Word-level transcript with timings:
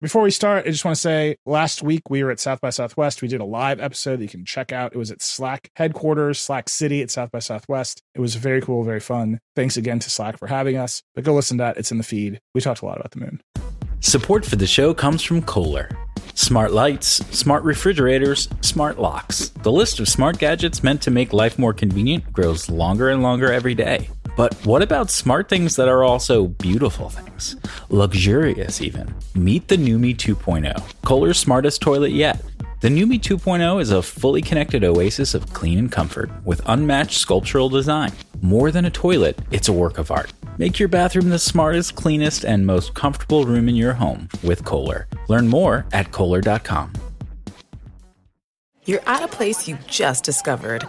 Before 0.00 0.22
we 0.22 0.30
start, 0.30 0.66
I 0.66 0.70
just 0.70 0.82
want 0.82 0.94
to 0.94 1.00
say 1.00 1.36
last 1.44 1.82
week 1.82 2.08
we 2.08 2.24
were 2.24 2.30
at 2.30 2.40
South 2.40 2.62
by 2.62 2.70
Southwest. 2.70 3.20
We 3.20 3.28
did 3.28 3.42
a 3.42 3.44
live 3.44 3.80
episode 3.80 4.16
that 4.16 4.22
you 4.22 4.30
can 4.30 4.46
check 4.46 4.72
out. 4.72 4.94
It 4.94 4.98
was 4.98 5.10
at 5.10 5.20
Slack 5.20 5.70
headquarters, 5.76 6.38
Slack 6.38 6.70
City 6.70 7.02
at 7.02 7.10
South 7.10 7.30
by 7.30 7.40
Southwest. 7.40 8.02
It 8.14 8.20
was 8.20 8.34
very 8.34 8.62
cool, 8.62 8.82
very 8.82 9.00
fun. 9.00 9.40
Thanks 9.54 9.76
again 9.76 9.98
to 9.98 10.08
Slack 10.08 10.38
for 10.38 10.46
having 10.46 10.78
us. 10.78 11.02
But 11.14 11.24
go 11.24 11.34
listen 11.34 11.58
to 11.58 11.64
that. 11.64 11.76
It's 11.76 11.92
in 11.92 11.98
the 11.98 12.04
feed. 12.04 12.40
We 12.54 12.62
talked 12.62 12.80
a 12.80 12.86
lot 12.86 12.96
about 12.96 13.10
the 13.10 13.20
moon. 13.20 13.42
Support 14.00 14.46
for 14.46 14.56
the 14.56 14.66
show 14.66 14.94
comes 14.94 15.22
from 15.22 15.42
Kohler. 15.42 15.90
Smart 16.32 16.72
lights, 16.72 17.22
smart 17.36 17.62
refrigerators, 17.62 18.48
smart 18.62 18.98
locks. 18.98 19.50
The 19.50 19.70
list 19.70 20.00
of 20.00 20.08
smart 20.08 20.38
gadgets 20.38 20.82
meant 20.82 21.02
to 21.02 21.10
make 21.10 21.34
life 21.34 21.58
more 21.58 21.74
convenient 21.74 22.32
grows 22.32 22.70
longer 22.70 23.10
and 23.10 23.22
longer 23.22 23.52
every 23.52 23.74
day. 23.74 24.08
But 24.36 24.54
what 24.66 24.82
about 24.82 25.10
smart 25.10 25.48
things 25.48 25.76
that 25.76 25.88
are 25.88 26.04
also 26.04 26.48
beautiful 26.48 27.08
things? 27.08 27.56
Luxurious, 27.88 28.80
even. 28.80 29.14
Meet 29.34 29.68
the 29.68 29.76
Numi 29.76 30.16
2.0, 30.16 30.82
Kohler's 31.04 31.38
smartest 31.38 31.80
toilet 31.80 32.12
yet. 32.12 32.42
The 32.80 32.88
Numi 32.88 33.20
2.0 33.20 33.80
is 33.80 33.90
a 33.90 34.02
fully 34.02 34.40
connected 34.40 34.84
oasis 34.84 35.34
of 35.34 35.52
clean 35.52 35.78
and 35.78 35.92
comfort 35.92 36.30
with 36.44 36.62
unmatched 36.66 37.18
sculptural 37.18 37.68
design. 37.68 38.12
More 38.40 38.70
than 38.70 38.86
a 38.86 38.90
toilet, 38.90 39.38
it's 39.50 39.68
a 39.68 39.72
work 39.72 39.98
of 39.98 40.10
art. 40.10 40.32
Make 40.56 40.78
your 40.78 40.88
bathroom 40.88 41.28
the 41.28 41.38
smartest, 41.38 41.94
cleanest, 41.94 42.44
and 42.44 42.66
most 42.66 42.94
comfortable 42.94 43.44
room 43.44 43.68
in 43.68 43.76
your 43.76 43.92
home 43.92 44.28
with 44.42 44.64
Kohler. 44.64 45.08
Learn 45.28 45.46
more 45.46 45.84
at 45.92 46.10
Kohler.com. 46.10 46.92
You're 48.86 49.02
at 49.06 49.22
a 49.22 49.28
place 49.28 49.68
you 49.68 49.78
just 49.86 50.24
discovered. 50.24 50.88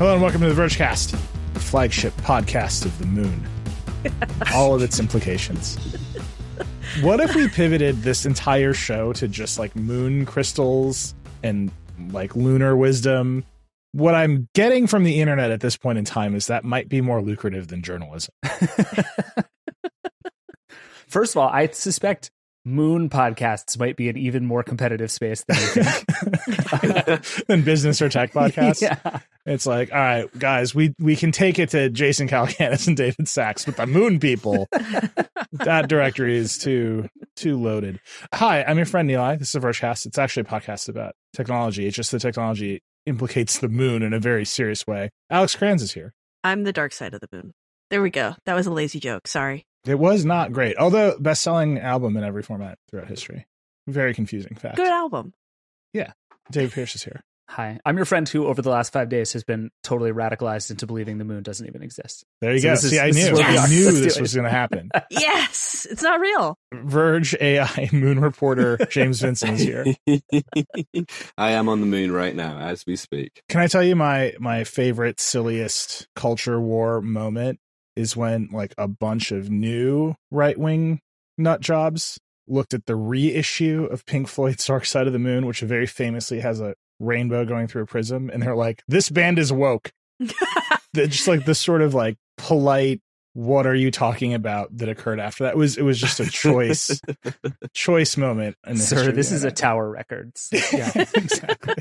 Hello 0.00 0.14
and 0.14 0.22
welcome 0.22 0.40
to 0.40 0.48
the 0.50 0.54
Vergecast, 0.58 1.10
the 1.52 1.60
flagship 1.60 2.14
podcast 2.22 2.86
of 2.86 2.98
the 2.98 3.04
moon. 3.04 3.46
All 4.54 4.74
of 4.74 4.80
its 4.80 4.98
implications. 4.98 5.76
What 7.02 7.20
if 7.20 7.34
we 7.34 7.48
pivoted 7.48 7.96
this 7.96 8.24
entire 8.24 8.72
show 8.72 9.12
to 9.12 9.28
just 9.28 9.58
like 9.58 9.76
moon 9.76 10.24
crystals 10.24 11.14
and 11.42 11.70
like 12.12 12.34
lunar 12.34 12.74
wisdom? 12.78 13.44
What 13.92 14.14
I'm 14.14 14.48
getting 14.54 14.86
from 14.86 15.04
the 15.04 15.20
internet 15.20 15.50
at 15.50 15.60
this 15.60 15.76
point 15.76 15.98
in 15.98 16.06
time 16.06 16.34
is 16.34 16.46
that 16.46 16.64
might 16.64 16.88
be 16.88 17.02
more 17.02 17.20
lucrative 17.20 17.68
than 17.68 17.82
journalism. 17.82 18.32
First 21.08 21.36
of 21.36 21.42
all, 21.42 21.50
I 21.50 21.66
suspect 21.66 22.30
moon 22.64 23.08
podcasts 23.08 23.78
might 23.78 23.96
be 23.96 24.08
an 24.08 24.16
even 24.16 24.46
more 24.46 24.62
competitive 24.62 25.10
space 25.10 25.44
than 25.44 25.56
than 27.48 27.62
business 27.62 28.02
or 28.02 28.08
tech 28.08 28.32
podcasts. 28.32 28.82
yeah. 28.82 29.20
It's 29.46 29.66
like, 29.66 29.90
all 29.92 29.98
right, 29.98 30.38
guys, 30.38 30.74
we 30.74 30.94
we 30.98 31.16
can 31.16 31.32
take 31.32 31.58
it 31.58 31.70
to 31.70 31.88
Jason 31.88 32.28
Calacanis 32.28 32.86
and 32.86 32.96
David 32.96 33.28
Sacks, 33.28 33.64
but 33.64 33.76
the 33.76 33.86
moon 33.86 34.20
people, 34.20 34.68
that 35.52 35.88
directory 35.88 36.36
is 36.36 36.58
too 36.58 37.08
too 37.36 37.56
loaded. 37.58 38.00
Hi, 38.34 38.62
I'm 38.62 38.76
your 38.76 38.86
friend 38.86 39.08
Nilay. 39.08 39.38
This 39.38 39.48
is 39.48 39.54
a 39.54 39.60
Vergecast. 39.60 40.06
It's 40.06 40.18
actually 40.18 40.42
a 40.42 40.44
podcast 40.44 40.88
about 40.88 41.14
technology. 41.34 41.86
It's 41.86 41.96
just 41.96 42.12
the 42.12 42.18
technology 42.18 42.82
implicates 43.06 43.58
the 43.58 43.68
moon 43.68 44.02
in 44.02 44.12
a 44.12 44.20
very 44.20 44.44
serious 44.44 44.86
way. 44.86 45.10
Alex 45.30 45.56
Cranz 45.56 45.82
is 45.82 45.92
here. 45.92 46.12
I'm 46.44 46.64
the 46.64 46.72
dark 46.72 46.92
side 46.92 47.14
of 47.14 47.20
the 47.20 47.28
moon. 47.32 47.52
There 47.88 48.02
we 48.02 48.10
go. 48.10 48.36
That 48.46 48.54
was 48.54 48.66
a 48.66 48.70
lazy 48.70 49.00
joke. 49.00 49.26
Sorry. 49.26 49.64
It 49.86 49.98
was 49.98 50.24
not 50.24 50.52
great, 50.52 50.76
although 50.76 51.16
best-selling 51.18 51.78
album 51.78 52.16
in 52.16 52.24
every 52.24 52.42
format 52.42 52.78
throughout 52.90 53.08
history. 53.08 53.46
Very 53.86 54.12
confusing 54.14 54.54
fact. 54.54 54.76
Good 54.76 54.88
album. 54.92 55.32
Yeah, 55.94 56.12
Dave 56.50 56.72
Pierce 56.74 56.94
is 56.94 57.02
here. 57.02 57.22
Hi, 57.48 57.80
I'm 57.84 57.96
your 57.96 58.04
friend 58.04 58.28
who, 58.28 58.46
over 58.46 58.62
the 58.62 58.70
last 58.70 58.92
five 58.92 59.08
days, 59.08 59.32
has 59.32 59.42
been 59.42 59.70
totally 59.82 60.12
radicalized 60.12 60.70
into 60.70 60.86
believing 60.86 61.18
the 61.18 61.24
moon 61.24 61.42
doesn't 61.42 61.66
even 61.66 61.82
exist. 61.82 62.24
There 62.40 62.52
you 62.52 62.60
So 62.60 62.68
go. 62.68 62.70
this 62.74 62.84
is- 62.84 62.90
See, 62.90 63.00
I 63.00 63.10
knew. 63.10 63.20
is 63.22 63.32
where 63.32 63.50
we 63.50 63.58
I 63.58 63.66
knew 63.66 63.84
Let's 63.86 64.00
this 64.00 64.20
was 64.20 64.34
going 64.34 64.44
to 64.44 64.50
happen. 64.50 64.90
yes, 65.10 65.84
it's 65.90 66.02
not 66.02 66.20
real. 66.20 66.56
Verge 66.72 67.34
AI 67.40 67.88
moon 67.92 68.20
reporter 68.20 68.76
James 68.90 69.20
Vincent 69.20 69.54
is 69.58 69.62
here. 69.62 69.84
I 71.36 71.52
am 71.52 71.68
on 71.68 71.80
the 71.80 71.86
moon 71.86 72.12
right 72.12 72.36
now 72.36 72.58
as 72.60 72.84
we 72.86 72.94
speak. 72.94 73.42
Can 73.48 73.60
I 73.60 73.66
tell 73.66 73.82
you 73.82 73.96
my 73.96 74.34
my 74.38 74.62
favorite 74.62 75.18
silliest 75.18 76.06
culture 76.14 76.60
war 76.60 77.00
moment 77.00 77.58
is 77.96 78.16
when 78.16 78.48
like 78.52 78.74
a 78.78 78.88
bunch 78.88 79.32
of 79.32 79.50
new 79.50 80.14
right 80.30 80.58
wing 80.58 81.00
nut 81.36 81.60
jobs 81.60 82.18
looked 82.46 82.74
at 82.74 82.86
the 82.86 82.96
reissue 82.96 83.88
of 83.90 84.04
Pink 84.06 84.28
Floyd's 84.28 84.66
Dark 84.66 84.84
Side 84.84 85.06
of 85.06 85.12
the 85.12 85.18
Moon, 85.18 85.46
which 85.46 85.60
very 85.60 85.86
famously 85.86 86.40
has 86.40 86.60
a 86.60 86.74
rainbow 86.98 87.44
going 87.44 87.66
through 87.66 87.82
a 87.82 87.86
prism, 87.86 88.30
and 88.30 88.42
they're 88.42 88.56
like, 88.56 88.82
"This 88.88 89.08
band 89.08 89.38
is 89.38 89.52
woke." 89.52 89.90
They're 90.92 91.06
just 91.06 91.28
like 91.28 91.44
this 91.44 91.60
sort 91.60 91.82
of 91.82 91.94
like 91.94 92.16
polite. 92.36 93.00
What 93.32 93.66
are 93.66 93.74
you 93.74 93.90
talking 93.90 94.34
about? 94.34 94.76
That 94.76 94.88
occurred 94.88 95.20
after 95.20 95.44
that 95.44 95.54
it 95.54 95.56
was 95.56 95.76
it 95.76 95.82
was 95.82 95.98
just 95.98 96.18
a 96.18 96.28
choice 96.28 97.00
choice 97.72 98.16
moment. 98.16 98.56
In 98.66 98.74
the 98.74 98.82
Sir, 98.82 99.12
this 99.12 99.30
is 99.30 99.44
a. 99.44 99.50
Tower 99.60 99.90
Records. 99.90 100.48
yeah, 100.72 100.90
exactly. 101.14 101.74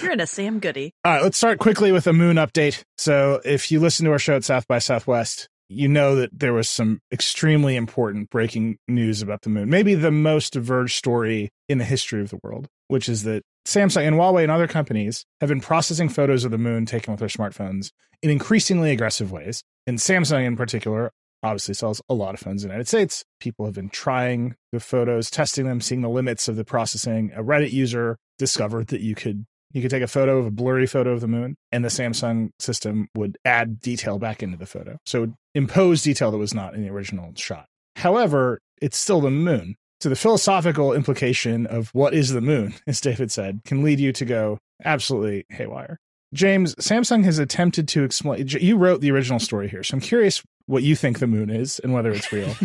You're 0.00 0.12
in 0.12 0.20
a 0.20 0.26
Sam 0.26 0.60
Goody. 0.60 0.94
All 1.04 1.12
right, 1.12 1.22
let's 1.22 1.36
start 1.36 1.58
quickly 1.58 1.92
with 1.92 2.06
a 2.06 2.12
moon 2.12 2.36
update. 2.36 2.82
So, 2.96 3.40
if 3.44 3.70
you 3.70 3.80
listen 3.80 4.06
to 4.06 4.12
our 4.12 4.18
show 4.18 4.36
at 4.36 4.44
South 4.44 4.66
by 4.66 4.78
Southwest, 4.78 5.48
you 5.68 5.88
know 5.88 6.14
that 6.16 6.30
there 6.32 6.54
was 6.54 6.70
some 6.70 7.00
extremely 7.12 7.76
important 7.76 8.30
breaking 8.30 8.78
news 8.88 9.20
about 9.20 9.42
the 9.42 9.50
moon. 9.50 9.68
Maybe 9.68 9.94
the 9.94 10.10
most 10.10 10.54
Verge 10.54 10.94
story 10.94 11.50
in 11.68 11.78
the 11.78 11.84
history 11.84 12.22
of 12.22 12.30
the 12.30 12.40
world, 12.42 12.68
which 12.88 13.08
is 13.08 13.24
that 13.24 13.42
Samsung 13.66 14.06
and 14.06 14.16
Huawei 14.16 14.44
and 14.44 14.50
other 14.50 14.66
companies 14.66 15.26
have 15.40 15.48
been 15.48 15.60
processing 15.60 16.08
photos 16.08 16.44
of 16.44 16.50
the 16.50 16.58
moon 16.58 16.86
taken 16.86 17.12
with 17.12 17.20
their 17.20 17.28
smartphones 17.28 17.90
in 18.22 18.30
increasingly 18.30 18.90
aggressive 18.90 19.30
ways. 19.30 19.62
And 19.88 19.96
Samsung, 19.96 20.44
in 20.44 20.54
particular, 20.54 21.12
obviously 21.42 21.72
sells 21.72 22.02
a 22.10 22.14
lot 22.14 22.34
of 22.34 22.40
phones 22.40 22.62
in 22.62 22.68
the 22.68 22.74
United 22.74 22.88
States. 22.88 23.24
People 23.40 23.64
have 23.64 23.74
been 23.74 23.88
trying 23.88 24.54
the 24.70 24.80
photos, 24.80 25.30
testing 25.30 25.64
them, 25.64 25.80
seeing 25.80 26.02
the 26.02 26.10
limits 26.10 26.46
of 26.46 26.56
the 26.56 26.64
processing. 26.64 27.32
A 27.34 27.42
Reddit 27.42 27.72
user 27.72 28.18
discovered 28.38 28.88
that 28.88 29.00
you 29.00 29.14
could 29.14 29.46
you 29.72 29.80
could 29.80 29.90
take 29.90 30.02
a 30.02 30.06
photo 30.06 30.38
of 30.38 30.46
a 30.46 30.50
blurry 30.50 30.86
photo 30.86 31.12
of 31.12 31.22
the 31.22 31.26
moon, 31.26 31.54
and 31.72 31.82
the 31.82 31.88
Samsung 31.88 32.50
system 32.58 33.08
would 33.16 33.38
add 33.46 33.80
detail 33.80 34.18
back 34.18 34.42
into 34.42 34.58
the 34.58 34.66
photo. 34.66 34.98
So 35.06 35.32
impose 35.54 36.02
detail 36.02 36.30
that 36.32 36.38
was 36.38 36.52
not 36.52 36.74
in 36.74 36.82
the 36.82 36.90
original 36.90 37.32
shot. 37.34 37.64
However, 37.96 38.60
it's 38.82 38.98
still 38.98 39.22
the 39.22 39.30
moon. 39.30 39.76
So 40.02 40.10
the 40.10 40.16
philosophical 40.16 40.92
implication 40.92 41.66
of 41.66 41.88
what 41.94 42.12
is 42.12 42.30
the 42.30 42.42
moon, 42.42 42.74
as 42.86 43.00
David 43.00 43.32
said, 43.32 43.60
can 43.64 43.82
lead 43.82 44.00
you 44.00 44.12
to 44.12 44.26
go 44.26 44.58
absolutely 44.84 45.46
haywire. 45.48 45.98
James, 46.34 46.74
Samsung 46.76 47.24
has 47.24 47.38
attempted 47.38 47.88
to 47.88 48.04
explain. 48.04 48.46
You 48.48 48.76
wrote 48.76 49.00
the 49.00 49.10
original 49.10 49.38
story 49.38 49.68
here, 49.68 49.82
so 49.82 49.94
I'm 49.94 50.00
curious 50.00 50.42
what 50.66 50.82
you 50.82 50.94
think 50.94 51.18
the 51.18 51.26
moon 51.26 51.48
is 51.48 51.78
and 51.78 51.94
whether 51.94 52.10
it's 52.10 52.30
real. 52.30 52.48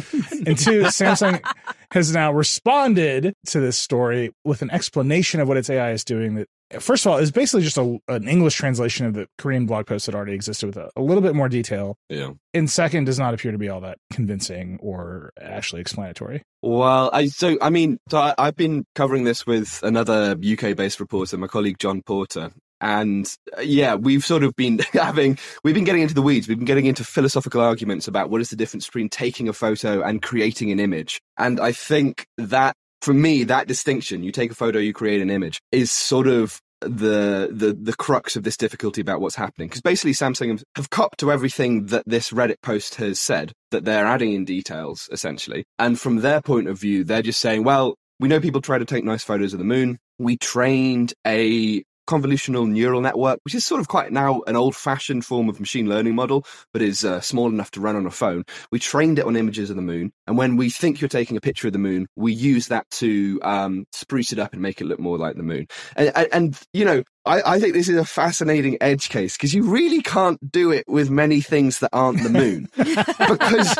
and 0.46 0.58
two, 0.58 0.84
Samsung 0.84 1.42
has 1.92 2.14
now 2.14 2.34
responded 2.34 3.34
to 3.48 3.60
this 3.62 3.78
story 3.78 4.34
with 4.44 4.62
an 4.62 4.70
explanation 4.72 5.40
of 5.40 5.48
what 5.48 5.56
its 5.56 5.70
AI 5.70 5.92
is 5.92 6.04
doing. 6.04 6.36
That 6.36 6.48
first 6.82 7.06
of 7.06 7.12
all 7.12 7.18
is 7.18 7.32
basically 7.32 7.64
just 7.64 7.78
a, 7.78 8.00
an 8.10 8.28
English 8.28 8.56
translation 8.56 9.06
of 9.06 9.14
the 9.14 9.28
Korean 9.38 9.66
blog 9.66 9.86
post 9.86 10.06
that 10.08 10.16
already 10.16 10.34
existed 10.34 10.68
with 10.68 10.78
a, 10.78 10.90
a 10.96 11.02
little 11.02 11.22
bit 11.22 11.36
more 11.36 11.48
detail. 11.48 11.96
Yeah. 12.10 12.32
And 12.54 12.70
second, 12.70 13.06
does 13.06 13.20
not 13.20 13.34
appear 13.34 13.52
to 13.52 13.58
be 13.58 13.70
all 13.70 13.82
that 13.82 13.98
convincing 14.12 14.80
or 14.82 15.32
actually 15.42 15.82
explanatory. 15.82 16.44
Well, 16.62 17.10
I 17.14 17.28
so 17.28 17.58
I 17.62 17.70
mean, 17.70 18.00
so 18.10 18.18
I, 18.18 18.36
I've 18.38 18.56
been 18.56 18.86
covering 18.96 19.24
this 19.24 19.46
with 19.46 19.82
another 19.84 20.32
UK-based 20.32 21.00
reporter, 21.00 21.38
my 21.38 21.48
colleague 21.48 21.80
Jon 21.80 22.02
Porter, 22.02 22.52
and 22.84 23.34
uh, 23.58 23.62
yeah, 23.62 23.96
we've 23.96 24.26
sort 24.26 24.44
of 24.44 24.56
been 24.56 24.80
having 24.94 25.40
we've 25.64 25.74
been 25.74 25.86
getting 25.86 26.02
into 26.04 26.14
the 26.14 26.22
weeds. 26.22 26.48
We've 26.48 26.60
been 26.60 26.66
getting 26.66 26.86
into 26.86 27.04
philosophical 27.04 27.62
arguments 27.62 28.08
about 28.08 28.30
what 28.30 28.42
is 28.42 28.50
the 28.50 28.56
difference 28.56 28.86
between 28.86 29.10
taking 29.10 29.48
a 29.50 29.54
photo 29.54 30.04
and 30.04 30.22
creating 30.22 30.70
an 30.72 30.80
image. 30.80 31.20
And 31.38 31.60
I 31.60 31.72
think 31.72 32.28
that 32.38 32.76
for 33.02 33.14
me, 33.14 33.46
that 33.46 33.68
distinction, 33.68 34.22
you 34.24 34.32
take 34.32 34.52
a 34.52 34.56
photo, 34.56 34.80
you 34.80 34.94
create 34.94 35.22
an 35.22 35.30
image, 35.30 35.60
is 35.72 35.92
sort 35.92 36.28
of 36.28 36.60
the 36.82 37.50
the 37.52 37.78
the 37.82 37.96
crux 37.96 38.36
of 38.36 38.44
this 38.44 38.58
difficulty 38.58 39.00
about 39.00 39.22
what's 39.22 39.36
happening 39.36 39.70
because 39.70 39.82
basically 39.82 40.12
Samsung 40.12 40.50
have- 40.50 40.64
have 40.76 40.90
copped 40.90 41.22
to 41.22 41.32
everything 41.32 41.86
that 41.88 42.04
this 42.06 42.32
Reddit 42.32 42.62
post 42.62 42.96
has 42.96 43.22
said 43.22 43.54
that 43.72 43.86
they're 43.86 44.06
adding 44.06 44.34
in 44.34 44.44
details 44.44 45.08
essentially 45.10 45.64
and 45.80 45.98
from 45.98 46.18
their 46.18 46.42
point 46.42 46.68
of 46.68 46.78
view 46.78 47.06
they're 47.06 47.22
just 47.22 47.40
saying 47.40 47.64
well 47.64 47.96
we 48.20 48.28
know 48.28 48.42
people 48.42 48.60
try 48.60 48.78
to 48.78 48.84
take 48.84 49.06
nice 49.06 49.24
photos 49.24 49.54
of 49.54 49.60
the 49.60 49.64
moon 49.66 49.98
we 50.20 50.36
trained 50.36 51.14
a 51.26 51.82
convolutional 52.08 52.68
neural 52.70 53.02
network, 53.02 53.40
which 53.44 53.56
is 53.56 53.66
sort 53.66 53.82
of 53.82 53.88
quite 53.88 54.12
now 54.12 54.42
an 54.48 54.56
old 54.56 54.76
fashioned 54.76 55.26
form 55.26 55.50
of 55.50 55.60
machine 55.60 55.88
learning 55.88 56.16
model, 56.16 56.46
but 56.72 56.82
is 56.82 57.04
uh, 57.06 57.22
small 57.22 57.48
enough 57.48 57.72
to 57.72 57.82
run 57.82 57.96
on 57.96 58.06
a 58.06 58.12
phone. 58.12 58.44
We 58.72 58.80
trained 58.80 59.20
it 59.20 59.26
on 59.26 59.36
images 59.36 59.70
of 59.70 59.76
the 59.76 59.82
moon. 59.82 60.12
And 60.28 60.38
when 60.38 60.58
we 60.58 60.70
think 60.70 61.02
you're 61.02 61.08
taking 61.08 61.38
a 61.38 61.42
picture 61.42 61.68
of 61.68 61.74
the 61.74 61.80
moon, 61.80 62.08
we 62.16 62.34
use 62.34 62.68
that 62.68 62.90
to 62.92 63.40
um, 63.44 63.86
spruce 63.92 64.32
it 64.32 64.40
up 64.40 64.54
and 64.54 64.62
make 64.62 64.82
it 64.82 64.86
look 64.86 65.00
more 65.00 65.18
like 65.18 65.36
the 65.36 65.44
moon. 65.44 65.68
And, 65.96 66.12
and, 66.16 66.28
and 66.32 66.60
you 66.74 66.86
know, 66.86 67.04
I, 67.26 67.54
I, 67.54 67.60
think 67.60 67.74
this 67.74 67.88
is 67.88 67.98
a 67.98 68.06
fascinating 68.06 68.78
edge 68.82 69.10
case 69.10 69.38
because 69.38 69.54
you 69.54 69.64
really 69.64 70.02
can't 70.02 70.52
do 70.52 70.72
it 70.72 70.86
with 70.88 71.10
many 71.10 71.40
things 71.40 71.80
that 71.80 71.90
aren't 71.94 72.22
the 72.22 72.30
moon. 72.30 72.70
Because 73.34 73.76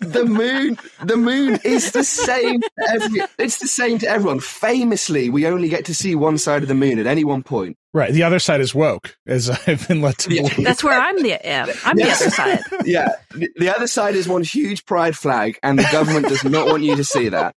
the 0.00 0.24
moon 0.26 0.78
the 1.02 1.16
moon 1.16 1.58
is 1.64 1.92
the 1.92 2.04
same 2.04 2.62
every, 2.88 3.20
it's 3.38 3.58
the 3.58 3.68
same 3.68 3.98
to 3.98 4.08
everyone. 4.08 4.40
Famously 4.40 5.28
we 5.28 5.46
only 5.46 5.68
get 5.68 5.84
to 5.86 5.94
see 5.94 6.14
one 6.14 6.38
side 6.38 6.62
of 6.62 6.68
the 6.68 6.74
moon 6.74 6.98
at 6.98 7.06
any 7.06 7.24
one 7.24 7.42
point. 7.42 7.76
Right 7.92 8.12
the 8.12 8.22
other 8.22 8.38
side 8.38 8.60
is 8.60 8.74
woke 8.74 9.16
as 9.26 9.50
i've 9.50 9.86
been 9.88 10.00
led 10.00 10.18
to 10.18 10.28
believe. 10.28 10.64
That's 10.64 10.82
where 10.82 10.98
i'm 10.98 11.22
the 11.22 11.38
yeah, 11.44 11.66
i'm 11.84 11.98
yeah. 11.98 12.06
the 12.06 12.12
other 12.12 12.30
side. 12.30 12.60
Yeah 12.84 13.08
the, 13.30 13.50
the 13.56 13.74
other 13.74 13.86
side 13.86 14.14
is 14.16 14.28
one 14.28 14.42
huge 14.42 14.84
pride 14.86 15.16
flag 15.16 15.58
and 15.62 15.78
the 15.78 15.88
government 15.92 16.28
does 16.28 16.44
not 16.44 16.66
want 16.66 16.82
you 16.82 16.96
to 16.96 17.04
see 17.04 17.28
that 17.28 17.54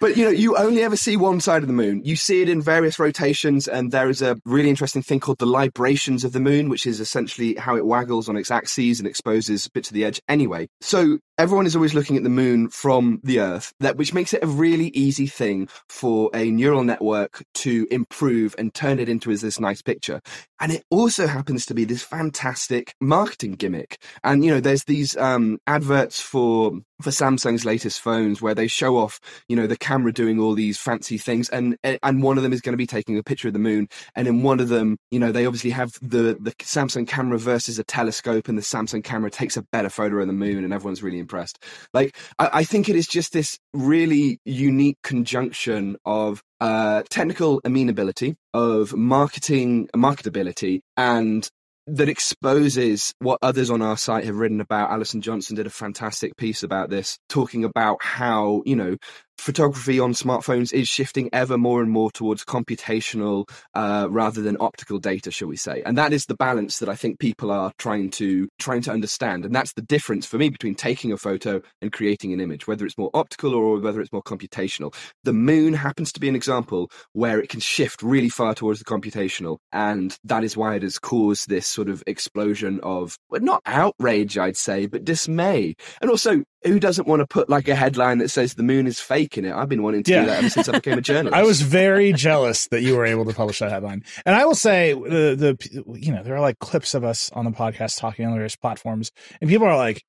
but 0.00 0.16
you 0.16 0.24
know, 0.24 0.30
you 0.30 0.56
only 0.56 0.82
ever 0.82 0.96
see 0.96 1.16
one 1.16 1.40
side 1.40 1.62
of 1.62 1.66
the 1.66 1.74
moon. 1.74 2.02
You 2.04 2.16
see 2.16 2.42
it 2.42 2.48
in 2.48 2.62
various 2.62 2.98
rotations, 2.98 3.68
and 3.68 3.92
there 3.92 4.08
is 4.08 4.22
a 4.22 4.36
really 4.44 4.70
interesting 4.70 5.02
thing 5.02 5.20
called 5.20 5.38
the 5.38 5.46
librations 5.46 6.24
of 6.24 6.32
the 6.32 6.40
moon, 6.40 6.68
which 6.68 6.86
is 6.86 7.00
essentially 7.00 7.54
how 7.54 7.76
it 7.76 7.86
waggles 7.86 8.28
on 8.28 8.36
its 8.36 8.50
axes 8.50 8.98
and 8.98 9.06
exposes 9.06 9.68
bits 9.68 9.90
of 9.90 9.94
the 9.94 10.04
edge 10.04 10.20
anyway. 10.28 10.68
So 10.80 11.18
everyone 11.38 11.66
is 11.66 11.76
always 11.76 11.94
looking 11.94 12.16
at 12.16 12.22
the 12.22 12.28
moon 12.28 12.68
from 12.68 13.20
the 13.22 13.40
Earth, 13.40 13.72
that 13.80 13.96
which 13.96 14.14
makes 14.14 14.34
it 14.34 14.42
a 14.42 14.46
really 14.46 14.88
easy 14.88 15.26
thing 15.26 15.68
for 15.88 16.30
a 16.34 16.50
neural 16.50 16.84
network 16.84 17.42
to 17.54 17.86
improve 17.90 18.54
and 18.58 18.72
turn 18.74 18.98
it 18.98 19.08
into 19.08 19.36
this 19.36 19.60
nice 19.60 19.82
picture. 19.82 20.20
And 20.60 20.72
it 20.72 20.84
also 20.90 21.26
happens 21.26 21.66
to 21.66 21.74
be 21.74 21.84
this 21.84 22.02
fantastic 22.02 22.94
marketing 23.00 23.52
gimmick. 23.52 24.02
And 24.24 24.44
you 24.44 24.50
know, 24.50 24.60
there's 24.60 24.84
these 24.84 25.16
um, 25.16 25.58
adverts 25.66 26.20
for 26.20 26.72
for 27.00 27.10
Samsung's 27.10 27.64
latest 27.64 28.00
phones 28.00 28.42
where 28.42 28.54
they 28.54 28.66
show 28.66 28.98
off, 28.98 29.20
you 29.48 29.56
know, 29.56 29.66
the 29.66 29.76
camera 29.90 30.12
doing 30.12 30.38
all 30.38 30.54
these 30.54 30.78
fancy 30.78 31.18
things, 31.18 31.48
and 31.48 31.76
and 31.82 32.22
one 32.22 32.36
of 32.36 32.44
them 32.44 32.52
is 32.52 32.60
going 32.60 32.72
to 32.72 32.84
be 32.84 32.86
taking 32.86 33.18
a 33.18 33.22
picture 33.24 33.48
of 33.48 33.54
the 33.54 33.58
moon, 33.70 33.88
and 34.14 34.28
in 34.28 34.42
one 34.42 34.60
of 34.60 34.68
them, 34.68 34.96
you 35.10 35.18
know, 35.18 35.32
they 35.32 35.46
obviously 35.46 35.70
have 35.70 35.90
the 36.00 36.36
the 36.40 36.52
Samsung 36.60 37.08
camera 37.08 37.38
versus 37.38 37.78
a 37.78 37.84
telescope, 37.84 38.48
and 38.48 38.56
the 38.56 38.62
Samsung 38.62 39.02
camera 39.02 39.30
takes 39.30 39.56
a 39.56 39.64
better 39.72 39.90
photo 39.90 40.20
of 40.20 40.28
the 40.28 40.32
moon, 40.32 40.62
and 40.62 40.72
everyone's 40.72 41.02
really 41.02 41.18
impressed. 41.18 41.58
Like, 41.92 42.16
I, 42.38 42.50
I 42.60 42.64
think 42.64 42.88
it 42.88 42.94
is 42.94 43.08
just 43.08 43.32
this 43.32 43.58
really 43.74 44.38
unique 44.44 44.98
conjunction 45.02 45.96
of 46.04 46.40
uh, 46.60 47.02
technical 47.10 47.60
amenability, 47.64 48.36
of 48.54 48.94
marketing 48.94 49.88
marketability, 49.96 50.80
and 50.96 51.48
that 51.86 52.08
exposes 52.08 53.12
what 53.18 53.38
others 53.42 53.70
on 53.70 53.82
our 53.82 53.96
site 53.96 54.24
have 54.24 54.36
written 54.36 54.60
about. 54.60 54.90
Allison 54.90 55.20
Johnson 55.20 55.56
did 55.56 55.66
a 55.66 55.70
fantastic 55.70 56.36
piece 56.36 56.62
about 56.62 56.90
this, 56.90 57.18
talking 57.28 57.64
about 57.64 57.98
how, 58.02 58.62
you 58.64 58.76
know, 58.76 58.96
photography 59.40 59.98
on 59.98 60.12
smartphones 60.12 60.72
is 60.72 60.88
shifting 60.88 61.30
ever 61.32 61.56
more 61.56 61.80
and 61.80 61.90
more 61.90 62.10
towards 62.10 62.44
computational 62.44 63.48
uh, 63.74 64.06
rather 64.10 64.42
than 64.42 64.56
optical 64.60 64.98
data, 64.98 65.30
shall 65.30 65.48
we 65.48 65.56
say? 65.56 65.82
And 65.84 65.96
that 65.98 66.12
is 66.12 66.26
the 66.26 66.34
balance 66.34 66.78
that 66.78 66.88
I 66.88 66.94
think 66.94 67.18
people 67.18 67.50
are 67.50 67.72
trying 67.78 68.10
to 68.12 68.48
trying 68.58 68.82
to 68.82 68.92
understand. 68.92 69.44
And 69.44 69.54
that's 69.54 69.72
the 69.72 69.82
difference 69.82 70.26
for 70.26 70.38
me 70.38 70.50
between 70.50 70.74
taking 70.74 71.12
a 71.12 71.16
photo 71.16 71.62
and 71.80 71.92
creating 71.92 72.32
an 72.32 72.40
image, 72.40 72.66
whether 72.66 72.84
it's 72.84 72.98
more 72.98 73.10
optical 73.14 73.54
or 73.54 73.80
whether 73.80 74.00
it's 74.00 74.12
more 74.12 74.22
computational. 74.22 74.94
The 75.24 75.32
moon 75.32 75.72
happens 75.72 76.12
to 76.12 76.20
be 76.20 76.28
an 76.28 76.36
example 76.36 76.90
where 77.12 77.40
it 77.40 77.48
can 77.48 77.60
shift 77.60 78.02
really 78.02 78.28
far 78.28 78.54
towards 78.54 78.78
the 78.78 78.84
computational, 78.84 79.58
and 79.72 80.16
that 80.24 80.44
is 80.44 80.56
why 80.56 80.74
it 80.74 80.82
has 80.82 80.98
caused 80.98 81.48
this 81.48 81.66
sort 81.66 81.88
of 81.88 82.02
explosion 82.06 82.80
of 82.82 83.16
well, 83.30 83.40
not 83.40 83.62
outrage, 83.64 84.36
I'd 84.36 84.56
say, 84.56 84.86
but 84.86 85.04
dismay. 85.04 85.74
And 86.00 86.10
also, 86.10 86.44
who 86.64 86.78
doesn't 86.78 87.08
want 87.08 87.20
to 87.20 87.26
put 87.26 87.48
like 87.48 87.68
a 87.68 87.74
headline 87.74 88.18
that 88.18 88.28
says 88.28 88.54
the 88.54 88.62
moon 88.62 88.86
is 88.86 89.00
fake 89.00 89.38
in 89.38 89.44
it? 89.44 89.52
I've 89.52 89.68
been 89.68 89.82
wanting 89.82 90.02
to 90.04 90.10
yeah. 90.10 90.20
do 90.20 90.26
that 90.26 90.38
ever 90.38 90.50
since 90.50 90.68
I 90.68 90.72
became 90.72 90.98
a 90.98 91.00
journalist. 91.00 91.34
I 91.34 91.42
was 91.42 91.62
very 91.62 92.12
jealous 92.12 92.68
that 92.68 92.82
you 92.82 92.96
were 92.96 93.06
able 93.06 93.24
to 93.24 93.34
publish 93.34 93.60
that 93.60 93.70
headline. 93.70 94.04
And 94.26 94.34
I 94.34 94.44
will 94.44 94.54
say 94.54 94.92
the 94.92 95.36
the 95.36 95.98
you 95.98 96.12
know 96.12 96.22
there 96.22 96.34
are 96.36 96.40
like 96.40 96.58
clips 96.58 96.94
of 96.94 97.04
us 97.04 97.30
on 97.32 97.44
the 97.44 97.50
podcast 97.50 97.98
talking 97.98 98.26
on 98.26 98.34
various 98.34 98.56
platforms, 98.56 99.10
and 99.40 99.48
people 99.48 99.66
are 99.66 99.76
like 99.76 100.04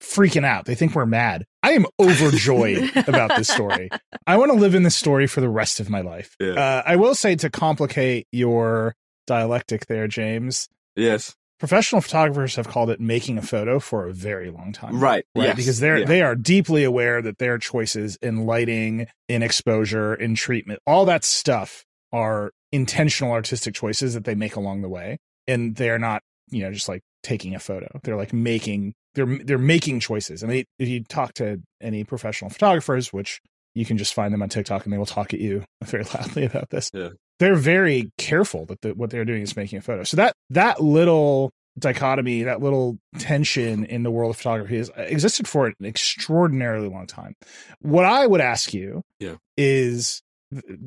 freaking 0.00 0.44
out. 0.44 0.66
They 0.66 0.74
think 0.74 0.94
we're 0.94 1.06
mad. 1.06 1.46
I 1.62 1.72
am 1.72 1.86
overjoyed 2.00 2.96
about 3.08 3.36
this 3.36 3.48
story. 3.48 3.88
I 4.26 4.36
want 4.36 4.52
to 4.52 4.58
live 4.58 4.74
in 4.74 4.82
this 4.82 4.96
story 4.96 5.26
for 5.26 5.40
the 5.40 5.48
rest 5.48 5.80
of 5.80 5.88
my 5.88 6.02
life. 6.02 6.36
Yeah. 6.38 6.52
Uh, 6.52 6.82
I 6.84 6.96
will 6.96 7.14
say 7.14 7.36
to 7.36 7.50
complicate 7.50 8.26
your 8.32 8.94
dialectic 9.26 9.86
there, 9.86 10.08
James. 10.08 10.68
Yes 10.96 11.34
professional 11.66 12.02
photographers 12.02 12.56
have 12.56 12.68
called 12.68 12.90
it 12.90 13.00
making 13.00 13.38
a 13.38 13.42
photo 13.42 13.80
for 13.80 14.06
a 14.06 14.12
very 14.12 14.50
long 14.50 14.70
time. 14.70 15.00
Right. 15.00 15.24
Right. 15.34 15.46
Yes. 15.46 15.56
Because 15.56 15.80
they're 15.80 16.00
yeah. 16.00 16.04
they 16.04 16.20
are 16.20 16.34
deeply 16.34 16.84
aware 16.84 17.22
that 17.22 17.38
their 17.38 17.56
choices 17.56 18.18
in 18.20 18.44
lighting, 18.44 19.06
in 19.30 19.42
exposure, 19.42 20.14
in 20.14 20.34
treatment, 20.34 20.80
all 20.86 21.06
that 21.06 21.24
stuff 21.24 21.86
are 22.12 22.52
intentional 22.70 23.32
artistic 23.32 23.74
choices 23.74 24.12
that 24.12 24.24
they 24.24 24.34
make 24.34 24.56
along 24.56 24.82
the 24.82 24.90
way. 24.90 25.16
And 25.48 25.74
they're 25.74 25.98
not, 25.98 26.22
you 26.50 26.62
know, 26.62 26.70
just 26.70 26.86
like 26.86 27.00
taking 27.22 27.54
a 27.54 27.58
photo. 27.58 27.98
They're 28.02 28.16
like 28.16 28.34
making 28.34 28.92
they're 29.14 29.38
they're 29.38 29.56
making 29.56 30.00
choices. 30.00 30.44
I 30.44 30.46
mean, 30.46 30.64
if 30.78 30.86
you 30.86 31.02
talk 31.02 31.32
to 31.34 31.62
any 31.80 32.04
professional 32.04 32.50
photographers, 32.50 33.10
which 33.10 33.40
you 33.74 33.86
can 33.86 33.96
just 33.96 34.12
find 34.12 34.34
them 34.34 34.42
on 34.42 34.50
TikTok 34.50 34.84
and 34.84 34.92
they 34.92 34.98
will 34.98 35.06
talk 35.06 35.32
at 35.32 35.40
you 35.40 35.64
very 35.84 36.04
loudly 36.04 36.44
about 36.44 36.68
this. 36.68 36.90
Yeah. 36.92 37.08
They're 37.38 37.56
very 37.56 38.10
careful 38.16 38.66
that 38.66 38.80
the, 38.82 38.94
what 38.94 39.10
they're 39.10 39.24
doing 39.24 39.42
is 39.42 39.56
making 39.56 39.78
a 39.78 39.82
photo. 39.82 40.04
So 40.04 40.16
that 40.16 40.34
that 40.50 40.80
little 40.80 41.50
dichotomy, 41.78 42.44
that 42.44 42.60
little 42.60 42.98
tension 43.18 43.84
in 43.84 44.02
the 44.04 44.10
world 44.10 44.30
of 44.30 44.36
photography 44.36 44.76
has 44.76 44.90
existed 44.96 45.48
for 45.48 45.66
an 45.66 45.74
extraordinarily 45.82 46.88
long 46.88 47.06
time. 47.06 47.34
What 47.80 48.04
I 48.04 48.26
would 48.26 48.40
ask 48.40 48.72
you 48.72 49.02
yeah. 49.18 49.36
is 49.56 50.22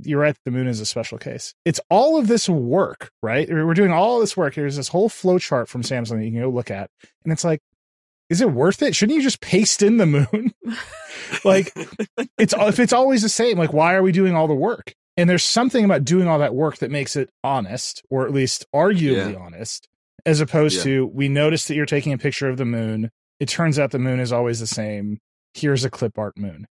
you're 0.03 0.21
right, 0.21 0.35
the 0.45 0.51
moon 0.51 0.67
is 0.67 0.79
a 0.79 0.85
special 0.85 1.17
case. 1.17 1.53
It's 1.65 1.79
all 1.89 2.17
of 2.17 2.27
this 2.27 2.47
work, 2.47 3.11
right? 3.21 3.49
We're 3.49 3.73
doing 3.73 3.91
all 3.91 4.19
this 4.19 4.37
work. 4.37 4.55
There's 4.55 4.77
this 4.77 4.87
whole 4.87 5.09
flow 5.09 5.39
chart 5.39 5.67
from 5.67 5.81
Samsung 5.81 6.17
that 6.17 6.25
you 6.25 6.31
can 6.31 6.41
go 6.41 6.49
look 6.49 6.71
at. 6.71 6.89
And 7.23 7.33
it's 7.33 7.43
like, 7.43 7.59
is 8.29 8.41
it 8.41 8.51
worth 8.51 8.81
it? 8.81 8.95
Shouldn't 8.95 9.15
you 9.15 9.21
just 9.21 9.41
paste 9.41 9.81
in 9.81 9.97
the 9.97 10.05
moon? 10.05 10.53
like 11.43 11.73
it's 12.37 12.53
if 12.57 12.79
it's 12.79 12.93
always 12.93 13.21
the 13.21 13.29
same, 13.29 13.57
like 13.57 13.73
why 13.73 13.95
are 13.95 14.03
we 14.03 14.11
doing 14.11 14.35
all 14.35 14.47
the 14.47 14.53
work? 14.53 14.93
And 15.17 15.29
there's 15.29 15.43
something 15.43 15.83
about 15.83 16.05
doing 16.05 16.27
all 16.27 16.39
that 16.39 16.53
work 16.53 16.77
that 16.77 16.91
makes 16.91 17.15
it 17.15 17.29
honest, 17.43 18.03
or 18.09 18.25
at 18.25 18.33
least 18.33 18.65
arguably 18.73 19.33
yeah. 19.33 19.39
honest, 19.39 19.87
as 20.25 20.39
opposed 20.39 20.77
yeah. 20.77 20.83
to 20.83 21.07
we 21.07 21.27
notice 21.27 21.67
that 21.67 21.75
you're 21.75 21.87
taking 21.87 22.13
a 22.13 22.17
picture 22.17 22.47
of 22.47 22.57
the 22.57 22.65
moon. 22.65 23.09
It 23.39 23.49
turns 23.49 23.79
out 23.79 23.91
the 23.91 23.99
moon 23.99 24.19
is 24.19 24.31
always 24.31 24.59
the 24.59 24.67
same. 24.67 25.19
Here's 25.53 25.83
a 25.83 25.89
clip 25.89 26.17
art 26.17 26.37
moon. 26.37 26.67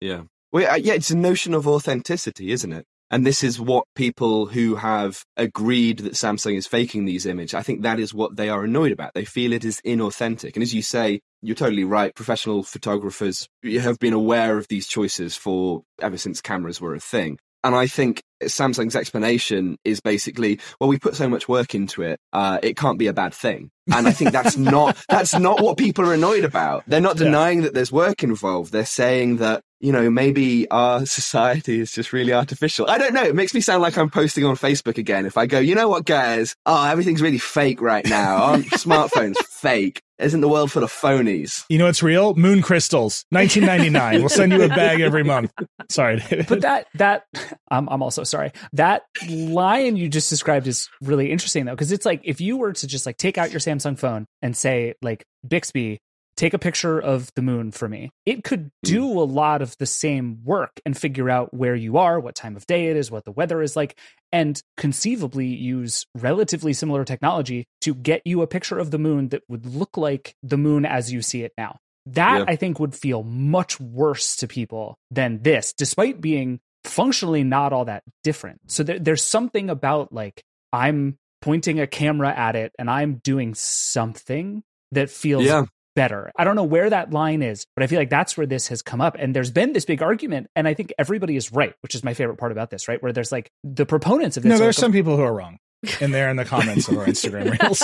Yeah. 0.00 0.22
Well, 0.50 0.78
yeah, 0.78 0.94
it's 0.94 1.10
a 1.10 1.16
notion 1.16 1.52
of 1.52 1.68
authenticity, 1.68 2.52
isn't 2.52 2.72
it? 2.72 2.86
And 3.10 3.26
this 3.26 3.42
is 3.42 3.58
what 3.58 3.84
people 3.94 4.46
who 4.46 4.76
have 4.76 5.24
agreed 5.36 6.00
that 6.00 6.12
Samsung 6.12 6.56
is 6.56 6.66
faking 6.66 7.04
these 7.04 7.26
images, 7.26 7.54
I 7.54 7.62
think 7.62 7.82
that 7.82 7.98
is 7.98 8.12
what 8.12 8.36
they 8.36 8.50
are 8.50 8.64
annoyed 8.64 8.92
about. 8.92 9.14
They 9.14 9.24
feel 9.24 9.52
it 9.52 9.64
is 9.64 9.80
inauthentic. 9.80 10.54
And 10.54 10.62
as 10.62 10.74
you 10.74 10.82
say, 10.82 11.20
you're 11.40 11.56
totally 11.56 11.84
right. 11.84 12.14
Professional 12.14 12.62
photographers 12.62 13.48
have 13.64 13.98
been 13.98 14.12
aware 14.12 14.58
of 14.58 14.68
these 14.68 14.86
choices 14.86 15.36
for 15.36 15.82
ever 16.00 16.18
since 16.18 16.40
cameras 16.42 16.80
were 16.80 16.94
a 16.94 17.00
thing. 17.00 17.38
And 17.64 17.74
I 17.74 17.86
think 17.86 18.22
Samsung's 18.42 18.94
explanation 18.94 19.78
is 19.84 20.00
basically, 20.00 20.60
well, 20.80 20.88
we 20.88 20.98
put 20.98 21.16
so 21.16 21.28
much 21.28 21.48
work 21.48 21.74
into 21.74 22.02
it, 22.02 22.20
uh, 22.32 22.58
it 22.62 22.76
can't 22.76 22.98
be 22.98 23.08
a 23.08 23.12
bad 23.12 23.34
thing. 23.34 23.70
And 23.92 24.06
I 24.06 24.12
think 24.12 24.32
that's 24.32 24.56
not 24.56 24.96
that's 25.08 25.38
not 25.38 25.60
what 25.60 25.76
people 25.76 26.08
are 26.08 26.14
annoyed 26.14 26.44
about. 26.44 26.84
They're 26.86 27.00
not 27.00 27.16
denying 27.16 27.58
yeah. 27.58 27.64
that 27.64 27.74
there's 27.74 27.92
work 27.92 28.22
involved. 28.22 28.72
They're 28.72 28.84
saying 28.86 29.38
that 29.38 29.62
you 29.80 29.92
know, 29.92 30.10
maybe 30.10 30.68
our 30.70 31.06
society 31.06 31.80
is 31.80 31.92
just 31.92 32.12
really 32.12 32.32
artificial. 32.32 32.88
I 32.88 32.98
don't 32.98 33.14
know. 33.14 33.22
It 33.24 33.34
makes 33.34 33.54
me 33.54 33.60
sound 33.60 33.82
like 33.82 33.96
I'm 33.96 34.10
posting 34.10 34.44
on 34.44 34.56
Facebook 34.56 34.98
again. 34.98 35.26
If 35.26 35.36
I 35.36 35.46
go, 35.46 35.58
you 35.58 35.74
know 35.74 35.88
what, 35.88 36.04
guys? 36.04 36.54
Oh, 36.66 36.86
everything's 36.86 37.22
really 37.22 37.38
fake 37.38 37.80
right 37.80 38.06
now. 38.06 38.36
Aren't 38.36 38.66
smartphones 38.70 39.36
fake? 39.60 40.02
Isn't 40.18 40.40
the 40.40 40.48
world 40.48 40.72
full 40.72 40.82
of 40.82 40.90
phonies? 40.90 41.64
You 41.68 41.78
know 41.78 41.84
what's 41.84 42.02
real? 42.02 42.34
Moon 42.34 42.60
crystals, 42.60 43.24
1999. 43.30 44.20
we'll 44.20 44.28
send 44.28 44.50
you 44.52 44.62
a 44.64 44.68
bag 44.68 45.00
every 45.00 45.22
month. 45.34 45.52
Sorry, 45.88 46.20
But 46.48 46.62
that 46.62 46.88
that 46.94 47.22
I'm 47.70 47.88
I'm 47.88 48.02
also 48.02 48.24
sorry. 48.24 48.50
That 48.72 49.02
line 49.30 49.94
you 49.94 50.08
just 50.08 50.28
described 50.28 50.66
is 50.66 50.88
really 51.00 51.30
interesting 51.30 51.66
though, 51.66 51.72
because 51.72 51.92
it's 51.92 52.04
like 52.04 52.20
if 52.24 52.40
you 52.40 52.56
were 52.56 52.72
to 52.72 52.86
just 52.88 53.06
like 53.06 53.16
take 53.16 53.38
out 53.38 53.52
your 53.52 53.60
Samsung 53.60 53.96
phone 53.96 54.26
and 54.42 54.56
say 54.56 54.94
like 55.02 55.24
Bixby, 55.46 55.98
take 56.38 56.54
a 56.54 56.58
picture 56.58 56.98
of 56.98 57.30
the 57.34 57.42
moon 57.42 57.72
for 57.72 57.88
me. 57.88 58.10
It 58.24 58.44
could 58.44 58.70
hmm. 58.84 58.90
do 58.90 59.20
a 59.20 59.24
lot 59.24 59.60
of 59.60 59.76
the 59.78 59.86
same 59.86 60.42
work 60.44 60.80
and 60.86 60.96
figure 60.96 61.28
out 61.28 61.52
where 61.52 61.74
you 61.74 61.98
are, 61.98 62.18
what 62.18 62.34
time 62.34 62.56
of 62.56 62.66
day 62.66 62.86
it 62.86 62.96
is, 62.96 63.10
what 63.10 63.24
the 63.24 63.32
weather 63.32 63.60
is 63.60 63.76
like, 63.76 63.98
and 64.32 64.62
conceivably 64.76 65.46
use 65.46 66.06
relatively 66.14 66.72
similar 66.72 67.04
technology 67.04 67.66
to 67.82 67.94
get 67.94 68.22
you 68.24 68.40
a 68.40 68.46
picture 68.46 68.78
of 68.78 68.90
the 68.90 68.98
moon 68.98 69.28
that 69.28 69.42
would 69.48 69.66
look 69.66 69.96
like 69.96 70.34
the 70.42 70.56
moon 70.56 70.86
as 70.86 71.12
you 71.12 71.20
see 71.20 71.42
it 71.42 71.52
now. 71.58 71.78
That 72.06 72.48
I 72.48 72.56
think 72.56 72.80
would 72.80 72.94
feel 72.94 73.22
much 73.22 73.78
worse 73.78 74.36
to 74.36 74.48
people 74.48 74.96
than 75.10 75.42
this, 75.42 75.74
despite 75.74 76.22
being 76.22 76.58
functionally 76.84 77.44
not 77.44 77.74
all 77.74 77.84
that 77.84 78.02
different. 78.24 78.60
So 78.68 78.82
there, 78.82 78.98
there's 78.98 79.22
something 79.22 79.68
about 79.68 80.10
like 80.10 80.42
I'm 80.72 81.18
pointing 81.42 81.80
a 81.80 81.86
camera 81.86 82.32
at 82.34 82.56
it 82.56 82.72
and 82.78 82.88
I'm 82.88 83.16
doing 83.16 83.54
something 83.54 84.62
that 84.92 85.10
feels 85.10 85.44
Yeah. 85.44 85.64
Better. 85.98 86.30
I 86.38 86.44
don't 86.44 86.54
know 86.54 86.62
where 86.62 86.88
that 86.88 87.12
line 87.12 87.42
is, 87.42 87.66
but 87.74 87.82
I 87.82 87.88
feel 87.88 87.98
like 87.98 88.08
that's 88.08 88.36
where 88.36 88.46
this 88.46 88.68
has 88.68 88.82
come 88.82 89.00
up. 89.00 89.16
And 89.18 89.34
there's 89.34 89.50
been 89.50 89.72
this 89.72 89.84
big 89.84 90.00
argument, 90.00 90.46
and 90.54 90.68
I 90.68 90.74
think 90.74 90.92
everybody 90.96 91.34
is 91.34 91.50
right, 91.52 91.74
which 91.80 91.96
is 91.96 92.04
my 92.04 92.14
favorite 92.14 92.36
part 92.36 92.52
about 92.52 92.70
this, 92.70 92.86
right? 92.86 93.02
Where 93.02 93.12
there's 93.12 93.32
like 93.32 93.50
the 93.64 93.84
proponents 93.84 94.36
of 94.36 94.44
this. 94.44 94.50
No, 94.50 94.58
there's 94.58 94.76
some 94.76 94.92
people 94.92 95.16
who 95.16 95.22
are 95.22 95.34
wrong. 95.34 95.58
And 96.00 96.14
they're 96.14 96.30
in 96.30 96.36
the 96.36 96.44
comments 96.44 96.86
of 96.88 96.98
our 96.98 97.06
Instagram 97.06 97.58
reels. 97.62 97.82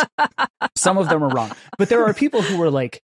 some 0.76 0.97
of 0.97 1.09
them 1.09 1.25
are 1.25 1.28
wrong, 1.28 1.50
but 1.76 1.88
there 1.88 2.04
are 2.04 2.14
people 2.14 2.40
who 2.40 2.62
are 2.62 2.71
like, 2.71 3.02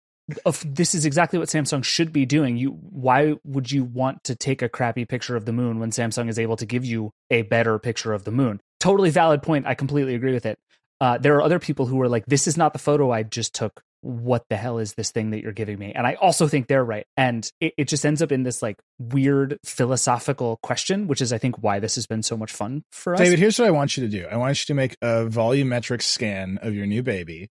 of 0.45 0.61
this 0.65 0.93
is 0.93 1.05
exactly 1.05 1.39
what 1.39 1.47
Samsung 1.47 1.85
should 1.85 2.11
be 2.11 2.25
doing. 2.25 2.57
You, 2.57 2.71
why 2.71 3.35
would 3.45 3.71
you 3.71 3.85
want 3.85 4.25
to 4.25 4.35
take 4.35 4.61
a 4.61 4.67
crappy 4.67 5.05
picture 5.05 5.37
of 5.37 5.45
the 5.45 5.53
moon 5.53 5.79
when 5.79 5.91
Samsung 5.91 6.29
is 6.29 6.37
able 6.37 6.57
to 6.57 6.65
give 6.65 6.83
you 6.83 7.11
a 7.29 7.43
better 7.43 7.79
picture 7.79 8.11
of 8.11 8.25
the 8.25 8.31
moon? 8.31 8.59
Totally 8.81 9.09
valid 9.09 9.41
point. 9.41 9.65
I 9.65 9.73
completely 9.73 10.15
agree 10.15 10.33
with 10.33 10.45
it. 10.45 10.59
Uh, 10.99 11.17
there 11.17 11.35
are 11.35 11.41
other 11.41 11.59
people 11.59 11.85
who 11.85 12.01
are 12.01 12.09
like, 12.09 12.25
this 12.25 12.47
is 12.47 12.57
not 12.57 12.73
the 12.73 12.79
photo 12.79 13.09
I 13.11 13.23
just 13.23 13.55
took. 13.55 13.81
What 14.01 14.45
the 14.49 14.57
hell 14.57 14.77
is 14.77 14.93
this 14.93 15.11
thing 15.11 15.31
that 15.31 15.41
you're 15.41 15.51
giving 15.51 15.77
me? 15.77 15.91
And 15.93 16.05
I 16.05 16.15
also 16.15 16.47
think 16.47 16.67
they're 16.67 16.83
right. 16.83 17.05
And 17.15 17.49
it, 17.59 17.73
it 17.77 17.87
just 17.87 18.05
ends 18.05 18.21
up 18.21 18.31
in 18.31 18.43
this 18.43 18.61
like 18.61 18.77
weird 18.99 19.57
philosophical 19.65 20.57
question, 20.63 21.07
which 21.07 21.21
is, 21.21 21.33
I 21.33 21.37
think, 21.37 21.61
why 21.63 21.79
this 21.79 21.95
has 21.95 22.05
been 22.07 22.23
so 22.23 22.37
much 22.37 22.51
fun 22.51 22.83
for 22.91 23.13
us. 23.13 23.19
David, 23.19 23.39
here's 23.39 23.59
what 23.59 23.67
I 23.67 23.71
want 23.71 23.97
you 23.97 24.03
to 24.03 24.09
do. 24.09 24.27
I 24.27 24.37
want 24.37 24.59
you 24.61 24.65
to 24.65 24.73
make 24.73 24.95
a 25.01 25.25
volumetric 25.25 26.01
scan 26.01 26.59
of 26.61 26.73
your 26.73 26.85
new 26.85 27.03
baby, 27.03 27.49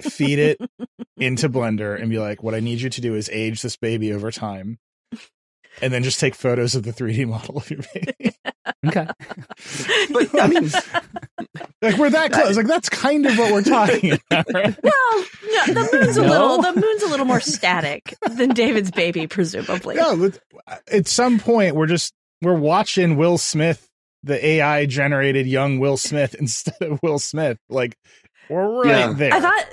feed 0.00 0.38
it 0.38 0.58
into 1.16 1.48
Blender, 1.48 2.00
and 2.00 2.10
be 2.10 2.18
like, 2.18 2.42
what 2.42 2.54
I 2.54 2.60
need 2.60 2.80
you 2.80 2.90
to 2.90 3.00
do 3.00 3.14
is 3.14 3.28
age 3.30 3.62
this 3.62 3.76
baby 3.76 4.12
over 4.12 4.30
time. 4.30 4.78
And 5.82 5.92
then 5.92 6.02
just 6.02 6.18
take 6.20 6.34
photos 6.34 6.74
of 6.74 6.82
the 6.84 6.92
3D 6.92 7.26
model 7.26 7.58
of 7.58 7.70
your 7.70 7.80
baby. 7.94 8.34
okay. 8.86 9.06
But 10.12 10.40
I 10.40 10.46
mean, 10.46 10.70
like 11.82 11.96
we're 11.96 12.10
that 12.10 12.32
close. 12.32 12.56
Like 12.56 12.66
that's 12.66 12.88
kind 12.88 13.26
of 13.26 13.36
what 13.38 13.52
we're 13.52 13.62
talking 13.62 14.12
about. 14.30 14.46
Right? 14.52 14.76
Well, 14.82 15.24
no, 15.68 15.74
the 15.74 15.88
moon's 15.92 16.16
a 16.16 16.22
No. 16.22 16.28
little 16.28 16.62
the 16.62 16.80
moon's 16.80 17.02
a 17.02 17.08
little 17.08 17.26
more 17.26 17.40
static 17.40 18.14
than 18.30 18.50
David's 18.50 18.90
baby, 18.90 19.26
presumably. 19.26 19.96
No, 19.96 20.30
at 20.90 21.06
some 21.08 21.38
point 21.38 21.74
we're 21.74 21.86
just 21.86 22.12
we're 22.42 22.54
watching 22.58 23.16
Will 23.16 23.38
Smith, 23.38 23.88
the 24.22 24.44
AI 24.44 24.86
generated 24.86 25.46
young 25.46 25.78
Will 25.78 25.96
Smith 25.96 26.34
instead 26.34 26.80
of 26.82 27.00
Will 27.02 27.18
Smith. 27.18 27.58
Like 27.68 27.96
we're 28.48 28.82
right 28.82 28.86
Yeah. 28.88 29.12
there. 29.14 29.32
I 29.34 29.40
thought 29.40 29.64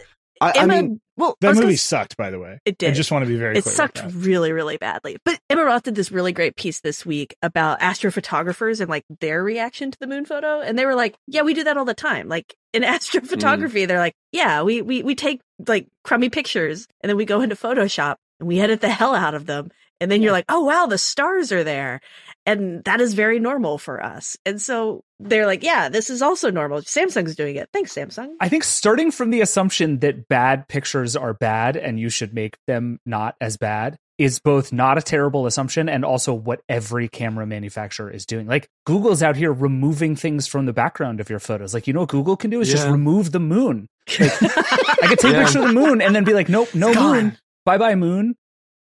I, 0.42 0.50
I 0.50 0.63
Emma. 0.63 0.74
mean, 0.74 1.01
well, 1.18 1.32
I 1.32 1.36
that 1.42 1.48
was 1.50 1.58
gonna 1.58 1.68
movie 1.68 1.77
sucked, 1.77 2.18
by 2.18 2.30
the 2.30 2.39
way. 2.39 2.60
It 2.65 2.77
did. 2.77 2.89
I 2.89 2.94
just 2.94 3.12
want 3.12 3.24
to 3.24 3.30
be 3.30 3.38
very 3.38 3.58
It 3.58 3.63
sucked 3.63 4.01
really, 4.10 4.51
really 4.51 4.77
badly. 4.77 5.18
But 5.24 5.39
Emma 5.50 5.63
Roth 5.63 5.84
did 5.84 5.96
this 5.96 6.12
really 6.12 6.34
great 6.34 6.56
piece 6.56 6.82
this 6.82 7.06
week 7.06 7.36
about 7.42 7.80
astrophotographers 7.80 8.82
and 8.82 8.89
like 8.89 9.06
their 9.22 9.44
reaction 9.44 9.92
to 9.92 10.00
the 10.00 10.08
moon 10.08 10.25
photo. 10.25 10.60
And 10.60 10.77
they 10.77 10.86
were 10.86 10.96
like, 10.96 11.15
yeah, 11.27 11.44
we 11.44 11.54
do 11.54 11.63
that 11.63 11.77
all 11.77 11.86
the 11.86 11.94
time. 11.94 12.27
Like 12.27 12.56
in 12.74 12.84
mm. 12.84 12.88
astrophotography, 12.88 13.88
they're 13.88 14.00
like, 14.00 14.15
yeah, 14.32 14.62
we, 14.63 14.82
we, 14.82 15.04
we 15.04 15.15
take 15.15 15.42
like 15.68 15.88
crummy 16.04 16.30
pictures 16.30 16.88
and 17.01 17.10
then 17.10 17.18
we 17.18 17.25
go 17.25 17.42
into 17.42 17.56
Photoshop 17.56 18.15
and 18.39 18.48
we 18.48 18.60
edit 18.60 18.82
the 18.82 18.89
hell 18.89 19.15
out 19.15 19.36
of 19.36 19.46
them. 19.46 19.72
And 20.01 20.12
then 20.12 20.22
you're 20.22 20.34
like, 20.34 20.46
oh, 20.50 20.65
wow, 20.65 20.88
the 20.88 20.98
stars 20.98 21.54
are 21.54 21.63
there. 21.63 22.01
And 22.46 22.84
that 22.84 23.02
is 23.02 23.14
very 23.16 23.40
normal 23.40 23.78
for 23.78 24.04
us. 24.04 24.38
And 24.46 24.62
so 24.62 25.04
they're 25.20 25.48
like, 25.48 25.64
yeah, 25.64 25.90
this 25.90 26.10
is 26.12 26.22
also 26.22 26.52
normal. 26.52 26.82
Samsung's 26.82 27.36
doing 27.36 27.56
it. 27.56 27.70
Thanks, 27.74 27.94
Samsung. 27.96 28.34
I 28.40 28.50
think 28.50 28.64
starting 28.64 29.10
from 29.12 29.32
the 29.32 29.42
assumption 29.42 30.00
that 30.00 30.28
bad 30.28 30.68
pictures 30.68 31.16
are 31.16 31.34
bad 31.34 31.75
and 31.75 32.00
you 32.00 32.10
should 32.10 32.34
make 32.34 32.58
them 32.68 33.00
not 33.06 33.36
as 33.42 33.58
bad 33.58 33.98
is 34.18 34.40
both 34.40 34.72
not 34.72 34.98
a 34.98 35.02
terrible 35.02 35.46
assumption 35.48 35.90
and 35.90 36.06
also 36.06 36.34
what 36.34 36.62
every 36.70 37.08
camera 37.10 37.46
manufacturer 37.48 38.10
is 38.12 38.25
doing. 38.25 38.48
Like 38.48 38.70
Google's 38.86 39.24
out 39.24 39.36
here 39.36 39.52
removing 39.52 40.16
things 40.16 40.48
from 40.48 40.66
the 40.68 40.72
background 40.74 41.20
of 41.20 41.30
your 41.30 41.40
photos. 41.40 41.74
Like 41.74 41.88
you 41.88 41.94
know 41.94 42.02
what 42.02 42.10
Google 42.10 42.38
can 42.38 42.50
do 42.52 42.62
is 42.62 42.70
just 42.72 42.88
remove 42.88 43.32
the 43.32 43.40
moon. 43.42 43.88
Like, 44.20 44.32
I 44.42 45.08
could 45.08 45.20
take 45.20 45.34
a 45.34 45.38
Yeah. 45.38 45.44
picture 45.46 45.60
of 45.60 45.68
the 45.68 45.74
moon 45.74 46.02
and 46.02 46.16
then 46.16 46.24
be 46.24 46.34
like, 46.34 46.48
nope, 46.48 46.74
no 46.75 46.94
Gone. 46.94 47.12
moon. 47.24 47.38
Bye 47.66 47.78
bye 47.78 47.96
moon. 47.96 48.36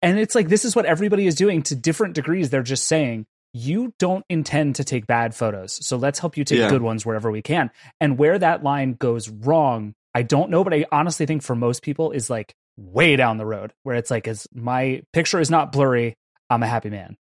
And 0.01 0.17
it's 0.19 0.35
like 0.35 0.47
this 0.47 0.63
is 0.63 0.73
what 0.75 0.85
everybody 0.85 1.27
is 1.27 1.35
doing 1.35 1.63
to 1.63 1.75
different 1.75 2.13
degrees. 2.15 2.49
They're 2.49 2.63
just 2.63 2.85
saying 2.85 3.25
you 3.53 3.93
don't 3.99 4.25
intend 4.29 4.75
to 4.75 4.83
take 4.83 5.07
bad 5.07 5.33
photos. 5.35 5.85
So 5.85 5.97
let's 5.97 6.19
help 6.19 6.37
you 6.37 6.43
take 6.43 6.59
Yeah. 6.59 6.69
good 6.69 6.81
ones 6.81 7.05
wherever 7.05 7.31
we 7.31 7.41
can. 7.41 7.71
And 7.99 8.17
where 8.17 8.37
that 8.37 8.63
line 8.63 8.93
goes 8.93 9.29
wrong, 9.29 9.93
I 10.13 10.21
don't 10.21 10.49
know, 10.49 10.63
but 10.63 10.73
I 10.73 10.85
honestly 10.91 11.25
think 11.25 11.41
for 11.41 11.55
most 11.55 11.81
people 11.81 12.11
is 12.11 12.29
like 12.29 12.53
way 12.77 13.15
down 13.15 13.37
the 13.37 13.45
road 13.45 13.73
where 13.83 13.95
it's 13.95 14.11
like, 14.11 14.27
as 14.27 14.47
my 14.53 15.01
picture 15.13 15.39
is 15.39 15.49
not 15.49 15.71
blurry, 15.71 16.15
I'm 16.49 16.63
a 16.63 16.67
happy 16.67 16.89
man. 16.89 17.17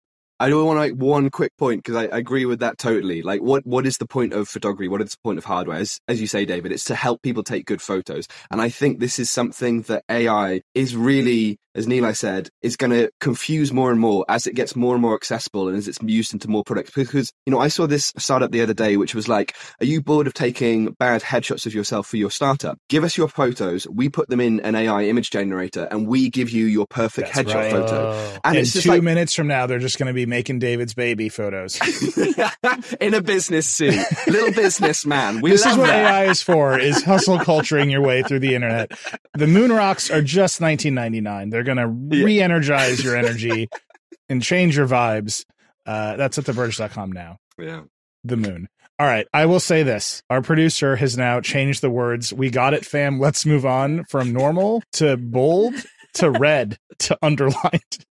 I 0.40 0.48
do 0.48 0.64
want 0.64 0.78
to 0.78 0.88
make 0.88 1.00
one 1.00 1.30
quick 1.30 1.52
point 1.56 1.84
because 1.84 1.94
I, 1.94 2.06
I 2.06 2.18
agree 2.18 2.46
with 2.46 2.58
that 2.60 2.76
totally. 2.76 3.22
Like, 3.22 3.40
what 3.42 3.64
what 3.64 3.86
is 3.86 3.98
the 3.98 4.06
point 4.06 4.32
of 4.32 4.48
photography? 4.48 4.88
What 4.88 5.00
is 5.00 5.12
the 5.12 5.18
point 5.22 5.38
of 5.38 5.44
hardware? 5.44 5.76
As, 5.76 6.00
as 6.08 6.20
you 6.20 6.26
say, 6.26 6.44
David, 6.44 6.72
it's 6.72 6.82
to 6.84 6.96
help 6.96 7.22
people 7.22 7.44
take 7.44 7.64
good 7.64 7.80
photos. 7.80 8.26
And 8.50 8.60
I 8.60 8.68
think 8.68 8.98
this 8.98 9.20
is 9.20 9.30
something 9.30 9.82
that 9.82 10.02
AI 10.10 10.62
is 10.74 10.96
really, 10.96 11.58
as 11.74 11.86
Nilay 11.86 12.12
I 12.12 12.12
said, 12.12 12.48
is 12.62 12.76
going 12.76 12.90
to 12.90 13.10
confuse 13.20 13.72
more 13.72 13.90
and 13.90 13.98
more 14.00 14.24
as 14.28 14.46
it 14.46 14.54
gets 14.54 14.76
more 14.76 14.94
and 14.94 15.02
more 15.02 15.14
accessible 15.14 15.68
and 15.68 15.76
as 15.76 15.88
it's 15.88 15.98
used 16.02 16.32
into 16.32 16.48
more 16.48 16.64
products. 16.64 16.90
Because 16.94 17.32
you 17.46 17.50
know, 17.50 17.58
I 17.58 17.68
saw 17.68 17.86
this 17.86 18.12
startup 18.18 18.50
the 18.50 18.60
other 18.60 18.74
day, 18.74 18.96
which 18.96 19.14
was 19.14 19.28
like, 19.28 19.54
"Are 19.80 19.86
you 19.86 20.02
bored 20.02 20.26
of 20.26 20.34
taking 20.34 20.92
bad 20.98 21.22
headshots 21.22 21.66
of 21.66 21.74
yourself 21.74 22.06
for 22.06 22.16
your 22.16 22.30
startup? 22.30 22.78
Give 22.88 23.04
us 23.04 23.16
your 23.16 23.28
photos. 23.28 23.86
We 23.88 24.08
put 24.08 24.28
them 24.28 24.40
in 24.40 24.60
an 24.60 24.74
AI 24.74 25.04
image 25.04 25.30
generator, 25.30 25.88
and 25.90 26.06
we 26.06 26.28
give 26.30 26.50
you 26.50 26.66
your 26.66 26.86
perfect 26.86 27.32
That's 27.32 27.50
headshot 27.50 27.54
right. 27.54 27.70
photo." 27.70 28.10
Oh. 28.12 28.38
And 28.44 28.56
In 28.56 28.62
it's 28.62 28.72
just 28.72 28.84
two 28.84 28.90
like 28.90 29.02
minutes 29.02 29.34
from 29.34 29.46
now, 29.46 29.66
they're 29.66 29.78
just 29.78 29.98
going 29.98 30.08
to 30.08 30.12
be 30.12 30.26
making 30.26 30.58
David's 30.58 30.94
baby 30.94 31.28
photos. 31.28 31.78
in 33.00 33.14
a 33.14 33.22
business 33.22 33.66
suit, 33.66 33.94
little 34.26 34.52
businessman. 34.52 35.40
We 35.40 35.50
this 35.50 35.64
is 35.64 35.76
what 35.76 35.86
that. 35.86 36.04
AI 36.04 36.24
is 36.30 36.42
for: 36.42 36.78
is 36.78 37.02
hustle 37.02 37.38
culturing 37.38 37.90
your 37.90 38.02
way 38.02 38.22
through 38.22 38.40
the 38.40 38.54
internet. 38.54 38.92
The 39.34 39.46
moon 39.46 39.72
rocks 39.72 40.10
are 40.10 40.22
just 40.22 40.60
1999. 40.60 41.50
They're 41.50 41.61
going 41.62 41.78
to 42.10 42.16
Yeah. 42.16 42.24
re-energize 42.24 43.02
your 43.02 43.16
energy 43.16 43.68
and 44.28 44.42
change 44.42 44.76
your 44.76 44.86
vibes. 44.86 45.44
Uh, 45.86 46.16
that's 46.16 46.38
at 46.38 46.44
theverge.com 46.44 47.12
now. 47.12 47.38
Yeah. 47.58 47.82
The 48.24 48.36
moon. 48.36 48.68
All 48.98 49.06
right, 49.08 49.26
I 49.34 49.46
will 49.46 49.58
say 49.58 49.82
this: 49.82 50.22
our 50.30 50.42
producer 50.42 50.94
has 50.94 51.16
now 51.16 51.40
changed 51.40 51.80
the 51.80 51.90
words. 51.90 52.32
We 52.32 52.50
got 52.50 52.72
it, 52.72 52.86
fam. 52.86 53.18
Let's 53.18 53.44
move 53.44 53.66
on 53.66 54.04
from 54.04 54.32
normal 54.32 54.82
to 54.92 55.16
bold 55.16 55.74
to 56.14 56.30
red 56.38 56.78
to 57.00 57.18
underlined. 57.20 58.04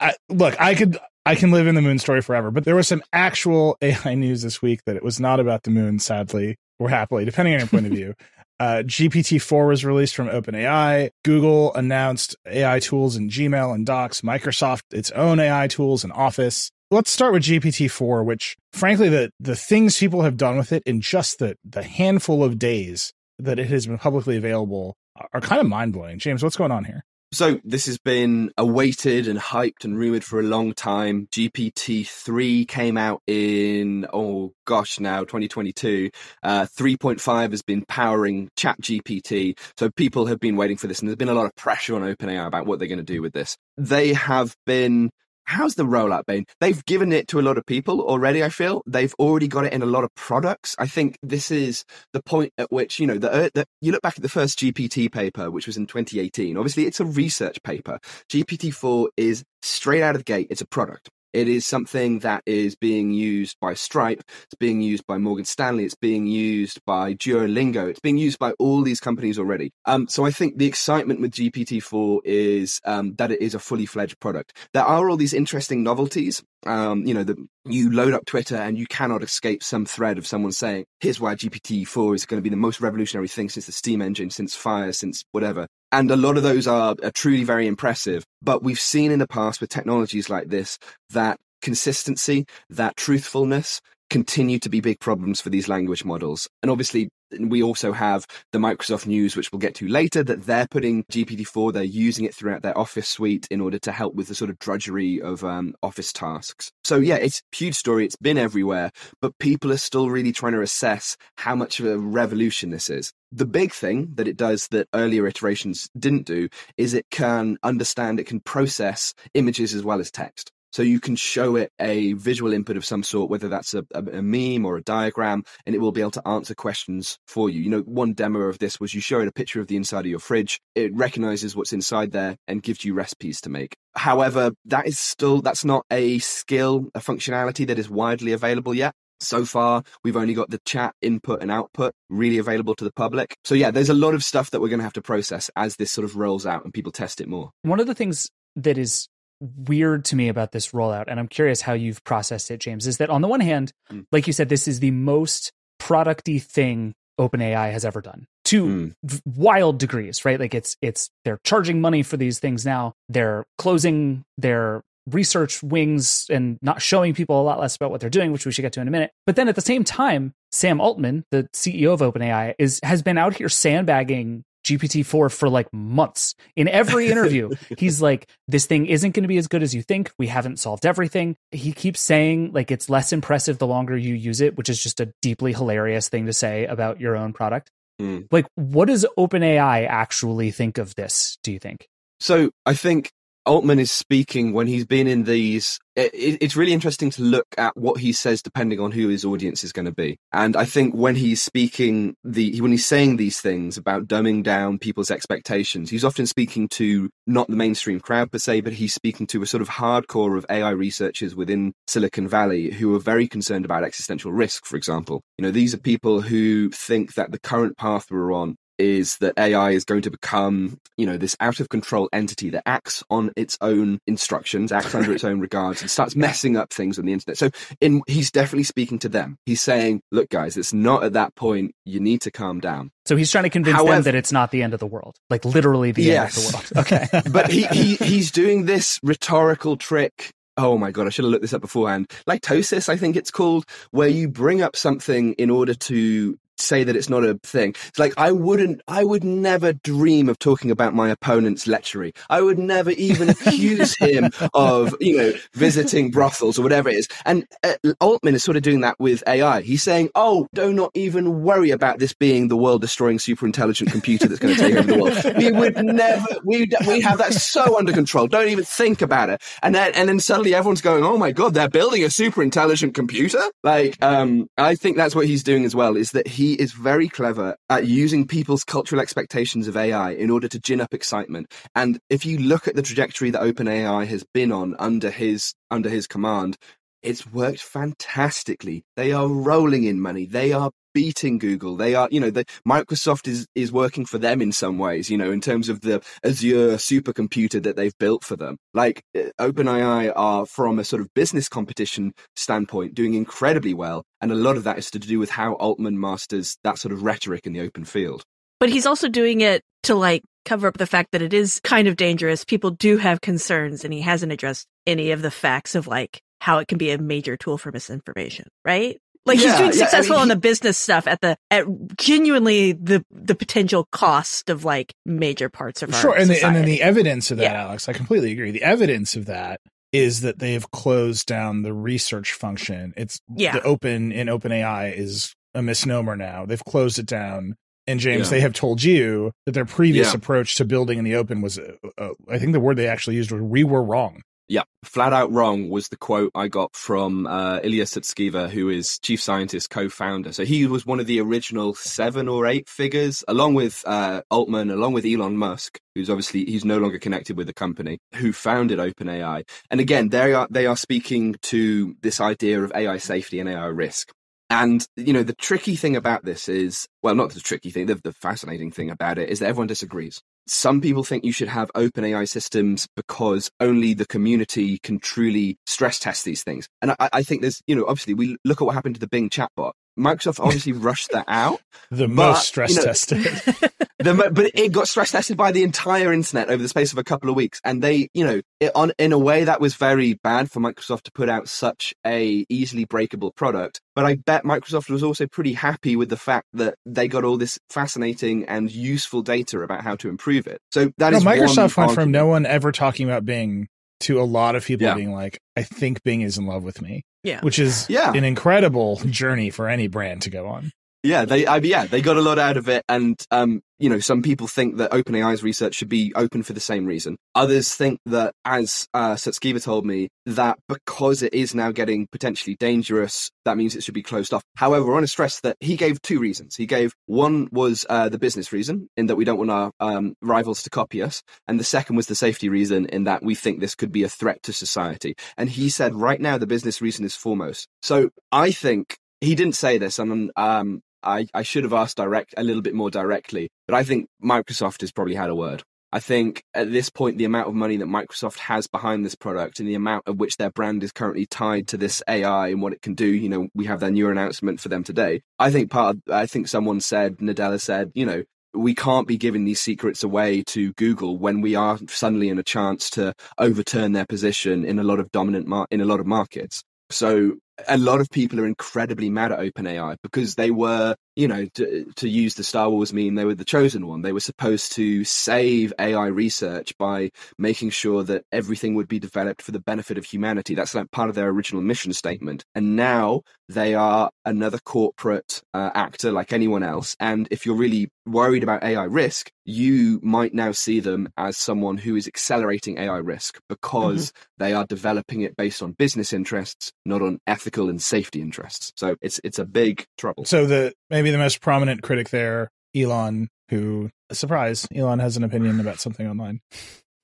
I, 0.00 0.14
look, 0.28 0.60
I 0.60 0.74
could 0.74 0.98
I 1.24 1.36
can 1.36 1.52
live 1.52 1.68
in 1.68 1.76
the 1.76 1.82
moon 1.82 2.00
story 2.00 2.20
forever, 2.20 2.50
but 2.50 2.64
there 2.64 2.74
was 2.74 2.88
some 2.88 3.02
actual 3.12 3.76
AI 3.80 4.14
news 4.16 4.42
this 4.42 4.60
week 4.60 4.80
that 4.86 4.96
it 4.96 5.04
was 5.04 5.20
not 5.20 5.38
about 5.38 5.62
the 5.62 5.70
moon, 5.70 6.00
sadly 6.00 6.56
or 6.80 6.88
happily, 6.88 7.24
depending 7.24 7.54
on 7.54 7.60
your 7.60 7.68
point 7.68 7.86
of 7.86 7.92
view. 7.92 8.14
Uh, 8.62 8.80
GPT-4 8.84 9.66
was 9.66 9.84
released 9.84 10.14
from 10.14 10.28
OpenAI. 10.28 11.10
Google 11.24 11.74
announced 11.74 12.36
AI 12.46 12.78
tools 12.78 13.16
in 13.16 13.28
Gmail 13.28 13.74
and 13.74 13.84
Docs. 13.84 14.20
Microsoft 14.20 14.82
its 14.92 15.10
own 15.10 15.40
AI 15.40 15.66
tools 15.66 16.04
in 16.04 16.12
Office. 16.12 16.70
Let's 16.88 17.10
start 17.10 17.32
with 17.32 17.42
GPT-4, 17.42 18.24
which 18.24 18.56
frankly, 18.72 19.08
the, 19.08 19.32
the 19.40 19.56
things 19.56 19.98
people 19.98 20.22
have 20.22 20.36
done 20.36 20.58
with 20.58 20.70
it 20.70 20.84
in 20.86 21.00
just 21.00 21.40
the, 21.40 21.56
the 21.64 21.82
handful 21.82 22.44
of 22.44 22.60
days 22.60 23.12
that 23.36 23.58
it 23.58 23.66
has 23.66 23.88
been 23.88 23.98
publicly 23.98 24.36
available 24.36 24.94
are 25.32 25.40
kind 25.40 25.60
of 25.60 25.66
mind 25.66 25.92
blowing. 25.92 26.20
James, 26.20 26.44
what's 26.44 26.56
going 26.56 26.70
on 26.70 26.84
here? 26.84 27.02
So 27.34 27.58
this 27.64 27.86
has 27.86 27.96
been 27.96 28.52
awaited 28.58 29.26
and 29.26 29.38
hyped 29.38 29.84
and 29.84 29.96
rumored 29.96 30.22
for 30.22 30.38
a 30.38 30.42
long 30.42 30.74
time. 30.74 31.28
GPT 31.32 32.06
three 32.06 32.66
came 32.66 32.98
out 32.98 33.22
in 33.26 34.06
oh 34.12 34.52
gosh 34.66 35.00
now 35.00 35.20
2022. 35.20 36.10
Uh, 36.42 36.66
3.5 36.66 37.50
has 37.50 37.62
been 37.62 37.86
powering 37.88 38.50
Chat 38.54 38.78
GPT. 38.82 39.58
So 39.78 39.88
people 39.90 40.26
have 40.26 40.40
been 40.40 40.56
waiting 40.56 40.76
for 40.76 40.88
this, 40.88 41.00
and 41.00 41.08
there's 41.08 41.16
been 41.16 41.30
a 41.30 41.34
lot 41.34 41.46
of 41.46 41.56
pressure 41.56 41.96
on 41.96 42.02
OpenAI 42.02 42.46
about 42.46 42.66
what 42.66 42.78
they're 42.78 42.88
going 42.88 42.98
to 42.98 43.02
do 43.02 43.22
with 43.22 43.32
this. 43.32 43.56
They 43.78 44.12
have 44.12 44.54
been 44.66 45.10
how's 45.44 45.74
the 45.74 45.84
rollout 45.84 46.26
been? 46.26 46.46
They've 46.60 46.84
given 46.84 47.12
it 47.12 47.28
to 47.28 47.40
a 47.40 47.42
lot 47.42 47.58
of 47.58 47.66
people 47.66 48.00
already. 48.00 48.42
I 48.42 48.48
feel 48.48 48.82
they've 48.86 49.14
already 49.18 49.48
got 49.48 49.64
it 49.64 49.72
in 49.72 49.82
a 49.82 49.86
lot 49.86 50.04
of 50.04 50.14
products. 50.14 50.74
I 50.78 50.86
think 50.86 51.18
this 51.22 51.50
is 51.50 51.84
the 52.12 52.22
point 52.22 52.52
at 52.58 52.70
which 52.70 52.98
you 52.98 53.06
know 53.06 53.18
the, 53.18 53.32
uh, 53.32 53.48
the 53.54 53.66
you 53.80 53.92
look 53.92 54.02
back 54.02 54.16
at 54.16 54.22
the 54.22 54.28
first 54.28 54.58
GPT 54.58 55.10
paper, 55.10 55.50
which 55.50 55.66
was 55.66 55.76
in 55.76 55.86
2018. 55.86 56.56
Obviously, 56.56 56.86
it's 56.86 57.00
a 57.00 57.04
research 57.04 57.62
paper. 57.62 57.98
GPT-4 58.30 59.08
is 59.16 59.44
straight 59.62 60.02
out 60.02 60.14
of 60.14 60.20
the 60.20 60.24
gate. 60.24 60.48
It's 60.50 60.60
a 60.60 60.66
product. 60.66 61.08
It 61.32 61.48
is 61.48 61.66
something 61.66 62.20
that 62.20 62.42
is 62.46 62.74
being 62.74 63.10
used 63.10 63.56
by 63.60 63.74
Stripe. 63.74 64.22
It's 64.44 64.54
being 64.58 64.82
used 64.82 65.06
by 65.06 65.18
Morgan 65.18 65.44
Stanley. 65.44 65.84
It's 65.84 65.94
being 65.94 66.26
used 66.26 66.80
by 66.84 67.14
Duolingo. 67.14 67.88
It's 67.88 68.00
being 68.00 68.18
used 68.18 68.38
by 68.38 68.52
all 68.52 68.82
these 68.82 69.00
companies 69.00 69.38
already. 69.38 69.72
Um, 69.86 70.08
so 70.08 70.26
I 70.26 70.30
think 70.30 70.58
the 70.58 70.66
excitement 70.66 71.20
with 71.20 71.32
GPT-4 71.32 72.20
is 72.24 72.80
um, 72.84 73.14
that 73.16 73.32
it 73.32 73.40
is 73.40 73.54
a 73.54 73.58
fully 73.58 73.86
fledged 73.86 74.20
product. 74.20 74.56
There 74.74 74.84
are 74.84 75.08
all 75.08 75.16
these 75.16 75.34
interesting 75.34 75.82
novelties. 75.82 76.42
Um, 76.66 77.06
you 77.06 77.14
know, 77.14 77.24
you 77.64 77.90
load 77.90 78.12
up 78.12 78.26
Twitter 78.26 78.56
and 78.56 78.78
you 78.78 78.86
cannot 78.86 79.22
escape 79.22 79.62
some 79.62 79.86
thread 79.86 80.18
of 80.18 80.26
someone 80.26 80.52
saying, 80.52 80.84
"Here's 81.00 81.20
why 81.20 81.34
GPT-4 81.34 82.14
is 82.14 82.26
going 82.26 82.38
to 82.38 82.42
be 82.42 82.50
the 82.50 82.56
most 82.56 82.80
revolutionary 82.80 83.28
thing 83.28 83.48
since 83.48 83.66
the 83.66 83.72
steam 83.72 84.00
engine, 84.02 84.30
since 84.30 84.54
fire, 84.54 84.92
since 84.92 85.24
whatever." 85.32 85.66
And 85.92 86.10
a 86.10 86.16
lot 86.16 86.38
of 86.38 86.42
those 86.42 86.66
are, 86.66 86.96
are 87.02 87.10
truly 87.10 87.44
very 87.44 87.66
impressive. 87.66 88.24
But 88.42 88.62
we've 88.62 88.80
seen 88.80 89.12
in 89.12 89.18
the 89.18 89.28
past 89.28 89.60
with 89.60 89.70
technologies 89.70 90.30
like 90.30 90.48
this 90.48 90.78
that 91.10 91.38
consistency, 91.60 92.46
that 92.70 92.96
truthfulness 92.96 93.80
continue 94.12 94.58
to 94.58 94.68
be 94.68 94.82
big 94.82 95.00
problems 95.00 95.40
for 95.40 95.48
these 95.48 95.68
language 95.68 96.04
models. 96.04 96.46
And 96.62 96.70
obviously, 96.70 97.08
we 97.40 97.62
also 97.62 97.92
have 97.92 98.26
the 98.52 98.58
Microsoft 98.58 99.06
news, 99.06 99.34
which 99.34 99.50
we'll 99.50 99.58
get 99.58 99.74
to 99.76 99.88
later, 99.88 100.22
that 100.22 100.44
they're 100.44 100.66
putting 100.66 101.04
GPT-4, 101.04 101.72
they're 101.72 101.82
using 101.82 102.26
it 102.26 102.34
throughout 102.34 102.60
their 102.60 102.76
Office 102.76 103.08
suite 103.08 103.48
in 103.50 103.62
order 103.62 103.78
to 103.78 103.90
help 103.90 104.14
with 104.14 104.28
the 104.28 104.34
sort 104.34 104.50
of 104.50 104.58
drudgery 104.58 105.22
of 105.22 105.42
um, 105.44 105.74
Office 105.82 106.12
tasks. 106.12 106.70
So 106.84 106.96
yeah, 106.96 107.14
it's 107.14 107.40
a 107.54 107.56
huge 107.56 107.74
story. 107.74 108.04
It's 108.04 108.16
been 108.16 108.36
everywhere, 108.36 108.90
but 109.22 109.38
people 109.38 109.72
are 109.72 109.78
still 109.78 110.10
really 110.10 110.32
trying 110.32 110.52
to 110.52 110.60
assess 110.60 111.16
how 111.38 111.54
much 111.54 111.80
of 111.80 111.86
a 111.86 111.98
revolution 111.98 112.68
this 112.68 112.90
is. 112.90 113.14
The 113.32 113.46
big 113.46 113.72
thing 113.72 114.10
that 114.16 114.28
it 114.28 114.36
does 114.36 114.68
that 114.72 114.88
earlier 114.92 115.26
iterations 115.26 115.88
didn't 115.98 116.26
do 116.26 116.50
is 116.76 116.92
it 116.92 117.06
can 117.10 117.56
understand, 117.62 118.20
it 118.20 118.26
can 118.26 118.40
process 118.40 119.14
images 119.32 119.72
as 119.72 119.82
well 119.82 120.00
as 120.00 120.10
text. 120.10 120.52
So 120.72 120.82
you 120.82 121.00
can 121.00 121.16
show 121.16 121.56
it 121.56 121.70
a 121.78 122.14
visual 122.14 122.52
input 122.52 122.76
of 122.76 122.84
some 122.84 123.02
sort, 123.02 123.30
whether 123.30 123.48
that's 123.48 123.74
a, 123.74 123.84
a, 123.94 124.22
meme 124.22 124.64
or 124.64 124.76
a 124.76 124.82
diagram, 124.82 125.44
and 125.66 125.74
it 125.74 125.78
will 125.78 125.92
be 125.92 126.00
able 126.00 126.12
to 126.12 126.26
answer 126.26 126.54
questions 126.54 127.18
for 127.26 127.50
you. 127.50 127.60
You 127.60 127.70
know, 127.70 127.80
one 127.80 128.14
demo 128.14 128.40
of 128.40 128.58
this 128.58 128.80
was 128.80 128.94
you 128.94 129.00
show 129.02 129.20
it 129.20 129.28
a 129.28 129.32
picture 129.32 129.60
of 129.60 129.66
the 129.66 129.76
inside 129.76 130.00
of 130.00 130.06
your 130.06 130.18
fridge. 130.18 130.60
It 130.74 130.94
recognizes 130.94 131.54
what's 131.54 131.72
inside 131.72 132.12
there 132.12 132.36
and 132.48 132.62
gives 132.62 132.84
you 132.84 132.94
recipes 132.94 133.40
to 133.42 133.50
make. 133.50 133.76
However, 133.94 134.52
that 134.64 134.86
is 134.86 134.98
still, 134.98 135.42
that's 135.42 135.64
not 135.64 135.84
a 135.90 136.18
skill, 136.20 136.88
a 136.94 137.00
functionality 137.00 137.66
that 137.66 137.78
is 137.78 137.90
widely 137.90 138.32
available 138.32 138.74
yet. 138.74 138.94
So 139.20 139.44
far, 139.44 139.84
we've 140.02 140.16
only 140.16 140.34
got 140.34 140.50
the 140.50 140.58
chat 140.64 140.94
input 141.00 141.42
and 141.42 141.50
output 141.50 141.92
really 142.10 142.38
available 142.38 142.74
to 142.74 142.84
the 142.84 142.92
public. 142.92 143.36
So 143.44 143.54
yeah, 143.54 143.70
there's 143.70 143.90
a 143.90 143.94
lot 143.94 144.14
of 144.14 144.24
stuff 144.24 144.50
that 144.50 144.60
we're 144.60 144.68
going 144.68 144.80
to 144.80 144.84
have 144.84 144.94
to 144.94 145.02
process 145.02 145.50
as 145.54 145.76
this 145.76 145.92
sort 145.92 146.04
of 146.06 146.16
rolls 146.16 146.44
out 146.44 146.64
and 146.64 146.74
people 146.74 146.92
test 146.92 147.20
it 147.20 147.28
more. 147.28 147.50
One 147.62 147.78
of 147.78 147.86
the 147.86 147.94
things 147.94 148.30
that 148.56 148.78
is 148.78 149.08
weird 149.42 150.04
to 150.06 150.16
me 150.16 150.28
about 150.28 150.52
this 150.52 150.72
rollout, 150.72 151.04
and 151.08 151.18
I'm 151.18 151.28
curious 151.28 151.60
how 151.60 151.72
you've 151.72 152.02
processed 152.04 152.50
it, 152.50 152.60
James, 152.60 152.86
is 152.86 152.98
that 152.98 153.10
on 153.10 153.22
the 153.22 153.28
one 153.28 153.40
hand, 153.40 153.72
mm. 153.90 154.06
like 154.12 154.26
you 154.26 154.32
said, 154.32 154.48
this 154.48 154.68
is 154.68 154.80
the 154.80 154.90
most 154.90 155.52
producty 155.80 156.40
thing 156.40 156.94
OpenAI 157.20 157.72
has 157.72 157.84
ever 157.84 158.00
done 158.00 158.26
to 158.46 158.64
mm. 159.04 159.20
wild 159.24 159.78
degrees, 159.78 160.24
right? 160.24 160.38
Like 160.38 160.54
it's 160.54 160.76
it's 160.80 161.10
they're 161.24 161.40
charging 161.44 161.80
money 161.80 162.02
for 162.02 162.16
these 162.16 162.38
things 162.38 162.64
now. 162.64 162.94
They're 163.08 163.44
closing 163.58 164.24
their 164.38 164.82
research 165.10 165.62
wings 165.62 166.26
and 166.30 166.58
not 166.62 166.80
showing 166.80 167.12
people 167.12 167.40
a 167.40 167.42
lot 167.42 167.58
less 167.58 167.76
about 167.76 167.90
what 167.90 168.00
they're 168.00 168.10
doing, 168.10 168.32
which 168.32 168.46
we 168.46 168.52
should 168.52 168.62
get 168.62 168.72
to 168.74 168.80
in 168.80 168.88
a 168.88 168.90
minute. 168.90 169.10
But 169.26 169.36
then 169.36 169.48
at 169.48 169.56
the 169.56 169.60
same 169.60 169.84
time, 169.84 170.32
Sam 170.52 170.80
Altman, 170.80 171.24
the 171.30 171.48
CEO 171.52 171.92
of 171.92 172.00
OpenAI, 172.00 172.54
is 172.58 172.80
has 172.82 173.02
been 173.02 173.18
out 173.18 173.34
here 173.34 173.48
sandbagging 173.48 174.44
GPT-4 174.78 175.32
for 175.32 175.48
like 175.48 175.72
months. 175.72 176.34
In 176.56 176.68
every 176.68 177.08
interview, 177.08 177.50
he's 177.78 178.02
like, 178.02 178.28
this 178.48 178.66
thing 178.66 178.86
isn't 178.86 179.14
going 179.14 179.22
to 179.22 179.28
be 179.28 179.38
as 179.38 179.48
good 179.48 179.62
as 179.62 179.74
you 179.74 179.82
think. 179.82 180.10
We 180.18 180.26
haven't 180.26 180.58
solved 180.58 180.86
everything. 180.86 181.36
He 181.50 181.72
keeps 181.72 182.00
saying 182.00 182.52
like 182.52 182.70
it's 182.70 182.90
less 182.90 183.12
impressive 183.12 183.58
the 183.58 183.66
longer 183.66 183.96
you 183.96 184.14
use 184.14 184.40
it, 184.40 184.56
which 184.56 184.68
is 184.68 184.82
just 184.82 185.00
a 185.00 185.12
deeply 185.22 185.52
hilarious 185.52 186.08
thing 186.08 186.26
to 186.26 186.32
say 186.32 186.66
about 186.66 187.00
your 187.00 187.16
own 187.16 187.32
product. 187.32 187.70
Mm. 188.00 188.26
Like, 188.30 188.46
what 188.54 188.86
does 188.88 189.06
OpenAI 189.18 189.86
actually 189.86 190.50
think 190.50 190.78
of 190.78 190.94
this, 190.94 191.38
do 191.42 191.52
you 191.52 191.58
think? 191.58 191.88
So 192.20 192.50
I 192.64 192.74
think 192.74 193.10
Altman 193.44 193.80
is 193.80 193.90
speaking 193.90 194.52
when 194.52 194.66
he's 194.66 194.84
been 194.84 195.06
in 195.06 195.24
these. 195.24 195.80
It, 195.96 196.38
it's 196.40 196.56
really 196.56 196.72
interesting 196.72 197.10
to 197.10 197.22
look 197.22 197.46
at 197.58 197.76
what 197.76 198.00
he 198.00 198.12
says 198.12 198.40
depending 198.40 198.80
on 198.80 198.92
who 198.92 199.08
his 199.08 199.24
audience 199.24 199.64
is 199.64 199.72
going 199.72 199.84
to 199.86 199.92
be. 199.92 200.16
And 200.32 200.56
I 200.56 200.64
think 200.64 200.94
when 200.94 201.16
he's 201.16 201.42
speaking 201.42 202.14
the 202.24 202.60
when 202.60 202.70
he's 202.70 202.86
saying 202.86 203.16
these 203.16 203.40
things 203.40 203.76
about 203.76 204.06
dumbing 204.06 204.42
down 204.42 204.78
people's 204.78 205.10
expectations, 205.10 205.90
he's 205.90 206.04
often 206.04 206.26
speaking 206.26 206.68
to 206.68 207.10
not 207.26 207.48
the 207.48 207.56
mainstream 207.56 208.00
crowd 208.00 208.30
per 208.30 208.38
se, 208.38 208.60
but 208.60 208.72
he's 208.72 208.94
speaking 208.94 209.26
to 209.28 209.42
a 209.42 209.46
sort 209.46 209.60
of 209.60 209.68
hardcore 209.68 210.38
of 210.38 210.46
AI 210.48 210.70
researchers 210.70 211.34
within 211.34 211.72
Silicon 211.88 212.28
Valley 212.28 212.70
who 212.70 212.94
are 212.94 213.00
very 213.00 213.26
concerned 213.26 213.64
about 213.64 213.84
existential 213.84 214.32
risk. 214.32 214.64
For 214.64 214.76
example, 214.76 215.20
you 215.36 215.42
know 215.42 215.50
these 215.50 215.74
are 215.74 215.78
people 215.78 216.20
who 216.20 216.70
think 216.70 217.14
that 217.14 217.32
the 217.32 217.40
current 217.40 217.76
path 217.76 218.06
we're 218.10 218.32
on 218.32 218.56
is 218.78 219.18
that 219.18 219.34
AI 219.36 219.70
is 219.70 219.84
going 219.84 220.02
to 220.02 220.10
become, 220.10 220.78
you 220.96 221.06
know, 221.06 221.16
this 221.16 221.36
out 221.40 221.60
of 221.60 221.68
control 221.68 222.08
entity 222.12 222.50
that 222.50 222.62
acts 222.66 223.02
on 223.10 223.32
its 223.36 223.58
own 223.60 223.98
instructions, 224.06 224.72
acts 224.72 224.94
under 224.94 225.12
its 225.12 225.24
own 225.24 225.40
regards, 225.48 225.80
and 225.80 225.90
starts 225.90 226.16
messing 226.16 226.56
up 226.56 226.72
things 226.72 226.98
on 226.98 227.06
the 227.06 227.12
internet. 227.12 227.38
So, 227.38 227.50
in 227.80 228.02
he's 228.06 228.30
definitely 228.30 228.64
speaking 228.64 228.98
to 229.00 229.08
them. 229.08 229.36
He's 229.46 229.62
saying, 229.62 230.02
"Look, 230.10 230.30
guys, 230.30 230.56
it's 230.56 230.72
not 230.72 231.04
at 231.04 231.12
that 231.14 231.34
point. 231.34 231.74
You 231.84 232.00
need 232.00 232.20
to 232.22 232.30
calm 232.30 232.60
down." 232.60 232.90
So 233.04 233.16
he's 233.16 233.30
trying 233.30 233.44
to 233.44 233.50
convince 233.50 233.76
However, 233.76 233.94
them 233.94 234.02
that 234.04 234.14
it's 234.14 234.32
not 234.32 234.50
the 234.50 234.62
end 234.62 234.74
of 234.74 234.80
the 234.80 234.86
world, 234.86 235.16
like 235.28 235.44
literally 235.44 235.92
the 235.92 236.02
yes. 236.02 236.36
end 236.36 236.46
of 236.46 236.68
the 236.68 236.74
world. 236.74 236.86
Okay, 236.92 237.22
but 237.32 237.50
he, 237.50 237.64
he 237.64 237.96
he's 237.96 238.30
doing 238.30 238.66
this 238.66 238.98
rhetorical 239.02 239.76
trick 239.76 240.32
oh 240.56 240.76
my 240.76 240.90
god, 240.90 241.06
I 241.06 241.10
should 241.10 241.24
have 241.24 241.32
looked 241.32 241.42
this 241.42 241.54
up 241.54 241.60
beforehand. 241.60 242.10
Litosis, 242.28 242.88
I 242.88 242.96
think 242.96 243.16
it's 243.16 243.30
called, 243.30 243.64
where 243.90 244.08
you 244.08 244.28
bring 244.28 244.62
up 244.62 244.76
something 244.76 245.32
in 245.34 245.50
order 245.50 245.74
to 245.74 246.38
say 246.62 246.84
that 246.84 246.96
it's 246.96 247.08
not 247.08 247.24
a 247.24 247.38
thing. 247.42 247.70
It's 247.88 247.98
like 247.98 248.14
I 248.16 248.32
wouldn't, 248.32 248.80
I 248.88 249.04
would 249.04 249.24
never 249.24 249.72
dream 249.72 250.28
of 250.28 250.38
talking 250.38 250.70
about 250.70 250.94
my 250.94 251.10
opponent's 251.10 251.66
lechery. 251.66 252.14
I 252.30 252.40
would 252.40 252.58
never 252.58 252.90
even 252.92 253.30
accuse 253.30 253.96
him 254.00 254.30
of, 254.54 254.94
you 255.00 255.16
know, 255.16 255.32
visiting 255.54 256.10
brothels 256.10 256.58
or 256.58 256.62
whatever 256.62 256.88
it 256.88 256.96
is. 256.96 257.08
And 257.24 257.46
uh, 257.62 257.74
Altman 258.00 258.34
is 258.34 258.44
sort 258.44 258.56
of 258.56 258.62
doing 258.62 258.80
that 258.80 258.98
with 258.98 259.22
AI. 259.26 259.60
He's 259.62 259.82
saying, 259.82 260.10
"Oh, 260.14 260.48
do 260.54 260.72
not 260.72 260.90
even 260.94 261.42
worry 261.42 261.70
about 261.70 261.98
this 261.98 262.12
being 262.12 262.48
the 262.48 262.56
world-destroying 262.56 263.18
super 263.18 263.46
intelligent 263.46 263.90
computer 263.90 264.28
that's 264.28 264.40
going 264.40 264.54
to 264.54 264.60
take 264.60 264.74
over 264.74 264.92
the 264.92 264.98
world. 264.98 265.36
We 265.36 265.50
would 265.50 265.76
never, 265.84 266.26
we 266.44 266.68
we 266.86 267.00
have 267.00 267.18
that 267.18 267.34
so 267.34 267.78
under 267.78 267.92
control. 267.92 268.26
Don't 268.26 268.48
even 268.48 268.64
think 268.64 269.02
about 269.02 269.30
it." 269.30 269.42
And 269.62 269.74
then 269.74 269.92
and 269.94 270.08
then 270.08 270.20
suddenly 270.20 270.54
everyone's 270.54 270.80
going, 270.80 271.04
"Oh 271.04 271.16
my 271.16 271.32
god, 271.32 271.54
they're 271.54 271.68
building 271.68 272.04
a 272.04 272.10
super 272.10 272.42
intelligent 272.42 272.94
computer!" 272.94 273.42
Like, 273.62 274.02
um, 274.02 274.48
I 274.58 274.74
think 274.74 274.96
that's 274.96 275.14
what 275.14 275.26
he's 275.26 275.42
doing 275.42 275.64
as 275.64 275.74
well. 275.74 275.96
Is 275.96 276.12
that 276.12 276.26
he 276.26 276.51
is 276.54 276.72
very 276.72 277.08
clever 277.08 277.56
at 277.68 277.86
using 277.86 278.26
people's 278.26 278.64
cultural 278.64 279.00
expectations 279.00 279.68
of 279.68 279.76
AI 279.76 280.10
in 280.10 280.30
order 280.30 280.48
to 280.48 280.58
gin 280.58 280.80
up 280.80 280.94
excitement. 280.94 281.52
And 281.74 281.98
if 282.10 282.24
you 282.26 282.38
look 282.38 282.68
at 282.68 282.74
the 282.74 282.82
trajectory 282.82 283.30
that 283.30 283.42
OpenAI 283.42 284.06
has 284.06 284.24
been 284.34 284.52
on 284.52 284.76
under 284.78 285.10
his 285.10 285.54
under 285.70 285.88
his 285.88 286.06
command, 286.06 286.56
it's 287.02 287.26
worked 287.26 287.62
fantastically. 287.62 288.84
They 288.96 289.12
are 289.12 289.26
rolling 289.28 289.84
in 289.84 290.00
money. 290.00 290.26
They 290.26 290.52
are 290.52 290.70
beating 290.94 291.38
Google. 291.38 291.76
They 291.76 291.94
are, 291.94 292.08
you 292.10 292.20
know, 292.20 292.30
the, 292.30 292.44
Microsoft 292.66 293.28
is 293.28 293.46
is 293.54 293.72
working 293.72 294.04
for 294.04 294.18
them 294.18 294.40
in 294.40 294.52
some 294.52 294.78
ways, 294.78 295.10
you 295.10 295.18
know, 295.18 295.30
in 295.30 295.40
terms 295.40 295.68
of 295.68 295.80
the 295.80 296.02
Azure 296.24 296.76
supercomputer 296.76 297.62
that 297.62 297.76
they've 297.76 297.96
built 297.98 298.24
for 298.24 298.36
them. 298.36 298.56
Like 298.74 299.02
uh, 299.16 299.30
OpenAI 299.40 300.12
are 300.14 300.46
from 300.46 300.78
a 300.78 300.84
sort 300.84 301.02
of 301.02 301.12
business 301.14 301.48
competition 301.48 302.12
standpoint 302.36 302.94
doing 302.94 303.14
incredibly 303.14 303.74
well, 303.74 304.04
and 304.20 304.32
a 304.32 304.36
lot 304.36 304.56
of 304.56 304.64
that 304.64 304.78
is 304.78 304.90
to 304.92 304.98
do 304.98 305.18
with 305.18 305.30
how 305.30 305.54
Altman 305.54 305.98
masters 305.98 306.56
that 306.64 306.78
sort 306.78 306.92
of 306.92 307.02
rhetoric 307.02 307.46
in 307.46 307.52
the 307.52 307.60
open 307.60 307.84
field. 307.84 308.24
But 308.60 308.70
he's 308.70 308.86
also 308.86 309.08
doing 309.08 309.40
it 309.40 309.62
to 309.84 309.94
like 309.94 310.22
cover 310.44 310.68
up 310.68 310.78
the 310.78 310.86
fact 310.86 311.12
that 311.12 311.22
it 311.22 311.34
is 311.34 311.60
kind 311.60 311.88
of 311.88 311.96
dangerous. 311.96 312.44
People 312.44 312.70
do 312.70 312.96
have 312.96 313.20
concerns, 313.20 313.84
and 313.84 313.92
he 313.92 314.00
hasn't 314.00 314.32
addressed 314.32 314.66
any 314.86 315.10
of 315.10 315.22
the 315.22 315.30
facts 315.30 315.74
of 315.74 315.86
like 315.86 316.20
how 316.40 316.58
it 316.58 316.68
can 316.68 316.78
be 316.78 316.90
a 316.90 316.98
major 316.98 317.36
tool 317.36 317.56
for 317.56 317.70
misinformation, 317.70 318.48
right? 318.64 318.98
Like 319.24 319.38
yeah, 319.38 319.50
he's 319.50 319.58
doing 319.58 319.72
successful 319.72 320.16
yeah, 320.16 320.22
I 320.22 320.24
mean, 320.24 320.28
he, 320.28 320.32
on 320.32 320.36
the 320.36 320.40
business 320.40 320.78
stuff 320.78 321.06
at 321.06 321.20
the 321.20 321.36
at 321.50 321.64
genuinely 321.96 322.72
the 322.72 323.04
the 323.10 323.34
potential 323.34 323.86
cost 323.92 324.50
of 324.50 324.64
like 324.64 324.94
major 325.06 325.48
parts 325.48 325.82
of 325.82 325.94
sure, 325.94 326.16
and, 326.16 326.28
the, 326.28 326.44
and 326.44 326.56
then 326.56 326.64
the 326.64 326.82
evidence 326.82 327.30
of 327.30 327.38
that, 327.38 327.52
yeah. 327.52 327.62
Alex, 327.62 327.88
I 327.88 327.92
completely 327.92 328.32
agree. 328.32 328.50
The 328.50 328.62
evidence 328.62 329.14
of 329.14 329.26
that 329.26 329.60
is 329.92 330.22
that 330.22 330.38
they've 330.38 330.68
closed 330.70 331.26
down 331.26 331.62
the 331.62 331.72
research 331.72 332.32
function. 332.32 332.94
It's 332.96 333.20
yeah. 333.36 333.52
the 333.52 333.62
open 333.62 334.10
in 334.10 334.26
OpenAI 334.26 334.96
is 334.96 335.34
a 335.54 335.62
misnomer 335.62 336.16
now. 336.16 336.46
They've 336.46 336.64
closed 336.64 336.98
it 336.98 337.06
down. 337.06 337.56
And 337.86 338.00
James, 338.00 338.28
yeah. 338.28 338.30
they 338.30 338.40
have 338.40 338.52
told 338.52 338.82
you 338.82 339.32
that 339.44 339.52
their 339.52 339.64
previous 339.64 340.12
yeah. 340.12 340.16
approach 340.16 340.54
to 340.56 340.64
building 340.64 340.98
in 340.98 341.04
the 341.04 341.16
open 341.16 341.42
was, 341.42 341.58
uh, 341.58 341.72
uh, 341.98 342.10
I 342.28 342.38
think 342.38 342.52
the 342.52 342.60
word 342.60 342.76
they 342.76 342.86
actually 342.86 343.16
used 343.16 343.32
was 343.32 343.42
"we 343.42 343.64
were 343.64 343.82
wrong." 343.82 344.22
Yeah, 344.48 344.64
flat 344.84 345.12
out 345.14 345.32
wrong 345.32 345.70
was 345.70 345.88
the 345.88 345.96
quote 345.96 346.30
I 346.34 346.48
got 346.48 346.76
from 346.76 347.26
uh, 347.26 347.60
Ilya 347.62 347.84
Sutskever, 347.84 348.50
who 348.50 348.68
is 348.68 348.98
chief 348.98 349.20
scientist, 349.22 349.70
co-founder. 349.70 350.32
So 350.32 350.44
he 350.44 350.66
was 350.66 350.84
one 350.84 351.00
of 351.00 351.06
the 351.06 351.20
original 351.20 351.74
seven 351.74 352.28
or 352.28 352.46
eight 352.46 352.68
figures, 352.68 353.24
along 353.28 353.54
with 353.54 353.82
uh, 353.86 354.22
Altman, 354.30 354.70
along 354.70 354.92
with 354.92 355.06
Elon 355.06 355.36
Musk, 355.38 355.78
who's 355.94 356.10
obviously 356.10 356.44
he's 356.44 356.64
no 356.64 356.78
longer 356.78 356.98
connected 356.98 357.36
with 357.36 357.46
the 357.46 357.54
company, 357.54 357.98
who 358.16 358.32
founded 358.32 358.78
OpenAI. 358.78 359.48
And 359.70 359.80
again, 359.80 360.10
they 360.10 360.34
are 360.34 360.48
they 360.50 360.66
are 360.66 360.76
speaking 360.76 361.36
to 361.42 361.96
this 362.02 362.20
idea 362.20 362.62
of 362.62 362.72
AI 362.74 362.98
safety 362.98 363.40
and 363.40 363.48
AI 363.48 363.66
risk. 363.66 364.10
And 364.50 364.86
you 364.96 365.14
know 365.14 365.22
the 365.22 365.34
tricky 365.34 365.76
thing 365.76 365.96
about 365.96 366.24
this 366.26 366.48
is, 366.48 366.86
well, 367.02 367.14
not 367.14 367.30
the 367.30 367.40
tricky 367.40 367.70
thing. 367.70 367.86
The, 367.86 367.94
the 367.94 368.12
fascinating 368.12 368.70
thing 368.70 368.90
about 368.90 369.18
it 369.18 369.30
is 369.30 369.38
that 369.38 369.48
everyone 369.48 369.68
disagrees. 369.68 370.20
Some 370.46 370.80
people 370.80 371.04
think 371.04 371.24
you 371.24 371.32
should 371.32 371.48
have 371.48 371.70
open 371.74 372.04
AI 372.04 372.24
systems 372.24 372.88
because 372.96 373.50
only 373.60 373.94
the 373.94 374.06
community 374.06 374.78
can 374.78 374.98
truly 374.98 375.58
stress 375.66 375.98
test 375.98 376.24
these 376.24 376.42
things. 376.42 376.68
And 376.80 376.92
I, 376.92 377.08
I, 377.12 377.22
think 377.22 377.42
there's, 377.42 377.62
you 377.66 377.76
know, 377.76 377.84
obviously 377.86 378.14
we 378.14 378.36
look 378.44 378.60
at 378.60 378.64
what 378.64 378.74
happened 378.74 378.96
to 378.96 379.00
the 379.00 379.08
Bing 379.08 379.30
chatbot. 379.30 379.72
Microsoft 379.98 380.40
obviously 380.40 380.72
rushed 380.72 381.10
that 381.12 381.24
out. 381.28 381.60
The 381.90 382.08
But, 382.08 382.14
most 382.14 382.46
stress 382.48 382.70
you 382.70 382.76
know- 382.76 382.84
tested. 382.84 383.26
The, 383.98 384.14
mo- 384.14 384.30
but 384.30 384.50
it 384.54 384.72
got 384.72 384.88
stress 384.88 385.12
tested 385.12 385.36
by 385.36 385.52
the 385.52 385.62
entire 385.62 386.12
internet 386.12 386.48
over 386.50 386.60
the 386.60 386.68
space 386.68 386.90
of 386.90 386.98
a 386.98 387.04
couple 387.04 387.30
of 387.30 387.36
weeks, 387.36 387.60
and 387.64 387.80
they, 387.80 388.08
you 388.14 388.24
know, 388.24 388.40
it, 388.58 388.72
on 388.74 388.90
in 388.98 389.12
a 389.12 389.18
way 389.18 389.44
that 389.44 389.60
was 389.60 389.76
very 389.76 390.14
bad 390.14 390.50
for 390.50 390.58
Microsoft 390.58 391.02
to 391.02 391.12
put 391.12 391.28
out 391.28 391.48
such 391.48 391.94
a 392.04 392.44
easily 392.48 392.84
breakable 392.84 393.30
product. 393.30 393.80
But 393.94 394.04
I 394.06 394.16
bet 394.16 394.42
Microsoft 394.42 394.90
was 394.90 395.04
also 395.04 395.28
pretty 395.28 395.52
happy 395.52 395.94
with 395.94 396.08
the 396.08 396.16
fact 396.16 396.48
that 396.54 396.74
they 396.84 397.06
got 397.06 397.22
all 397.22 397.36
this 397.36 397.60
fascinating 397.70 398.44
and 398.46 398.72
useful 398.72 399.22
data 399.22 399.60
about 399.60 399.82
how 399.82 399.94
to 399.96 400.08
improve 400.08 400.48
it. 400.48 400.60
So 400.72 400.90
that 400.98 401.10
no, 401.10 401.18
is 401.18 401.24
Microsoft 401.24 401.76
one 401.76 401.86
went 401.86 401.94
from 402.00 402.10
no 402.10 402.26
one 402.26 402.44
ever 402.44 402.72
talking 402.72 403.08
about 403.08 403.24
Bing 403.24 403.68
to 404.02 404.20
a 404.20 404.24
lot 404.24 404.54
of 404.56 404.64
people 404.64 404.86
Yeah. 404.86 404.94
being 404.94 405.12
like, 405.12 405.38
I 405.56 405.62
think 405.62 406.02
Bing 406.02 406.20
is 406.22 406.38
in 406.38 406.46
love 406.46 406.62
with 406.64 406.80
me. 406.82 407.02
Yeah. 407.24 407.40
Which 407.42 407.58
is 407.58 407.86
Yeah. 407.88 408.12
an 408.12 408.24
incredible 408.24 408.96
journey 408.96 409.50
for 409.50 409.68
any 409.68 409.86
brand 409.86 410.22
to 410.22 410.30
go 410.30 410.46
on. 410.48 410.70
Yeah, 411.02 411.24
they, 411.24 411.46
I, 411.46 411.56
yeah, 411.56 411.86
they 411.86 412.00
got 412.00 412.16
a 412.16 412.20
lot 412.20 412.38
out 412.38 412.56
of 412.56 412.68
it, 412.68 412.84
and 412.88 413.20
um, 413.32 413.60
you 413.80 413.88
know, 413.88 413.98
some 413.98 414.22
people 414.22 414.46
think 414.46 414.76
that 414.76 414.92
OpenAI's 414.92 415.42
research 415.42 415.74
should 415.74 415.88
be 415.88 416.12
open 416.14 416.44
for 416.44 416.52
the 416.52 416.60
same 416.60 416.86
reason. 416.86 417.16
Others 417.34 417.74
think 417.74 417.98
that, 418.06 418.32
as 418.44 418.86
uh, 418.94 419.16
told 419.16 419.84
me, 419.84 420.08
that 420.26 420.60
because 420.68 421.24
it 421.24 421.34
is 421.34 421.56
now 421.56 421.72
getting 421.72 422.06
potentially 422.12 422.54
dangerous, 422.54 423.32
that 423.44 423.56
means 423.56 423.74
it 423.74 423.82
should 423.82 423.94
be 423.94 424.02
closed 424.02 424.32
off. 424.32 424.44
However, 424.54 424.88
I 424.88 424.92
want 424.92 425.02
to 425.02 425.08
stress 425.08 425.40
that 425.40 425.56
he 425.58 425.76
gave 425.76 426.00
two 426.02 426.20
reasons. 426.20 426.54
He 426.54 426.66
gave 426.66 426.92
one 427.06 427.48
was 427.50 427.84
uh, 427.90 428.08
the 428.08 428.20
business 428.20 428.52
reason, 428.52 428.88
in 428.96 429.06
that 429.06 429.16
we 429.16 429.24
don't 429.24 429.38
want 429.38 429.50
our 429.50 429.72
um, 429.80 430.14
rivals 430.22 430.62
to 430.62 430.70
copy 430.70 431.02
us, 431.02 431.20
and 431.48 431.58
the 431.58 431.64
second 431.64 431.96
was 431.96 432.06
the 432.06 432.14
safety 432.14 432.48
reason, 432.48 432.86
in 432.86 433.04
that 433.04 433.24
we 433.24 433.34
think 433.34 433.58
this 433.58 433.74
could 433.74 433.90
be 433.90 434.04
a 434.04 434.08
threat 434.08 434.40
to 434.44 434.52
society. 434.52 435.16
And 435.36 435.50
he 435.50 435.68
said, 435.68 435.96
right 435.96 436.20
now, 436.20 436.38
the 436.38 436.46
business 436.46 436.80
reason 436.80 437.04
is 437.04 437.16
foremost. 437.16 437.66
So 437.82 438.10
I 438.30 438.52
think 438.52 438.96
he 439.20 439.34
didn't 439.34 439.56
say 439.56 439.78
this, 439.78 439.98
and 439.98 440.30
um, 440.36 440.80
I, 441.02 441.26
I 441.34 441.42
should 441.42 441.64
have 441.64 441.72
asked 441.72 441.96
direct 441.96 442.34
a 442.36 442.44
little 442.44 442.62
bit 442.62 442.74
more 442.74 442.90
directly, 442.90 443.50
but 443.66 443.74
I 443.74 443.84
think 443.84 444.08
Microsoft 444.22 444.80
has 444.80 444.92
probably 444.92 445.14
had 445.14 445.30
a 445.30 445.34
word. 445.34 445.62
I 445.94 446.00
think 446.00 446.42
at 446.54 446.72
this 446.72 446.88
point, 446.88 447.18
the 447.18 447.26
amount 447.26 447.48
of 447.48 447.54
money 447.54 447.76
that 447.76 447.84
Microsoft 447.84 448.38
has 448.38 448.66
behind 448.66 449.04
this 449.04 449.14
product 449.14 449.60
and 449.60 449.68
the 449.68 449.74
amount 449.74 450.08
at 450.08 450.16
which 450.16 450.38
their 450.38 450.50
brand 450.50 450.82
is 450.82 450.90
currently 450.90 451.26
tied 451.26 451.68
to 451.68 451.76
this 451.76 452.02
AI 452.08 452.48
and 452.48 452.62
what 452.62 452.72
it 452.72 452.80
can 452.80 452.94
do, 452.94 453.06
you 453.06 453.28
know, 453.28 453.48
we 453.54 453.66
have 453.66 453.80
their 453.80 453.90
new 453.90 454.08
announcement 454.08 454.58
for 454.58 454.70
them 454.70 454.84
today. 454.84 455.20
I 455.38 455.50
think 455.50 455.70
part 455.70 455.96
of, 455.96 456.02
I 456.10 456.24
think 456.24 456.48
someone 456.48 456.80
said, 456.80 457.18
Nadella 457.18 457.60
said, 457.60 457.92
you 457.94 458.06
know, 458.06 458.24
we 458.54 458.74
can't 458.74 459.06
be 459.06 459.18
giving 459.18 459.44
these 459.44 459.60
secrets 459.60 460.02
away 460.02 460.42
to 460.44 460.72
Google 460.74 461.18
when 461.18 461.42
we 461.42 461.54
are 461.54 461.78
suddenly 461.88 462.30
in 462.30 462.38
a 462.38 462.42
chance 462.42 462.88
to 462.90 463.14
overturn 463.38 463.92
their 463.92 464.06
position 464.06 464.64
in 464.64 464.78
a 464.78 464.84
lot 464.84 464.98
of 464.98 465.10
dominant 465.12 465.46
mar- 465.46 465.66
in 465.70 465.82
a 465.82 465.86
lot 465.86 466.00
of 466.00 466.06
markets. 466.06 466.62
So 466.90 467.36
a 467.68 467.78
lot 467.78 468.00
of 468.00 468.10
people 468.10 468.40
are 468.40 468.46
incredibly 468.46 469.10
mad 469.10 469.32
at 469.32 469.38
OpenAI 469.38 469.96
because 470.02 470.34
they 470.34 470.50
were, 470.50 470.94
you 471.16 471.28
know, 471.28 471.46
to, 471.54 471.84
to 471.96 472.08
use 472.08 472.34
the 472.34 472.44
Star 472.44 472.70
Wars 472.70 472.92
meme, 472.92 473.14
they 473.14 473.24
were 473.24 473.34
the 473.34 473.44
chosen 473.44 473.86
one. 473.86 474.02
They 474.02 474.12
were 474.12 474.20
supposed 474.20 474.72
to 474.72 475.04
save 475.04 475.72
AI 475.78 476.06
research 476.06 476.76
by 476.78 477.10
making 477.38 477.70
sure 477.70 478.02
that 478.04 478.24
everything 478.32 478.74
would 478.74 478.88
be 478.88 478.98
developed 478.98 479.42
for 479.42 479.52
the 479.52 479.60
benefit 479.60 479.98
of 479.98 480.04
humanity. 480.04 480.54
That's 480.54 480.74
like 480.74 480.90
part 480.90 481.08
of 481.08 481.14
their 481.14 481.28
original 481.28 481.62
mission 481.62 481.92
statement. 481.92 482.44
And 482.54 482.76
now 482.76 483.22
they 483.48 483.74
are 483.74 484.10
another 484.24 484.58
corporate 484.58 485.42
uh, 485.52 485.70
actor 485.74 486.10
like 486.10 486.32
anyone 486.32 486.62
else. 486.62 486.96
And 487.00 487.28
if 487.30 487.44
you're 487.44 487.54
really 487.56 487.88
worried 488.06 488.42
about 488.42 488.64
AI 488.64 488.84
risk, 488.84 489.30
you 489.44 490.00
might 490.02 490.34
now 490.34 490.52
see 490.52 490.80
them 490.80 491.08
as 491.16 491.36
someone 491.36 491.76
who 491.76 491.96
is 491.96 492.06
accelerating 492.06 492.78
AI 492.78 492.98
risk 492.98 493.38
because 493.48 494.12
they 494.38 494.52
are 494.52 494.66
developing 494.66 495.22
it 495.22 495.36
based 495.36 495.62
on 495.62 495.72
business 495.72 496.12
interests, 496.12 496.72
not 496.84 497.02
on 497.02 497.18
ethical 497.42 497.68
and 497.68 497.82
safety 497.82 498.20
interests. 498.20 498.72
So 498.76 498.96
it's 499.02 499.20
it's 499.24 499.38
a 499.38 499.44
big 499.44 499.84
trouble. 499.98 500.24
So 500.24 500.46
the 500.46 500.72
maybe 500.90 501.10
the 501.10 501.18
most 501.18 501.40
prominent 501.40 501.82
critic 501.82 502.10
there, 502.10 502.50
Elon, 502.74 503.28
who 503.48 503.90
surprise, 504.12 504.66
Elon 504.74 505.00
has 505.00 505.16
an 505.16 505.24
opinion 505.24 505.58
about 505.60 505.80
something 505.80 506.06
online. 506.06 506.40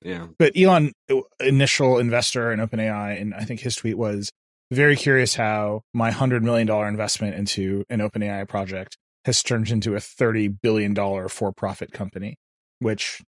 Yeah. 0.01 0.27
But 0.37 0.53
Elon, 0.57 0.93
initial 1.41 1.97
investor 1.99 2.53
in 2.53 2.59
OpenAI, 2.59 3.19
and 3.21 3.33
I 3.33 3.43
think 3.43 3.59
his 3.59 3.75
tweet 3.75 3.97
was 3.97 4.31
very 4.71 4.95
curious 4.95 5.35
how 5.35 5.81
my 5.93 6.11
hundred 6.11 6.43
million 6.43 6.67
dollar 6.67 6.87
investment 6.87 7.35
into 7.35 7.83
an 7.89 7.99
OpenAI 7.99 8.47
project 8.47 8.97
has 9.25 9.43
turned 9.43 9.69
into 9.69 9.95
a 9.95 9.99
thirty 9.99 10.47
billion 10.47 10.93
dollar 10.93 11.27
for 11.27 11.51
profit 11.51 11.91
company. 11.91 12.35
Which, 12.79 13.21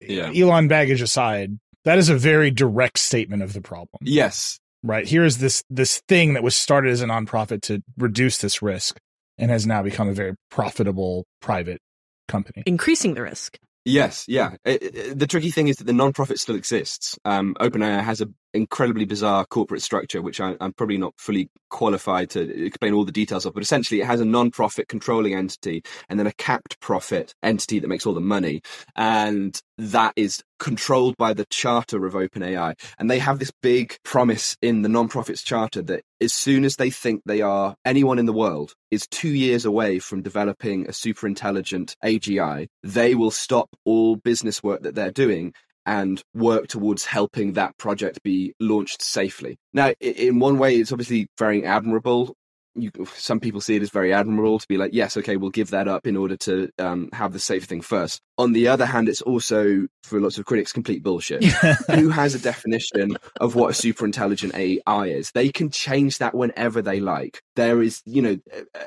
Yeah. 0.00 0.30
Elon 0.32 0.68
baggage 0.68 1.02
aside, 1.02 1.58
that 1.84 1.98
is 1.98 2.08
a 2.08 2.16
very 2.16 2.52
direct 2.52 3.00
statement 3.00 3.42
of 3.42 3.52
the 3.52 3.60
problem. 3.60 3.98
Yes. 4.02 4.60
Right 4.82 5.06
here 5.06 5.24
is 5.24 5.38
this 5.38 5.62
this 5.70 6.02
thing 6.08 6.34
that 6.34 6.42
was 6.42 6.56
started 6.56 6.90
as 6.90 7.02
a 7.02 7.06
nonprofit 7.06 7.62
to 7.62 7.82
reduce 7.96 8.38
this 8.38 8.62
risk, 8.62 8.98
and 9.38 9.50
has 9.50 9.66
now 9.66 9.82
become 9.82 10.08
a 10.08 10.12
very 10.12 10.34
profitable 10.50 11.24
private 11.40 11.80
company. 12.28 12.62
Increasing 12.66 13.14
the 13.14 13.22
risk. 13.22 13.58
Yes, 13.84 14.24
yeah. 14.28 14.56
It- 14.64 14.82
it- 14.82 15.18
the 15.18 15.26
tricky 15.26 15.50
thing 15.50 15.68
is 15.68 15.76
that 15.76 15.84
the 15.84 15.92
non-profit 15.92 16.38
still 16.38 16.54
exists. 16.54 17.18
Um, 17.24 17.54
OpenAI 17.60 18.02
has 18.02 18.20
an 18.20 18.34
incredibly 18.54 19.04
bizarre 19.04 19.44
corporate 19.46 19.82
structure, 19.82 20.22
which 20.22 20.40
I, 20.40 20.56
I'm 20.60 20.72
probably 20.72 20.98
not 20.98 21.14
fully 21.16 21.50
qualified 21.70 22.30
to 22.30 22.64
explain 22.64 22.92
all 22.92 23.04
the 23.04 23.12
details 23.12 23.46
of. 23.46 23.54
But 23.54 23.62
essentially, 23.62 24.00
it 24.00 24.06
has 24.06 24.20
a 24.20 24.24
non-profit 24.24 24.88
controlling 24.88 25.34
entity 25.34 25.82
and 26.08 26.18
then 26.18 26.26
a 26.26 26.32
capped 26.32 26.80
profit 26.80 27.34
entity 27.42 27.78
that 27.78 27.88
makes 27.88 28.06
all 28.06 28.14
the 28.14 28.20
money, 28.20 28.62
and 28.96 29.60
that 29.78 30.12
is 30.16 30.42
controlled 30.58 31.16
by 31.16 31.34
the 31.34 31.46
charter 31.46 32.06
of 32.06 32.14
OpenAI. 32.14 32.74
And 32.98 33.10
they 33.10 33.18
have 33.18 33.38
this 33.38 33.52
big 33.62 33.96
promise 34.04 34.56
in 34.62 34.82
the 34.82 34.88
non-profits 34.88 35.42
charter 35.42 35.82
that 35.82 36.04
as 36.20 36.32
soon 36.32 36.64
as 36.64 36.76
they 36.76 36.90
think 36.90 37.22
they 37.24 37.40
are 37.40 37.74
anyone 37.84 38.18
in 38.18 38.26
the 38.26 38.32
world 38.32 38.74
is 38.90 39.06
two 39.08 39.30
years 39.30 39.64
away 39.64 39.98
from 39.98 40.22
developing 40.22 40.88
a 40.88 40.92
super 40.92 41.26
intelligent 41.26 41.96
AGI, 42.04 42.68
they 42.84 43.14
will 43.14 43.32
stop 43.32 43.70
all 43.84 44.16
business 44.16 44.62
work 44.62 44.82
that 44.82 44.94
they're 44.94 45.10
doing 45.10 45.52
and 45.86 46.22
work 46.34 46.68
towards 46.68 47.04
helping 47.04 47.54
that 47.54 47.76
project 47.78 48.22
be 48.22 48.54
launched 48.60 49.02
safely. 49.02 49.56
Now, 49.72 49.92
in 50.00 50.38
one 50.38 50.58
way, 50.58 50.76
it's 50.76 50.92
obviously 50.92 51.28
very 51.38 51.64
admirable. 51.64 52.34
You, 52.74 52.90
some 53.14 53.38
people 53.38 53.60
see 53.60 53.76
it 53.76 53.82
as 53.82 53.90
very 53.90 54.14
admirable 54.14 54.58
to 54.58 54.66
be 54.66 54.78
like, 54.78 54.94
yes, 54.94 55.18
okay, 55.18 55.36
we'll 55.36 55.50
give 55.50 55.70
that 55.70 55.88
up 55.88 56.06
in 56.06 56.16
order 56.16 56.38
to 56.38 56.70
um, 56.78 57.10
have 57.12 57.34
the 57.34 57.38
safe 57.38 57.64
thing 57.64 57.82
first. 57.82 58.20
On 58.38 58.54
the 58.54 58.68
other 58.68 58.86
hand, 58.86 59.10
it's 59.10 59.20
also, 59.20 59.86
for 60.04 60.18
lots 60.18 60.38
of 60.38 60.46
critics, 60.46 60.72
complete 60.72 61.02
bullshit. 61.02 61.44
Who 61.90 62.08
has 62.08 62.34
a 62.34 62.38
definition 62.38 63.18
of 63.40 63.54
what 63.56 63.70
a 63.70 63.74
super 63.74 64.06
intelligent 64.06 64.54
AI 64.54 65.06
is? 65.06 65.32
They 65.32 65.50
can 65.50 65.68
change 65.68 66.18
that 66.18 66.34
whenever 66.34 66.80
they 66.80 67.00
like. 67.00 67.42
There 67.56 67.82
is, 67.82 68.00
you 68.06 68.22
know, 68.22 68.38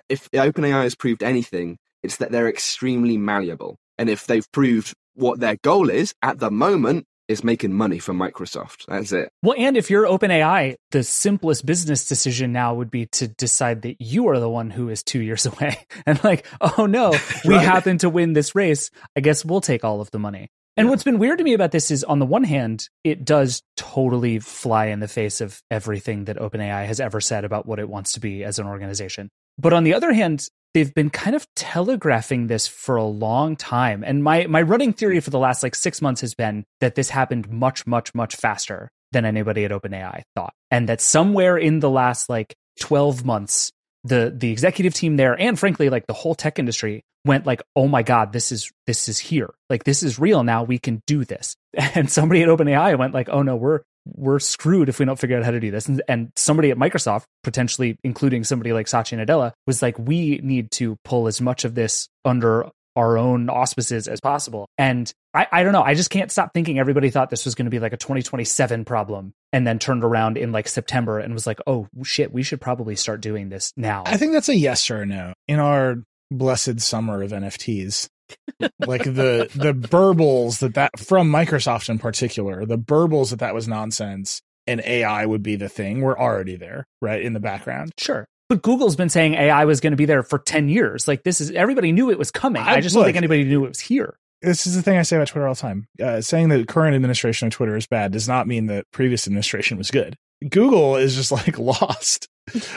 if 0.10 0.32
OpenAI 0.32 0.82
has 0.82 0.96
proved 0.96 1.22
anything, 1.22 1.78
it's 2.02 2.18
that 2.18 2.32
they're 2.32 2.50
extremely 2.50 3.18
malleable. 3.18 3.78
And 3.98 4.10
if 4.10 4.26
they've 4.26 4.52
proved 4.52 4.94
what 5.16 5.40
their 5.40 5.58
goal 5.64 5.90
is 5.90 6.14
at 6.22 6.40
the 6.40 6.52
moment 6.52 7.06
is 7.28 7.44
making 7.44 7.74
money 7.74 7.98
for 7.98 8.14
Microsoft. 8.14 8.86
That's 8.88 9.12
it. 9.12 9.30
Well, 9.42 9.56
and 9.58 9.76
if 9.76 9.90
you're 9.90 10.06
OpenAI, 10.06 10.76
the 10.92 11.04
simplest 11.04 11.66
business 11.66 12.08
decision 12.08 12.52
now 12.54 12.76
would 12.76 12.92
be 12.92 13.08
to 13.14 13.28
decide 13.28 13.82
that 13.82 13.96
you 14.00 14.28
are 14.30 14.40
the 14.40 14.50
one 14.50 14.70
who 14.70 14.90
is 14.90 15.02
two 15.04 15.22
years 15.22 15.46
away. 15.52 15.78
And 16.06 16.24
like, 16.24 16.46
oh 16.62 16.86
no, 16.86 17.12
we 17.46 17.56
Right. 17.56 17.66
happen 17.66 17.98
to 18.00 18.10
win 18.10 18.34
this 18.34 18.54
race. 18.54 18.92
I 19.16 19.22
guess 19.22 19.44
we'll 19.44 19.62
take 19.62 19.84
all 19.84 20.02
of 20.02 20.12
the 20.12 20.20
money. 20.20 20.50
And 20.78 20.86
Yeah. 20.86 20.90
what's 20.92 21.04
been 21.04 21.18
weird 21.18 21.40
to 21.40 21.44
me 21.44 21.54
about 21.54 21.72
this 21.72 21.90
is 21.90 22.04
on 22.04 22.20
the 22.20 22.26
one 22.28 22.44
hand, 22.44 22.90
it 23.04 23.26
does 23.26 23.64
totally 23.76 24.38
fly 24.40 24.88
in 24.88 25.00
the 25.00 25.08
face 25.08 25.42
of 25.42 25.64
everything 25.72 26.26
that 26.26 26.38
OpenAI 26.38 26.86
has 26.86 27.00
ever 27.00 27.22
said 27.22 27.44
about 27.44 27.66
what 27.66 27.80
it 27.80 27.90
wants 27.90 28.12
to 28.14 28.20
be 28.20 28.44
as 28.44 28.60
an 28.60 28.68
organization. 28.68 29.30
But 29.58 29.74
on 29.74 29.84
the 29.84 29.94
other 29.96 30.14
hand, 30.14 30.48
they've 30.76 30.94
been 30.94 31.10
kind 31.10 31.36
of 31.38 31.48
telegraphing 31.56 32.48
this 32.48 32.68
for 32.68 32.98
a 32.98 33.04
long 33.04 33.56
time. 33.56 34.04
And 34.06 34.24
my 34.24 34.46
my 34.46 34.62
running 34.62 34.94
theory 34.94 35.22
for 35.22 35.30
the 35.32 35.40
last 35.40 35.64
like 35.64 35.74
6 35.74 36.02
months 36.02 36.22
has 36.22 36.36
been 36.36 36.66
that 36.82 36.96
this 36.96 37.10
happened 37.10 37.50
much 37.50 37.88
much 37.88 38.14
much 38.14 38.36
faster 38.36 38.92
than 39.12 39.26
anybody 39.26 39.64
at 39.64 39.72
OpenAI 39.72 40.24
thought. 40.36 40.54
And 40.70 40.90
that 40.90 41.00
somewhere 41.00 41.58
in 41.58 41.80
the 41.80 41.90
last 41.90 42.30
like 42.30 42.54
12 42.82 43.26
months 43.26 43.72
the 44.04 44.32
the 44.36 44.52
executive 44.52 44.94
team 44.94 45.18
there 45.18 45.40
and 45.40 45.58
frankly 45.58 45.90
like 45.90 46.06
the 46.08 46.14
whole 46.14 46.36
tech 46.36 46.60
industry 46.60 47.04
went 47.24 47.46
like 47.46 47.64
oh 47.76 47.88
my 47.88 48.04
god 48.04 48.32
this 48.34 48.52
is 48.52 48.72
this 48.86 49.10
is 49.10 49.18
here 49.18 49.52
like 49.70 49.84
this 49.84 50.04
is 50.04 50.20
real 50.20 50.44
now 50.44 50.64
we 50.64 50.78
can 50.78 51.02
do 51.08 51.26
this 51.26 51.56
and 51.74 52.12
somebody 52.12 52.44
at 52.44 52.50
OpenAI 52.50 52.98
went 53.00 53.14
like 53.14 53.30
oh 53.30 53.42
no 53.42 53.56
we're 53.56 53.82
we're 54.06 54.40
screwed 54.40 54.90
if 54.90 55.00
we 55.00 55.06
don't 55.06 55.20
figure 55.20 55.38
out 55.38 55.44
how 55.44 55.52
to 55.52 55.60
do 55.60 55.72
this. 55.72 55.88
And, 55.88 56.02
and 56.08 56.32
somebody 56.36 56.72
at 56.72 56.78
Microsoft 56.78 57.26
potentially 57.44 57.98
including 58.04 58.44
somebody 58.44 58.74
like 58.74 58.88
Satya 58.88 59.18
Nadella 59.18 59.54
was 59.68 59.82
like 59.82 59.98
we 60.00 60.40
need 60.44 60.72
to 60.72 60.98
pull 61.04 61.28
as 61.28 61.42
much 61.42 61.66
of 61.66 61.76
this 61.76 62.08
under 62.24 62.70
our 62.96 63.18
own 63.18 63.50
auspices 63.50 64.08
as 64.08 64.22
possible. 64.22 64.70
And 64.78 65.12
I, 65.34 65.48
I 65.52 65.64
don't 65.64 65.74
know. 65.74 65.84
I 65.84 65.96
just 65.96 66.10
can't 66.10 66.32
stop 66.32 66.54
thinking 66.54 66.80
everybody 66.80 67.10
thought 67.10 67.30
this 67.30 67.44
was 67.44 67.54
going 67.54 67.66
to 67.66 67.72
be 67.72 67.80
like 67.80 67.92
a 67.92 67.98
2027 67.98 68.86
problem 68.86 69.34
and 69.52 69.68
then 69.68 69.80
turned 69.80 70.04
around 70.04 70.38
in 70.38 70.52
like 70.52 70.68
September 70.68 71.20
and 71.20 71.34
was 71.34 71.46
like 71.46 71.60
oh 71.68 71.88
shit 72.04 72.34
we 72.34 72.44
should 72.44 72.62
probably 72.62 72.96
start 72.96 73.22
doing 73.22 73.50
this 73.50 73.74
now. 73.76 74.04
I 74.06 74.18
think 74.18 74.32
that's 74.32 74.50
a 74.50 74.56
yes 74.56 74.90
or 74.90 75.02
a 75.02 75.06
no. 75.06 75.34
In 75.48 75.60
our 75.60 75.98
blessed 76.32 76.80
summer 76.80 77.22
of 77.22 77.32
NFTs, 77.32 78.08
like 78.80 79.04
the 79.04 79.50
the 79.56 79.74
burbles 79.74 80.60
that 80.60 80.74
that 80.76 80.98
from 81.00 81.32
Microsoft 81.32 81.90
in 81.90 82.00
particular, 82.00 82.66
the 82.66 82.78
burbles 82.78 83.30
that 83.32 83.40
that 83.40 83.54
was 83.54 83.68
nonsense 83.68 84.42
and 84.68 84.82
AI 84.86 85.26
would 85.26 85.44
be 85.44 85.56
the 85.56 85.70
thing 85.70 86.02
were 86.02 86.20
already 86.20 86.56
there, 86.56 86.88
right 87.02 87.22
in 87.22 87.34
the 87.34 87.40
background. 87.40 87.92
Sure. 88.00 88.26
But 88.50 88.62
Google's 88.62 88.96
been 88.96 89.10
saying 89.10 89.34
AI 89.36 89.66
was 89.66 89.80
going 89.80 89.92
to 89.92 89.98
be 89.98 90.06
there 90.06 90.22
for 90.24 90.40
10 90.40 90.70
years. 90.70 91.08
Like 91.08 91.24
this 91.24 91.42
is 91.42 91.52
everybody 91.52 91.92
knew 91.92 92.10
it 92.12 92.18
was 92.20 92.32
coming. 92.32 92.62
I, 92.62 92.76
I- 92.76 92.82
just 92.82 92.96
look- 92.96 93.02
don't 93.04 93.08
think 93.10 93.18
anybody 93.18 93.44
knew 93.44 93.66
it 93.66 93.70
was 93.70 93.80
here. 93.80 94.18
this 94.42 94.66
is 94.68 94.76
the 94.76 94.82
thing 94.82 94.98
I 94.98 95.02
say 95.04 95.18
about 95.18 95.28
Twitter 95.30 95.48
all 95.48 95.54
the 95.56 95.60
time. 95.62 95.88
Uh, 96.02 96.22
saying 96.22 96.50
that 96.50 96.68
current 96.68 96.96
administration 96.96 97.48
of 97.48 97.54
Twitter 97.54 97.76
is 97.76 97.88
bad 97.88 98.12
does 98.12 98.28
not 98.28 98.48
mean 98.48 98.68
that 98.68 98.86
previous 98.92 99.28
administration 99.28 99.78
was 99.78 99.92
good. 99.92 100.16
Google 100.50 100.96
is 100.98 101.16
just 101.16 101.32
like 101.32 101.58
lost, 101.60 102.28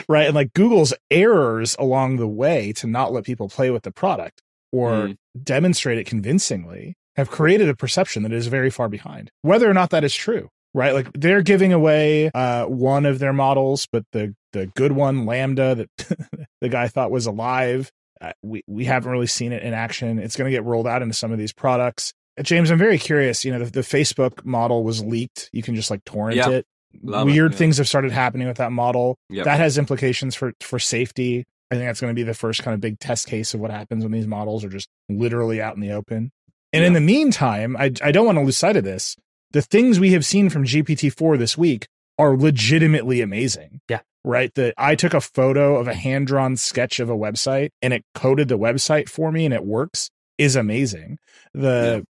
right? 0.08 0.26
And 0.26 0.34
like 0.34 0.52
Google's 0.54 0.94
errors 1.10 1.76
along 1.78 2.16
the 2.16 2.28
way 2.28 2.72
to 2.74 2.86
not 2.86 3.12
let 3.12 3.24
people 3.24 3.48
play 3.48 3.70
with 3.70 3.82
the 3.82 3.90
product 3.92 4.40
or 4.72 4.90
Mm. 5.08 5.16
demonstrate 5.42 5.98
it 5.98 6.06
convincingly 6.06 6.94
have 7.16 7.30
created 7.30 7.68
a 7.68 7.74
perception 7.74 8.22
that 8.22 8.32
is 8.32 8.46
very 8.46 8.70
far 8.70 8.88
behind, 8.88 9.30
whether 9.42 9.68
or 9.68 9.74
not 9.74 9.90
that 9.90 10.04
is 10.04 10.14
true. 10.14 10.48
Right, 10.74 10.92
like 10.92 11.08
they're 11.14 11.40
giving 11.42 11.72
away 11.72 12.30
uh, 12.34 12.66
one 12.66 13.06
of 13.06 13.18
their 13.18 13.32
models, 13.32 13.88
but 13.90 14.04
the 14.12 14.34
the 14.52 14.66
good 14.66 14.92
one, 14.92 15.24
LaMDA, 15.24 15.76
that 15.78 16.18
the 16.60 16.68
guy 16.68 16.88
thought 16.88 17.10
was 17.10 17.24
alive, 17.26 17.90
uh, 18.20 18.32
we 18.42 18.62
we 18.66 18.84
haven't 18.84 19.10
really 19.10 19.26
seen 19.26 19.52
it 19.52 19.62
in 19.62 19.72
action. 19.72 20.18
It's 20.18 20.36
going 20.36 20.44
to 20.50 20.54
get 20.56 20.64
rolled 20.64 20.86
out 20.86 21.00
into 21.00 21.14
some 21.14 21.32
of 21.32 21.38
these 21.38 21.54
products. 21.54 22.12
Uh, 22.38 22.42
James, 22.42 22.70
I'm 22.70 22.78
very 22.78 22.98
curious. 22.98 23.46
You 23.46 23.52
know, 23.52 23.60
the, 23.64 23.70
the 23.70 23.80
Facebook 23.80 24.44
model 24.44 24.84
was 24.84 25.02
leaked. 25.02 25.48
You 25.54 25.62
can 25.62 25.74
just 25.74 25.90
like 25.90 26.04
torrent 26.04 26.36
Yeah. 26.36 26.50
it. 26.50 26.66
Love 27.02 27.26
it, 27.28 27.32
Weird 27.32 27.52
yeah. 27.52 27.58
things 27.58 27.78
have 27.78 27.88
started 27.88 28.12
happening 28.12 28.46
with 28.46 28.58
that 28.58 28.70
model. 28.70 29.16
Yep. 29.30 29.46
That 29.46 29.58
has 29.58 29.78
implications 29.78 30.34
for 30.34 30.52
for 30.60 30.78
safety. 30.78 31.46
I 31.70 31.74
think 31.74 31.86
that's 31.88 32.00
going 32.00 32.10
to 32.10 32.18
be 32.18 32.22
the 32.22 32.34
first 32.34 32.62
kind 32.62 32.74
of 32.74 32.80
big 32.80 32.98
test 32.98 33.26
case 33.26 33.52
of 33.54 33.60
what 33.60 33.70
happens 33.70 34.02
when 34.02 34.12
these 34.12 34.26
models 34.26 34.64
are 34.64 34.70
just 34.70 34.88
literally 35.08 35.60
out 35.60 35.74
in 35.74 35.80
the 35.80 35.92
open. 35.92 36.32
And 36.72 36.84
in 36.84 36.92
the 36.92 37.00
meantime, 37.00 37.76
I 37.78 37.92
I 38.02 38.12
don't 38.12 38.26
want 38.26 38.38
to 38.38 38.44
lose 38.44 38.58
sight 38.58 38.76
of 38.76 38.84
this. 38.84 39.16
The 39.52 39.62
things 39.62 39.98
we 39.98 40.12
have 40.12 40.24
seen 40.24 40.50
from 40.50 40.64
GPT-4 40.64 41.38
this 41.38 41.56
week 41.56 41.88
are 42.18 42.36
legitimately 42.36 43.20
amazing. 43.20 43.80
Yeah. 43.88 44.00
Right. 44.24 44.52
That 44.54 44.74
I 44.76 44.94
took 44.94 45.14
a 45.14 45.20
photo 45.20 45.76
of 45.76 45.88
a 45.88 45.94
hand 45.94 46.26
drawn 46.26 46.56
sketch 46.56 47.00
of 47.00 47.08
a 47.08 47.16
website 47.16 47.70
and 47.80 47.94
it 47.94 48.04
coded 48.14 48.48
the 48.48 48.58
website 48.58 49.08
for 49.08 49.32
me 49.32 49.44
and 49.44 49.54
it 49.54 49.64
works 49.64 50.10
is 50.36 50.56
amazing. 50.56 51.18
The 51.54 52.04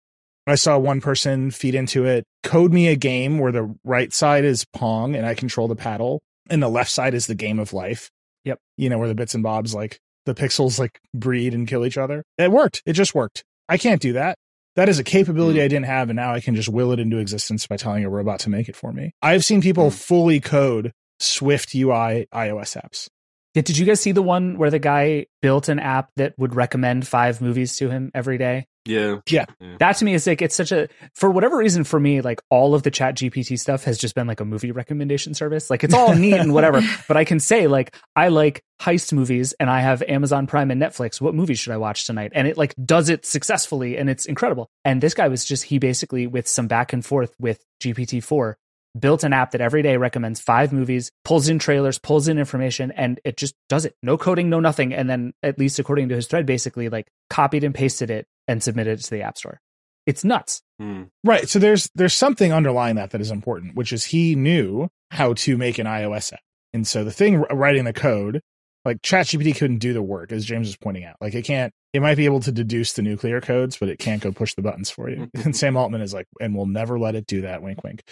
I 0.46 0.54
saw 0.54 0.78
one 0.78 1.00
person 1.00 1.50
feed 1.50 1.74
into 1.74 2.04
it, 2.04 2.24
code 2.44 2.72
me 2.72 2.88
a 2.88 2.96
game 2.96 3.38
where 3.38 3.52
the 3.52 3.74
right 3.84 4.12
side 4.12 4.44
is 4.44 4.64
Pong 4.72 5.16
and 5.16 5.26
I 5.26 5.34
control 5.34 5.66
the 5.66 5.74
paddle 5.74 6.22
and 6.48 6.62
the 6.62 6.68
left 6.68 6.90
side 6.90 7.14
is 7.14 7.26
the 7.26 7.34
game 7.34 7.58
of 7.58 7.72
life. 7.72 8.10
Yep. 8.46 8.58
You 8.78 8.88
know, 8.88 8.96
where 8.98 9.08
the 9.08 9.14
bits 9.14 9.34
and 9.34 9.42
bobs 9.42 9.74
like 9.74 10.00
the 10.24 10.34
pixels 10.34 10.78
like 10.78 10.98
breed 11.12 11.52
and 11.52 11.68
kill 11.68 11.84
each 11.84 11.98
other. 11.98 12.24
It 12.38 12.50
worked. 12.50 12.82
It 12.86 12.94
just 12.94 13.14
worked. 13.14 13.44
I 13.68 13.76
can't 13.76 14.00
do 14.00 14.14
that. 14.14 14.38
That 14.76 14.88
is 14.88 14.98
a 14.98 15.04
capability 15.04 15.58
Mm. 15.58 15.64
I 15.64 15.68
didn't 15.68 15.86
have, 15.86 16.10
and 16.10 16.16
now 16.16 16.32
I 16.34 16.40
can 16.40 16.54
just 16.54 16.68
will 16.68 16.92
it 16.92 16.98
into 17.00 17.18
existence 17.18 17.66
by 17.66 17.76
telling 17.76 18.04
a 18.04 18.10
robot 18.10 18.40
to 18.40 18.50
make 18.50 18.68
it 18.68 18.76
for 18.76 18.92
me. 18.92 19.12
I've 19.22 19.44
seen 19.44 19.60
people 19.60 19.90
Mm. 19.90 19.92
fully 19.94 20.40
code 20.40 20.92
Swift 21.20 21.74
UI 21.74 22.26
iOS 22.32 22.76
apps. 22.76 23.08
Did 23.54 23.78
you 23.78 23.86
guys 23.86 24.00
see 24.00 24.12
the 24.12 24.22
one 24.22 24.58
where 24.58 24.70
the 24.70 24.78
guy 24.78 25.26
built 25.40 25.68
an 25.70 25.78
app 25.78 26.10
that 26.16 26.34
would 26.38 26.54
recommend 26.54 27.06
five 27.06 27.40
movies 27.40 27.76
to 27.76 27.88
him 27.88 28.10
every 28.14 28.36
day? 28.36 28.66
Yeah. 28.86 29.20
Yeah. 29.28 29.46
That 29.78 29.96
to 29.96 30.04
me 30.04 30.14
is 30.14 30.26
like 30.26 30.42
it's 30.42 30.54
such 30.54 30.72
a 30.72 30.88
for 31.14 31.30
whatever 31.30 31.56
reason 31.56 31.84
for 31.84 31.98
me 31.98 32.20
like 32.20 32.40
all 32.50 32.74
of 32.74 32.82
the 32.82 32.90
Chat 32.90 33.16
GPT 33.16 33.58
stuff 33.58 33.84
has 33.84 33.98
just 33.98 34.14
been 34.14 34.26
like 34.26 34.40
a 34.40 34.44
movie 34.44 34.72
recommendation 34.72 35.34
service. 35.34 35.70
Like 35.70 35.84
it's 35.84 35.94
all 35.94 36.14
neat 36.16 36.34
and 36.34 36.54
whatever, 36.54 36.80
but 37.08 37.16
I 37.16 37.24
can 37.24 37.40
say 37.40 37.66
like 37.66 37.94
I 38.14 38.28
like 38.28 38.62
heist 38.80 39.12
movies 39.12 39.54
and 39.58 39.68
I 39.68 39.80
have 39.80 40.02
Amazon 40.02 40.46
Prime 40.46 40.70
and 40.70 40.80
Netflix. 40.80 41.20
What 41.20 41.34
movies 41.34 41.58
should 41.58 41.72
I 41.72 41.78
watch 41.78 42.06
tonight? 42.06 42.32
And 42.34 42.46
it 42.46 42.56
like 42.56 42.74
does 42.82 43.08
it 43.08 43.26
successfully 43.26 43.96
and 43.96 44.08
it's 44.08 44.26
incredible. 44.26 44.68
And 44.84 45.00
this 45.00 45.14
guy 45.14 45.28
was 45.28 45.44
just 45.44 45.64
he 45.64 45.78
basically 45.78 46.26
with 46.26 46.46
some 46.48 46.66
back 46.66 46.92
and 46.92 47.04
forth 47.04 47.34
with 47.38 47.64
GPT 47.82 48.22
four 48.22 48.56
built 48.98 49.24
an 49.24 49.32
app 49.32 49.52
that 49.52 49.60
every 49.60 49.82
day 49.82 49.96
recommends 49.96 50.40
five 50.40 50.72
movies, 50.72 51.10
pulls 51.24 51.48
in 51.48 51.58
trailers, 51.58 51.98
pulls 51.98 52.28
in 52.28 52.38
information, 52.38 52.90
and 52.92 53.20
it 53.24 53.36
just 53.36 53.54
does 53.68 53.84
it. 53.84 53.94
No 54.02 54.16
coding, 54.16 54.48
no 54.48 54.60
nothing. 54.60 54.94
And 54.94 55.08
then, 55.08 55.32
at 55.42 55.58
least 55.58 55.78
according 55.78 56.08
to 56.08 56.14
his 56.14 56.26
thread, 56.26 56.46
basically 56.46 56.88
like 56.88 57.08
copied 57.30 57.64
and 57.64 57.74
pasted 57.74 58.10
it 58.10 58.26
and 58.48 58.62
submitted 58.62 58.98
it 58.98 59.02
to 59.02 59.10
the 59.10 59.22
App 59.22 59.38
Store. 59.38 59.60
It's 60.06 60.24
nuts. 60.24 60.62
Mm. 60.80 61.08
Right. 61.24 61.48
So 61.48 61.58
there's 61.58 61.90
there's 61.94 62.14
something 62.14 62.52
underlying 62.52 62.96
that 62.96 63.10
that 63.10 63.20
is 63.20 63.30
important, 63.30 63.74
which 63.74 63.92
is 63.92 64.04
he 64.04 64.34
knew 64.34 64.88
how 65.10 65.34
to 65.34 65.56
make 65.56 65.78
an 65.78 65.86
iOS 65.86 66.32
app. 66.32 66.40
And 66.72 66.86
so 66.86 67.04
the 67.04 67.10
thing 67.10 67.38
writing 67.40 67.84
the 67.84 67.92
code, 67.92 68.40
like 68.84 69.02
ChatGPT 69.02 69.56
couldn't 69.56 69.78
do 69.78 69.92
the 69.92 70.02
work, 70.02 70.30
as 70.30 70.44
James 70.44 70.68
was 70.68 70.76
pointing 70.76 71.04
out. 71.04 71.16
Like 71.20 71.34
it 71.34 71.44
can't. 71.44 71.72
It 71.92 72.02
might 72.02 72.16
be 72.16 72.26
able 72.26 72.40
to 72.40 72.52
deduce 72.52 72.92
the 72.92 73.02
nuclear 73.02 73.40
codes, 73.40 73.78
but 73.78 73.88
it 73.88 73.98
can't 73.98 74.22
go 74.22 74.30
push 74.30 74.54
the 74.54 74.62
buttons 74.62 74.90
for 74.90 75.08
you. 75.08 75.30
and 75.44 75.56
Sam 75.56 75.76
Altman 75.76 76.02
is 76.02 76.12
like, 76.12 76.26
and 76.40 76.54
we'll 76.54 76.66
never 76.66 76.98
let 76.98 77.14
it 77.14 77.26
do 77.26 77.40
that. 77.42 77.62
Wink, 77.62 77.82
wink. 77.82 78.02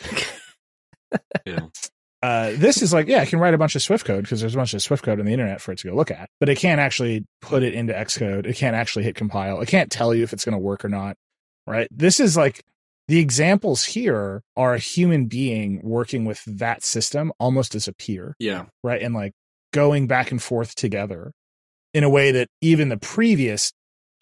Yeah. 1.46 1.66
Uh, 2.24 2.52
this 2.56 2.80
is 2.80 2.90
like, 2.90 3.06
yeah, 3.06 3.20
it 3.20 3.28
can 3.28 3.38
write 3.38 3.52
a 3.52 3.58
bunch 3.58 3.76
of 3.76 3.82
Swift 3.82 4.06
code 4.06 4.22
because 4.22 4.40
there's 4.40 4.54
a 4.54 4.56
bunch 4.56 4.72
of 4.72 4.80
Swift 4.80 5.04
code 5.04 5.20
on 5.20 5.26
the 5.26 5.32
internet 5.32 5.60
for 5.60 5.72
it 5.72 5.78
to 5.80 5.88
go 5.88 5.94
look 5.94 6.10
at, 6.10 6.30
but 6.40 6.48
it 6.48 6.56
can't 6.56 6.80
actually 6.80 7.26
put 7.42 7.62
it 7.62 7.74
into 7.74 7.92
Xcode. 7.92 8.46
It 8.46 8.56
can't 8.56 8.74
actually 8.74 9.04
hit 9.04 9.14
compile. 9.14 9.60
It 9.60 9.68
can't 9.68 9.92
tell 9.92 10.14
you 10.14 10.22
if 10.22 10.32
it's 10.32 10.42
going 10.42 10.54
to 10.54 10.58
work 10.58 10.86
or 10.86 10.88
not. 10.88 11.18
Right. 11.66 11.86
This 11.90 12.20
is 12.20 12.34
like 12.34 12.62
the 13.08 13.18
examples 13.18 13.84
here 13.84 14.40
are 14.56 14.72
a 14.72 14.78
human 14.78 15.26
being 15.26 15.82
working 15.82 16.24
with 16.24 16.42
that 16.46 16.82
system 16.82 17.30
almost 17.38 17.74
as 17.74 17.88
a 17.88 17.92
peer. 17.92 18.34
Yeah. 18.38 18.66
Right. 18.82 19.02
And 19.02 19.14
like 19.14 19.32
going 19.74 20.06
back 20.06 20.30
and 20.30 20.42
forth 20.42 20.74
together 20.74 21.30
in 21.92 22.04
a 22.04 22.08
way 22.08 22.32
that 22.32 22.48
even 22.62 22.88
the 22.88 22.96
previous 22.96 23.70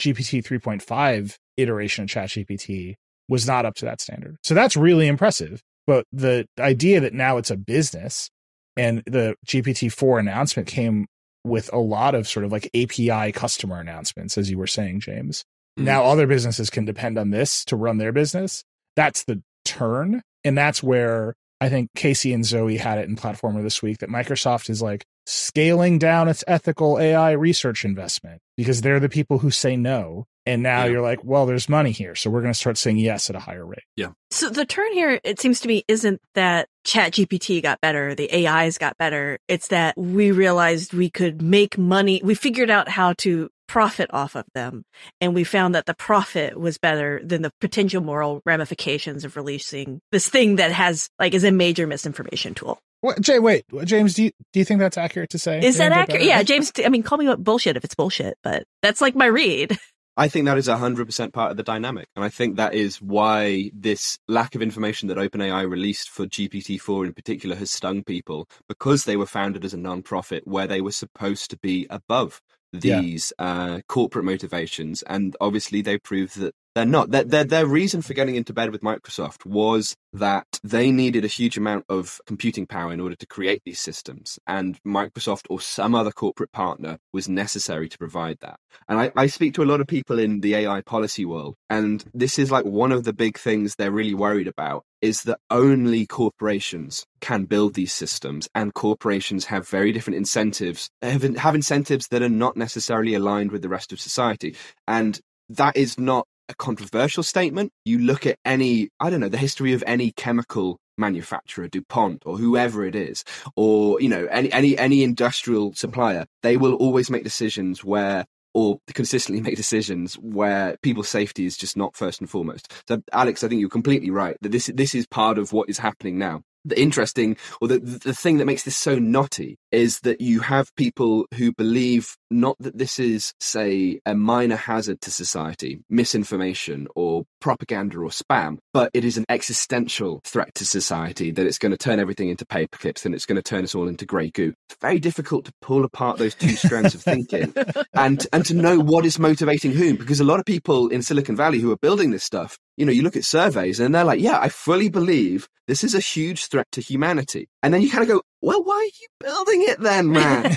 GPT 0.00 0.44
3.5 0.44 1.36
iteration 1.56 2.02
of 2.02 2.10
ChatGPT 2.10 2.96
was 3.28 3.46
not 3.46 3.64
up 3.64 3.76
to 3.76 3.84
that 3.84 4.00
standard. 4.00 4.38
So 4.42 4.54
that's 4.54 4.76
really 4.76 5.06
impressive. 5.06 5.62
But 5.86 6.06
the 6.12 6.46
idea 6.58 7.00
that 7.00 7.14
now 7.14 7.38
it's 7.38 7.50
a 7.50 7.56
business 7.56 8.30
and 8.76 9.02
the 9.06 9.34
GPT 9.46 9.92
4 9.92 10.18
announcement 10.18 10.68
came 10.68 11.06
with 11.44 11.72
a 11.72 11.78
lot 11.78 12.14
of 12.14 12.28
sort 12.28 12.44
of 12.44 12.52
like 12.52 12.70
API 12.74 13.32
customer 13.32 13.80
announcements, 13.80 14.38
as 14.38 14.50
you 14.50 14.58
were 14.58 14.66
saying, 14.66 15.00
James. 15.00 15.44
Mhm. 15.78 15.84
Now 15.84 16.04
other 16.04 16.26
businesses 16.26 16.70
can 16.70 16.84
depend 16.84 17.18
on 17.18 17.30
this 17.30 17.64
to 17.66 17.76
run 17.76 17.98
their 17.98 18.12
business. 18.12 18.62
That's 18.96 19.24
the 19.24 19.42
turn. 19.64 20.22
And 20.44 20.56
that's 20.56 20.82
where 20.82 21.34
I 21.60 21.68
think 21.68 21.90
Casey 21.94 22.32
and 22.32 22.44
Zoe 22.44 22.76
had 22.76 22.98
it 22.98 23.08
in 23.08 23.16
Platformer 23.16 23.62
this 23.62 23.82
week 23.82 23.98
that 23.98 24.08
Microsoft 24.08 24.70
is 24.70 24.82
like 24.82 25.04
scaling 25.26 25.98
down 25.98 26.28
its 26.28 26.44
ethical 26.46 26.98
AI 26.98 27.32
research 27.32 27.84
investment 27.84 28.40
because 28.56 28.80
they're 28.80 29.00
the 29.00 29.08
people 29.08 29.38
who 29.38 29.50
say 29.50 29.76
no. 29.76 30.26
And 30.44 30.60
now 30.64 30.84
Yeah. 30.84 30.90
you're 30.90 31.02
like, 31.02 31.22
well, 31.22 31.46
there's 31.46 31.68
money 31.68 31.92
here. 31.92 32.16
So 32.16 32.28
we're 32.28 32.40
going 32.40 32.52
to 32.52 32.58
start 32.58 32.76
saying 32.76 32.96
yes 32.98 33.30
at 33.30 33.36
a 33.36 33.40
higher 33.40 33.64
rate. 33.64 33.84
Yeah. 33.94 34.08
So 34.32 34.50
the 34.50 34.66
turn 34.66 34.92
here, 34.92 35.20
it 35.22 35.38
seems 35.38 35.60
to 35.60 35.68
me, 35.68 35.84
isn't 35.86 36.20
that 36.34 36.66
Chat 36.84 37.12
GPT 37.12 37.62
got 37.62 37.80
better, 37.80 38.16
the 38.16 38.28
AIs 38.48 38.76
got 38.76 38.98
better. 38.98 39.38
It's 39.46 39.68
that 39.68 39.96
we 39.96 40.32
realized 40.32 40.92
we 40.94 41.10
could 41.10 41.40
make 41.40 41.78
money. 41.78 42.20
We 42.24 42.34
figured 42.34 42.70
out 42.70 42.88
how 42.88 43.12
to 43.18 43.50
profit 43.68 44.10
off 44.12 44.34
of 44.34 44.44
them. 44.52 44.82
And 45.20 45.32
we 45.32 45.44
found 45.44 45.76
that 45.76 45.86
the 45.86 45.94
profit 45.94 46.58
was 46.58 46.76
better 46.76 47.20
than 47.24 47.42
the 47.42 47.52
potential 47.60 48.02
moral 48.02 48.42
ramifications 48.44 49.24
of 49.24 49.36
releasing 49.36 50.00
this 50.10 50.28
thing 50.28 50.56
that 50.56 50.72
has, 50.72 51.08
like, 51.20 51.34
is 51.34 51.44
a 51.44 51.52
major 51.52 51.86
misinformation 51.86 52.54
tool. 52.54 52.80
What, 53.02 53.20
Jay, 53.20 53.38
wait, 53.38 53.64
James, 53.84 54.14
do 54.14 54.24
you, 54.24 54.30
do 54.52 54.60
you 54.60 54.64
think 54.64 54.80
that's 54.80 54.96
accurate 54.96 55.30
to 55.30 55.38
say? 55.38 55.60
Is 55.60 55.74
Do 55.74 55.78
that 55.80 55.92
accurate? 55.92 56.22
Yeah, 56.24 56.42
James, 56.42 56.72
I 56.84 56.88
mean, 56.88 57.02
call 57.02 57.18
me 57.18 57.26
what 57.28 57.42
bullshit 57.44 57.76
if 57.76 57.84
it's 57.84 57.94
bullshit, 57.94 58.38
but 58.42 58.64
that's 58.80 59.00
like 59.00 59.14
my 59.14 59.26
read. 59.26 59.76
I 60.16 60.28
think 60.28 60.44
that 60.46 60.58
is 60.58 60.68
100% 60.68 61.32
part 61.32 61.50
of 61.50 61.56
the 61.56 61.62
dynamic. 61.62 62.06
And 62.14 62.24
I 62.24 62.28
think 62.28 62.56
that 62.56 62.74
is 62.74 63.00
why 63.00 63.70
this 63.74 64.18
lack 64.28 64.54
of 64.54 64.60
information 64.62 65.08
that 65.08 65.16
OpenAI 65.16 65.68
released 65.68 66.10
for 66.10 66.26
GPT-4 66.26 67.06
in 67.06 67.14
particular 67.14 67.56
has 67.56 67.70
stung 67.70 68.04
people 68.04 68.46
because 68.68 69.04
they 69.04 69.16
were 69.16 69.26
founded 69.26 69.64
as 69.64 69.72
a 69.74 69.78
non-profit 69.78 70.46
where 70.46 70.66
they 70.66 70.82
were 70.82 70.92
supposed 70.92 71.50
to 71.50 71.56
be 71.58 71.86
above 71.88 72.42
Yeah. 72.74 73.00
these 73.00 73.32
uh, 73.38 73.80
corporate 73.88 74.26
motivations. 74.26 75.02
And 75.02 75.34
obviously 75.40 75.80
they 75.80 75.96
proved 75.98 76.38
that 76.38 76.54
they're 76.74 76.86
not. 76.86 77.10
Their, 77.10 77.24
their, 77.24 77.44
their 77.44 77.66
reason 77.66 78.02
for 78.02 78.14
getting 78.14 78.34
into 78.34 78.52
bed 78.52 78.70
with 78.70 78.82
Microsoft 78.82 79.44
was 79.44 79.94
that 80.12 80.46
they 80.62 80.90
needed 80.90 81.24
a 81.24 81.28
huge 81.28 81.56
amount 81.56 81.84
of 81.88 82.20
computing 82.26 82.66
power 82.66 82.92
in 82.92 83.00
order 83.00 83.14
to 83.16 83.26
create 83.26 83.62
these 83.64 83.80
systems. 83.80 84.38
And 84.46 84.78
Microsoft 84.86 85.46
or 85.50 85.60
some 85.60 85.94
other 85.94 86.10
corporate 86.10 86.52
partner 86.52 86.98
was 87.12 87.28
necessary 87.28 87.88
to 87.88 87.98
provide 87.98 88.38
that. 88.40 88.58
And 88.88 88.98
I, 88.98 89.12
I 89.16 89.26
speak 89.26 89.54
to 89.54 89.62
a 89.62 89.66
lot 89.66 89.80
of 89.80 89.86
people 89.86 90.18
in 90.18 90.40
the 90.40 90.54
AI 90.54 90.80
policy 90.82 91.24
world, 91.24 91.56
and 91.68 92.04
this 92.14 92.38
is 92.38 92.50
like 92.50 92.64
one 92.64 92.92
of 92.92 93.04
the 93.04 93.12
big 93.12 93.38
things 93.38 93.74
they're 93.74 93.90
really 93.90 94.14
worried 94.14 94.48
about 94.48 94.84
is 95.00 95.22
that 95.24 95.40
only 95.50 96.06
corporations 96.06 97.04
can 97.20 97.44
build 97.44 97.74
these 97.74 97.92
systems, 97.92 98.48
and 98.54 98.72
corporations 98.72 99.46
have 99.46 99.68
very 99.68 99.92
different 99.92 100.16
incentives, 100.16 100.88
have, 101.02 101.22
have 101.36 101.54
incentives 101.54 102.06
that 102.08 102.22
are 102.22 102.28
not 102.28 102.56
necessarily 102.56 103.14
aligned 103.14 103.50
with 103.50 103.62
the 103.62 103.68
rest 103.68 103.92
of 103.92 104.00
society. 104.00 104.54
And 104.86 105.20
that 105.48 105.76
is 105.76 105.98
not 105.98 106.26
a 106.48 106.54
controversial 106.54 107.22
statement. 107.22 107.72
You 107.84 107.98
look 107.98 108.26
at 108.26 108.36
any, 108.44 108.88
I 109.00 109.10
don't 109.10 109.20
know, 109.20 109.28
the 109.28 109.38
history 109.38 109.72
of 109.72 109.82
any 109.86 110.12
chemical 110.12 110.78
manufacturer, 110.98 111.68
DuPont 111.68 112.22
or 112.26 112.36
whoever 112.38 112.84
it 112.84 112.94
is, 112.94 113.24
or 113.56 114.00
you 114.00 114.08
know, 114.08 114.26
any 114.30 114.52
any 114.52 114.76
any 114.78 115.02
industrial 115.02 115.72
supplier, 115.74 116.26
they 116.42 116.56
will 116.56 116.74
always 116.74 117.10
make 117.10 117.24
decisions 117.24 117.84
where 117.84 118.24
or 118.54 118.78
consistently 118.88 119.42
make 119.46 119.56
decisions 119.56 120.14
where 120.14 120.76
people's 120.82 121.08
safety 121.08 121.46
is 121.46 121.56
just 121.56 121.76
not 121.76 121.96
first 121.96 122.20
and 122.20 122.28
foremost. 122.28 122.72
So, 122.88 123.02
Alex, 123.12 123.42
I 123.42 123.48
think 123.48 123.60
you're 123.60 123.70
completely 123.70 124.10
right 124.10 124.36
that 124.42 124.52
this 124.52 124.66
this 124.74 124.94
is 124.94 125.06
part 125.06 125.38
of 125.38 125.52
what 125.52 125.68
is 125.68 125.78
happening 125.78 126.18
now. 126.18 126.42
The 126.64 126.80
interesting 126.80 127.36
or 127.60 127.68
the 127.68 127.78
the 127.78 128.14
thing 128.14 128.38
that 128.38 128.46
makes 128.46 128.62
this 128.62 128.76
so 128.76 128.98
knotty 128.98 129.58
is 129.70 130.00
that 130.00 130.20
you 130.20 130.40
have 130.40 130.74
people 130.76 131.26
who 131.34 131.52
believe 131.52 132.16
not 132.30 132.56
that 132.60 132.78
this 132.78 132.98
is 132.98 133.32
say 133.40 134.00
a 134.06 134.14
minor 134.14 134.56
hazard 134.56 135.00
to 135.00 135.10
society 135.10 135.80
misinformation 135.88 136.86
or 136.94 137.24
propaganda 137.40 137.98
or 137.98 138.08
spam 138.08 138.58
but 138.72 138.90
it 138.94 139.04
is 139.04 139.16
an 139.16 139.24
existential 139.28 140.20
threat 140.24 140.54
to 140.54 140.64
society 140.64 141.30
that 141.30 141.46
it's 141.46 141.58
going 141.58 141.72
to 141.72 141.78
turn 141.78 141.98
everything 141.98 142.28
into 142.28 142.46
paper 142.46 142.78
clips 142.78 143.04
and 143.04 143.14
it's 143.14 143.26
going 143.26 143.36
to 143.36 143.42
turn 143.42 143.64
us 143.64 143.74
all 143.74 143.88
into 143.88 144.06
grey 144.06 144.30
goo. 144.30 144.54
It's 144.68 144.78
very 144.80 144.98
difficult 144.98 145.44
to 145.46 145.52
pull 145.60 145.84
apart 145.84 146.18
those 146.18 146.34
two 146.34 146.50
strands 146.50 146.94
of 146.94 147.02
thinking 147.02 147.54
and 147.94 148.26
and 148.32 148.44
to 148.46 148.54
know 148.54 148.78
what 148.78 149.04
is 149.04 149.18
motivating 149.18 149.72
whom 149.72 149.96
because 149.96 150.20
a 150.20 150.24
lot 150.24 150.40
of 150.40 150.46
people 150.46 150.88
in 150.88 151.02
silicon 151.02 151.36
valley 151.36 151.58
who 151.58 151.70
are 151.72 151.76
building 151.76 152.10
this 152.10 152.24
stuff 152.24 152.58
you 152.76 152.86
know, 152.86 152.92
you 152.92 153.02
look 153.02 153.16
at 153.16 153.24
surveys 153.24 153.80
and 153.80 153.94
they're 153.94 154.04
like, 154.04 154.20
yeah, 154.20 154.38
I 154.40 154.48
fully 154.48 154.88
believe 154.88 155.48
this 155.68 155.84
is 155.84 155.94
a 155.94 156.00
huge 156.00 156.46
threat 156.46 156.66
to 156.72 156.80
humanity. 156.80 157.48
And 157.62 157.72
then 157.72 157.82
you 157.82 157.90
kind 157.90 158.02
of 158.02 158.08
go, 158.08 158.22
well, 158.40 158.62
why 158.64 158.74
are 158.74 158.84
you 158.84 159.08
building 159.20 159.62
it 159.68 159.80
then, 159.80 160.10
man? 160.10 160.56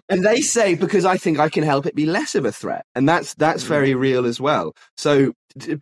and 0.08 0.24
they 0.24 0.40
say, 0.40 0.74
because 0.74 1.04
I 1.04 1.16
think 1.16 1.38
I 1.38 1.48
can 1.48 1.64
help 1.64 1.86
it 1.86 1.94
be 1.94 2.06
less 2.06 2.34
of 2.34 2.44
a 2.44 2.52
threat. 2.52 2.86
And 2.94 3.08
that's, 3.08 3.34
that's 3.34 3.64
mm. 3.64 3.68
very 3.68 3.94
real 3.94 4.24
as 4.24 4.40
well. 4.40 4.72
So 4.96 5.32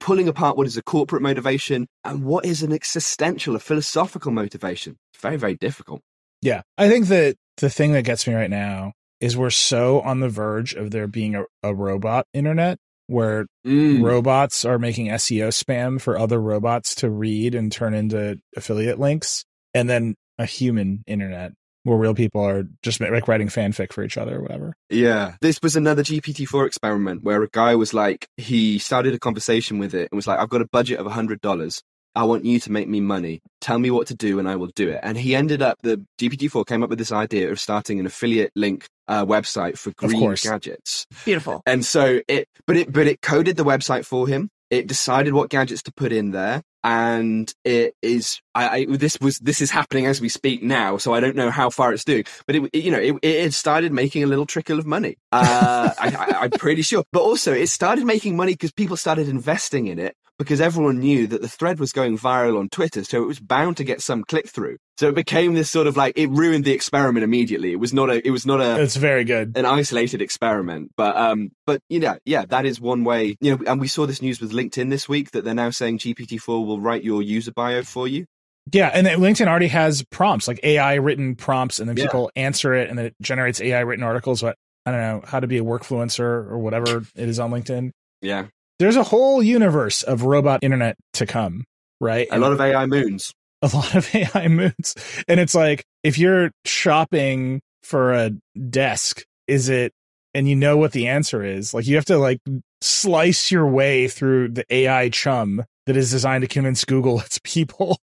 pulling 0.01 0.29
apart 0.29 0.57
what 0.57 0.67
is 0.67 0.77
a 0.77 0.83
corporate 0.83 1.23
motivation 1.23 1.87
and 2.05 2.25
what 2.25 2.45
is 2.45 2.63
an 2.63 2.73
existential, 2.73 3.55
a 3.55 3.61
philosophical 3.61 4.33
motivation, 4.33 4.97
very, 5.21 5.37
very 5.37 5.55
difficult. 5.57 6.01
Yeah. 6.41 6.63
I 6.77 6.89
think 6.89 7.07
that 7.09 7.37
the 7.59 7.71
thing 7.71 7.93
that 7.93 8.03
gets 8.03 8.27
me 8.27 8.35
right 8.35 8.51
now 8.51 8.93
is 9.21 9.37
we're 9.37 9.51
so 9.51 10.01
on 10.01 10.21
the 10.21 10.29
verge 10.29 10.75
of 10.75 10.91
there 10.91 11.07
being 11.07 11.37
a, 11.37 11.45
a 11.63 11.73
robot 11.73 12.27
internet 12.35 12.79
where 13.07 13.47
mm. 13.67 14.03
robots 14.03 14.65
are 14.65 14.79
making 14.79 15.09
SEO 15.09 15.49
spam 15.49 16.01
for 16.01 16.19
other 16.19 16.41
robots 16.41 16.95
to 16.97 17.11
read 17.11 17.55
and 17.55 17.71
turn 17.71 17.95
into 17.95 18.39
affiliate 18.57 18.99
links, 18.99 19.45
and 19.75 19.89
then 19.89 20.15
a 20.39 20.47
human 20.47 21.03
internet 21.07 21.53
where 21.85 21.99
real 21.99 22.15
people 22.15 22.47
are 22.47 22.65
just 22.83 23.01
like 23.01 23.27
writing 23.27 23.49
fanfic 23.49 23.93
for 23.93 24.05
each 24.05 24.17
other 24.17 24.39
or 24.39 24.43
whatever. 24.43 24.75
Yeah. 24.89 25.35
This 25.41 25.61
was 25.63 25.75
another 25.75 26.03
GPT-4 26.03 26.67
experiment 26.67 27.23
where 27.25 27.43
a 27.43 27.49
guy 27.49 27.75
was 27.75 27.93
like, 27.93 28.27
he 28.37 28.79
started 28.79 29.15
a 29.15 29.19
conversation 29.19 29.79
with 29.79 29.95
it 29.95 30.09
and 30.11 30.17
was 30.17 30.27
like, 30.27 30.39
I've 30.39 30.49
got 30.49 30.61
a 30.61 30.69
budget 30.71 31.01
of 31.01 31.07
a 31.07 31.11
hundred 31.11 31.41
dollars. 31.41 31.83
I 32.15 32.25
want 32.25 32.45
you 32.45 32.61
to 32.61 32.73
make 32.73 32.89
me 32.89 33.01
money. 33.01 33.41
Tell 33.61 33.79
me 33.79 33.91
what 33.91 34.09
to 34.09 34.15
do 34.15 34.39
and 34.39 34.49
I 34.49 34.57
will 34.57 34.71
do 34.75 34.91
it. 34.91 35.01
And 35.03 35.17
he 35.17 35.35
ended 35.35 35.63
up, 35.63 35.79
the 35.83 36.05
GPT-4 36.21 36.67
came 36.67 36.83
up 36.83 36.91
with 36.91 36.99
this 36.99 37.13
idea 37.13 37.51
of 37.51 37.59
starting 37.59 37.99
an 38.01 38.07
affiliate 38.07 38.53
link 38.55 38.87
uh, 39.09 39.25
website 39.25 39.79
for 39.79 39.93
green 39.93 40.35
gadgets. 40.35 41.07
Beautiful. 41.25 41.63
And 41.65 41.85
so 41.85 42.21
it, 42.29 42.49
but 42.67 42.77
it, 42.77 42.93
but 42.93 43.07
it 43.07 43.23
coded 43.23 43.57
the 43.57 43.65
website 43.65 44.05
for 44.05 44.29
him. 44.29 44.51
It 44.71 44.87
decided 44.87 45.35
what 45.35 45.51
gadgets 45.51 45.83
to 45.85 45.93
put 45.93 46.13
in 46.13 46.31
there. 46.31 46.63
And 46.85 47.53
it 47.65 47.95
is, 48.03 48.41
I, 48.55 48.69
I 48.69 48.87
this 48.87 49.17
was, 49.21 49.39
this 49.39 49.61
is 49.61 49.71
happening 49.71 50.07
as 50.07 50.21
we 50.21 50.29
speak 50.29 50.63
now. 50.63 50.97
So 50.97 51.15
I 51.15 51.21
don't 51.21 51.37
know 51.37 51.51
how 51.51 51.71
far 51.71 51.93
it's 51.93 52.05
doing, 52.05 52.25
but 52.47 52.57
it, 52.57 52.71
it 52.73 52.85
you 52.85 52.91
know, 52.91 52.99
it, 52.99 53.17
it 53.23 53.55
started 53.55 53.93
making 53.93 54.25
a 54.25 54.27
little 54.27 54.47
trickle 54.47 54.79
of 54.79 54.87
money. 54.87 55.17
Uh, 55.31 55.91
I, 55.99 56.35
I'm 56.41 56.51
pretty 56.51 56.83
sure. 56.83 57.05
But 57.13 57.21
also 57.21 57.53
it 57.53 57.69
started 57.69 58.05
making 58.05 58.37
money 58.37 58.53
because 58.53 58.73
people 58.73 58.97
started 58.97 59.29
investing 59.29 59.87
in 59.87 59.99
it 59.99 60.17
because 60.39 60.61
everyone 60.61 60.99
knew 60.99 61.27
that 61.27 61.41
the 61.41 61.49
thread 61.49 61.79
was 61.79 61.93
going 61.93 62.19
viral 62.19 62.59
on 62.59 62.69
Twitter, 62.69 63.05
so 63.05 63.23
it 63.23 63.27
was 63.27 63.41
bound 63.41 63.77
to 63.77 63.85
get 63.85 64.01
some 64.01 64.25
click 64.25 64.49
through. 64.49 64.77
So 64.99 65.09
it 65.09 65.15
became 65.15 65.55
this 65.55 65.71
sort 65.71 65.87
of 65.87 65.97
like 65.97 66.15
it 66.17 66.29
ruined 66.31 66.65
the 66.65 66.73
experiment 66.73 67.25
immediately. 67.25 67.73
It 67.73 67.81
was 67.81 67.93
not 67.93 68.11
a 68.11 68.27
it 68.27 68.31
was 68.31 68.47
not 68.47 68.61
a 68.61 68.81
It's 68.83 68.97
very 68.97 69.25
good. 69.25 69.57
An 69.57 69.67
isolated 69.67 70.23
experiment. 70.23 70.93
But 70.97 71.17
um 71.17 71.51
but 71.67 71.81
you 71.89 72.01
know, 72.01 72.19
yeah, 72.25 72.45
that 72.47 72.67
is 72.67 72.81
one 72.81 73.05
way. 73.05 73.37
You 73.41 73.57
know, 73.57 73.65
and 73.67 73.81
we 73.81 73.89
saw 73.89 74.07
this 74.07 74.23
news 74.23 74.41
with 74.41 74.53
LinkedIn 74.53 74.91
this 74.91 75.09
week 75.09 75.33
that 75.33 75.45
they're 75.45 75.55
now 75.55 75.71
saying 75.71 75.99
GPT-4 75.99 76.67
will 76.67 76.81
write 76.81 77.05
your 77.05 77.23
user 77.23 77.53
bio 77.53 77.83
for 77.83 78.07
you. 78.07 78.27
Yeah, 78.71 78.89
and 78.95 79.07
LinkedIn 79.07 79.49
already 79.49 79.69
has 79.69 80.05
prompts 80.05 80.47
like 80.47 80.61
AI 80.63 80.95
written 80.95 81.35
prompts, 81.35 81.81
and 81.81 81.89
then 81.89 81.97
yeah. 81.97 82.05
people 82.05 82.31
answer 82.37 82.75
it, 82.75 82.89
and 82.89 82.97
then 82.97 83.07
it 83.07 83.15
generates 83.21 83.61
AI 83.61 83.81
written 83.81 84.05
articles. 84.05 84.41
What 84.41 84.57
I 84.87 84.93
don't 84.93 85.01
know 85.01 85.23
how 85.27 85.41
to 85.41 85.49
be 85.49 85.59
a 85.59 85.65
workfluencer 85.65 86.21
or 86.21 86.59
whatever 86.59 86.99
it 86.99 87.29
is 87.29 87.41
on 87.41 87.51
LinkedIn. 87.51 87.91
Yeah, 88.21 88.47
there's 88.83 88.97
a 88.97 89.05
whole 89.05 89.43
universe 89.43 90.03
of 90.03 90.25
robot 90.25 90.65
internet 90.65 90.97
to 91.15 91.25
come, 91.25 91.65
right? 92.01 92.27
A 92.33 92.39
lot 92.39 92.53
of 92.53 92.61
AI 92.61 92.87
moons. 92.87 93.33
A 93.63 93.71
lot 93.73 93.95
of 93.95 94.13
AI 94.15 94.49
moons. 94.49 94.95
And 95.29 95.39
it's 95.39 95.55
like, 95.55 95.85
if 96.03 96.19
you're 96.19 96.51
shopping 96.65 97.61
for 97.85 98.13
a 98.13 98.33
desk, 98.71 99.25
is 99.47 99.69
it, 99.69 99.93
and 100.35 100.49
you 100.49 100.57
know 100.57 100.77
what 100.77 100.91
the 100.91 101.07
answer 101.07 101.45
is, 101.45 101.73
like 101.73 101.87
you 101.87 101.95
have 101.95 102.07
to 102.07 102.19
like 102.19 102.41
slice 102.83 103.51
your 103.51 103.67
way 103.67 104.09
through 104.09 104.49
the 104.49 104.65
AI 104.75 105.09
chum 105.09 105.65
that 105.87 105.97
is 105.97 106.11
designed 106.11 106.43
to 106.43 106.49
convince 106.49 106.85
Google 106.85 107.21
its 107.25 107.41
people 107.43 107.99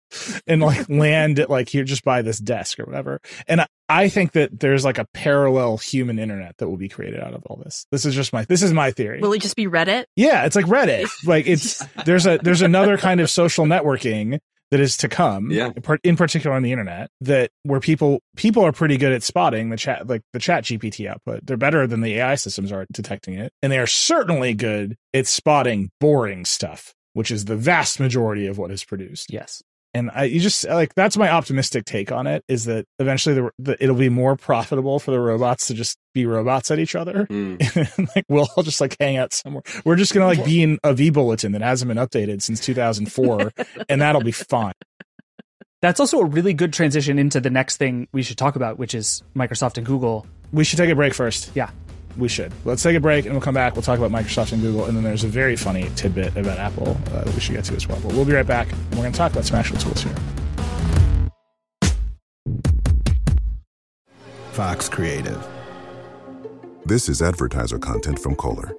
and 0.47 0.63
like 0.63 0.89
land 0.89 1.39
it 1.39 1.51
like 1.51 1.69
here, 1.69 1.85
just 1.85 2.05
by 2.05 2.23
this 2.23 2.39
desk 2.39 2.79
or 2.79 2.85
whatever. 2.85 3.21
And 3.49 3.67
I 3.89 4.09
think 4.09 4.33
that 4.33 4.61
there's 4.61 4.85
like 4.85 4.99
a 4.99 5.07
parallel 5.13 5.77
human 5.77 6.19
internet 6.19 6.57
that 6.59 6.69
will 6.69 6.77
be 6.77 6.89
created 6.89 7.21
out 7.21 7.35
of 7.35 7.45
all 7.47 7.61
this. 7.63 7.87
This 7.91 8.07
is 8.07 8.15
just 8.15 8.33
my 8.33 8.45
this 8.45 8.63
is 8.63 8.73
my 8.73 8.91
theory. 8.91 9.21
Will 9.21 9.33
it 9.33 9.43
just 9.43 9.57
be 9.57 9.67
Reddit? 9.67 10.05
Yeah, 10.17 10.45
it's 10.45 10.57
like 10.57 10.67
Reddit. 10.67 11.09
like 11.27 11.47
it's 11.47 11.85
there's 12.05 12.27
a 12.27 12.39
there's 12.43 12.63
another 12.63 12.97
kind 12.97 13.21
of 13.21 13.31
social 13.31 13.67
networking 13.67 14.39
that 14.71 14.81
is 14.81 14.97
to 14.99 15.09
come 15.09 15.51
yeah. 15.51 15.71
in 16.03 16.17
particular 16.17 16.55
on 16.55 16.63
the 16.63 16.73
internet 16.73 17.11
that 17.21 17.51
where 17.63 17.81
people 17.81 18.21
people 18.37 18.65
are 18.65 18.73
pretty 18.73 18.97
good 18.97 19.13
at 19.13 19.23
spotting 19.23 19.71
the 19.71 19.77
chat 19.77 20.07
like 20.07 20.23
the 20.33 20.39
chat 20.39 20.65
gpt 20.65 21.09
output. 21.09 21.47
They're 21.47 21.57
better 21.57 21.87
than 21.87 22.01
the 22.01 22.17
ai 22.17 22.35
systems 22.35 22.73
are 22.73 22.87
detecting 22.93 23.35
it 23.35 23.53
and 23.63 23.71
they 23.71 23.79
are 23.79 23.87
certainly 23.87 24.55
good 24.55 24.97
at 25.13 25.27
spotting 25.27 25.91
boring 26.01 26.45
stuff 26.45 26.95
which 27.13 27.31
is 27.31 27.45
the 27.45 27.57
vast 27.57 28.01
majority 28.01 28.47
of 28.47 28.59
what 28.59 28.71
is 28.71 28.85
produced. 28.85 29.33
Yes 29.33 29.63
and 29.95 30.11
I, 30.13 30.25
you 30.25 30.41
just 30.41 30.69
like 30.69 30.95
that's 30.95 31.17
my 31.17 31.31
optimistic 31.31 31.85
take 31.85 32.11
on 32.11 32.27
it 32.27 32.45
is 32.49 32.65
that 32.65 32.85
eventually 32.99 33.35
the, 33.37 33.51
the, 33.59 33.83
it'll 33.83 33.95
be 33.95 34.09
more 34.09 34.37
profitable 34.37 34.99
for 34.99 35.13
the 35.13 35.21
robots 35.21 35.69
to 35.69 35.75
just 35.75 35.97
be 36.13 36.27
robots 36.27 36.71
at 36.71 36.79
each 36.79 36.95
other. 36.95 37.27
Mm. 37.35 38.15
like 38.15 38.25
we'll 38.29 38.49
all 38.57 38.63
just 38.63 38.81
like 38.81 38.97
hang 39.01 39.17
out 39.17 39.33
somewhere. 39.33 39.63
We're 39.85 39.97
just 39.97 40.15
gonna 40.15 40.27
like 40.27 40.45
be 40.45 40.63
in 40.63 40.79
a 40.85 40.95
vBulletin 40.95 41.53
that 41.53 41.63
hasn't 41.63 41.89
been 41.89 41.97
updated 41.97 42.43
since 42.43 42.61
2004, 42.61 43.53
and 43.89 44.01
that'll 44.01 44.23
be 44.23 44.33
fine. 44.33 44.73
That's 45.81 46.01
also 46.01 46.21
a 46.21 46.25
really 46.25 46.55
good 46.55 46.73
transition 46.73 47.19
into 47.19 47.41
the 47.41 47.51
next 47.51 47.77
thing 47.77 48.09
we 48.13 48.23
should 48.23 48.39
talk 48.39 48.57
about, 48.57 48.79
which 48.79 48.95
is 48.95 49.23
Microsoft 49.35 49.79
and 49.79 49.87
Google. 49.87 50.27
We 50.53 50.65
should 50.65 50.77
take 50.77 50.91
a 50.91 50.95
break 50.95 51.15
first. 51.15 51.51
Yeah 51.55 51.71
we 52.17 52.29
should. 52.29 52.53
Let's 52.65 52.83
take 52.83 52.97
a 52.97 53.01
break 53.01 53.25
and 53.25 53.35
we'll 53.35 53.43
come 53.43 53.55
back. 53.55 53.75
We'll 53.75 53.83
talk 53.83 53.99
about 53.99 54.11
Microsoft 54.11 54.53
and 54.53 54.63
Google. 54.63 54.85
And 54.87 54.97
then 54.97 55.05
there's 55.05 55.25
a 55.25 55.29
very 55.29 55.57
funny 55.57 55.91
tidbit 55.97 56.37
about 56.37 56.59
Apple 56.59 56.97
uh, 57.09 57.25
that 57.25 57.35
we 57.35 57.41
should 57.41 57.55
get 57.55 57.65
to 57.67 57.75
as 57.75 57.89
well. 57.89 57.99
But 58.01 58.13
we'll 58.13 58.25
be 58.25 58.33
right 58.33 58.47
back. 58.47 58.71
And 58.73 58.91
we're 58.93 59.03
going 59.03 59.13
to 59.13 59.19
talk 59.19 59.33
about 59.33 59.45
Smashable 59.45 59.81
Tools 59.81 60.03
here. 60.03 60.15
Vox 64.53 64.89
Creative. 64.89 65.45
This 66.85 67.09
is 67.09 67.23
advertiser 67.23 67.79
content 67.79 68.19
from 68.19 68.37
Kohler. 68.37 68.77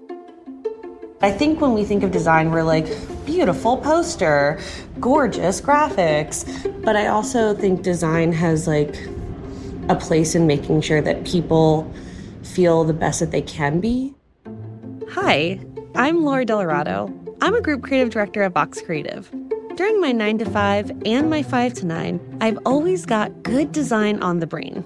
I 1.21 1.32
think 1.32 1.60
when 1.60 1.74
we 1.74 1.84
think 1.84 2.04
of 2.04 2.12
design, 2.12 2.52
we're 2.52 2.63
like, 2.63 2.86
beautiful 3.26 3.78
poster, 3.78 4.60
gorgeous 5.00 5.60
graphics. 5.60 6.45
But 6.84 6.95
I 6.95 7.08
also 7.08 7.56
think 7.56 7.82
design 7.82 8.32
has 8.32 8.67
like 8.67 8.95
a 9.89 9.95
place 9.95 10.36
in 10.36 10.48
making 10.48 10.82
sure 10.82 11.02
that 11.02 11.26
people 11.26 11.91
feel 12.45 12.84
the 12.84 12.93
best 12.93 13.19
that 13.19 13.31
they 13.31 13.41
can 13.41 13.79
be. 13.79 14.13
Hi, 15.10 15.60
I'm 15.95 16.23
Laura 16.23 16.45
Delarado. 16.45 17.12
I'm 17.41 17.55
a 17.55 17.62
group 17.62 17.84
creative 17.84 18.12
director 18.12 18.43
at 18.43 18.53
Vox 18.53 18.81
Creative. 18.81 19.29
During 19.75 19.99
my 19.99 20.12
9 20.12 20.38
to 20.39 20.45
5 20.45 20.91
and 21.05 21.29
my 21.29 21.43
5 21.43 21.73
to 21.75 21.86
9, 21.86 22.38
I've 22.41 22.58
always 22.65 23.05
got 23.05 23.43
good 23.43 23.71
design 23.71 24.21
on 24.21 24.39
the 24.39 24.47
brain. 24.47 24.86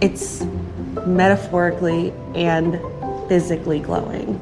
It's 0.00 0.42
metaphorically 1.06 2.12
and 2.34 2.80
physically 3.28 3.78
glowing. 3.78 4.40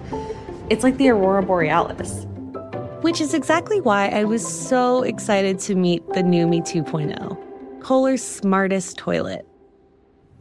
It's 0.71 0.83
like 0.83 0.97
the 0.97 1.11
aurora 1.11 1.43
borealis. 1.43 2.25
Which 3.03 3.21
is 3.21 3.35
exactly 3.35 3.81
why 3.81 4.09
I 4.09 4.25
was 4.25 4.47
so 4.47 5.03
excited 5.03 5.59
to 5.61 5.75
meet 5.75 6.07
the 6.15 6.23
NUMI 6.23 6.63
2.0, 6.63 7.81
Kohler's 7.81 8.25
smartest 8.25 8.97
toilet. 8.97 9.47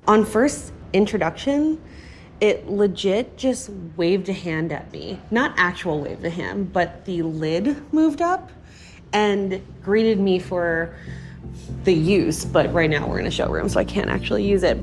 On 0.08 0.24
first 0.24 0.72
introduction, 0.94 1.82
it 2.40 2.70
legit 2.70 3.38
just 3.38 3.70
waved 3.96 4.30
a 4.30 4.34
hand 4.34 4.72
at 4.72 4.92
me. 4.92 5.20
Not 5.32 5.54
actual 5.58 6.02
waved 6.02 6.24
a 6.26 6.30
hand, 6.30 6.72
but 6.72 7.06
the 7.06 7.24
lid 7.24 7.94
moved 7.94 8.22
up 8.22 8.52
and 9.14 9.62
greeted 9.84 10.20
me 10.20 10.40
for 10.40 10.96
the 11.84 11.94
use. 11.94 12.46
But 12.46 12.72
right 12.74 12.90
now 12.90 13.08
we're 13.08 13.20
in 13.20 13.26
a 13.26 13.32
showroom, 13.32 13.70
so 13.70 13.80
I 13.80 13.86
can't 13.86 14.10
actually 14.10 14.48
use 14.48 14.64
it. 14.64 14.78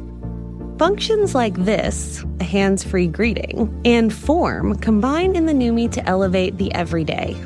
Functions 0.79 1.37
like 1.37 1.55
this, 1.65 2.25
a 2.41 2.45
hands 2.45 2.83
free 2.83 3.07
greeting, 3.07 3.81
and 3.85 4.13
form 4.13 4.77
combine 4.79 5.37
in 5.37 5.47
the 5.47 5.53
NUMI 5.53 5.93
to 5.93 6.09
elevate 6.09 6.59
the 6.59 6.75
everyday. 6.75 7.37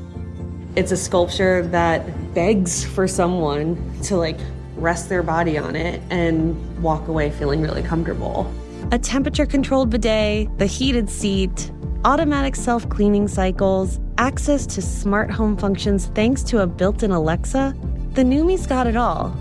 It's 0.77 0.93
a 0.93 0.97
sculpture 0.97 1.67
that 1.67 2.35
begs 2.35 2.85
for 2.85 3.07
someone 3.07 4.01
to 4.05 4.17
like 4.17 4.39
rest 4.81 5.09
their 5.09 5.23
body 5.23 5.59
on 5.59 5.77
it 5.77 6.03
and 6.11 6.83
walk 6.83 7.09
away 7.09 7.31
feeling 7.31 7.61
really 7.61 7.83
comfortable. 7.83 8.53
A 8.93 8.99
temperature 8.99 9.47
controlled 9.47 9.91
bidet, 9.91 10.57
the 10.59 10.67
heated 10.67 11.11
seat, 11.11 11.71
automatic 12.05 12.57
self 12.57 12.89
cleaning 12.89 13.29
cycles, 13.29 14.01
access 14.19 14.67
to 14.67 14.83
smart 14.83 15.31
home 15.31 15.57
functions 15.57 16.07
thanks 16.15 16.43
to 16.45 16.63
a 16.63 16.67
built 16.67 17.03
in 17.03 17.11
Alexa. 17.11 17.75
the 18.13 18.23
Numi's 18.25 18.67
got 18.67 18.87
it 18.87 18.97
all 18.97 19.37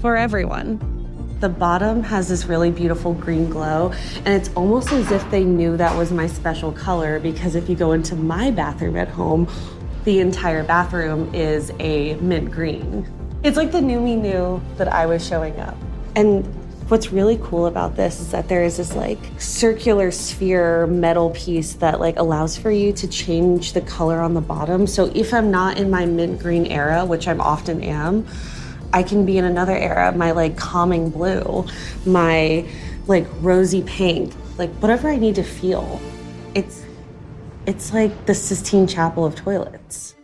for 0.00 0.16
everyone. 0.16 0.78
The 1.40 1.48
bottom 1.50 2.02
has 2.02 2.28
this 2.28 2.46
really 2.46 2.70
beautiful 2.70 3.12
green 3.12 3.50
glow, 3.50 3.92
and 4.24 4.28
it's 4.28 4.48
almost 4.54 4.90
as 4.92 5.10
if 5.10 5.28
they 5.30 5.44
knew 5.44 5.76
that 5.76 5.94
was 5.96 6.10
my 6.10 6.26
special 6.26 6.72
color 6.72 7.20
because 7.20 7.54
if 7.54 7.68
you 7.68 7.76
go 7.76 7.92
into 7.92 8.16
my 8.16 8.50
bathroom 8.50 8.96
at 8.96 9.08
home, 9.08 9.46
the 10.04 10.20
entire 10.20 10.64
bathroom 10.64 11.34
is 11.34 11.72
a 11.78 12.14
mint 12.20 12.50
green. 12.50 13.06
It's 13.46 13.56
like 13.56 13.70
the 13.70 13.78
Numi 13.78 14.20
knew 14.20 14.60
that 14.76 14.88
I 14.88 15.06
was 15.06 15.24
showing 15.24 15.56
up. 15.60 15.76
And 16.16 16.44
what's 16.90 17.12
really 17.12 17.38
cool 17.40 17.66
about 17.66 17.94
this 17.94 18.18
is 18.18 18.32
that 18.32 18.48
there 18.48 18.64
is 18.64 18.78
this 18.78 18.96
like 18.96 19.20
circular 19.38 20.10
sphere 20.10 20.88
metal 20.88 21.30
piece 21.30 21.74
that 21.74 22.00
like 22.00 22.16
allows 22.16 22.56
for 22.56 22.72
you 22.72 22.92
to 22.94 23.06
change 23.06 23.72
the 23.72 23.82
color 23.82 24.18
on 24.20 24.34
the 24.34 24.40
bottom. 24.40 24.88
So 24.88 25.12
if 25.14 25.32
I'm 25.32 25.52
not 25.52 25.78
in 25.78 25.90
my 25.90 26.06
mint 26.06 26.40
green 26.40 26.66
era, 26.66 27.04
which 27.04 27.28
I'm 27.28 27.40
often 27.40 27.84
am, 27.84 28.26
I 28.92 29.04
can 29.04 29.24
be 29.24 29.38
in 29.38 29.44
another 29.44 29.76
era, 29.76 30.10
my 30.10 30.32
like 30.32 30.56
calming 30.56 31.10
blue, 31.10 31.68
my 32.04 32.66
like 33.06 33.28
rosy 33.42 33.84
pink, 33.84 34.34
like 34.58 34.70
whatever 34.80 35.08
I 35.08 35.18
need 35.18 35.36
to 35.36 35.44
feel. 35.44 36.00
It's 36.56 36.84
it's 37.64 37.92
like 37.92 38.26
the 38.26 38.34
Sistine 38.34 38.88
Chapel 38.88 39.24
of 39.24 39.36
toilets. 39.36 40.15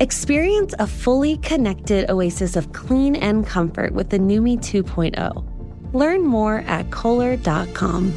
Experience 0.00 0.74
a 0.78 0.86
fully 0.86 1.38
connected 1.38 2.08
oasis 2.08 2.54
of 2.54 2.72
clean 2.72 3.16
and 3.16 3.44
comfort 3.44 3.92
with 3.92 4.10
the 4.10 4.18
Numi 4.18 4.56
2.0. 4.58 5.92
Learn 5.92 6.24
more 6.24 6.58
at 6.68 6.88
Kohler.com. 6.92 8.14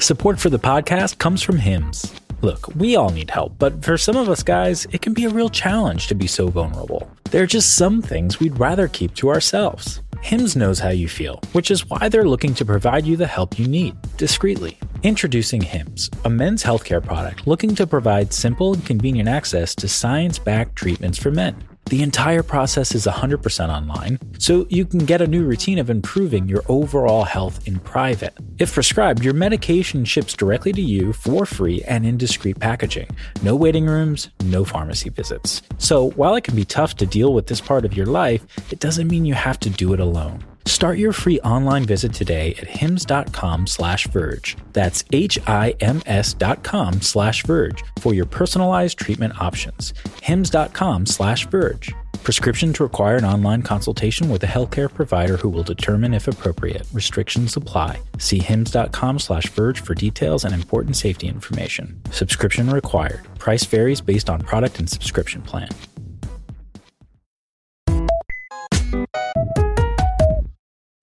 Support 0.00 0.40
for 0.40 0.50
the 0.50 0.58
podcast 0.58 1.18
comes 1.18 1.40
from 1.40 1.58
Hims. 1.58 2.12
Look, 2.42 2.74
we 2.74 2.96
all 2.96 3.10
need 3.10 3.30
help, 3.30 3.58
but 3.58 3.84
for 3.84 3.96
some 3.96 4.16
of 4.16 4.28
us 4.28 4.42
guys, 4.42 4.86
it 4.92 5.02
can 5.02 5.14
be 5.14 5.24
a 5.24 5.30
real 5.30 5.48
challenge 5.48 6.08
to 6.08 6.14
be 6.14 6.26
so 6.26 6.48
vulnerable. 6.48 7.08
There 7.30 7.42
are 7.42 7.46
just 7.46 7.76
some 7.76 8.02
things 8.02 8.40
we'd 8.40 8.58
rather 8.58 8.88
keep 8.88 9.14
to 9.14 9.30
ourselves. 9.30 10.02
Hims 10.26 10.56
knows 10.56 10.80
how 10.80 10.88
you 10.88 11.06
feel, 11.06 11.40
which 11.52 11.70
is 11.70 11.88
why 11.88 12.08
they're 12.08 12.28
looking 12.28 12.52
to 12.54 12.64
provide 12.64 13.06
you 13.06 13.16
the 13.16 13.28
help 13.28 13.60
you 13.60 13.68
need, 13.68 13.94
discreetly. 14.16 14.76
Introducing 15.04 15.62
Hims, 15.62 16.10
a 16.24 16.28
men's 16.28 16.64
healthcare 16.64 17.00
product 17.00 17.46
looking 17.46 17.76
to 17.76 17.86
provide 17.86 18.32
simple 18.32 18.74
and 18.74 18.84
convenient 18.84 19.28
access 19.28 19.72
to 19.76 19.86
science 19.86 20.36
backed 20.36 20.74
treatments 20.74 21.16
for 21.16 21.30
men. 21.30 21.54
The 21.88 22.02
entire 22.02 22.42
process 22.42 22.96
is 22.96 23.06
100% 23.06 23.68
online, 23.68 24.18
so 24.40 24.66
you 24.68 24.84
can 24.84 25.04
get 25.04 25.20
a 25.20 25.26
new 25.26 25.44
routine 25.44 25.78
of 25.78 25.88
improving 25.88 26.48
your 26.48 26.64
overall 26.68 27.22
health 27.22 27.64
in 27.68 27.78
private. 27.78 28.36
If 28.58 28.74
prescribed, 28.74 29.22
your 29.22 29.34
medication 29.34 30.04
ships 30.04 30.34
directly 30.34 30.72
to 30.72 30.82
you 30.82 31.12
for 31.12 31.46
free 31.46 31.84
and 31.84 32.04
in 32.04 32.16
discreet 32.16 32.58
packaging. 32.58 33.08
No 33.44 33.54
waiting 33.54 33.86
rooms, 33.86 34.30
no 34.46 34.64
pharmacy 34.64 35.10
visits. 35.10 35.62
So 35.78 36.10
while 36.10 36.34
it 36.34 36.42
can 36.42 36.56
be 36.56 36.64
tough 36.64 36.96
to 36.96 37.06
deal 37.06 37.32
with 37.32 37.46
this 37.46 37.60
part 37.60 37.84
of 37.84 37.96
your 37.96 38.06
life, 38.06 38.44
it 38.72 38.80
doesn't 38.80 39.06
mean 39.06 39.24
you 39.24 39.34
have 39.34 39.60
to 39.60 39.70
do 39.70 39.92
it 39.92 40.00
alone. 40.00 40.42
Start 40.66 40.98
your 40.98 41.12
free 41.12 41.40
online 41.40 41.84
visit 41.84 42.12
today 42.12 42.54
at 42.58 42.66
hims.com 42.66 43.66
slash 43.66 44.08
verge. 44.08 44.56
That's 44.72 45.04
H-I-M-S 45.12 46.34
dot 46.34 46.64
com 46.64 47.00
slash 47.00 47.44
verge 47.44 47.84
for 47.98 48.12
your 48.12 48.26
personalized 48.26 48.98
treatment 48.98 49.40
options. 49.40 49.94
hims.com 50.22 51.06
slash 51.06 51.46
verge. 51.46 51.94
Prescriptions 52.24 52.80
require 52.80 53.16
an 53.16 53.24
online 53.24 53.62
consultation 53.62 54.28
with 54.28 54.42
a 54.42 54.48
healthcare 54.48 54.92
provider 54.92 55.36
who 55.36 55.48
will 55.48 55.62
determine 55.62 56.12
if 56.12 56.26
appropriate. 56.26 56.84
Restrictions 56.92 57.56
apply. 57.56 58.00
See 58.18 58.40
hims.com 58.40 59.20
slash 59.20 59.46
verge 59.50 59.80
for 59.80 59.94
details 59.94 60.44
and 60.44 60.52
important 60.52 60.96
safety 60.96 61.28
information. 61.28 62.00
Subscription 62.10 62.68
required. 62.70 63.24
Price 63.38 63.64
varies 63.64 64.00
based 64.00 64.28
on 64.28 64.40
product 64.40 64.80
and 64.80 64.90
subscription 64.90 65.40
plan. 65.42 65.68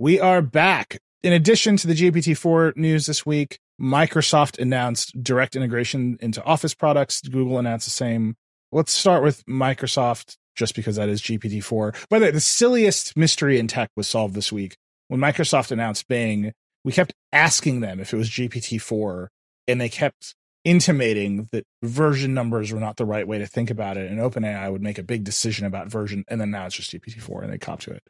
We 0.04 0.20
are 0.20 0.41
back. 0.41 0.99
In 1.24 1.32
addition 1.32 1.78
to 1.78 1.88
the 1.88 1.93
GPT-4 1.93 2.76
news 2.76 3.06
this 3.06 3.26
week, 3.26 3.58
Microsoft 3.80 4.60
announced 4.60 5.24
direct 5.24 5.56
integration 5.56 6.18
into 6.20 6.43
Office 6.43 6.74
products. 6.74 7.22
Google 7.22 7.58
announced 7.58 7.86
the 7.86 7.91
same. 7.91 8.36
Let's 8.74 8.91
start 8.91 9.24
with 9.24 9.45
Microsoft, 9.45 10.36
just 10.58 10.76
because 10.76 10.97
that 10.97 11.08
is 11.08 11.22
GPT-4. 11.22 12.10
By 12.10 12.20
the 12.20 12.26
way, 12.26 12.32
the 12.32 12.41
silliest 12.41 13.16
mystery 13.16 13.58
in 13.58 13.70
tech 13.70 13.91
was 13.95 14.10
solved 14.10 14.36
this 14.36 14.51
week 14.51 14.76
when 15.08 15.22
Microsoft 15.22 15.72
announced 15.72 16.10
Bing. 16.10 16.51
We 16.84 16.91
kept 16.91 17.14
asking 17.32 17.80
them 17.80 18.01
if 18.01 18.14
it 18.14 18.18
was 18.18 18.30
GPT-4, 18.30 19.28
and 19.70 19.80
they 19.80 19.88
kept 19.88 20.36
intimating 20.66 21.47
that 21.54 21.64
version 21.82 22.34
numbers 22.34 22.74
were 22.74 22.80
not 22.82 22.97
the 22.97 23.06
right 23.06 23.26
way 23.26 23.38
to 23.38 23.47
think 23.47 23.70
about 23.70 23.95
it, 23.95 24.12
and 24.12 24.20
OpenAI 24.20 24.70
would 24.70 24.82
make 24.82 24.97
a 24.97 25.04
big 25.04 25.24
decision 25.24 25.66
about 25.66 25.88
version, 25.88 26.26
and 26.28 26.41
then 26.41 26.51
now 26.51 26.66
it's 26.66 26.76
just 26.76 26.91
GPT-4, 26.91 27.43
and 27.43 27.54
they 27.54 27.58
cop 27.58 27.80
to 27.80 27.91
it 27.91 28.04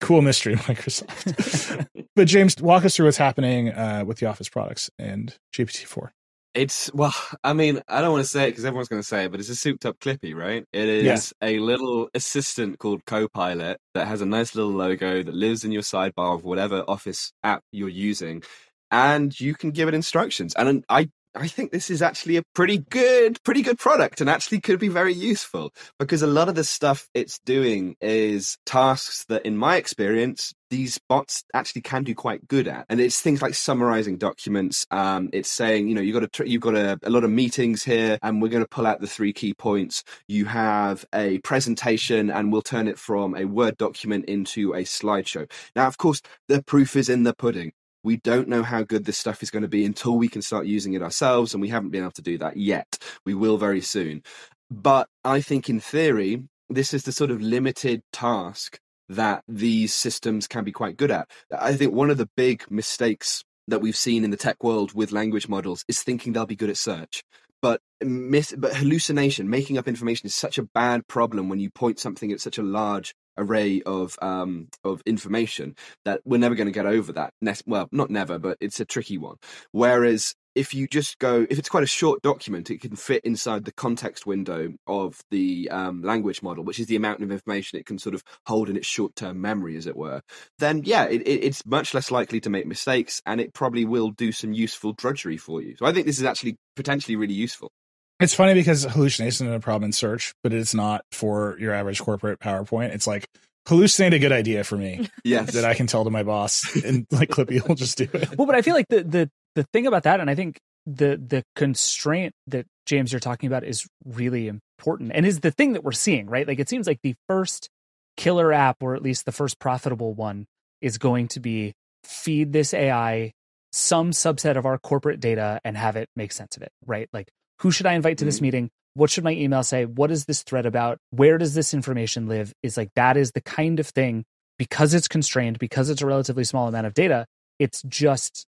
cool 0.00 0.22
mystery 0.22 0.54
Microsoft. 0.56 1.86
but 2.14 2.26
James, 2.26 2.56
walk 2.60 2.84
us 2.84 2.96
through 2.96 3.06
what's 3.06 3.16
happening 3.16 3.70
uh, 3.70 4.04
with 4.06 4.18
the 4.18 4.26
Office 4.26 4.48
products 4.48 4.90
and 4.98 5.36
GPT-4. 5.54 6.10
It's 6.54 6.90
well, 6.94 7.14
I 7.44 7.52
mean, 7.52 7.82
I 7.86 8.00
don't 8.00 8.12
want 8.12 8.24
to 8.24 8.30
say 8.30 8.44
it 8.44 8.52
because 8.52 8.64
everyone's 8.64 8.88
going 8.88 9.02
to 9.02 9.06
say 9.06 9.26
it, 9.26 9.30
but 9.30 9.40
it's 9.40 9.50
a 9.50 9.54
souped-up 9.54 9.98
Clippy, 9.98 10.34
right? 10.34 10.64
It 10.72 10.88
is 10.88 11.34
yeah. 11.42 11.48
a 11.48 11.58
little 11.58 12.08
assistant 12.14 12.78
called 12.78 13.04
Copilot 13.04 13.78
that 13.92 14.08
has 14.08 14.22
a 14.22 14.26
nice 14.26 14.54
little 14.54 14.70
logo 14.70 15.22
that 15.22 15.34
lives 15.34 15.64
in 15.64 15.72
your 15.72 15.82
sidebar 15.82 16.34
of 16.34 16.44
whatever 16.44 16.82
Office 16.88 17.30
app 17.44 17.62
you're 17.72 17.90
using, 17.90 18.42
and 18.90 19.38
you 19.38 19.54
can 19.54 19.70
give 19.70 19.86
it 19.86 19.92
instructions. 19.92 20.54
And 20.54 20.82
I 20.88 21.10
I 21.36 21.48
think 21.48 21.70
this 21.70 21.90
is 21.90 22.00
actually 22.00 22.36
a 22.36 22.42
pretty 22.54 22.78
good, 22.78 23.42
pretty 23.44 23.62
good 23.62 23.78
product 23.78 24.20
and 24.20 24.30
actually 24.30 24.60
could 24.60 24.80
be 24.80 24.88
very 24.88 25.12
useful 25.12 25.72
because 25.98 26.22
a 26.22 26.26
lot 26.26 26.48
of 26.48 26.54
the 26.54 26.64
stuff 26.64 27.08
it's 27.12 27.38
doing 27.40 27.96
is 28.00 28.56
tasks 28.64 29.24
that, 29.28 29.44
in 29.44 29.56
my 29.56 29.76
experience, 29.76 30.54
these 30.70 30.98
bots 31.08 31.44
actually 31.54 31.82
can 31.82 32.04
do 32.04 32.14
quite 32.14 32.48
good 32.48 32.66
at. 32.66 32.86
And 32.88 33.00
it's 33.00 33.20
things 33.20 33.42
like 33.42 33.54
summarizing 33.54 34.16
documents. 34.16 34.86
Um, 34.90 35.28
it's 35.32 35.50
saying, 35.50 35.88
you 35.88 35.94
know, 35.94 36.00
you've 36.00 36.20
got 36.20 36.48
you've 36.48 36.62
got 36.62 36.74
a, 36.74 36.98
a 37.02 37.10
lot 37.10 37.24
of 37.24 37.30
meetings 37.30 37.84
here 37.84 38.18
and 38.22 38.40
we're 38.40 38.48
going 38.48 38.64
to 38.64 38.68
pull 38.68 38.86
out 38.86 39.00
the 39.00 39.06
three 39.06 39.32
key 39.32 39.54
points. 39.54 40.02
You 40.28 40.46
have 40.46 41.04
a 41.14 41.38
presentation 41.40 42.30
and 42.30 42.50
we'll 42.50 42.62
turn 42.62 42.88
it 42.88 42.98
from 42.98 43.36
a 43.36 43.44
Word 43.44 43.76
document 43.76 44.24
into 44.24 44.72
a 44.72 44.82
slideshow. 44.84 45.50
Now, 45.76 45.86
of 45.86 45.98
course, 45.98 46.22
the 46.48 46.62
proof 46.62 46.96
is 46.96 47.08
in 47.08 47.24
the 47.24 47.34
pudding. 47.34 47.72
We 48.06 48.18
don't 48.18 48.46
know 48.46 48.62
how 48.62 48.84
good 48.84 49.04
this 49.04 49.18
stuff 49.18 49.42
is 49.42 49.50
going 49.50 49.64
to 49.64 49.68
be 49.68 49.84
until 49.84 50.16
we 50.16 50.28
can 50.28 50.40
start 50.40 50.66
using 50.66 50.94
it 50.94 51.02
ourselves, 51.02 51.52
and 51.52 51.60
we 51.60 51.70
haven't 51.70 51.90
been 51.90 52.02
able 52.02 52.12
to 52.12 52.22
do 52.22 52.38
that 52.38 52.56
yet. 52.56 52.98
We 53.24 53.34
will 53.34 53.58
very 53.58 53.80
soon. 53.80 54.22
But 54.70 55.08
I 55.24 55.40
think 55.40 55.68
in 55.68 55.80
theory, 55.80 56.44
this 56.70 56.94
is 56.94 57.02
the 57.02 57.10
sort 57.10 57.32
of 57.32 57.42
limited 57.42 58.02
task 58.12 58.78
that 59.08 59.42
these 59.48 59.92
systems 59.92 60.46
can 60.46 60.62
be 60.62 60.70
quite 60.70 60.96
good 60.96 61.10
at. 61.10 61.28
I 61.50 61.74
think 61.74 61.94
one 61.94 62.10
of 62.10 62.16
the 62.16 62.30
big 62.36 62.70
mistakes 62.70 63.42
that 63.66 63.80
we've 63.80 63.96
seen 63.96 64.22
in 64.22 64.30
the 64.30 64.36
tech 64.36 64.62
world 64.62 64.92
with 64.94 65.10
language 65.10 65.48
models 65.48 65.84
is 65.88 66.00
thinking 66.00 66.32
they'll 66.32 66.46
be 66.46 66.54
good 66.54 66.70
at 66.70 66.76
search. 66.76 67.24
But 67.60 67.80
but 68.00 68.76
hallucination, 68.76 69.50
making 69.50 69.78
up 69.78 69.88
information 69.88 70.26
is 70.26 70.34
such 70.36 70.58
a 70.58 70.62
bad 70.62 71.08
problem 71.08 71.48
when 71.48 71.58
you 71.58 71.70
point 71.70 71.98
something 71.98 72.30
at 72.30 72.40
such 72.40 72.56
a 72.56 72.62
large 72.62 73.16
array 73.38 73.82
of 73.82 74.16
um, 74.22 74.68
of 74.84 75.02
information 75.06 75.76
that 76.04 76.20
we're 76.24 76.38
never 76.38 76.54
going 76.54 76.66
to 76.66 76.72
get 76.72 76.86
over 76.86 77.12
that. 77.12 77.32
Well, 77.66 77.88
not 77.92 78.10
never, 78.10 78.38
but 78.38 78.58
it's 78.60 78.80
a 78.80 78.84
tricky 78.84 79.18
one. 79.18 79.36
Whereas 79.72 80.34
if 80.56 80.72
you 80.72 80.88
just 80.88 81.18
go, 81.18 81.46
if 81.50 81.58
it's 81.58 81.68
quite 81.68 81.82
a 81.82 81.86
short 81.86 82.22
document, 82.22 82.70
it 82.70 82.80
can 82.80 82.96
fit 82.96 83.22
inside 83.24 83.64
the 83.64 83.72
context 83.72 84.24
window 84.26 84.72
of 84.86 85.20
the 85.30 85.68
um, 85.70 86.02
language 86.02 86.42
model, 86.42 86.64
which 86.64 86.80
is 86.80 86.86
the 86.86 86.96
amount 86.96 87.22
of 87.22 87.30
information 87.30 87.78
it 87.78 87.84
can 87.84 87.98
sort 87.98 88.14
of 88.14 88.24
hold 88.46 88.70
in 88.70 88.76
its 88.76 88.86
short 88.86 89.14
term 89.14 89.40
memory, 89.40 89.76
as 89.76 89.86
it 89.86 89.96
were. 89.96 90.22
Then, 90.58 90.82
yeah, 90.84 91.04
it, 91.04 91.20
it, 91.22 91.44
it's 91.44 91.64
much 91.66 91.92
less 91.92 92.10
likely 92.10 92.40
to 92.40 92.50
make 92.50 92.66
mistakes 92.66 93.20
and 93.26 93.38
it 93.38 93.52
probably 93.52 93.84
will 93.84 94.10
do 94.10 94.32
some 94.32 94.54
useful 94.54 94.94
drudgery 94.94 95.36
for 95.36 95.60
you. 95.60 95.76
So 95.76 95.84
I 95.84 95.92
think 95.92 96.06
this 96.06 96.18
is 96.18 96.24
actually 96.24 96.56
potentially 96.74 97.16
really 97.16 97.34
useful. 97.34 97.70
It's 98.18 98.34
funny 98.34 98.54
because 98.54 98.84
hallucination 98.84 99.46
is 99.46 99.54
a 99.54 99.60
problem 99.60 99.84
in 99.84 99.92
search, 99.92 100.34
but 100.42 100.52
it's 100.52 100.74
not 100.74 101.04
for 101.12 101.56
your 101.58 101.74
average 101.74 102.00
corporate 102.00 102.40
PowerPoint. 102.40 102.94
It's 102.94 103.06
like 103.06 103.28
hallucinate 103.68 104.14
a 104.14 104.18
good 104.18 104.32
idea 104.32 104.64
for 104.64 104.76
me. 104.76 105.08
Yes. 105.24 105.54
That 105.54 105.64
I 105.64 105.74
can 105.74 105.88
tell 105.88 106.04
to 106.04 106.10
my 106.10 106.22
boss 106.22 106.76
and 106.84 107.04
like 107.10 107.30
Clippy 107.30 107.66
will 107.66 107.74
just 107.74 107.98
do 107.98 108.08
it. 108.12 108.38
Well, 108.38 108.46
but 108.46 108.54
I 108.54 108.62
feel 108.62 108.74
like 108.74 108.86
the 108.88 109.02
the 109.02 109.30
the 109.56 109.64
thing 109.72 109.88
about 109.88 110.04
that, 110.04 110.20
and 110.20 110.30
I 110.30 110.36
think 110.36 110.60
the 110.86 111.16
the 111.16 111.42
constraint 111.56 112.32
that 112.46 112.66
James 112.86 113.12
you're 113.12 113.18
talking 113.18 113.48
about 113.48 113.64
is 113.64 113.88
really 114.04 114.46
important 114.46 115.10
and 115.12 115.26
is 115.26 115.40
the 115.40 115.50
thing 115.50 115.72
that 115.72 115.82
we're 115.82 115.92
seeing, 115.92 116.26
right? 116.26 116.46
Like 116.46 116.60
it 116.60 116.68
seems 116.68 116.86
like 116.86 117.00
the 117.02 117.16
first 117.28 117.68
killer 118.16 118.52
app, 118.52 118.76
or 118.80 118.94
at 118.94 119.02
least 119.02 119.24
the 119.24 119.32
first 119.32 119.58
profitable 119.58 120.14
one, 120.14 120.46
is 120.80 120.96
going 120.96 121.26
to 121.28 121.40
be 121.40 121.74
feed 122.04 122.52
this 122.52 122.72
AI 122.72 123.32
some 123.72 124.12
subset 124.12 124.56
of 124.56 124.64
our 124.64 124.78
corporate 124.78 125.18
data 125.20 125.60
and 125.64 125.76
have 125.76 125.96
it 125.96 126.08
make 126.14 126.30
sense 126.32 126.56
of 126.56 126.62
it, 126.62 126.70
right? 126.86 127.08
Like 127.12 127.28
who 127.60 127.70
should 127.70 127.86
I 127.86 127.94
invite 127.94 128.18
to 128.18 128.24
this 128.24 128.36
mm-hmm. 128.36 128.44
meeting? 128.44 128.70
What 128.94 129.10
should 129.10 129.24
my 129.24 129.32
email 129.32 129.62
say? 129.62 129.84
What 129.84 130.10
is 130.10 130.24
this 130.24 130.42
thread 130.42 130.66
about? 130.66 130.98
Where 131.10 131.38
does 131.38 131.54
this 131.54 131.74
information 131.74 132.28
live? 132.28 132.52
Is 132.62 132.76
like 132.76 132.90
that 132.94 133.16
is 133.16 133.32
the 133.32 133.42
kind 133.42 133.78
of 133.78 133.86
thing 133.86 134.24
because 134.58 134.94
it's 134.94 135.08
constrained, 135.08 135.58
because 135.58 135.90
it's 135.90 136.02
a 136.02 136.06
relatively 136.06 136.44
small 136.44 136.68
amount 136.68 136.86
of 136.86 136.94
data, 136.94 137.26
it's 137.58 137.82
just 137.82 138.46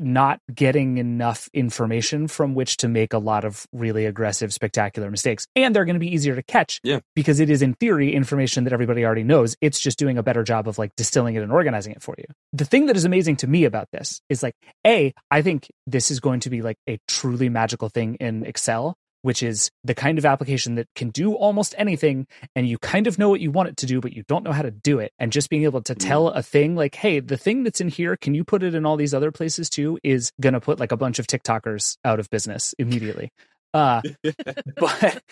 not 0.00 0.40
getting 0.54 0.98
enough 0.98 1.48
information 1.54 2.28
from 2.28 2.54
which 2.54 2.76
to 2.78 2.88
make 2.88 3.12
a 3.12 3.18
lot 3.18 3.44
of 3.44 3.66
really 3.72 4.06
aggressive, 4.06 4.52
spectacular 4.52 5.10
mistakes. 5.10 5.46
And 5.54 5.74
they're 5.74 5.84
going 5.84 5.94
to 5.94 6.00
be 6.00 6.12
easier 6.12 6.34
to 6.34 6.42
catch 6.42 6.80
Yeah. 6.82 7.00
because 7.14 7.40
it 7.40 7.50
is, 7.50 7.62
in 7.62 7.74
theory, 7.74 8.14
information 8.14 8.64
that 8.64 8.72
everybody 8.72 9.04
already 9.04 9.24
knows. 9.24 9.56
It's 9.60 9.80
just 9.80 9.98
doing 9.98 10.18
a 10.18 10.22
better 10.22 10.42
job 10.42 10.68
of 10.68 10.78
like 10.78 10.94
distilling 10.96 11.34
it 11.34 11.42
and 11.42 11.52
organizing 11.52 11.92
it 11.92 12.02
for 12.02 12.14
you. 12.18 12.24
The 12.52 12.64
thing 12.64 12.86
that 12.86 12.96
is 12.96 13.04
amazing 13.04 13.36
to 13.36 13.46
me 13.46 13.64
about 13.64 13.88
this 13.92 14.20
is 14.28 14.42
like, 14.42 14.54
A, 14.86 15.14
I 15.30 15.42
think 15.42 15.68
this 15.86 16.10
is 16.10 16.20
going 16.20 16.40
to 16.40 16.50
be 16.50 16.62
like 16.62 16.76
a 16.88 16.98
truly 17.08 17.48
magical 17.48 17.88
thing 17.88 18.16
in 18.16 18.44
Excel. 18.44 18.96
Which 19.26 19.42
is 19.42 19.72
the 19.82 19.92
kind 19.92 20.18
of 20.18 20.24
application 20.24 20.76
that 20.76 20.86
can 20.94 21.10
do 21.10 21.34
almost 21.34 21.74
anything, 21.76 22.28
and 22.54 22.68
you 22.68 22.78
kind 22.78 23.08
of 23.08 23.18
know 23.18 23.28
what 23.28 23.40
you 23.40 23.50
want 23.50 23.68
it 23.68 23.76
to 23.78 23.86
do, 23.86 24.00
but 24.00 24.12
you 24.12 24.22
don't 24.28 24.44
know 24.44 24.52
how 24.52 24.62
to 24.62 24.70
do 24.70 25.00
it. 25.00 25.12
And 25.18 25.32
just 25.32 25.50
being 25.50 25.64
able 25.64 25.82
to 25.82 25.96
mm. 25.96 25.98
tell 25.98 26.28
a 26.28 26.44
thing 26.44 26.76
like, 26.76 26.94
hey, 26.94 27.18
the 27.18 27.36
thing 27.36 27.64
that's 27.64 27.80
in 27.80 27.88
here, 27.88 28.16
can 28.16 28.36
you 28.36 28.44
put 28.44 28.62
it 28.62 28.76
in 28.76 28.86
all 28.86 28.96
these 28.96 29.12
other 29.12 29.32
places 29.32 29.68
too? 29.68 29.98
Is 30.04 30.30
going 30.40 30.52
to 30.52 30.60
put 30.60 30.78
like 30.78 30.92
a 30.92 30.96
bunch 30.96 31.18
of 31.18 31.26
TikTokers 31.26 31.96
out 32.04 32.20
of 32.20 32.30
business 32.30 32.72
immediately. 32.78 33.32
Uh, 33.76 34.00
but 34.76 35.22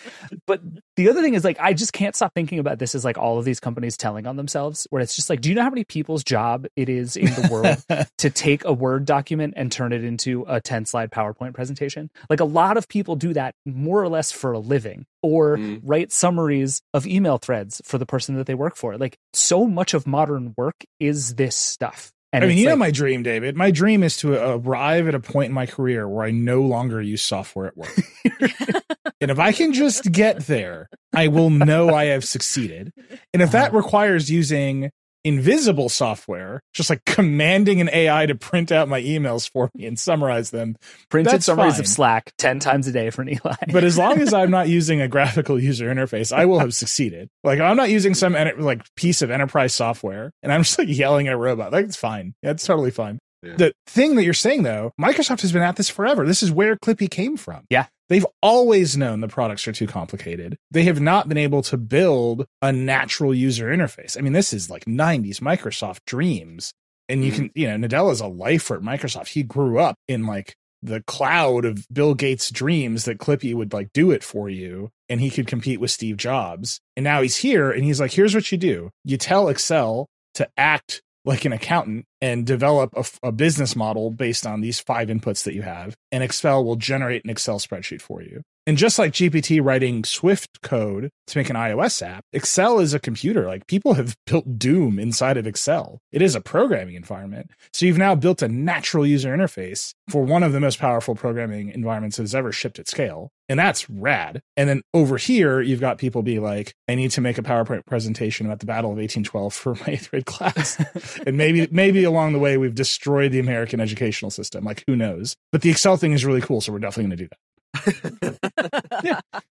but 0.45 0.61
the 0.95 1.09
other 1.09 1.21
thing 1.21 1.33
is 1.33 1.43
like 1.43 1.57
I 1.59 1.73
just 1.73 1.93
can't 1.93 2.15
stop 2.15 2.33
thinking 2.35 2.59
about 2.59 2.79
this 2.79 2.93
as 2.95 3.03
like 3.03 3.17
all 3.17 3.39
of 3.39 3.45
these 3.45 3.59
companies 3.59 3.97
telling 3.97 4.27
on 4.27 4.35
themselves 4.35 4.85
where 4.91 5.01
it's 5.01 5.15
just 5.15 5.29
like 5.29 5.41
do 5.41 5.49
you 5.49 5.55
know 5.55 5.63
how 5.63 5.69
many 5.69 5.83
people's 5.83 6.23
job 6.23 6.67
it 6.75 6.89
is 6.89 7.17
in 7.17 7.25
the 7.25 7.47
world 7.51 8.07
to 8.19 8.29
take 8.29 8.63
a 8.65 8.73
word 8.73 9.05
document 9.05 9.55
and 9.57 9.71
turn 9.71 9.93
it 9.93 10.03
into 10.03 10.45
a 10.47 10.61
10 10.61 10.85
slide 10.85 11.11
PowerPoint 11.11 11.53
presentation? 11.53 12.09
Like 12.29 12.39
a 12.39 12.45
lot 12.45 12.77
of 12.77 12.87
people 12.87 13.15
do 13.15 13.33
that 13.33 13.55
more 13.65 14.01
or 14.01 14.09
less 14.09 14.31
for 14.31 14.53
a 14.53 14.59
living 14.59 15.05
or 15.23 15.57
Mm. 15.57 15.79
write 15.83 16.11
summaries 16.11 16.81
of 16.93 17.07
email 17.07 17.37
threads 17.37 17.81
for 17.85 17.97
the 17.97 18.05
person 18.05 18.35
that 18.35 18.45
they 18.45 18.53
work 18.53 18.75
for. 18.75 18.97
Like 18.97 19.17
so 19.33 19.65
much 19.65 19.93
of 19.93 20.05
modern 20.05 20.53
work 20.57 20.75
is 20.99 21.35
this 21.35 21.55
stuff 21.55 22.11
and 22.35 22.43
I 22.45 22.47
mean, 22.47 22.57
you 22.57 22.65
know 22.67 22.75
my 22.75 22.91
dream, 22.91 23.23
David. 23.23 23.55
My 23.55 23.71
dream 23.71 24.03
is 24.03 24.17
to 24.17 24.33
arrive 24.33 25.07
at 25.07 25.15
a 25.15 25.19
point 25.19 25.47
in 25.49 25.53
my 25.53 25.65
career 25.65 26.07
where 26.07 26.25
I 26.25 26.31
no 26.31 26.61
longer 26.61 27.01
use 27.01 27.21
software 27.21 27.67
at 27.67 27.77
work. 27.77 27.95
and 29.21 29.31
if 29.31 29.39
I 29.39 29.51
can 29.51 29.73
just 29.73 30.11
get 30.11 30.41
there, 30.47 30.89
I 31.13 31.27
will 31.29 31.49
know 31.49 31.89
I 31.93 32.05
have 32.05 32.23
succeeded. 32.25 32.91
And 33.33 33.41
if 33.41 33.49
Uh-huh. 33.49 33.57
that 33.57 33.73
requires 33.73 34.29
using 34.29 34.91
invisible 35.25 35.89
software, 35.89 36.61
just 36.71 36.89
like 36.89 37.03
commanding 37.03 37.81
an 37.81 37.89
AI 37.91 38.27
to 38.27 38.35
print 38.35 38.71
out 38.71 38.87
my 38.87 39.01
emails 39.01 39.49
for 39.49 39.71
me 39.73 39.87
and 39.87 39.99
summarize 39.99 40.51
them, 40.51 40.77
printed 41.09 41.43
summaries 41.43 41.73
fine. 41.73 41.79
of 41.81 41.87
Slack 41.87 42.33
10 42.37 42.59
times 42.59 42.87
a 42.87 42.91
day 42.91 43.09
for 43.09 43.27
Eli. 43.27 43.55
but 43.73 43.83
as 43.83 43.97
long 43.97 44.21
as 44.21 44.33
I'm 44.33 44.51
not 44.51 44.69
using 44.69 45.01
a 45.01 45.07
graphical 45.07 45.59
user 45.59 45.93
interface, 45.93 46.31
I 46.31 46.45
will 46.45 46.59
have 46.59 46.73
succeeded. 46.85 47.29
Like 47.43 47.59
I'm 47.59 47.75
not 47.75 47.89
using 47.89 48.13
some 48.13 48.33
like 48.59 48.83
piece 48.95 49.23
of 49.23 49.31
enterprise 49.31 49.73
software, 49.73 50.31
and 50.43 50.53
I'm 50.53 50.61
just 50.61 50.77
like 50.77 50.87
yelling 50.89 51.27
at 51.27 51.33
a 51.33 51.37
robot. 51.37 51.71
Like 51.71 51.85
it's 51.85 51.97
fine. 51.97 52.35
That's 52.43 52.63
totally 52.63 52.91
fine. 52.91 53.19
Yeah. 53.45 53.55
The 53.55 53.73
thing 53.87 54.15
that 54.15 54.23
you're 54.23 54.33
saying 54.33 54.63
though, 54.63 54.91
Microsoft 54.99 55.41
has 55.41 55.51
been 55.51 55.61
at 55.61 55.75
this 55.75 55.89
forever. 55.89 56.25
This 56.25 56.43
is 56.43 56.51
where 56.51 56.75
Clippy 56.75 57.09
came 57.09 57.37
from. 57.37 57.65
Yeah. 57.69 57.87
They've 58.07 58.25
always 58.41 58.95
known 58.95 59.21
the 59.21 59.27
products 59.27 59.67
are 59.67 59.71
too 59.71 59.87
complicated. 59.87 60.57
They 60.69 60.83
have 60.83 61.01
not 61.01 61.27
been 61.27 61.37
able 61.39 61.63
to 61.63 61.77
build 61.77 62.45
a 62.61 62.71
natural 62.71 63.33
user 63.33 63.67
interface. 63.67 64.17
I 64.17 64.21
mean, 64.21 64.33
this 64.33 64.53
is 64.53 64.69
like 64.69 64.85
90s 64.85 65.39
Microsoft 65.39 65.99
dreams. 66.05 66.71
And 67.09 67.23
you 67.23 67.31
mm. 67.31 67.35
can, 67.35 67.51
you 67.55 67.67
know, 67.67 67.87
Nadella's 67.87 68.21
a 68.21 68.27
lifer 68.27 68.75
at 68.75 68.81
Microsoft. 68.81 69.29
He 69.29 69.43
grew 69.43 69.79
up 69.79 69.95
in 70.07 70.25
like 70.25 70.55
the 70.81 71.01
cloud 71.07 71.65
of 71.65 71.87
Bill 71.91 72.13
Gates' 72.13 72.51
dreams 72.51 73.05
that 73.05 73.17
Clippy 73.17 73.55
would 73.55 73.73
like 73.73 73.89
do 73.93 74.11
it 74.11 74.23
for 74.23 74.49
you 74.49 74.89
and 75.09 75.19
he 75.19 75.29
could 75.29 75.47
compete 75.47 75.79
with 75.79 75.91
Steve 75.91 76.17
Jobs. 76.17 76.79
And 76.95 77.03
now 77.03 77.21
he's 77.21 77.37
here 77.37 77.71
and 77.71 77.83
he's 77.83 77.99
like, 77.99 78.11
here's 78.11 78.35
what 78.35 78.51
you 78.51 78.57
do. 78.57 78.91
You 79.03 79.17
tell 79.17 79.49
Excel 79.49 80.07
to 80.35 80.47
act 80.57 81.01
like 81.25 81.43
an 81.45 81.53
accountant 81.53 82.05
and 82.21 82.45
develop 82.45 82.93
a 83.23 83.31
business 83.31 83.75
model 83.75 84.11
based 84.11 84.45
on 84.45 84.61
these 84.61 84.79
five 84.79 85.09
inputs 85.09 85.43
that 85.43 85.55
you 85.55 85.63
have. 85.63 85.95
And 86.11 86.23
Excel 86.23 86.63
will 86.63 86.75
generate 86.75 87.23
an 87.25 87.31
Excel 87.31 87.59
spreadsheet 87.59 88.01
for 88.01 88.21
you. 88.21 88.43
And 88.67 88.77
just 88.77 88.97
like 88.97 89.11
GPT 89.11 89.63
writing 89.63 90.03
Swift 90.03 90.63
code 90.63 91.11
to 91.27 91.37
make 91.37 91.51
an 91.51 91.55
iOS 91.55 92.01
app, 92.01 92.25
Excel 92.33 92.79
is 92.79 92.95
a 92.95 92.99
computer. 92.99 93.45
Like 93.45 93.67
people 93.67 93.93
have 93.93 94.15
built 94.25 94.57
Doom 94.57 94.97
inside 94.97 95.37
of 95.37 95.45
Excel. 95.45 95.99
It 96.11 96.23
is 96.23 96.33
a 96.33 96.41
programming 96.41 96.95
environment. 96.95 97.51
So 97.73 97.85
you've 97.85 97.99
now 97.99 98.15
built 98.15 98.41
a 98.41 98.47
natural 98.47 99.05
user 99.05 99.35
interface 99.35 99.93
for 100.09 100.23
one 100.23 100.41
of 100.41 100.51
the 100.51 100.59
most 100.59 100.79
powerful 100.79 101.13
programming 101.13 101.69
environments 101.69 102.17
that 102.17 102.23
has 102.23 102.33
ever 102.33 102.51
shipped 102.51 102.79
at 102.79 102.87
scale. 102.87 103.29
And 103.47 103.59
that's 103.59 103.87
rad. 103.87 104.41
And 104.57 104.67
then 104.67 104.81
over 104.95 105.17
here, 105.17 105.61
you've 105.61 105.79
got 105.79 105.99
people 105.99 106.23
be 106.23 106.39
like, 106.39 106.73
I 106.87 106.95
need 106.95 107.11
to 107.11 107.21
make 107.21 107.37
a 107.37 107.43
PowerPoint 107.43 107.85
presentation 107.85 108.47
about 108.47 108.61
the 108.61 108.65
Battle 108.65 108.89
of 108.89 108.97
1812 108.97 109.53
for 109.53 109.75
my 109.87 109.93
eighth 109.93 110.09
grade 110.09 110.25
class. 110.25 110.83
and 111.27 111.37
maybe, 111.37 111.67
maybe 111.69 112.03
along 112.03 112.33
the 112.33 112.39
way, 112.39 112.57
we've 112.57 112.73
destroyed 112.73 113.31
the 113.31 113.39
American 113.39 113.79
educational 113.79 114.31
system. 114.31 114.63
Like, 114.63 114.83
who 114.87 114.95
knows? 114.95 115.35
But 115.51 115.61
the 115.61 115.69
Excel 115.69 115.97
thing 115.97 116.13
is 116.13 116.25
really 116.25 116.41
cool. 116.41 116.61
So 116.61 116.71
we're 116.71 116.79
definitely 116.79 117.09
going 117.09 117.17
to 117.17 117.23
do 117.23 117.27
that. 117.29 117.37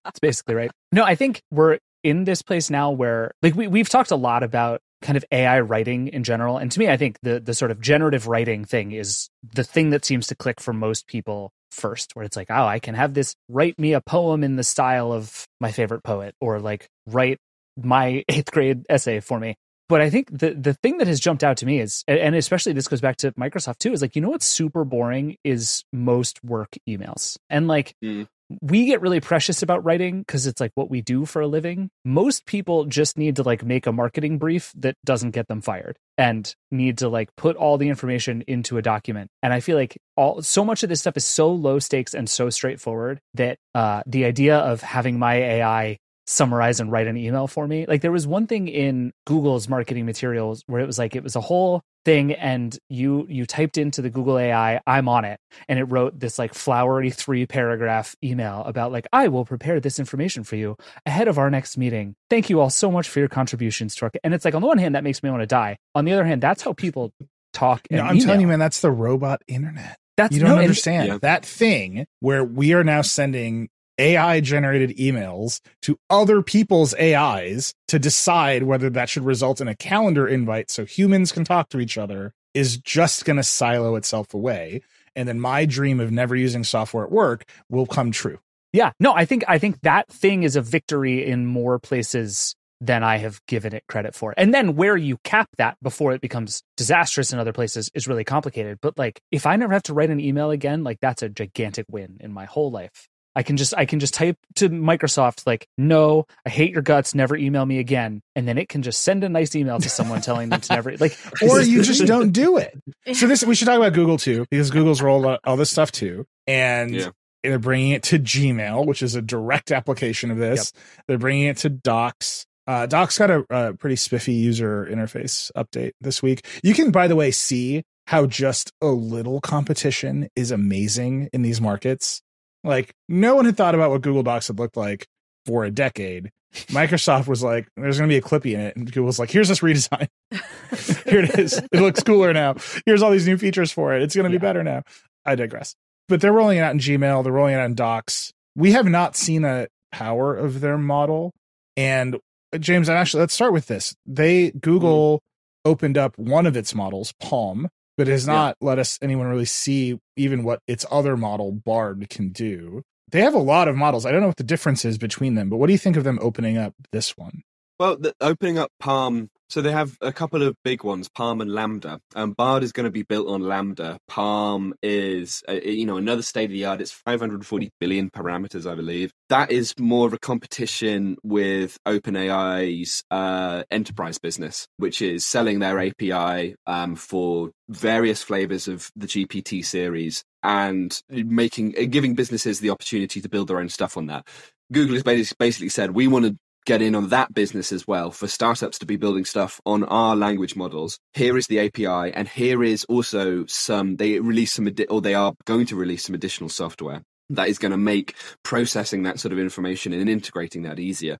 That's 0.03 0.19
basically 0.21 0.55
right. 0.55 0.71
No, 0.91 1.03
I 1.03 1.15
think 1.15 1.41
we're 1.51 1.79
in 2.03 2.23
this 2.23 2.41
place 2.41 2.69
now 2.69 2.91
where 2.91 3.31
like 3.41 3.55
we, 3.55 3.67
we've 3.67 3.89
talked 3.89 4.11
a 4.11 4.15
lot 4.15 4.43
about 4.43 4.81
kind 5.01 5.17
of 5.17 5.25
AI 5.31 5.59
writing 5.59 6.07
in 6.07 6.23
general. 6.23 6.57
And 6.57 6.71
to 6.71 6.79
me, 6.79 6.87
I 6.89 6.97
think 6.97 7.17
the 7.21 7.39
the 7.39 7.53
sort 7.53 7.71
of 7.71 7.81
generative 7.81 8.27
writing 8.27 8.65
thing 8.65 8.91
is 8.91 9.29
the 9.53 9.63
thing 9.63 9.91
that 9.91 10.05
seems 10.05 10.27
to 10.27 10.35
click 10.35 10.59
for 10.59 10.73
most 10.73 11.07
people 11.07 11.51
first, 11.71 12.15
where 12.15 12.25
it's 12.25 12.37
like, 12.37 12.49
oh, 12.49 12.65
I 12.65 12.79
can 12.79 12.95
have 12.95 13.13
this 13.13 13.35
write 13.49 13.77
me 13.79 13.93
a 13.93 14.01
poem 14.01 14.43
in 14.43 14.55
the 14.55 14.63
style 14.63 15.11
of 15.11 15.45
my 15.59 15.71
favorite 15.71 16.03
poet, 16.03 16.35
or 16.39 16.59
like 16.59 16.87
write 17.07 17.37
my 17.77 18.23
eighth 18.29 18.51
grade 18.51 18.85
essay 18.89 19.19
for 19.19 19.39
me. 19.39 19.55
But 19.87 20.01
I 20.01 20.09
think 20.09 20.29
the 20.31 20.53
the 20.53 20.73
thing 20.73 20.97
that 20.97 21.07
has 21.07 21.19
jumped 21.19 21.43
out 21.43 21.57
to 21.57 21.65
me 21.65 21.79
is, 21.79 22.03
and 22.07 22.35
especially 22.35 22.73
this 22.73 22.87
goes 22.87 23.01
back 23.01 23.17
to 23.17 23.31
Microsoft 23.33 23.77
too, 23.79 23.93
is 23.93 24.01
like, 24.01 24.15
you 24.15 24.21
know 24.21 24.29
what's 24.29 24.45
super 24.45 24.83
boring 24.83 25.37
is 25.43 25.83
most 25.93 26.43
work 26.43 26.75
emails. 26.89 27.37
And 27.49 27.67
like 27.67 27.93
Mm. 28.03 28.27
we 28.61 28.85
get 28.85 29.01
really 29.01 29.19
precious 29.19 29.63
about 29.63 29.83
writing 29.83 30.19
because 30.19 30.45
it's 30.45 30.61
like 30.61 30.71
what 30.75 30.89
we 30.89 31.01
do 31.01 31.25
for 31.25 31.41
a 31.41 31.47
living. 31.47 31.89
Most 32.03 32.45
people 32.45 32.85
just 32.85 33.17
need 33.17 33.35
to 33.37 33.43
like 33.43 33.63
make 33.63 33.87
a 33.87 33.91
marketing 33.91 34.37
brief 34.37 34.71
that 34.75 34.95
doesn't 35.03 35.31
get 35.31 35.47
them 35.47 35.61
fired 35.61 35.97
and 36.17 36.53
need 36.71 36.99
to 36.99 37.09
like 37.09 37.29
put 37.35 37.55
all 37.55 37.77
the 37.77 37.89
information 37.89 38.43
into 38.47 38.77
a 38.77 38.81
document. 38.83 39.29
And 39.41 39.51
I 39.51 39.59
feel 39.61 39.77
like 39.77 39.97
all 40.15 40.41
so 40.43 40.63
much 40.63 40.83
of 40.83 40.89
this 40.89 40.99
stuff 41.01 41.17
is 41.17 41.25
so 41.25 41.51
low 41.51 41.79
stakes 41.79 42.13
and 42.13 42.29
so 42.29 42.49
straightforward 42.49 43.19
that 43.35 43.57
uh 43.73 44.01
the 44.05 44.25
idea 44.25 44.57
of 44.57 44.81
having 44.81 45.17
my 45.19 45.35
AI 45.35 45.97
summarize 46.27 46.79
and 46.79 46.91
write 46.91 47.07
an 47.07 47.17
email 47.17 47.47
for 47.47 47.67
me. 47.67 47.85
Like 47.85 48.01
there 48.01 48.11
was 48.11 48.25
one 48.27 48.47
thing 48.47 48.67
in 48.67 49.13
Google's 49.25 49.67
marketing 49.69 50.05
materials 50.05 50.63
where 50.67 50.81
it 50.81 50.85
was 50.87 50.97
like 50.97 51.15
it 51.15 51.23
was 51.23 51.35
a 51.35 51.41
whole 51.41 51.81
thing 52.03 52.33
and 52.33 52.77
you 52.89 53.25
you 53.29 53.45
typed 53.45 53.77
into 53.77 54.01
the 54.01 54.09
Google 54.11 54.37
AI 54.37 54.79
I'm 54.85 55.09
on 55.09 55.25
it 55.25 55.39
and 55.67 55.79
it 55.79 55.85
wrote 55.85 56.19
this 56.19 56.37
like 56.37 56.53
flowery 56.53 57.09
three 57.09 57.45
paragraph 57.47 58.15
email 58.23 58.61
about 58.65 58.91
like 58.91 59.07
I 59.11 59.27
will 59.27 59.43
prepare 59.45 59.79
this 59.79 59.97
information 59.99 60.43
for 60.43 60.55
you 60.55 60.77
ahead 61.05 61.27
of 61.27 61.37
our 61.39 61.49
next 61.49 61.77
meeting. 61.77 62.15
Thank 62.29 62.49
you 62.49 62.59
all 62.59 62.69
so 62.69 62.91
much 62.91 63.09
for 63.09 63.19
your 63.19 63.27
contributions 63.29 63.95
to 63.95 64.05
our 64.05 64.11
and 64.23 64.33
it's 64.33 64.45
like 64.45 64.53
on 64.53 64.61
the 64.61 64.67
one 64.67 64.77
hand 64.77 64.93
that 64.95 65.03
makes 65.03 65.23
me 65.23 65.29
want 65.31 65.41
to 65.41 65.47
die. 65.47 65.77
On 65.95 66.05
the 66.05 66.13
other 66.13 66.25
hand 66.25 66.41
that's 66.41 66.61
how 66.61 66.73
people 66.73 67.11
talk 67.53 67.81
and 67.89 67.99
No, 67.99 68.05
I'm 68.05 68.19
telling 68.19 68.41
you, 68.41 68.47
man, 68.47 68.59
that's 68.59 68.81
the 68.81 68.91
robot 68.91 69.41
internet. 69.47 69.97
that's 70.17 70.33
you 70.35 70.41
don't 70.41 70.49
no, 70.49 70.55
and- 70.55 70.63
understand 70.63 71.07
Yeah. 71.07 71.17
that 71.23 71.45
thing 71.45 72.05
where 72.19 72.43
we 72.43 72.73
are 72.73 72.83
now 72.83 73.01
sending 73.01 73.69
AI 73.97 74.39
generated 74.41 74.97
emails 74.97 75.61
to 75.83 75.97
other 76.09 76.41
people's 76.41 76.93
AIs 76.95 77.73
to 77.87 77.99
decide 77.99 78.63
whether 78.63 78.89
that 78.89 79.09
should 79.09 79.25
result 79.25 79.61
in 79.61 79.67
a 79.67 79.75
calendar 79.75 80.27
invite 80.27 80.69
so 80.69 80.85
humans 80.85 81.31
can 81.31 81.43
talk 81.43 81.69
to 81.69 81.79
each 81.79 81.97
other 81.97 82.33
is 82.53 82.77
just 82.77 83.25
going 83.25 83.37
to 83.37 83.43
silo 83.43 83.95
itself 83.95 84.33
away. 84.33 84.81
And 85.15 85.27
then 85.27 85.39
my 85.39 85.65
dream 85.65 85.99
of 85.99 86.11
never 86.11 86.35
using 86.35 86.63
software 86.63 87.05
at 87.05 87.11
work 87.11 87.45
will 87.69 87.85
come 87.85 88.11
true. 88.11 88.39
Yeah, 88.73 88.91
no, 88.99 89.13
I 89.13 89.23
think 89.23 89.45
I 89.47 89.57
think 89.57 89.79
that 89.81 90.09
thing 90.09 90.43
is 90.43 90.57
a 90.57 90.61
victory 90.61 91.25
in 91.25 91.45
more 91.45 91.79
places 91.79 92.55
than 92.81 93.03
I 93.03 93.17
have 93.17 93.39
given 93.47 93.73
it 93.73 93.85
credit 93.87 94.13
for. 94.13 94.33
And 94.35 94.53
then 94.53 94.75
where 94.75 94.97
you 94.97 95.17
cap 95.23 95.47
that 95.57 95.77
before 95.81 96.11
it 96.11 96.19
becomes 96.19 96.61
disastrous 96.75 97.31
in 97.31 97.39
other 97.39 97.53
places 97.53 97.89
is 97.93 98.07
really 98.07 98.25
complicated. 98.25 98.79
But 98.81 98.97
like 98.97 99.21
if 99.31 99.45
I 99.45 99.55
never 99.55 99.73
have 99.73 99.83
to 99.83 99.93
write 99.93 100.09
an 100.09 100.19
email 100.19 100.51
again, 100.51 100.83
like 100.83 100.99
that's 100.99 101.23
a 101.23 101.29
gigantic 101.29 101.85
win 101.89 102.17
in 102.19 102.33
my 102.33 102.45
whole 102.45 102.69
life. 102.69 103.07
I 103.35 103.43
can 103.43 103.57
just 103.57 103.73
I 103.75 103.85
can 103.85 103.99
just 103.99 104.13
type 104.13 104.37
to 104.55 104.69
Microsoft 104.69 105.45
like, 105.45 105.67
"No, 105.77 106.25
I 106.45 106.49
hate 106.49 106.71
your 106.71 106.81
guts, 106.81 107.13
never 107.13 107.35
email 107.35 107.65
me 107.65 107.79
again." 107.79 108.21
And 108.35 108.47
then 108.47 108.57
it 108.57 108.69
can 108.69 108.81
just 108.81 109.01
send 109.01 109.23
a 109.23 109.29
nice 109.29 109.55
email 109.55 109.79
to 109.79 109.89
someone 109.89 110.21
telling 110.21 110.49
them 110.49 110.61
to 110.61 110.73
never 110.73 110.95
like 110.97 111.17
Or 111.41 111.59
you 111.61 111.81
just 111.83 112.05
don't 112.07 112.31
do 112.31 112.57
it. 112.57 112.77
So 113.13 113.27
this 113.27 113.43
we 113.43 113.55
should 113.55 113.65
talk 113.67 113.77
about 113.77 113.93
Google 113.93 114.17
too 114.17 114.45
because 114.49 114.71
Google's 114.71 115.01
rolled 115.01 115.25
out 115.25 115.39
all 115.43 115.57
this 115.57 115.69
stuff 115.71 115.91
too, 115.91 116.25
and 116.47 116.93
Yeah. 116.95 117.09
they're 117.43 117.59
bringing 117.59 117.91
it 117.91 118.03
to 118.03 118.19
Gmail, 118.19 118.85
which 118.85 119.01
is 119.03 119.15
a 119.15 119.21
direct 119.21 119.71
application 119.71 120.31
of 120.31 120.37
this. 120.37 120.71
They're 121.07 121.17
bringing 121.17 121.47
it 121.47 121.57
to 121.57 121.69
Docs. 121.69 122.45
Uh, 122.67 122.85
Docs 122.87 123.19
got 123.19 123.29
a, 123.29 123.45
a 123.51 123.73
pretty 123.73 123.95
spiffy 123.95 124.33
user 124.33 124.87
interface 124.89 125.51
update 125.55 125.91
this 126.01 126.23
week. 126.23 126.47
You 126.63 126.73
can, 126.73 126.89
by 126.89 127.07
the 127.07 127.15
way, 127.15 127.29
see 127.29 127.83
how 128.07 128.25
just 128.25 128.71
a 128.81 128.87
little 128.87 129.39
competition 129.41 130.29
is 130.35 130.49
amazing 130.51 131.29
in 131.31 131.43
these 131.43 131.61
markets. 131.61 132.21
Like 132.65 132.93
no 133.07 133.35
one 133.35 133.45
had 133.45 133.55
thought 133.55 133.75
about 133.75 133.91
what 133.91 134.01
Google 134.01 134.23
Docs 134.23 134.47
had 134.47 134.59
looked 134.59 134.77
like 134.77 135.07
for 135.45 135.63
a 135.63 135.71
decade. 135.71 136.31
Microsoft 136.67 137.27
was 137.27 137.43
like, 137.43 137.67
"There's 137.75 137.97
going 137.97 138.09
to 138.09 138.13
be 138.13 138.17
a 138.17 138.21
Clippy 138.21 138.53
in 138.53 138.61
it," 138.61 138.75
and 138.75 138.85
Google 138.87 139.05
was 139.05 139.19
like, 139.19 139.29
"Here's 139.29 139.49
this 139.49 139.59
redesign. 139.59 140.07
Here 140.31 141.19
it 141.19 141.37
is. 141.37 141.57
It 141.71 141.81
looks 141.81 142.01
cooler 142.01 142.33
now. 142.33 142.55
Here's 142.85 143.01
all 143.01 143.11
these 143.11 143.27
new 143.27 143.37
features 143.37 143.71
for 143.71 143.93
it. 143.93 144.01
It's 144.01 144.15
going 144.15 144.29
to 144.29 144.37
be 144.37 144.41
better 144.41 144.63
now." 144.63 144.83
I 145.25 145.35
digress. 145.35 145.75
But 146.07 146.21
they're 146.21 146.31
rolling 146.31 146.57
it 146.57 146.61
out 146.61 146.71
in 146.71 146.79
Gmail. 146.79 147.23
They're 147.23 147.33
rolling 147.33 147.55
it 147.55 147.59
out 147.59 147.65
in 147.65 147.75
Docs. 147.75 148.31
We 148.55 148.71
have 148.71 148.85
not 148.85 149.15
seen 149.15 149.43
a 149.43 149.67
power 149.91 150.35
of 150.35 150.61
their 150.61 150.77
model. 150.77 151.33
And 151.75 152.19
uh, 152.53 152.57
James, 152.57 152.89
actually, 152.89 153.21
let's 153.21 153.33
start 153.33 153.53
with 153.53 153.67
this. 153.67 153.95
They 154.05 154.51
Google 154.51 155.21
opened 155.65 155.97
up 155.97 156.17
one 156.17 156.45
of 156.45 156.55
its 156.55 156.75
models, 156.75 157.13
PaLM, 157.21 157.67
but 157.97 158.07
has 158.07 158.27
not 158.27 158.57
let 158.61 158.79
us 158.79 158.99
anyone 159.01 159.27
really 159.27 159.45
see 159.45 159.99
even 160.15 160.43
what 160.43 160.59
its 160.67 160.85
other 160.91 161.15
model, 161.15 161.51
Bard, 161.51 162.07
can 162.09 162.29
do. 162.29 162.81
They 163.11 163.21
have 163.21 163.33
a 163.33 163.39
lot 163.39 163.67
of 163.67 163.75
models. 163.75 164.05
I 164.05 164.11
don't 164.11 164.21
know 164.21 164.27
what 164.27 164.37
the 164.37 164.43
difference 164.43 164.83
is 164.83 164.97
between 164.97 165.35
them, 165.35 165.49
but 165.49 165.57
what 165.57 165.67
do 165.67 165.73
you 165.73 165.79
think 165.79 165.95
of 165.95 166.03
them 166.03 166.19
opening 166.21 166.57
up 166.57 166.73
this 166.91 167.17
one? 167.17 167.43
Well, 167.79 167.97
the, 167.97 168.13
opening 168.19 168.57
up 168.57 168.71
PaLM, 168.81 169.29
so 169.55 169.61
they 169.61 169.71
have 169.71 169.97
a 170.01 170.11
couple 170.11 170.43
of 170.43 170.53
big 170.65 170.83
ones, 170.83 171.07
PaLM 171.07 171.41
and 171.41 171.49
LaMDA. 171.49 172.01
Um, 172.13 172.33
Bard 172.33 172.61
is 172.61 172.73
going 172.73 172.83
to 172.83 172.91
be 172.91 173.03
built 173.03 173.29
on 173.29 173.41
LaMDA. 173.41 173.99
PaLM 174.11 174.73
is, 174.83 175.43
uh, 175.47 175.53
you 175.53 175.85
know, 175.85 175.95
another 175.95 176.23
state 176.23 176.49
of 176.49 176.51
the 176.51 176.65
art. 176.65 176.81
It's 176.81 176.91
540 176.91 177.69
billion 177.79 178.09
parameters, 178.09 178.69
I 178.69 178.75
believe. 178.75 179.13
That 179.29 179.51
is 179.51 179.73
more 179.79 180.07
of 180.07 180.13
a 180.13 180.19
competition 180.19 181.15
with 181.23 181.77
OpenAI's 181.87 183.01
uh, 183.09 183.63
enterprise 183.71 184.17
business, 184.17 184.67
which 184.75 185.01
is 185.01 185.25
selling 185.25 185.59
their 185.59 185.79
API 185.79 186.55
um, 186.67 186.97
for 186.97 187.51
various 187.69 188.21
flavors 188.21 188.67
of 188.67 188.91
the 188.97 189.07
GPT 189.07 189.63
series 189.63 190.25
and 190.43 191.01
making 191.09 191.71
giving 191.91 192.13
businesses 192.13 192.59
the 192.59 192.71
opportunity 192.71 193.21
to 193.21 193.29
build 193.29 193.47
their 193.47 193.59
own 193.59 193.69
stuff 193.69 193.95
on 193.95 194.07
that. 194.07 194.27
Google 194.71 194.95
has 194.95 195.33
basically 195.33 195.69
said 195.69 195.91
we 195.91 196.07
want 196.07 196.25
to 196.25 196.37
get 196.65 196.81
in 196.81 196.95
on 196.95 197.09
that 197.09 197.33
business 197.33 197.71
as 197.71 197.87
well 197.87 198.11
for 198.11 198.27
startups 198.27 198.79
to 198.79 198.85
be 198.85 198.97
building 198.97 199.25
stuff 199.25 199.61
on 199.65 199.83
our 199.85 200.15
language 200.15 200.55
models. 200.55 200.99
Here 201.13 201.37
is 201.37 201.47
the 201.47 201.59
API, 201.59 202.13
and 202.13 202.27
here 202.27 202.63
is 202.63 202.85
also 202.85 203.45
some. 203.45 203.97
They 203.97 204.19
release 204.19 204.53
some, 204.53 204.69
or 204.89 205.01
they 205.01 205.15
are 205.15 205.33
going 205.45 205.67
to 205.67 205.75
release 205.75 206.05
some 206.05 206.15
additional 206.15 206.49
software 206.49 207.03
that 207.29 207.49
is 207.49 207.57
going 207.57 207.71
to 207.71 207.77
make 207.77 208.15
processing 208.43 209.03
that 209.03 209.19
sort 209.19 209.31
of 209.31 209.39
information 209.39 209.93
and 209.93 210.09
integrating 210.09 210.63
that 210.63 210.79
easier. 210.79 211.17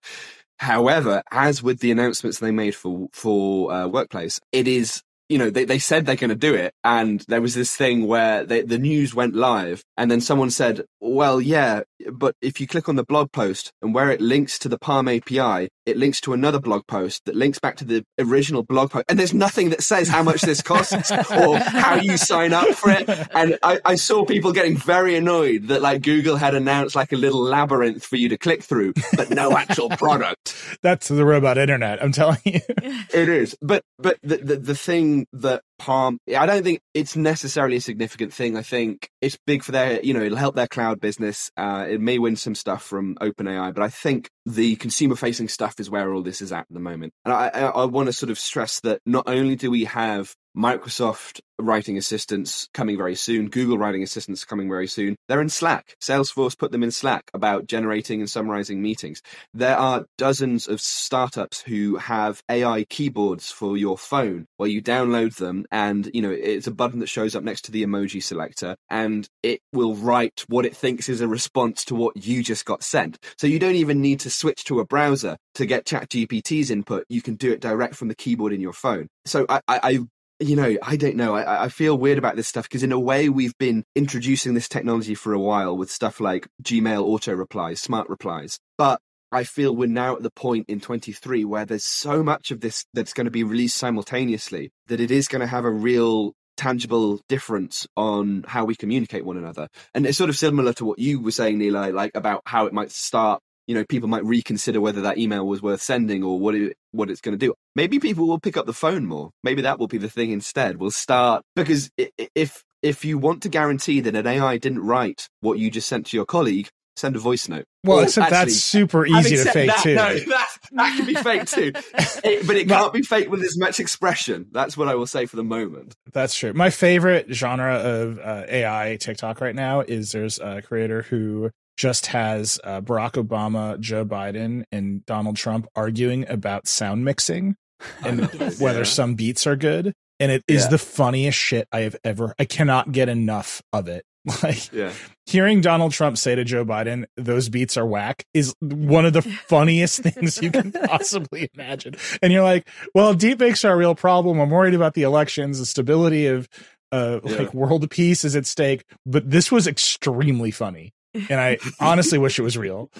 However, 0.60 1.22
as 1.32 1.62
with 1.62 1.80
the 1.80 1.91
announcements 1.91 2.39
they 2.39 2.52
made 2.52 2.76
for 2.76 3.08
for 3.14 3.72
uh, 3.72 3.88
Workplace, 3.88 4.39
it 4.52 4.68
is 4.68 5.02
you 5.30 5.39
know, 5.39 5.50
they, 5.50 5.66
they 5.66 5.80
said 5.80 6.06
they're 6.06 6.16
going 6.16 6.30
to 6.30 6.36
do 6.36 6.54
it. 6.54 6.74
And 6.84 7.24
there 7.28 7.41
was 7.41 7.56
this 7.56 7.76
thing 7.76 8.08
where 8.08 8.46
they, 8.46 8.62
the 8.62 8.78
news 8.78 9.16
went 9.16 9.36
live 9.36 9.84
and 9.98 10.10
then 10.10 10.22
someone 10.22 10.52
said, 10.52 10.84
well, 11.00 11.41
yeah, 11.41 11.82
but 12.12 12.36
if 12.41 12.60
you 12.60 12.68
click 12.68 12.89
on 12.89 12.96
the 12.96 13.04
blog 13.04 13.32
post 13.32 13.72
and 13.82 13.93
where 13.93 14.12
it 14.12 14.22
links 14.22 14.60
to 14.60 14.70
the 14.70 14.78
PaLM 14.78 15.18
API, 15.18 15.70
it 15.86 15.98
links 15.98 16.20
to 16.22 16.34
another 16.34 16.60
blog 16.60 16.86
post 16.88 17.24
that 17.26 17.36
links 17.36 17.60
back 17.60 17.78
to 17.78 17.86
the 17.86 18.04
original 18.20 18.64
blog 18.64 18.91
post. 18.91 19.06
And 19.08 19.20
there's 19.20 19.34
nothing 19.34 19.70
that 19.70 19.84
says 19.84 20.08
how 20.08 20.24
much 20.24 20.41
this 20.41 20.62
costs 20.62 21.12
or 21.32 21.58
how 21.58 21.96
you 21.96 22.18
sign 22.18 22.54
up 22.54 22.68
for 22.70 22.91
it. 22.91 23.08
And 23.34 23.58
I, 23.62 23.80
I 23.86 23.96
saw 23.96 24.26
people 24.26 24.52
getting 24.52 24.78
very 24.78 25.16
annoyed 25.16 25.68
that 25.68 25.82
like 25.82 26.02
Google 26.02 26.38
had 26.38 26.56
announced 26.56 26.96
like 26.96 27.12
a 27.12 27.18
little 27.18 27.41
labyrinth 27.41 28.04
for 28.04 28.16
you 28.16 28.30
to 28.30 28.38
click 28.38 28.64
through, 28.64 28.93
but 29.16 29.30
no 29.30 29.56
actual 29.56 29.89
product. 29.98 30.56
That's 30.82 31.08
the 31.08 31.26
robot 31.26 31.58
internet. 31.58 32.04
I'm 32.04 32.12
telling 32.12 32.39
you. 32.43 32.60
it 33.14 33.30
is. 33.30 33.56
But, 33.62 33.84
but 33.98 34.18
the, 34.24 34.38
the, 34.38 34.56
the 34.58 34.76
thing 34.76 35.28
that 35.34 35.62
PaLM, 35.80 36.17
I 36.36 36.45
don't 36.45 36.63
think 36.63 36.82
it's 36.93 37.15
necessarily 37.15 37.78
a 37.78 37.82
significant 37.82 38.34
thing. 38.34 38.57
I 38.57 38.61
think 38.61 39.09
it's 39.21 39.38
big 39.45 39.63
for 39.63 39.71
their, 39.71 40.01
you 40.01 40.13
know, 40.13 40.21
it'll 40.21 40.38
help 40.38 40.55
their 40.55 40.67
cloud 40.67 40.99
business. 40.99 41.51
Uh, 41.57 41.86
it 41.89 42.01
may 42.01 42.17
win 42.19 42.36
some 42.36 42.55
stuff 42.55 42.84
from 42.84 43.15
OpenAI, 43.15 43.73
but 43.73 43.84
I 43.84 43.89
think 43.89 44.30
the 44.46 44.76
consumer 44.76 45.16
facing 45.16 45.48
stuff 45.48 45.80
is 45.80 45.89
where 45.89 46.14
all 46.14 46.22
this 46.22 46.41
is 46.41 46.52
at 46.52 46.66
at 46.70 46.74
the 46.74 46.80
moment. 46.80 47.14
And 47.24 47.34
I, 47.34 47.48
I, 47.48 47.62
I 47.62 47.86
want 47.86 48.08
to 48.08 48.14
sort 48.14 48.30
of 48.30 48.39
stress 48.39 48.80
that 48.82 49.02
not 49.06 49.28
only 49.28 49.56
do 49.56 49.72
we 49.72 49.86
have 49.86 50.36
Microsoft 50.56 51.41
writing 51.60 51.98
assistants 51.98 52.68
coming 52.74 52.98
very 52.98 53.16
soon, 53.16 53.50
Google 53.50 53.78
writing 53.78 54.04
assistants 54.04 54.46
coming 54.46 54.70
very 54.70 54.88
soon. 54.88 55.16
They're 55.28 55.41
in 55.41 55.50
Slack. 55.50 55.96
Salesforce 56.02 56.58
put 56.58 56.72
them 56.72 56.84
in 56.84 56.91
Slack 56.91 57.30
about 57.34 57.68
generating 57.68 58.20
and 58.20 58.30
summarizing 58.30 58.82
meetings. 58.82 59.22
There 59.54 59.78
are 59.78 60.06
dozens 60.18 60.68
of 60.68 60.82
startups 60.82 61.62
who 61.62 61.98
have 61.98 62.41
AI 62.50 62.86
keyboards 62.86 63.52
for 63.52 63.78
your 63.78 63.98
phone 63.98 64.48
where 64.58 64.70
you 64.70 64.82
download 64.82 65.36
them 65.36 65.66
and, 65.72 66.10
you 66.14 66.22
know, 66.22 66.32
it's 66.32 66.68
a 66.68 66.72
button 66.72 67.00
that 67.00 67.10
shows 67.10 67.36
up 67.36 67.43
next 67.43 67.64
to 67.66 67.72
the 67.72 67.84
emoji 67.84 68.22
selector 68.22 68.76
and 68.89 69.28
it 69.43 69.60
will 69.74 69.96
write 69.96 70.43
what 70.48 70.66
it 70.66 70.76
thinks 70.76 71.10
is 71.10 71.22
a 71.22 71.28
response 71.28 71.86
to 71.86 71.96
what 71.96 72.16
you 72.18 72.43
just 72.43 72.66
got 72.66 72.84
sent. 72.84 73.18
So 73.38 73.48
you 73.48 73.60
don't 73.60 73.76
even 73.76 74.02
need 74.02 74.22
to 74.22 74.30
switch 74.36 74.63
to 74.65 74.79
a 74.79 74.86
browser 74.86 75.38
to 75.55 75.65
get 75.65 75.86
ChatGPT's 75.86 76.69
input. 76.69 77.05
You 77.09 77.21
can 77.21 77.36
do 77.36 77.51
it 77.51 77.61
direct 77.61 77.95
from 77.95 78.07
the 78.07 78.15
keyboard 78.15 78.53
in 78.53 78.61
your 78.61 78.73
phone. 78.73 79.07
So 79.25 79.45
I, 79.49 79.61
I, 79.67 79.99
you 80.39 80.55
know, 80.55 80.75
I 80.81 80.95
don't 80.97 81.15
know. 81.15 81.36
I, 81.36 81.65
I 81.65 81.69
feel 81.69 81.97
weird 81.97 82.17
about 82.17 82.36
this 82.36 82.47
stuff 82.47 82.65
because, 82.65 82.83
in 82.83 82.91
a 82.91 82.99
way, 82.99 83.29
we've 83.29 83.57
been 83.57 83.83
introducing 83.95 84.53
this 84.53 84.67
technology 84.67 85.15
for 85.15 85.33
a 85.33 85.39
while 85.39 85.77
with 85.77 85.91
stuff 85.91 86.19
like 86.19 86.47
Gmail 86.61 87.01
auto 87.01 87.33
replies, 87.33 87.81
smart 87.81 88.09
replies. 88.09 88.59
But 88.77 88.99
I 89.31 89.43
feel 89.43 89.75
we're 89.75 89.88
now 89.88 90.15
at 90.15 90.23
the 90.23 90.31
point 90.31 90.65
in 90.69 90.79
23 90.79 91.45
where 91.45 91.65
there's 91.65 91.86
so 91.86 92.23
much 92.23 92.51
of 92.51 92.61
this 92.61 92.86
that's 92.93 93.13
going 93.13 93.25
to 93.25 93.31
be 93.31 93.43
released 93.43 93.77
simultaneously 93.77 94.71
that 94.88 94.99
it 94.99 95.11
is 95.11 95.27
going 95.27 95.41
to 95.41 95.47
have 95.47 95.65
a 95.65 95.71
real 95.71 96.33
tangible 96.57 97.19
difference 97.27 97.88
on 97.97 98.45
how 98.47 98.65
we 98.65 98.75
communicate 98.75 99.25
one 99.25 99.38
another. 99.38 99.67
And 99.93 100.05
it's 100.05 100.17
sort 100.17 100.29
of 100.29 100.38
similar 100.38 100.73
to 100.73 100.86
what 100.86 100.99
you 100.99 101.21
were 101.21 101.31
saying, 101.31 101.59
Nilay, 101.59 101.93
like 101.93 102.11
about 102.15 102.41
how 102.45 102.65
it 102.65 102.73
might 102.73 102.91
start 102.91 103.41
you 103.68 103.76
know 103.76 103.84
people 103.86 104.09
might 104.09 104.24
reconsider 104.24 104.80
whether 104.82 105.01
that 105.01 105.18
email 105.18 105.45
was 105.45 105.61
worth 105.61 105.82
sending 105.82 106.24
or 106.24 106.39
what 106.39 106.55
it 106.55 106.78
what 106.91 107.09
it's 107.09 107.22
going 107.22 107.38
to 107.38 107.45
do 107.45 107.53
maybe 107.76 107.99
people 107.99 108.28
will 108.28 108.39
pick 108.39 108.57
up 108.57 108.66
the 108.66 108.74
phone 108.74 109.05
more 109.05 109.32
maybe 109.43 109.61
that 109.61 109.80
will 109.80 109.88
be 109.88 109.97
the 109.97 110.09
thing 110.09 110.32
instead 110.32 110.78
we'll 110.78 110.91
start 110.91 111.43
because 111.55 111.89
if 112.36 112.63
if 112.82 113.03
you 113.03 113.18
want 113.18 113.41
to 113.43 113.49
guarantee 113.49 113.99
that 113.99 114.16
an 114.16 114.28
ai 114.28 114.57
didn't 114.57 114.80
write 114.80 115.28
what 115.41 115.59
you 115.59 115.70
just 115.70 115.88
sent 115.88 116.05
to 116.05 116.18
your 116.18 116.26
colleague 116.26 116.70
send 116.95 117.16
a 117.16 117.20
voice 117.20 117.49
note 117.49 117.66
well, 117.86 117.99
except 117.99 118.32
actually, 118.32 118.51
that's 118.51 118.63
super 118.63 119.05
easy 119.05 119.38
to 119.38 119.51
fake 119.51 119.68
that, 119.68 119.84
too. 119.84 119.95
No, 119.95 120.18
that, 120.18 120.47
that 120.72 120.97
can 120.97 121.05
be 121.05 121.13
fake 121.13 121.45
too, 121.45 121.72
it, 122.24 122.47
but 122.47 122.55
it 122.55 122.68
can't 122.68 122.91
be 122.91 123.03
fake 123.03 123.30
with 123.30 123.43
as 123.43 123.57
much 123.59 123.80
expression. 123.80 124.47
That's 124.51 124.76
what 124.76 124.88
I 124.88 124.95
will 124.95 125.05
say 125.05 125.28
for 125.28 125.36
the 125.36 125.43
moment. 125.43 125.93
That's 126.11 126.36
true. 126.36 126.53
My 126.53 126.72
favorite 126.72 127.28
genre 127.32 127.76
of 127.76 128.18
uh, 128.20 128.45
AI 128.47 128.97
TikTok 128.99 129.39
right 129.39 129.53
now 129.53 129.82
is 129.82 130.13
there's 130.13 130.39
a 130.39 130.63
creator 130.63 131.03
who 131.03 131.51
just 131.76 132.07
has 132.07 132.59
uh, 132.63 132.82
Barack 132.82 133.13
Obama, 133.13 133.80
Joe 133.80 134.05
Biden, 134.05 134.63
and 134.71 135.05
Donald 135.05 135.36
Trump 135.36 135.67
arguing 135.76 136.28
about 136.30 136.67
sound 136.67 137.05
mixing 137.05 137.55
and 138.05 138.26
whether 138.59 138.80
yeah. 138.80 138.84
some 138.84 139.15
beats 139.15 139.45
are 139.45 139.55
good. 139.55 139.93
And 140.19 140.32
it 140.32 140.43
is 140.47 140.63
yeah. 140.63 140.69
the 140.69 140.78
funniest 140.78 141.38
shit 141.38 141.67
I 141.73 141.82
have 141.82 141.97
ever. 142.03 142.34
I 142.39 142.45
cannot 142.45 142.91
get 142.93 143.09
enough 143.09 143.61
of 143.73 143.88
it. 143.88 144.05
Like 144.41 144.73
yeah. 144.73 144.91
hearing 145.28 145.61
Donald 145.61 145.91
Trump 145.91 146.17
say 146.17 146.34
to 146.34 146.43
Joe 146.43 146.65
Biden, 146.65 147.05
"Those 147.15 147.47
beats 147.47 147.78
are 147.78 147.86
whack," 147.86 148.26
is 148.34 148.55
one 148.59 149.05
of 149.05 149.13
the 149.13 149.21
funniest 149.47 149.99
things 149.99 150.41
you 150.41 150.49
can 150.49 150.71
possibly 150.71 151.47
imagine. 151.53 151.95
And 152.23 152.34
you're 152.34 152.41
like, 152.41 152.67
"Well, 152.95 153.13
deepfakes 153.13 153.63
are 153.63 153.73
a 153.73 153.78
real 153.78 153.93
problem. 153.93 154.39
I'm 154.39 154.49
worried 154.49 154.73
about 154.73 154.95
the 154.95 155.03
elections, 155.03 155.59
the 155.59 155.65
stability 155.67 156.26
of." 156.26 156.49
Uh, 156.91 157.19
yeah. 157.23 157.38
like 157.38 157.53
world 157.53 157.89
peace 157.91 158.23
is 158.23 158.36
at 158.36 158.45
stake, 158.45 158.84
but 159.05 159.30
this 159.30 159.51
was 159.51 159.67
extremely 159.67 160.49
funny 160.49 160.93
and 161.30 161.39
I 161.39 161.57
honestly 161.80 162.18
wish 162.18 162.38
it 162.39 162.43
was 162.43 162.57
real. 162.57 162.91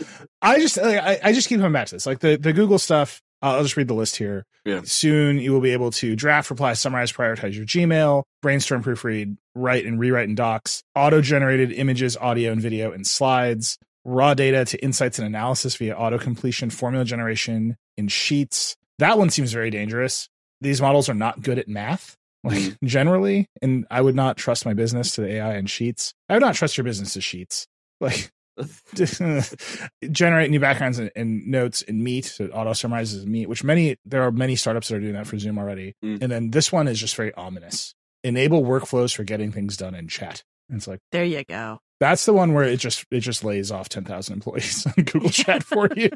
I 0.42 0.60
just 0.60 0.80
I, 0.80 1.20
I 1.24 1.34
just 1.34 1.50
keep 1.50 1.60
coming 1.60 1.74
back 1.74 1.88
to 1.88 1.96
this, 1.96 2.06
like 2.06 2.20
the 2.20 2.38
the 2.38 2.54
Google 2.54 2.80
stuff. 2.80 3.22
I'll 3.42 3.62
just 3.62 3.78
read 3.78 3.88
the 3.88 3.94
list 3.94 4.16
here. 4.16 4.46
Yeah. 4.64 4.82
Soon 4.86 5.38
you 5.38 5.52
will 5.52 5.62
be 5.62 5.72
able 5.72 5.92
to 5.92 6.16
draft, 6.16 6.50
reply, 6.50 6.74
summarize, 6.74 7.12
prioritize 7.12 7.54
your 7.56 7.66
Gmail, 7.66 8.24
brainstorm, 8.42 8.84
proofread, 8.84 9.38
write 9.54 9.86
and 9.86 10.00
rewrite 10.00 10.28
in 10.28 10.36
docs, 10.36 10.84
auto 10.96 11.22
generated 11.22 11.72
images, 11.72 12.18
audio, 12.18 12.52
and 12.52 12.62
video 12.62 12.92
in 12.92 13.04
slides, 13.04 13.78
raw 14.04 14.34
data 14.34 14.66
to 14.66 14.84
insights 14.84 15.20
and 15.20 15.28
analysis 15.28 15.76
via 15.76 15.96
auto 15.96 16.18
completion, 16.18 16.70
formula 16.70 17.06
generation 17.06 17.78
in 17.98 18.08
sheets. 18.08 18.76
That 18.98 19.18
one 19.18 19.30
seems 19.30 19.52
very 19.52 19.70
dangerous. 19.70 20.28
These 20.62 20.82
models 20.82 21.10
are 21.10 21.14
not 21.14 21.42
good 21.42 21.60
at 21.60 21.68
math, 21.68 22.18
like 22.44 22.58
mm-hmm. 22.58 22.86
generally, 22.88 23.48
and 23.62 23.86
I 23.92 24.02
would 24.02 24.16
not 24.16 24.38
trust 24.38 24.66
my 24.66 24.74
business 24.74 25.14
to 25.16 25.22
the 25.22 25.34
AI 25.34 25.58
in 25.58 25.68
sheets. 25.68 26.14
I 26.30 26.34
would 26.34 26.42
not 26.42 26.56
trust 26.56 26.78
your 26.78 26.86
business 26.86 27.14
to 27.14 27.22
sheets 27.22 27.68
like 28.00 28.32
generate 30.12 30.50
new 30.50 30.60
backgrounds 30.60 31.00
and, 31.00 31.12
and, 31.16 31.46
notes 31.48 31.82
in 31.82 32.04
Meet. 32.04 32.26
So 32.26 32.46
it 32.46 32.52
auto 32.52 32.74
summarizes 32.74 33.26
Meet, 33.26 33.50
which 33.50 33.64
many 33.64 33.98
there 34.06 34.24
are 34.24 34.32
many 34.32 34.56
startups 34.56 34.88
that 34.88 34.96
are 34.96 35.02
doing 35.02 35.14
that 35.14 35.28
for 35.28 35.38
Zoom 35.38 35.58
already. 35.58 35.96
Mm. 36.04 36.22
And 36.22 36.32
then 36.32 36.52
this 36.52 36.72
one 36.72 36.88
is 36.88 37.00
just 37.00 37.16
very 37.16 37.34
ominous. 37.34 37.94
Enable 38.24 38.64
workflows 38.64 39.16
for 39.16 39.24
getting 39.24 39.52
things 39.52 39.78
done 39.78 39.94
in 39.94 40.08
chat. 40.08 40.44
And 40.70 40.78
it's 40.78 40.88
like 40.88 41.00
there 41.12 41.26
you 41.26 41.44
go. 41.44 41.80
That's 42.00 42.26
the 42.26 42.34
one 42.34 42.54
where 42.54 42.66
it 42.66 42.78
just 42.78 43.06
it 43.10 43.22
just 43.22 43.44
lays 43.44 43.72
off 43.72 43.88
ten 43.88 44.04
thousand 44.04 44.34
employees 44.34 44.86
on 44.86 45.04
Google 45.04 45.30
Chat 45.32 45.64
for 45.64 45.88
you. 45.96 46.10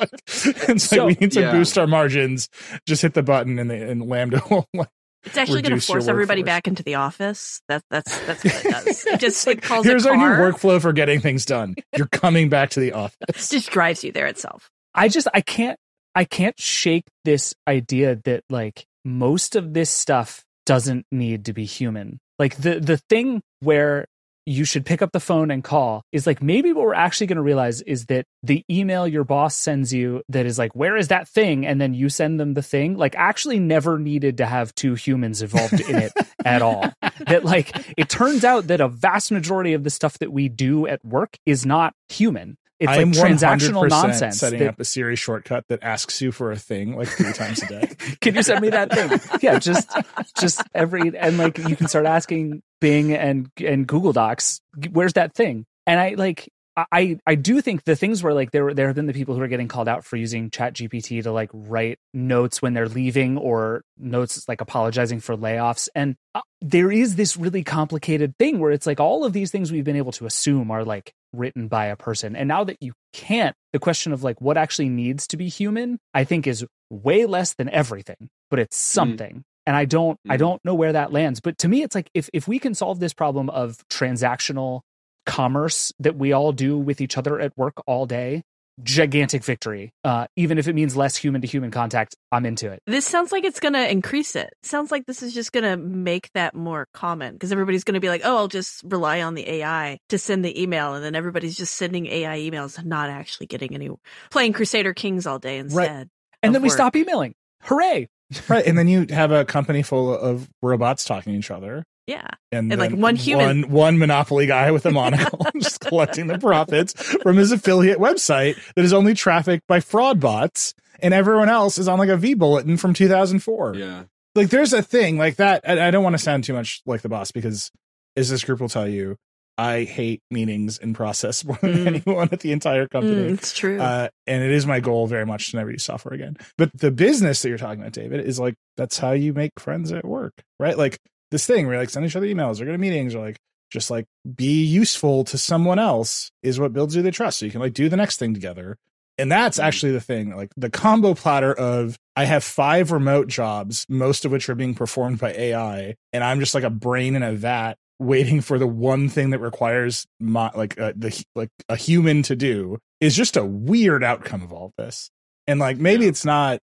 like, 0.00 0.10
it's 0.26 0.84
so, 0.84 1.06
like 1.06 1.18
we 1.18 1.26
need 1.26 1.32
to 1.32 1.40
yeah. 1.40 1.52
boost 1.52 1.76
our 1.76 1.86
margins. 1.86 2.48
Just 2.86 3.02
hit 3.02 3.14
the 3.14 3.22
button 3.22 3.58
and 3.58 3.70
the 3.70 3.90
and 3.90 4.02
LaMDA 4.02 4.48
will 4.48 4.66
like 4.72 4.88
it's 5.26 5.36
actually 5.36 5.62
going 5.62 5.78
to 5.78 5.84
force 5.84 6.08
everybody 6.08 6.42
back 6.42 6.66
into 6.66 6.82
the 6.82 6.94
office. 6.94 7.60
That's 7.68 7.84
that's 7.90 8.18
that's 8.26 8.44
what 8.44 8.64
it 8.64 8.70
does. 8.70 9.06
It 9.06 9.20
just 9.20 9.46
like 9.46 9.60
calls. 9.60 9.84
Here's 9.84 10.06
our 10.06 10.16
new 10.16 10.24
workflow 10.24 10.80
for 10.80 10.92
getting 10.92 11.20
things 11.20 11.44
done. 11.44 11.74
You're 11.96 12.06
coming 12.06 12.48
back 12.48 12.70
to 12.70 12.80
the 12.80 12.92
office. 12.94 13.18
It 13.28 13.56
just 13.56 13.70
drives 13.70 14.04
you 14.04 14.12
there 14.12 14.26
itself. 14.26 14.70
I 14.94 15.08
just 15.08 15.28
I 15.34 15.40
can't 15.40 15.78
I 16.14 16.24
can't 16.24 16.58
shake 16.58 17.04
this 17.24 17.54
idea 17.68 18.20
that 18.24 18.44
like 18.48 18.86
most 19.04 19.56
of 19.56 19.74
this 19.74 19.90
stuff 19.90 20.44
doesn't 20.64 21.04
need 21.10 21.44
to 21.46 21.52
be 21.52 21.64
human. 21.64 22.20
Like 22.38 22.56
the 22.56 22.80
the 22.80 22.96
thing 22.96 23.42
where 23.60 24.06
you 24.46 24.64
should 24.64 24.86
pick 24.86 25.02
up 25.02 25.12
the 25.12 25.20
phone 25.20 25.50
and 25.50 25.62
call 25.62 26.04
is 26.12 26.26
like 26.26 26.40
maybe 26.40 26.72
what 26.72 26.84
we're 26.84 26.94
actually 26.94 27.26
going 27.26 27.36
to 27.36 27.42
realize 27.42 27.82
is 27.82 28.06
that 28.06 28.24
the 28.44 28.64
email 28.70 29.06
your 29.06 29.24
boss 29.24 29.56
sends 29.56 29.92
you 29.92 30.22
that 30.28 30.46
is 30.46 30.58
like 30.58 30.74
where 30.74 30.96
is 30.96 31.08
that 31.08 31.28
thing? 31.28 31.66
and 31.66 31.80
then 31.80 31.94
you 31.94 32.08
send 32.08 32.38
them 32.38 32.54
the 32.54 32.62
thing 32.62 32.96
like 32.96 33.14
actually 33.16 33.58
never 33.58 33.98
needed 33.98 34.38
to 34.38 34.46
have 34.46 34.74
two 34.74 34.94
humans 34.94 35.42
involved 35.42 35.80
in 35.80 35.96
it 35.96 36.12
at 36.44 36.62
all. 36.62 36.92
That 37.26 37.44
like 37.44 37.94
it 37.96 38.08
turns 38.08 38.44
out 38.44 38.68
that 38.68 38.80
a 38.80 38.88
vast 38.88 39.32
majority 39.32 39.72
of 39.72 39.84
the 39.84 39.90
stuff 39.90 40.18
that 40.20 40.32
we 40.32 40.48
do 40.48 40.86
at 40.86 41.04
work 41.04 41.36
is 41.44 41.66
not 41.66 41.94
human 42.08 42.56
it's 42.78 42.90
I 42.90 42.98
like 42.98 43.06
transactional 43.08 43.88
nonsense 43.88 44.38
Setting 44.38 44.58
that- 44.60 44.68
up 44.70 44.80
a 44.80 44.84
Siri 44.84 45.16
shortcut 45.16 45.64
that 45.68 45.82
asks 45.82 46.20
you 46.20 46.30
for 46.32 46.52
a 46.52 46.56
thing 46.56 46.96
like 46.96 47.08
three 47.08 47.32
times 47.32 47.62
a 47.62 47.66
day. 47.66 47.88
can 48.20 48.34
you 48.34 48.42
send 48.42 48.60
me 48.60 48.70
that 48.70 48.92
thing 48.92 49.18
yeah 49.42 49.58
just 49.58 49.90
just 50.38 50.62
every 50.74 51.16
and 51.16 51.38
like 51.38 51.56
you 51.58 51.74
can 51.76 51.88
start 51.88 52.06
asking 52.06 52.62
bing 52.80 53.12
and 53.14 53.48
and 53.64 53.86
google 53.86 54.12
docs 54.12 54.60
where's 54.92 55.14
that 55.14 55.34
thing 55.34 55.64
and 55.86 55.98
i 55.98 56.14
like 56.16 56.48
I, 56.92 57.18
I 57.26 57.34
do 57.36 57.60
think 57.60 57.84
the 57.84 57.96
things 57.96 58.22
where 58.22 58.34
like 58.34 58.50
there 58.50 58.74
there 58.74 58.86
have 58.88 58.96
been 58.96 59.06
the 59.06 59.12
people 59.14 59.34
who 59.34 59.40
are 59.40 59.48
getting 59.48 59.68
called 59.68 59.88
out 59.88 60.04
for 60.04 60.16
using 60.16 60.50
chat 60.50 60.74
gpt 60.74 61.22
to 61.22 61.32
like 61.32 61.50
write 61.52 61.98
notes 62.12 62.60
when 62.60 62.74
they're 62.74 62.88
leaving 62.88 63.38
or 63.38 63.82
notes 63.98 64.46
like 64.48 64.60
apologizing 64.60 65.20
for 65.20 65.36
layoffs. 65.36 65.88
And 65.94 66.16
uh, 66.34 66.42
there 66.60 66.92
is 66.92 67.16
this 67.16 67.36
really 67.36 67.64
complicated 67.64 68.36
thing 68.38 68.58
where 68.58 68.72
it's 68.72 68.86
like 68.86 69.00
all 69.00 69.24
of 69.24 69.32
these 69.32 69.50
things 69.50 69.72
we've 69.72 69.84
been 69.84 69.96
able 69.96 70.12
to 70.12 70.26
assume 70.26 70.70
are 70.70 70.84
like 70.84 71.12
written 71.32 71.68
by 71.68 71.86
a 71.86 71.96
person. 71.96 72.36
And 72.36 72.48
now 72.48 72.64
that 72.64 72.76
you 72.80 72.92
can't 73.12 73.54
the 73.72 73.78
question 73.78 74.12
of 74.12 74.22
like 74.22 74.40
what 74.40 74.56
actually 74.58 74.88
needs 74.90 75.26
to 75.26 75.36
be 75.38 75.48
human 75.48 75.98
i 76.14 76.24
think 76.24 76.46
is 76.46 76.64
way 76.90 77.24
less 77.26 77.54
than 77.54 77.68
everything 77.70 78.28
but 78.50 78.58
it's 78.58 78.76
something. 78.76 79.42
And 79.66 79.74
i 79.74 79.84
don't 79.86 80.18
i 80.28 80.36
Mm. 80.36 80.38
don't 80.38 80.64
know 80.64 80.74
where 80.74 80.92
that 80.92 81.12
lands. 81.12 81.40
But 81.40 81.58
to 81.58 81.68
me 81.68 81.82
it's 81.82 81.94
like 81.94 82.10
if 82.14 82.28
if 82.34 82.46
we 82.46 82.58
can 82.58 82.74
solve 82.74 83.00
this 83.00 83.14
problem 83.14 83.48
of 83.50 83.82
transactional 83.88 84.82
commerce 85.26 85.92
that 85.98 86.16
we 86.16 86.32
all 86.32 86.52
do 86.52 86.78
with 86.78 87.00
each 87.00 87.18
other 87.18 87.38
at 87.40 87.52
work 87.56 87.74
all 87.86 88.06
day 88.06 88.42
gigantic 88.82 89.42
victory 89.42 89.90
uh 90.04 90.26
even 90.36 90.58
if 90.58 90.68
it 90.68 90.74
means 90.74 90.94
less 90.94 91.16
human 91.16 91.40
to 91.40 91.46
human 91.46 91.70
contact 91.70 92.14
i'm 92.30 92.44
into 92.44 92.70
it 92.70 92.78
This 92.86 93.06
sounds 93.06 93.32
like 93.32 93.42
it's 93.42 93.58
going 93.58 93.72
to 93.72 93.90
increase 93.90 94.36
it. 94.36 94.52
Sounds 94.62 94.90
like 94.90 95.06
this 95.06 95.22
is 95.22 95.32
just 95.32 95.50
going 95.52 95.64
to 95.64 95.78
make 95.78 96.30
that 96.34 96.54
more 96.54 96.86
common 96.92 97.32
because 97.32 97.52
everybody's 97.52 97.84
going 97.84 97.94
to 97.94 98.00
be 98.00 98.10
like, 98.10 98.20
"Oh, 98.22 98.36
I'll 98.36 98.48
just 98.48 98.82
rely 98.84 99.22
on 99.22 99.34
the 99.34 99.48
AI 99.48 99.98
to 100.10 100.18
send 100.18 100.44
the 100.44 100.62
email," 100.62 100.92
and 100.94 101.02
then 101.02 101.14
everybody's 101.14 101.56
just 101.56 101.74
sending 101.74 102.04
AI 102.06 102.38
emails, 102.40 102.76
and 102.78 102.86
not 102.86 103.08
actually 103.08 103.46
getting 103.46 103.74
any 103.74 103.88
playing 104.30 104.52
Crusader 104.52 104.92
Kings 104.92 105.26
all 105.26 105.38
day 105.38 105.56
instead. 105.56 106.10
and 106.42 106.50
of 106.50 106.52
then 106.52 106.60
we 106.60 106.68
work. 106.68 106.74
stop 106.74 106.94
emailing 106.96 107.34
hooray 107.62 108.08
right. 108.48 108.66
And 108.66 108.76
then 108.76 108.88
you 108.88 109.06
have 109.08 109.32
a 109.32 109.44
company 109.46 109.82
full 109.82 110.14
of 110.14 110.50
robots 110.62 111.04
talking 111.04 111.32
to 111.32 111.38
each 111.38 111.50
other. 111.50 111.84
Yeah, 112.06 112.26
And, 112.52 112.70
And, 112.72 112.80
like, 112.80 112.92
one 112.92 113.16
human- 113.16 113.62
one, 113.62 113.70
one 113.70 113.98
monopoly 113.98 114.46
guy 114.46 114.70
with 114.70 114.86
a 114.86 114.92
monocle 114.92 115.44
just 115.60 115.80
collecting 115.80 116.28
the 116.28 116.38
profits 116.38 116.92
from 117.22 117.36
his 117.36 117.50
affiliate 117.50 117.98
website 117.98 118.56
that 118.76 118.84
is 118.84 118.92
only 118.92 119.12
trafficked 119.14 119.66
by 119.66 119.80
fraud 119.80 120.20
bots, 120.20 120.72
and 121.00 121.12
everyone 121.12 121.48
else 121.48 121.78
is 121.78 121.88
on 121.88 121.98
like 121.98 122.08
a 122.08 122.16
vBulletin 122.16 122.78
from 122.78 122.94
2004. 122.94 123.74
Yeah. 123.74 124.04
Like 124.36 124.50
there's 124.50 124.72
a 124.72 124.82
thing 124.82 125.18
like 125.18 125.36
that. 125.36 125.62
I, 125.68 125.88
I 125.88 125.90
don't 125.90 126.04
want 126.04 126.14
to 126.14 126.18
sound 126.22 126.44
too 126.44 126.52
much 126.52 126.80
like 126.86 127.02
the 127.02 127.08
boss 127.08 127.32
because, 127.32 127.70
as 128.16 128.30
this 128.30 128.44
group 128.44 128.60
will 128.60 128.68
tell 128.68 128.86
you, 128.86 129.16
I 129.58 129.84
hate 129.84 130.20
meetings 130.30 130.78
and 130.78 130.94
process 130.94 131.42
more 131.46 131.58
than 131.60 131.72
Mm. 131.74 131.86
anyone 131.86 132.28
at 132.30 132.40
the 132.40 132.52
entire 132.52 132.86
company. 132.86 133.30
Mm, 133.30 133.34
it's 133.34 133.52
true. 133.52 133.80
Uh, 133.80 134.08
and 134.26 134.44
it 134.44 134.50
is 134.52 134.64
my 134.66 134.78
goal 134.80 135.06
very 135.06 135.24
much 135.26 135.50
to 135.50 135.56
never 135.56 135.70
use 135.72 135.82
software 135.84 136.14
again. 136.14 136.36
But 136.58 136.70
the 136.78 136.90
business 136.90 137.42
that 137.42 137.48
you're 137.48 137.58
talking 137.58 137.80
about, 137.80 137.92
David, 137.94 138.20
is 138.24 138.38
like 138.38 138.54
that's 138.76 138.98
how 138.98 139.12
you 139.12 139.32
make 139.32 139.58
friends 139.58 139.90
at 139.90 140.04
work, 140.04 140.34
right? 140.60 140.76
Like 140.78 140.98
this 141.30 141.46
thing 141.46 141.66
where 141.66 141.74
you 141.74 141.80
like 141.80 141.90
send 141.90 142.06
each 142.06 142.16
other 142.16 142.26
emails 142.26 142.60
or 142.60 142.64
go 142.64 142.72
to 142.72 142.78
meetings 142.78 143.14
or 143.14 143.20
like 143.20 143.38
just 143.70 143.90
like 143.90 144.06
be 144.34 144.64
useful 144.64 145.24
to 145.24 145.38
someone 145.38 145.78
else 145.78 146.30
is 146.42 146.60
what 146.60 146.72
builds 146.72 146.94
you 146.94 147.02
the 147.02 147.10
trust. 147.10 147.38
So 147.38 147.46
you 147.46 147.52
can 147.52 147.60
like 147.60 147.74
do 147.74 147.88
the 147.88 147.96
next 147.96 148.18
thing 148.18 148.34
together. 148.34 148.78
And 149.18 149.32
that's 149.32 149.58
actually 149.58 149.92
the 149.92 150.00
thing, 150.00 150.36
like 150.36 150.50
the 150.56 150.68
combo 150.68 151.14
platter 151.14 151.52
of 151.52 151.96
I 152.16 152.24
have 152.24 152.44
five 152.44 152.92
remote 152.92 153.28
jobs, 153.28 153.86
most 153.88 154.26
of 154.26 154.32
which 154.32 154.48
are 154.50 154.54
being 154.54 154.74
performed 154.74 155.18
by 155.18 155.32
AI, 155.32 155.94
and 156.12 156.22
I'm 156.22 156.38
just 156.38 156.54
like 156.54 156.64
a 156.64 156.70
brain 156.70 157.16
in 157.16 157.22
a 157.22 157.32
vat 157.32 157.78
waiting 157.98 158.42
for 158.42 158.58
the 158.58 158.66
one 158.66 159.08
thing 159.08 159.30
that 159.30 159.38
requires 159.38 160.06
my 160.20 160.50
like 160.54 160.78
uh, 160.78 160.92
the 160.94 161.24
like 161.34 161.48
a 161.70 161.76
human 161.76 162.22
to 162.24 162.36
do 162.36 162.78
is 163.00 163.16
just 163.16 163.38
a 163.38 163.44
weird 163.44 164.04
outcome 164.04 164.42
of 164.42 164.52
all 164.52 164.72
this. 164.76 165.10
And 165.46 165.60
like 165.60 165.78
maybe 165.78 166.06
it's 166.06 166.24
not, 166.24 166.58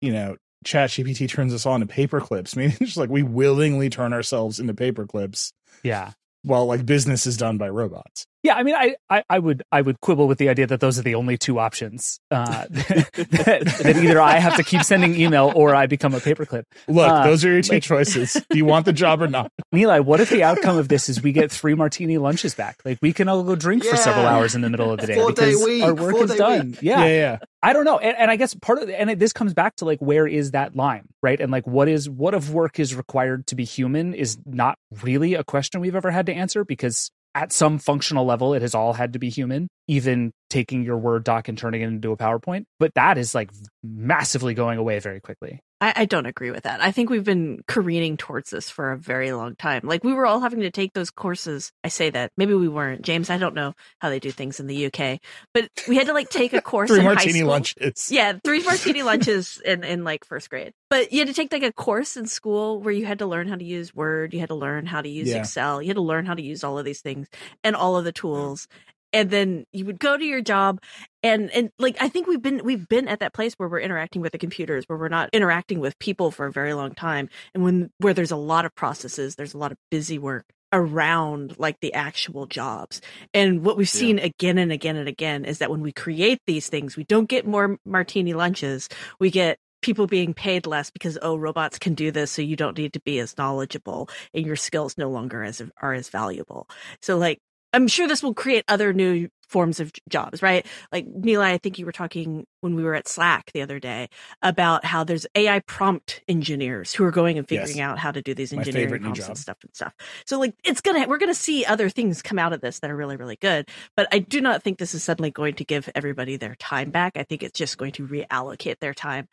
you 0.00 0.12
know, 0.12 0.36
Chat 0.64 0.90
GPT 0.90 1.28
turns 1.28 1.54
us 1.54 1.66
on 1.66 1.80
to 1.80 1.86
paper 1.86 2.20
clips. 2.20 2.56
Maybe 2.56 2.72
it's 2.72 2.78
just 2.78 2.96
like 2.96 3.10
we 3.10 3.22
willingly 3.22 3.90
turn 3.90 4.12
ourselves 4.12 4.60
into 4.60 4.74
paper 4.74 5.06
clips 5.06 5.52
yeah 5.82 6.12
while 6.42 6.66
like 6.66 6.86
business 6.86 7.26
is 7.26 7.36
done 7.36 7.58
by 7.58 7.68
robots. 7.68 8.26
Yeah, 8.44 8.54
I 8.54 8.62
mean, 8.62 8.76
I, 8.76 8.94
I, 9.10 9.24
I 9.28 9.38
would 9.38 9.62
I 9.72 9.80
would 9.82 10.00
quibble 10.00 10.28
with 10.28 10.38
the 10.38 10.48
idea 10.48 10.66
that 10.68 10.78
those 10.80 10.98
are 10.98 11.02
the 11.02 11.16
only 11.16 11.36
two 11.36 11.58
options. 11.58 12.20
Uh, 12.30 12.66
that, 12.70 13.80
that 13.82 13.96
either 13.96 14.20
I 14.20 14.38
have 14.38 14.56
to 14.56 14.62
keep 14.62 14.82
sending 14.84 15.14
email 15.20 15.52
or 15.54 15.74
I 15.74 15.86
become 15.86 16.14
a 16.14 16.20
paperclip. 16.20 16.62
Look, 16.86 17.08
Uh, 17.10 17.24
those 17.26 17.44
are 17.44 17.52
your 17.52 17.62
two 17.62 17.74
like- 17.74 17.82
choices. 17.82 18.34
Do 18.50 18.56
you 18.56 18.64
want 18.64 18.84
the 18.84 18.92
job 18.92 19.20
or 19.22 19.26
not? 19.26 19.50
Nilay, 19.74 20.04
what 20.04 20.20
if 20.20 20.30
the 20.30 20.44
outcome 20.44 20.76
of 20.78 20.88
this 20.88 21.08
is 21.08 21.22
we 21.22 21.32
get 21.32 21.50
three 21.50 21.74
martini 21.74 22.18
lunches 22.18 22.54
back? 22.54 22.76
Like 22.84 22.98
we 23.02 23.12
can 23.12 23.28
all 23.28 23.42
go 23.42 23.56
drink 23.56 23.84
for 23.84 23.96
several 23.96 24.26
hours 24.26 24.54
in 24.54 24.60
the 24.60 24.70
middle 24.70 24.90
of 24.92 25.00
the 25.00 25.08
day 25.08 25.14
Four-day 25.16 25.50
because 25.50 25.64
week, 25.64 25.82
our 25.82 25.94
work 25.94 26.14
is 26.14 26.18
four-day 26.18 26.36
done. 26.36 26.66
week. 26.70 26.78
Yeah. 26.82 27.00
yeah, 27.04 27.06
yeah. 27.06 27.38
I 27.60 27.72
don't 27.72 27.84
know, 27.84 27.98
and, 27.98 28.16
and 28.16 28.30
I 28.30 28.36
guess 28.36 28.54
part 28.54 28.80
of 28.80 28.88
and 28.88 29.10
it, 29.10 29.18
this 29.18 29.32
comes 29.32 29.52
back 29.52 29.74
to 29.76 29.84
like 29.84 29.98
where 29.98 30.28
is 30.28 30.52
that 30.52 30.76
line, 30.76 31.08
right? 31.24 31.40
And 31.40 31.50
like 31.50 31.66
what 31.66 31.88
is 31.88 32.08
what 32.08 32.32
of 32.34 32.54
work 32.54 32.78
is 32.78 32.94
required 32.94 33.48
to 33.48 33.56
be 33.56 33.64
human 33.64 34.14
is 34.14 34.38
not 34.46 34.78
really 35.02 35.34
a 35.34 35.42
question 35.42 35.80
we've 35.80 35.96
ever 35.96 36.12
had 36.12 36.26
to 36.26 36.32
answer 36.32 36.64
because 36.64 37.10
at 37.34 37.52
some 37.52 37.78
functional 37.78 38.24
level 38.24 38.54
it 38.54 38.62
has 38.62 38.74
all 38.74 38.94
had 38.94 39.12
to 39.12 39.18
be 39.18 39.30
human, 39.30 39.68
even 39.86 40.32
taking 40.50 40.82
your 40.82 40.98
Word 40.98 41.24
doc 41.24 41.48
and 41.48 41.56
turning 41.56 41.82
it 41.82 41.86
into 41.86 42.12
a 42.12 42.16
PowerPoint. 42.16 42.64
But 42.78 42.94
that 42.94 43.18
is 43.18 43.34
like 43.34 43.50
massively 43.82 44.54
going 44.54 44.78
away 44.78 44.98
very 44.98 45.20
quickly. 45.20 45.60
I, 45.80 45.92
I 45.96 46.04
don't 46.06 46.26
agree 46.26 46.50
with 46.50 46.64
that. 46.64 46.80
I 46.82 46.90
think 46.90 47.08
we've 47.08 47.24
been 47.24 47.62
careening 47.68 48.16
towards 48.16 48.50
this 48.50 48.68
for 48.68 48.90
a 48.92 48.98
very 48.98 49.32
long 49.32 49.54
time. 49.54 49.82
Like 49.84 50.02
we 50.02 50.12
were 50.12 50.26
all 50.26 50.40
having 50.40 50.60
to 50.60 50.70
take 50.70 50.92
those 50.92 51.10
courses. 51.10 51.70
I 51.84 51.88
say 51.88 52.10
that 52.10 52.32
maybe 52.36 52.54
we 52.54 52.68
weren't, 52.68 53.02
James. 53.02 53.30
I 53.30 53.38
don't 53.38 53.54
know 53.54 53.74
how 54.00 54.08
they 54.10 54.18
do 54.18 54.30
things 54.32 54.58
in 54.58 54.66
the 54.66 54.86
UK, 54.86 55.20
but 55.54 55.70
we 55.88 55.96
had 55.96 56.08
to 56.08 56.12
like 56.12 56.30
take 56.30 56.52
a 56.52 56.60
course 56.62 56.88
Three 56.90 56.98
in 56.98 57.04
high 57.04 57.14
martini 57.14 57.38
school. 57.40 57.50
lunches. 57.50 58.08
Yeah, 58.10 58.32
three 58.44 58.62
martini 58.64 59.02
lunches 59.04 59.60
in, 59.64 59.84
in 59.84 60.02
like 60.04 60.24
first 60.24 60.50
grade. 60.50 60.72
But 60.90 61.12
you 61.12 61.20
had 61.20 61.28
to 61.28 61.34
take 61.34 61.52
like 61.52 61.62
a 61.62 61.72
course 61.72 62.16
in 62.16 62.26
school 62.26 62.80
where 62.80 62.92
you 62.92 63.06
had 63.06 63.20
to 63.20 63.26
learn 63.26 63.46
how 63.48 63.56
to 63.56 63.64
use 63.64 63.94
Word, 63.94 64.34
you 64.34 64.40
had 64.40 64.48
to 64.48 64.54
learn 64.56 64.86
how 64.86 65.00
to 65.00 65.08
use 65.08 65.28
Yeah. 65.28 65.38
Excel, 65.38 65.80
you 65.80 65.88
had 65.88 65.96
to 65.96 66.02
learn 66.02 66.26
how 66.26 66.34
to 66.34 66.42
use 66.42 66.64
all 66.64 66.78
of 66.78 66.84
these 66.84 67.00
things 67.00 67.28
and 67.62 67.76
all 67.76 67.96
of 67.96 68.04
the 68.04 68.12
tools. 68.12 68.66
And 69.12 69.30
then 69.30 69.64
you 69.72 69.84
would 69.86 69.98
go 69.98 70.16
to 70.16 70.24
your 70.24 70.42
job 70.42 70.80
and 71.22 71.50
and 71.50 71.70
like 71.78 71.96
I 72.00 72.08
think 72.08 72.26
we've 72.26 72.42
been 72.42 72.62
we've 72.64 72.88
been 72.88 73.08
at 73.08 73.20
that 73.20 73.32
place 73.32 73.54
where 73.54 73.68
we're 73.68 73.80
interacting 73.80 74.22
with 74.22 74.32
the 74.32 74.38
computers 74.38 74.84
where 74.86 74.98
we're 74.98 75.08
not 75.08 75.30
interacting 75.32 75.80
with 75.80 75.98
people 75.98 76.30
for 76.30 76.46
a 76.46 76.52
very 76.52 76.74
long 76.74 76.94
time 76.94 77.28
and 77.54 77.64
when 77.64 77.90
where 77.98 78.14
there's 78.14 78.30
a 78.30 78.36
lot 78.36 78.64
of 78.64 78.74
processes, 78.74 79.36
there's 79.36 79.54
a 79.54 79.58
lot 79.58 79.72
of 79.72 79.78
busy 79.90 80.18
work 80.18 80.44
around 80.72 81.58
like 81.58 81.80
the 81.80 81.94
actual 81.94 82.46
jobs. 82.46 83.00
And 83.32 83.64
what 83.64 83.76
we've 83.76 83.88
seen 83.88 84.18
again 84.18 84.58
and 84.58 84.70
again 84.70 84.96
and 84.96 85.08
again 85.08 85.44
is 85.44 85.58
that 85.58 85.70
when 85.70 85.80
we 85.80 85.92
create 85.92 86.40
these 86.46 86.68
things, 86.68 86.96
we 86.96 87.04
don't 87.04 87.28
get 87.28 87.46
more 87.46 87.78
martini 87.84 88.34
lunches. 88.34 88.88
We 89.18 89.30
get 89.30 89.58
people 89.80 90.06
being 90.06 90.34
paid 90.34 90.66
less 90.66 90.90
because 90.90 91.16
oh 91.22 91.36
robots 91.36 91.78
can 91.78 91.94
do 91.94 92.10
this 92.10 92.32
so 92.32 92.42
you 92.42 92.56
don't 92.56 92.76
need 92.76 92.92
to 92.92 93.00
be 93.00 93.18
as 93.20 93.38
knowledgeable 93.38 94.08
and 94.34 94.44
your 94.44 94.56
skills 94.56 94.98
no 94.98 95.08
longer 95.08 95.42
as 95.42 95.62
are 95.80 95.94
as 95.94 96.08
valuable. 96.08 96.68
So 97.00 97.16
like 97.16 97.38
I'm 97.72 97.88
sure 97.88 98.08
this 98.08 98.22
will 98.22 98.34
create 98.34 98.64
other 98.68 98.92
new 98.92 99.28
forms 99.48 99.80
of 99.80 99.90
jobs, 100.10 100.42
right? 100.42 100.66
Like 100.92 101.06
Nilay, 101.06 101.52
I 101.52 101.58
think 101.58 101.78
you 101.78 101.86
were 101.86 101.92
talking 101.92 102.44
when 102.60 102.74
we 102.74 102.82
were 102.82 102.94
at 102.94 103.08
Slack 103.08 103.50
the 103.52 103.62
other 103.62 103.78
day 103.80 104.08
about 104.42 104.84
how 104.84 105.04
there's 105.04 105.26
AI 105.34 105.60
prompt 105.60 106.22
engineers 106.28 106.92
who 106.92 107.04
are 107.04 107.10
going 107.10 107.38
and 107.38 107.48
figuring 107.48 107.78
Yes. 107.78 107.80
out 107.80 107.98
how 107.98 108.10
to 108.10 108.20
do 108.20 108.34
these 108.34 108.52
engineering 108.52 109.00
prompts 109.00 109.26
and 109.26 109.38
stuff 109.38 109.56
and 109.62 109.74
stuff. 109.74 109.94
So 110.26 110.38
like 110.38 110.54
it's 110.64 110.82
gonna 110.82 111.06
we're 111.08 111.16
gonna 111.18 111.34
see 111.34 111.64
other 111.64 111.88
things 111.88 112.20
come 112.20 112.38
out 112.38 112.52
of 112.52 112.60
this 112.60 112.80
that 112.80 112.90
are 112.90 112.96
really 112.96 113.16
really 113.16 113.36
good. 113.36 113.68
But 113.96 114.08
I 114.12 114.18
do 114.18 114.42
not 114.42 114.62
think 114.62 114.78
this 114.78 114.94
is 114.94 115.02
suddenly 115.02 115.30
going 115.30 115.54
to 115.54 115.64
give 115.64 115.88
everybody 115.94 116.36
their 116.36 116.54
time 116.56 116.90
back. 116.90 117.16
I 117.16 117.22
think 117.22 117.42
it's 117.42 117.58
just 117.58 117.78
going 117.78 117.92
to 117.92 118.06
reallocate 118.06 118.80
their 118.80 118.92
time 118.94 119.28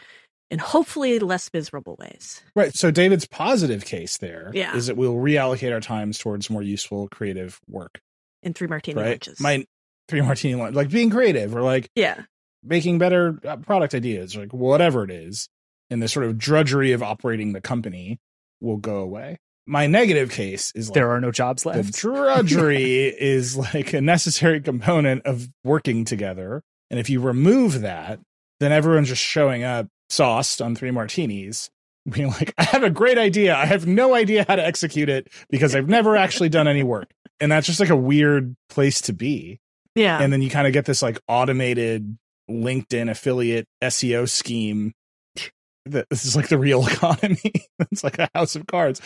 in 0.49 0.59
hopefully 0.59 1.19
less 1.19 1.49
miserable 1.53 1.97
ways. 1.99 2.41
Right. 2.55 2.73
So 2.73 2.89
David's 2.91 3.27
positive 3.27 3.83
case 3.83 4.17
there 4.17 4.49
is 4.49 4.55
Yeah. 4.55 4.79
that 4.79 4.95
we'll 4.95 5.15
reallocate 5.15 5.73
our 5.73 5.81
times 5.81 6.19
towards 6.19 6.49
more 6.49 6.61
useful, 6.61 7.09
creative 7.09 7.59
work. 7.67 7.99
In 8.45 8.53
three 8.53 8.67
martini 8.67 9.01
right. 9.01 9.09
lunches. 9.09 9.39
My 9.39 9.65
three 10.07 10.21
martini 10.21 10.55
lunch, 10.55 10.75
like 10.75 10.89
being 10.89 11.09
creative 11.09 11.55
or 11.55 11.61
like 11.61 11.89
yeah. 11.95 12.21
making 12.63 12.99
better 12.99 13.39
uh, 13.45 13.57
product 13.57 13.93
ideas, 13.93 14.37
or 14.37 14.41
like 14.41 14.53
whatever 14.53 15.03
it 15.03 15.11
is, 15.11 15.49
and 15.89 16.01
the 16.01 16.07
sort 16.07 16.25
of 16.25 16.37
drudgery 16.37 16.91
of 16.93 17.03
operating 17.03 17.53
the 17.53 17.61
company 17.61 18.19
will 18.61 18.77
go 18.77 18.99
away. 18.99 19.39
My 19.67 19.87
negative 19.87 20.29
case 20.29 20.71
is 20.75 20.89
like 20.89 20.93
There 20.93 21.09
are 21.09 21.19
no 21.19 21.31
jobs 21.31 21.63
the 21.63 21.69
left. 21.69 21.93
drudgery 21.93 23.05
is 23.19 23.57
like 23.57 23.93
a 23.93 24.01
necessary 24.01 24.61
component 24.61 25.25
of 25.25 25.49
working 25.63 26.05
together. 26.05 26.61
And 26.91 26.99
if 26.99 27.09
you 27.09 27.19
remove 27.19 27.81
that, 27.81 28.19
then 28.59 28.71
everyone's 28.71 29.07
just 29.07 29.23
showing 29.23 29.63
up 29.63 29.87
sauced 30.09 30.61
on 30.61 30.75
three 30.75 30.91
martinis, 30.91 31.71
being 32.09 32.29
like, 32.29 32.53
I 32.59 32.63
have 32.65 32.83
a 32.83 32.91
great 32.91 33.17
idea. 33.17 33.55
I 33.55 33.65
have 33.65 33.87
no 33.87 34.13
idea 34.13 34.45
how 34.47 34.55
to 34.55 34.65
execute 34.65 35.09
it 35.09 35.29
because 35.49 35.75
I've 35.75 35.89
never 35.89 36.15
actually 36.15 36.49
done 36.49 36.67
any 36.67 36.83
work. 36.83 37.09
And 37.39 37.51
that's 37.51 37.67
just 37.67 37.79
like 37.79 37.89
a 37.89 37.95
weird 37.95 38.55
place 38.69 39.01
to 39.01 39.13
be. 39.13 39.59
Yeah. 39.95 40.21
And 40.21 40.31
then 40.31 40.41
you 40.41 40.49
kind 40.49 40.67
of 40.67 40.73
get 40.73 40.85
this 40.85 41.01
like 41.01 41.19
automated 41.27 42.17
LinkedIn 42.49 43.09
affiliate 43.09 43.67
SEO 43.83 44.29
scheme. 44.29 44.93
That 45.87 46.07
this 46.09 46.25
is 46.25 46.35
like 46.35 46.47
the 46.47 46.57
real 46.57 46.83
economy. 46.87 47.67
it's 47.91 48.03
like 48.03 48.17
a 48.17 48.27
house 48.33 48.55
of 48.55 48.65
cards. 48.65 49.01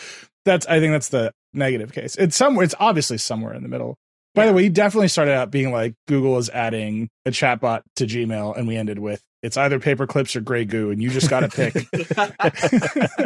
That's 0.46 0.66
I 0.66 0.80
think 0.80 0.92
that's 0.92 1.10
the 1.10 1.30
negative 1.52 1.92
case. 1.92 2.16
It's 2.16 2.34
somewhere. 2.34 2.64
It's 2.64 2.74
obviously 2.80 3.18
somewhere 3.18 3.52
in 3.52 3.62
the 3.62 3.68
middle. 3.68 3.98
By 4.34 4.46
the 4.46 4.54
way, 4.54 4.62
you 4.62 4.70
definitely 4.70 5.08
started 5.08 5.34
out 5.34 5.50
being 5.50 5.72
like 5.72 5.94
Google 6.08 6.38
is 6.38 6.48
adding 6.48 7.10
a 7.26 7.30
chatbot 7.30 7.82
to 7.96 8.06
Gmail, 8.06 8.56
and 8.56 8.66
we 8.66 8.78
ended 8.78 8.98
with 8.98 9.20
it's 9.42 9.56
either 9.56 9.80
paper 9.80 10.06
clips 10.06 10.36
or 10.36 10.40
gray 10.40 10.64
goo, 10.64 10.90
and 10.90 11.02
you 11.02 11.10
just 11.10 11.30
got 11.30 11.40
to 11.40 11.48
pick. 11.48 11.74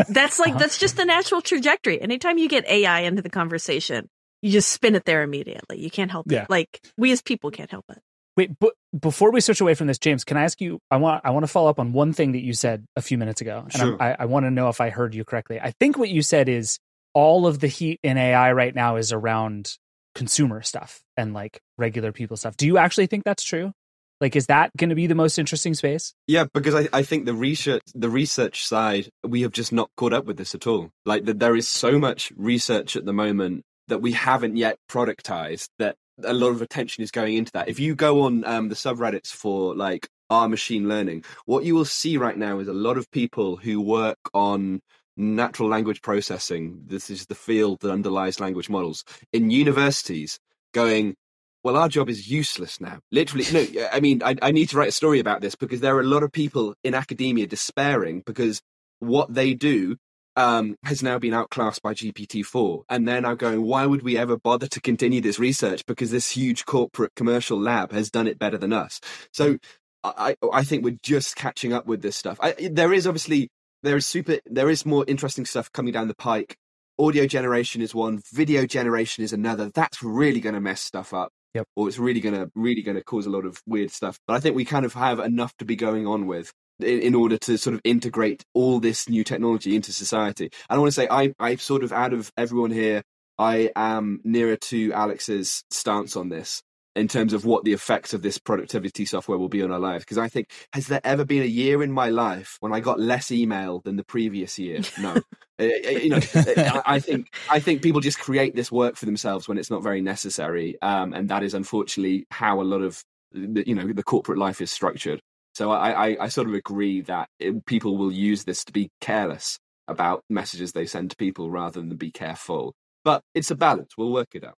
that's 0.09 0.39
like 0.39 0.51
uh-huh. 0.51 0.59
that's 0.59 0.79
just 0.79 0.97
the 0.97 1.05
natural 1.05 1.43
trajectory. 1.43 2.01
Anytime 2.01 2.39
you 2.39 2.49
get 2.49 2.67
AI 2.67 3.01
into 3.01 3.21
the 3.21 3.31
conversation, 3.31 4.09
you 4.45 4.53
just 4.53 4.71
spin 4.71 4.95
it 4.95 5.05
there 5.07 5.23
immediately. 5.23 5.79
You 5.81 5.91
can't 5.91 6.11
help 6.11 6.31
Yeah. 6.31 6.43
it. 6.43 6.51
Like 6.51 6.81
we 6.99 7.11
as 7.13 7.23
people 7.23 7.51
can't 7.51 7.71
help 7.71 7.87
it. 7.91 7.99
Wait, 8.37 8.51
but 8.59 8.75
before 8.99 9.31
we 9.33 9.41
switch 9.41 9.61
away 9.61 9.75
from 9.75 9.87
this, 9.87 9.99
James, 9.99 10.25
can 10.25 10.37
I 10.37 10.43
ask 10.43 10.61
you? 10.61 10.81
I 10.91 10.97
want 10.99 11.23
I 11.25 11.31
want 11.31 11.45
to 11.45 11.49
follow 11.49 11.71
up 11.71 11.79
on 11.79 11.93
one 11.93 12.13
thing 12.13 12.33
that 12.33 12.43
you 12.43 12.53
said 12.53 12.85
a 12.97 13.01
few 13.03 13.17
minutes 13.17 13.41
ago, 13.41 13.61
and 13.65 13.73
Sure. 13.73 14.03
I, 14.03 14.17
I 14.21 14.25
want 14.27 14.45
to 14.45 14.51
know 14.51 14.69
if 14.69 14.81
I 14.81 14.91
heard 14.91 15.15
you 15.15 15.25
correctly. 15.25 15.61
I 15.61 15.73
think 15.81 15.97
what 15.97 16.09
you 16.11 16.21
said 16.23 16.49
is 16.49 16.79
all 17.15 17.47
of 17.47 17.61
the 17.61 17.69
heat 17.69 18.01
in 18.03 18.19
AI 18.19 18.53
right 18.53 18.75
now 18.75 18.97
is 18.97 19.13
around 19.13 19.77
consumer 20.15 20.63
stuff 20.63 21.01
and 21.17 21.33
like 21.33 21.61
regular 21.79 22.13
people 22.13 22.37
stuff. 22.37 22.57
Do 22.57 22.67
you 22.67 22.77
actually 22.77 23.07
think 23.07 23.25
that's 23.25 23.45
true? 23.45 23.73
Like, 24.21 24.37
is 24.37 24.47
that 24.47 24.71
going 24.77 24.91
to 24.91 24.97
be 24.97 25.07
the 25.07 25.15
most 25.15 25.39
interesting 25.39 25.75
space? 25.75 26.15
Yeah, 26.27 26.45
because 26.53 26.75
I, 26.75 26.89
I 26.93 27.03
think 27.03 27.25
the 27.27 27.35
research 27.35 27.83
the 27.95 28.09
research 28.11 28.67
side 28.67 29.09
we 29.27 29.43
have 29.43 29.53
just 29.53 29.73
not 29.73 29.91
caught 29.97 30.13
up 30.13 30.25
with 30.25 30.37
this 30.37 30.55
at 30.55 30.67
all. 30.67 30.91
Like 31.07 31.25
that 31.27 31.39
there 31.39 31.57
is 31.57 31.69
so 31.69 31.99
much 31.99 32.33
research 32.37 32.97
at 32.97 33.05
the 33.05 33.13
moment 33.13 33.63
that 33.89 33.99
we 33.99 34.13
haven't 34.13 34.57
yet 34.57 34.79
productized 34.91 35.69
that 35.79 35.97
a 36.23 36.33
lot 36.33 36.51
of 36.51 36.63
attention 36.63 37.03
is 37.03 37.11
going 37.11 37.37
into 37.37 37.53
that. 37.53 37.69
If 37.69 37.81
you 37.81 37.95
go 37.95 38.23
on 38.23 38.45
um, 38.45 38.69
the 38.69 38.75
subreddits 38.75 39.29
for 39.29 39.75
like 39.75 40.09
our 40.31 40.49
machine 40.49 40.89
learning, 40.89 41.25
what 41.45 41.65
you 41.65 41.75
will 41.75 41.85
see 41.85 42.17
right 42.17 42.37
now 42.37 42.59
is 42.59 42.69
a 42.69 42.73
lot 42.73 42.99
of 42.99 43.11
people 43.11 43.57
who 43.57 43.81
work 43.81 44.19
on 44.33 44.81
natural 45.17 45.69
language 45.69 46.03
processing. 46.03 46.83
This 46.87 47.11
is 47.11 47.27
the 47.27 47.35
field 47.35 47.81
that 47.81 47.91
underlies 47.91 48.41
language 48.41 48.69
models 48.69 49.05
in 49.33 49.51
universities 49.51 50.39
going, 50.73 51.15
well, 51.63 51.77
our 51.77 51.89
job 51.89 52.09
is 52.09 52.31
useless 52.31 52.81
now. 52.81 52.99
Literally, 53.11 53.45
no, 53.53 53.87
I 53.93 54.01
mean, 54.01 54.23
I, 54.23 54.37
I 54.43 54.51
need 54.51 54.69
to 54.71 54.77
write 54.77 54.89
a 54.89 54.93
story 54.93 55.19
about 55.19 55.41
this 55.41 55.55
because 55.55 55.81
there 55.81 55.97
are 55.97 56.01
a 56.01 56.05
lot 56.05 56.23
of 56.23 56.33
people 56.33 56.75
in 56.85 56.95
academia 56.95 57.47
despairing 57.47 58.23
because 58.25 58.61
what 58.99 59.33
they 59.33 59.55
do 59.55 59.97
um, 60.37 60.77
has 60.85 61.03
now 61.03 61.19
been 61.19 61.35
outclassed 61.35 61.83
by 61.83 61.95
GPT-4. 61.95 62.85
And 62.89 63.07
they're 63.07 63.21
now 63.21 63.35
going, 63.35 63.63
why 63.63 63.87
would 63.87 64.03
we 64.03 64.17
ever 64.17 64.37
bother 64.37 64.67
to 64.69 64.81
continue 64.81 65.21
this 65.21 65.39
research? 65.39 65.85
Because 65.87 66.11
this 66.11 66.31
huge 66.31 66.65
corporate 66.65 67.15
commercial 67.15 67.61
lab 67.61 67.93
has 67.93 68.11
done 68.11 68.27
it 68.27 68.39
better 68.39 68.59
than 68.59 68.73
us. 68.73 69.01
So 69.33 69.59
I, 70.03 70.37
I 70.53 70.65
think 70.65 70.85
we're 70.85 70.99
just 71.03 71.37
catching 71.37 71.73
up 71.73 71.87
with 71.87 72.03
this 72.03 72.17
stuff. 72.17 72.39
I, 72.41 72.69
there 72.71 72.93
is 72.93 73.07
obviously, 73.07 73.51
there 73.83 73.97
is 73.97 74.07
super, 74.07 74.39
there 74.47 74.71
is 74.71 74.85
more 74.85 75.05
interesting 75.09 75.47
stuff 75.47 75.73
coming 75.73 75.93
down 75.93 76.09
the 76.09 76.15
pike. 76.15 76.57
Audio 76.99 77.27
generation 77.27 77.83
is 77.83 77.95
one, 77.95 78.23
video 78.33 78.67
generation 78.67 79.25
is 79.25 79.33
another. 79.33 79.71
That's 79.75 80.03
really 80.03 80.41
going 80.41 80.55
to 80.55 80.61
mess 80.61 80.81
stuff 80.81 81.13
up 81.13 81.33
Yep. 81.55 81.69
or 81.77 81.87
it's 81.87 81.99
really 81.99 82.19
gonna 82.21 82.51
really 82.57 82.83
gonna 82.83 83.03
cause 83.03 83.27
a 83.27 83.31
lot 83.31 83.47
of 83.47 83.63
weird 83.65 83.93
stuff. 83.93 84.19
But 84.27 84.35
I 84.35 84.41
think 84.41 84.57
we 84.57 84.65
kind 84.65 84.85
of 84.85 84.93
have 84.95 85.21
enough 85.21 85.57
to 85.59 85.65
be 85.65 85.77
going 85.77 86.05
on 86.05 86.27
with 86.27 86.53
in, 86.81 87.01
in 87.01 87.15
order 87.15 87.39
to 87.39 87.59
sort 87.59 87.75
of 87.75 87.81
integrate 87.85 88.45
all 88.55 88.81
this 88.81 89.09
new 89.09 89.25
technology 89.25 89.77
into 89.77 89.93
society. 89.93 90.51
And 90.69 90.77
I 90.77 90.79
want 90.79 90.89
to 90.89 91.01
say 91.01 91.09
I 91.11 91.35
I 91.39 91.57
sort 91.57 91.85
of 91.85 91.93
out 91.93 92.13
of 92.13 92.33
everyone 92.37 92.71
here, 92.71 93.03
I 93.39 93.71
am 93.77 94.21
nearer 94.25 94.57
to 94.57 94.93
Alex's 94.93 95.65
stance 95.71 96.17
on 96.17 96.29
this 96.29 96.63
in 96.97 97.09
terms 97.09 97.33
of 97.33 97.45
what 97.45 97.65
the 97.65 97.73
effects 97.73 98.15
of 98.15 98.23
this 98.23 98.39
productivity 98.39 99.05
software 99.05 99.39
will 99.39 99.49
be 99.49 99.63
on 99.63 99.73
our 99.73 99.81
lives. 99.81 100.05
Because 100.05 100.19
I 100.19 100.29
think 100.29 100.51
has 100.73 100.87
there 100.87 101.01
ever 101.05 101.25
been 101.25 101.43
a 101.43 101.47
year 101.47 101.83
in 101.83 101.91
my 101.91 102.11
life 102.11 102.57
when 102.61 102.73
I 102.73 102.81
got 102.81 103.01
less 103.01 103.31
email 103.31 103.81
than 103.81 103.97
the 103.97 104.05
previous 104.05 104.59
year? 104.59 104.81
No. 105.01 105.17
Uh, 105.57 105.67
uh, 105.67 105.91
you 105.91 106.09
know, 106.09 106.19
I 106.35 106.83
I 106.85 106.99
think 106.99 107.33
I 107.49 107.61
think 107.61 107.81
people 107.81 108.01
just 108.01 108.19
create 108.19 108.57
this 108.57 108.73
work 108.73 108.97
for 108.97 109.07
themselves 109.07 109.47
when 109.47 109.57
it's 109.57 109.71
not 109.71 109.85
very 109.85 110.01
necessary, 110.01 110.77
um, 110.83 111.13
and 111.13 111.29
that 111.29 111.45
is 111.45 111.55
unfortunately 111.55 112.27
how 112.29 112.61
a 112.61 112.65
lot 112.65 112.83
of 112.83 113.05
the, 113.31 113.63
you 113.65 113.77
know 113.77 113.87
the 113.93 114.03
corporate 114.03 114.37
life 114.37 114.61
is 114.61 114.73
structured. 114.73 115.21
So 115.55 115.71
I, 115.71 116.09
I, 116.09 116.17
I 116.25 116.29
sort 116.29 116.49
of 116.49 116.55
agree 116.55 117.01
that 117.03 117.29
it, 117.39 117.65
people 117.67 117.97
will 117.97 118.13
use 118.13 118.45
this 118.45 118.65
to 118.65 118.73
be 118.73 118.91
careless 119.01 119.59
about 119.87 120.23
messages 120.29 120.73
they 120.73 120.87
send 120.87 121.11
to 121.11 121.17
people 121.17 121.51
rather 121.51 121.81
than 121.81 121.97
be 121.97 122.11
careful. 122.11 122.75
But 123.05 123.23
it's 123.35 123.51
a 123.51 123.55
balance. 123.55 123.93
We'll 123.97 124.13
work 124.13 124.29
it 124.35 124.45
out. 124.45 124.57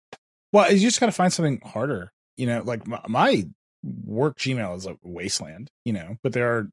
Well, 0.53 0.73
you 0.73 0.81
just 0.81 1.01
got 1.01 1.07
to 1.07 1.13
find 1.13 1.33
something 1.33 1.61
harder. 1.65 2.13
You 2.37 2.47
know, 2.47 2.63
like 2.65 2.87
my, 2.87 3.01
my 3.09 3.49
work 3.83 4.39
Gmail 4.39 4.77
is 4.77 4.87
a 4.87 4.97
wasteland. 5.03 5.69
You 5.85 5.93
know, 5.95 6.17
but 6.23 6.33
there 6.33 6.57
are 6.57 6.69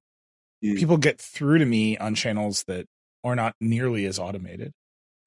Mm. 0.63 0.77
people 0.77 0.97
get 0.97 1.19
through 1.19 1.57
to 1.57 1.65
me 1.65 1.97
on 1.97 2.15
channels 2.15 2.63
that 2.67 2.85
are 3.23 3.35
not 3.35 3.53
nearly 3.59 4.05
as 4.05 4.17
automated, 4.17 4.71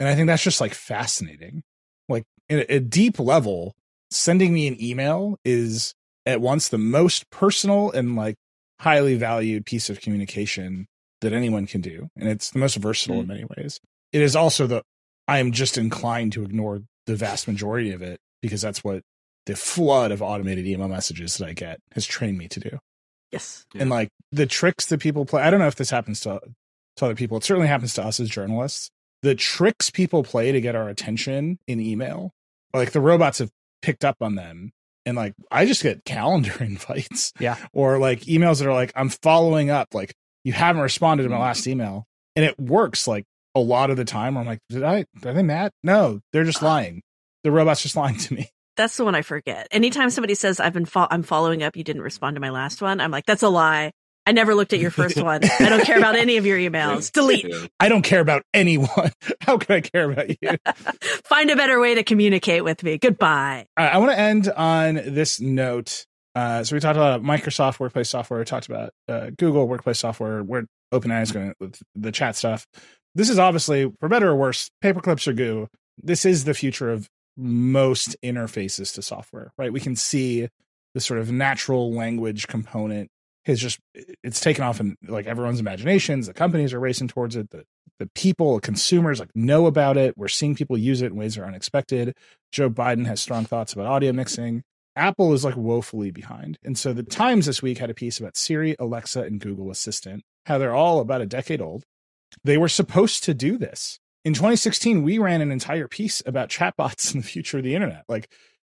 and 0.01 0.09
I 0.09 0.15
think 0.15 0.29
that's 0.29 0.43
just 0.43 0.63
like 0.63 0.73
fascinating. 0.73 1.63
Like 2.09 2.25
at 2.49 2.71
a 2.71 2.81
deep 2.81 3.19
level, 3.19 3.75
sending 4.11 4.55
me 4.55 4.67
an 4.67 4.83
email 4.83 5.37
is 5.45 5.95
at 6.25 6.41
once 6.41 6.69
the 6.69 6.79
most 6.79 7.29
personal 7.29 7.91
and 7.91 8.17
like 8.17 8.37
highly 8.81 9.17
valued 9.17 9.67
piece 9.67 9.91
of 9.91 10.01
communication 10.01 10.87
that 11.21 11.33
anyone 11.33 11.67
can 11.67 11.81
do, 11.81 12.09
and 12.17 12.29
it's 12.29 12.51
the 12.51 12.59
most 12.59 12.77
versatile 12.77 13.21
in 13.21 13.27
mm. 13.27 13.29
many 13.29 13.45
ways. 13.57 13.81
It 14.13 14.23
is 14.23 14.37
also 14.37 14.67
the 14.67 14.83
I 15.29 15.39
am 15.39 15.53
just 15.53 15.77
inclined 15.77 16.33
to 16.35 16.43
ignore 16.43 16.83
the 17.07 17.17
vast 17.17 17.49
majority 17.49 17.93
of 17.93 18.03
it 18.03 18.21
because 18.43 18.61
that's 18.61 18.85
what 18.85 19.03
the 19.47 19.57
flood 19.57 20.13
of 20.13 20.23
automated 20.23 20.67
email 20.67 20.89
messages 20.89 21.39
that 21.39 21.49
I 21.49 21.53
get 21.53 21.79
has 21.93 22.07
trained 22.07 22.39
me 22.39 22.49
to 22.49 22.61
do. 22.61 22.79
Yes. 23.33 23.65
And 23.75 23.91
like 23.91 24.09
the 24.33 24.47
tricks 24.47 24.87
that 24.87 25.01
people 25.01 25.27
play, 25.27 25.43
I 25.43 25.51
don't 25.51 25.61
know 25.61 25.67
if 25.67 25.77
this 25.77 25.91
happens 25.91 26.21
to 26.21 26.41
to 26.97 27.05
other 27.05 27.15
people. 27.15 27.37
It 27.37 27.45
certainly 27.45 27.69
happens 27.69 27.95
to 27.95 28.05
us 28.05 28.21
as 28.21 28.31
journalists. 28.31 28.91
The 29.23 29.35
tricks 29.35 29.91
people 29.91 30.23
play 30.23 30.53
to 30.53 30.61
get 30.61 30.77
our 30.77 30.89
attention 30.89 31.59
in 31.67 31.81
email, 31.81 32.33
like 32.73 32.93
the 32.93 33.01
robots 33.01 33.39
have 33.39 33.51
picked 33.83 34.05
up 34.05 34.17
on 34.21 34.35
them. 34.35 34.73
And 35.07 35.17
like 35.17 35.35
I 35.51 35.65
just 35.65 35.83
get 35.83 36.05
calendar 36.05 36.53
invites 36.61 37.33
Yeah. 37.39 37.57
or 37.73 37.99
like 37.99 38.23
emails 38.23 38.59
that 38.59 38.69
are 38.69 38.75
like, 38.75 38.93
I'm 38.95 39.09
following 39.09 39.71
up, 39.71 39.95
like 39.95 40.13
you 40.45 40.53
haven't 40.53 40.83
responded 40.83 41.23
to 41.23 41.29
my 41.29 41.37
mm-hmm. 41.37 41.43
last 41.43 41.67
email. 41.67 42.05
And 42.35 42.45
it 42.45 42.59
works 42.59 43.09
like 43.09 43.25
a 43.55 43.61
lot 43.61 43.91
of 43.91 43.97
the 43.97 44.05
time. 44.05 44.35
where 44.35 44.43
I'm 44.43 44.47
like, 44.47 44.59
did 44.69 44.83
I, 44.83 45.07
are 45.25 45.33
they 45.33 45.43
mad? 45.43 45.71
No, 45.83 46.21
they're 46.33 46.45
just 46.45 46.63
ah. 46.63 46.67
lying. 46.67 47.03
The 47.45 47.51
robot's 47.51 47.83
just 47.83 47.97
lying 47.97 48.19
to 48.19 48.35
me. 48.35 48.51
That's 48.77 48.97
the 48.99 49.05
one 49.05 49.15
I 49.15 49.23
forget. 49.23 49.69
Anytime 49.71 50.11
somebody 50.11 50.35
says 50.35 50.61
I've 50.61 50.75
been 50.75 50.85
fo- 50.85 51.09
I'm 51.11 51.23
following 51.23 51.63
up, 51.63 51.77
you 51.77 51.85
didn't 51.85 52.03
respond 52.03 52.37
to 52.37 52.41
my 52.41 52.51
last 52.51 52.83
one. 52.83 53.01
I'm 53.01 53.11
like, 53.11 53.25
that's 53.25 53.43
a 53.43 53.49
lie. 53.49 53.93
I 54.27 54.33
never 54.33 54.55
looked 54.55 54.73
at 54.73 54.81
your 54.81 54.91
first 54.91 55.23
one. 55.23 55.41
I 55.45 55.69
don't 55.69 55.85
care 55.85 55.99
about 55.99 56.17
any 56.17 56.37
of 56.37 56.45
your 56.45 56.59
emails. 56.59 57.13
Delete. 57.13 57.47
I 57.79 57.89
don't 57.89 58.03
care 58.03 58.21
about 58.21 58.43
anyone. 58.53 59.13
How 59.41 59.57
can 59.57 59.77
I 59.77 59.81
care 59.81 60.11
about 60.11 60.31
you? 60.31 60.37
Find 61.25 61.51
a 61.51 61.57
better 61.57 61.79
way 61.79 61.95
to 61.95 62.03
communicate 62.03 62.65
with 62.65 62.83
me. 62.83 62.99
Goodbye. 62.99 63.67
I, 63.77 63.89
I 63.89 63.99
want 63.99 64.11
to 64.11 64.19
end 64.19 64.51
on 64.51 64.95
this 64.97 65.41
note. 65.41 66.07
Uh, 66.35 66.65
so 66.65 66.75
we 66.75 66.81
talked 66.81 66.97
about 66.97 67.23
Microsoft 67.23 67.79
Workplace 67.79 68.11
Software. 68.11 68.41
We 68.41 68.45
talked 68.45 68.67
about 68.67 68.91
uh, 69.09 69.31
Google 69.39 69.69
Workplace 69.69 70.01
Software. 70.01 70.43
Where 70.43 70.67
OpenAI 70.93 71.23
is 71.23 71.33
going 71.33 71.55
with 71.61 71.81
the 71.95 72.13
chat 72.13 72.37
stuff. 72.37 72.67
This 73.15 73.31
is 73.31 73.39
obviously, 73.39 73.91
for 74.01 74.09
better 74.09 74.31
or 74.31 74.37
worse, 74.37 74.71
paperclips 74.83 75.27
or 75.27 75.33
goo. 75.33 75.69
This 76.03 76.25
is 76.25 76.45
the 76.45 76.55
future 76.55 76.91
of 76.91 77.09
most 77.37 78.17
interfaces 78.23 78.95
to 78.95 79.03
software, 79.03 79.53
right? 79.57 79.73
We 79.73 79.81
can 79.81 79.97
see 79.97 80.49
the 80.95 81.01
sort 81.01 81.21
of 81.21 81.31
natural 81.31 81.93
language 81.93 82.47
component 82.47 83.11
has 83.47 83.61
just 83.61 83.79
it's 84.23 84.41
taken 84.41 84.65
off 84.65 84.81
in 84.81 84.97
like 85.07 85.27
everyone's 85.27 85.61
imaginations. 85.61 86.27
The 86.27 86.35
companies 86.35 86.75
are 86.75 86.81
racing 86.81 87.09
towards 87.09 87.37
it. 87.37 87.51
The 87.51 87.65
the 87.99 88.11
people, 88.15 88.61
consumers 88.61 89.21
like 89.21 89.35
know 89.35 89.67
about 89.67 89.97
it. 89.97 90.19
We're 90.19 90.29
seeing 90.29 90.55
people 90.55 90.77
use 90.77 91.01
it 91.01 91.07
in 91.07 91.17
ways 91.17 91.35
that 91.35 91.43
are 91.43 91.47
unexpected. 91.47 92.15
Joe 92.53 92.69
Biden 92.69 93.07
has 93.07 93.21
strong 93.21 93.47
thoughts 93.47 93.73
about 93.73 93.87
audio 93.87 94.13
mixing. 94.13 94.63
Apple 94.97 95.33
is 95.33 95.45
like 95.45 95.57
woefully 95.57 96.11
behind. 96.11 96.59
And 96.63 96.77
so 96.77 96.93
the 96.93 97.03
Times 97.03 97.47
this 97.47 97.63
week 97.63 97.79
had 97.79 97.91
a 97.91 97.95
piece 97.95 98.19
about 98.19 98.37
Siri, 98.37 98.77
Alexa, 98.79 99.23
and 99.23 99.41
Google 99.41 99.71
Assistant, 99.71 100.25
how 100.47 100.59
they're 100.59 100.75
all 100.75 101.01
about 101.01 101.21
a 101.21 101.27
decade 101.27 101.61
old. 101.61 101.85
They 102.45 102.59
were 102.59 102.69
supposed 102.69 103.25
to 103.25 103.35
do 103.35 103.59
this. 103.59 103.99
In 104.25 104.35
2016, 104.35 105.03
we 105.03 105.19
ran 105.19 105.41
an 105.41 105.53
entire 105.53 105.87
piece 105.87 106.23
about 106.27 106.49
chatbots 106.49 107.13
and 107.15 107.23
the 107.23 107.27
future 107.27 107.59
of 107.59 107.65
the 107.65 107.75
internet. 107.75 108.05
Like 108.09 108.31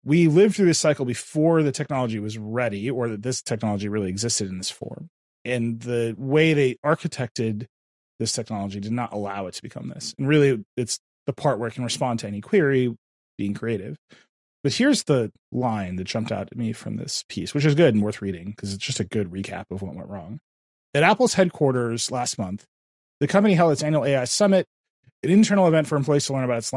we 0.04 0.28
lived 0.28 0.56
through 0.56 0.66
this 0.66 0.78
cycle 0.78 1.04
before 1.04 1.62
the 1.62 1.72
technology 1.72 2.18
was 2.18 2.38
ready 2.38 2.90
or 2.90 3.08
that 3.08 3.22
this 3.22 3.42
technology 3.42 3.88
really 3.88 4.08
existed 4.08 4.48
in 4.48 4.58
this 4.58 4.70
form. 4.70 5.08
And 5.44 5.80
the 5.80 6.14
way 6.18 6.54
they 6.54 6.76
architected 6.84 7.66
this 8.18 8.32
technology 8.32 8.80
did 8.80 8.92
not 8.92 9.12
allow 9.12 9.46
it 9.46 9.54
to 9.54 9.62
become 9.62 9.88
this. 9.88 10.14
And 10.18 10.28
really, 10.28 10.64
it's 10.76 10.98
the 11.26 11.32
part 11.32 11.58
where 11.58 11.68
it 11.68 11.74
can 11.74 11.84
respond 11.84 12.18
to 12.20 12.26
any 12.26 12.40
query, 12.40 12.94
being 13.38 13.54
creative. 13.54 13.96
But 14.62 14.74
here's 14.74 15.04
the 15.04 15.32
line 15.50 15.96
that 15.96 16.04
jumped 16.04 16.30
out 16.30 16.48
at 16.52 16.56
me 16.56 16.72
from 16.72 16.96
this 16.96 17.24
piece, 17.28 17.54
which 17.54 17.64
is 17.64 17.74
good 17.74 17.94
and 17.94 18.02
worth 18.02 18.20
reading 18.20 18.50
because 18.50 18.74
it's 18.74 18.84
just 18.84 19.00
a 19.00 19.04
good 19.04 19.30
recap 19.30 19.64
of 19.70 19.80
what 19.80 19.94
went 19.94 20.10
wrong. 20.10 20.40
At 20.92 21.02
Apple's 21.02 21.34
headquarters 21.34 22.10
last 22.10 22.38
month, 22.38 22.66
the 23.20 23.28
company 23.28 23.54
held 23.54 23.72
its 23.72 23.82
annual 23.82 24.04
AI 24.04 24.24
Summit, 24.24 24.66
an 25.22 25.30
internal 25.30 25.66
event 25.66 25.86
for 25.86 25.96
employees 25.96 26.26
to 26.26 26.34
learn 26.34 26.44
about 26.44 26.58
its, 26.58 26.72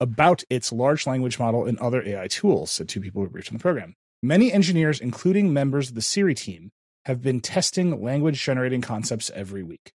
about 0.00 0.44
its 0.50 0.72
large 0.72 1.06
language 1.06 1.38
model 1.38 1.64
and 1.66 1.78
other 1.78 2.02
AI 2.06 2.28
tools, 2.28 2.70
said 2.70 2.88
two 2.88 3.00
people 3.00 3.22
who 3.22 3.28
briefed 3.28 3.50
on 3.50 3.58
the 3.58 3.62
program. 3.62 3.94
Many 4.22 4.52
engineers, 4.52 5.00
including 5.00 5.52
members 5.52 5.88
of 5.88 5.94
the 5.94 6.02
Siri 6.02 6.34
team, 6.34 6.70
have 7.06 7.22
been 7.22 7.40
testing 7.40 8.02
language 8.02 8.42
generating 8.42 8.80
concepts 8.80 9.30
every 9.34 9.62
week. 9.62 9.92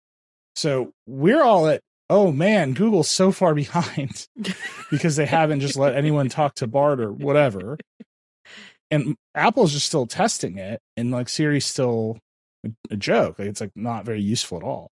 So 0.55 0.93
we're 1.05 1.43
all 1.43 1.67
at, 1.67 1.81
oh 2.09 2.31
man, 2.31 2.73
Google's 2.73 3.09
so 3.09 3.31
far 3.31 3.53
behind 3.55 4.27
because 4.89 5.15
they 5.15 5.25
haven't 5.25 5.59
just 5.59 5.77
let 5.77 5.95
anyone 5.95 6.29
talk 6.29 6.55
to 6.55 6.67
Bard 6.67 6.99
or 6.99 7.11
whatever. 7.11 7.77
And 8.91 9.15
Apple's 9.33 9.73
just 9.73 9.87
still 9.87 10.05
testing 10.05 10.57
it, 10.57 10.79
and 10.95 11.09
like 11.09 11.27
Siri's 11.27 11.65
still 11.65 12.19
a, 12.63 12.69
a 12.91 12.95
joke. 12.95 13.39
Like 13.39 13.47
it's 13.47 13.61
like 13.61 13.71
not 13.75 14.05
very 14.05 14.21
useful 14.21 14.57
at 14.57 14.63
all. 14.63 14.91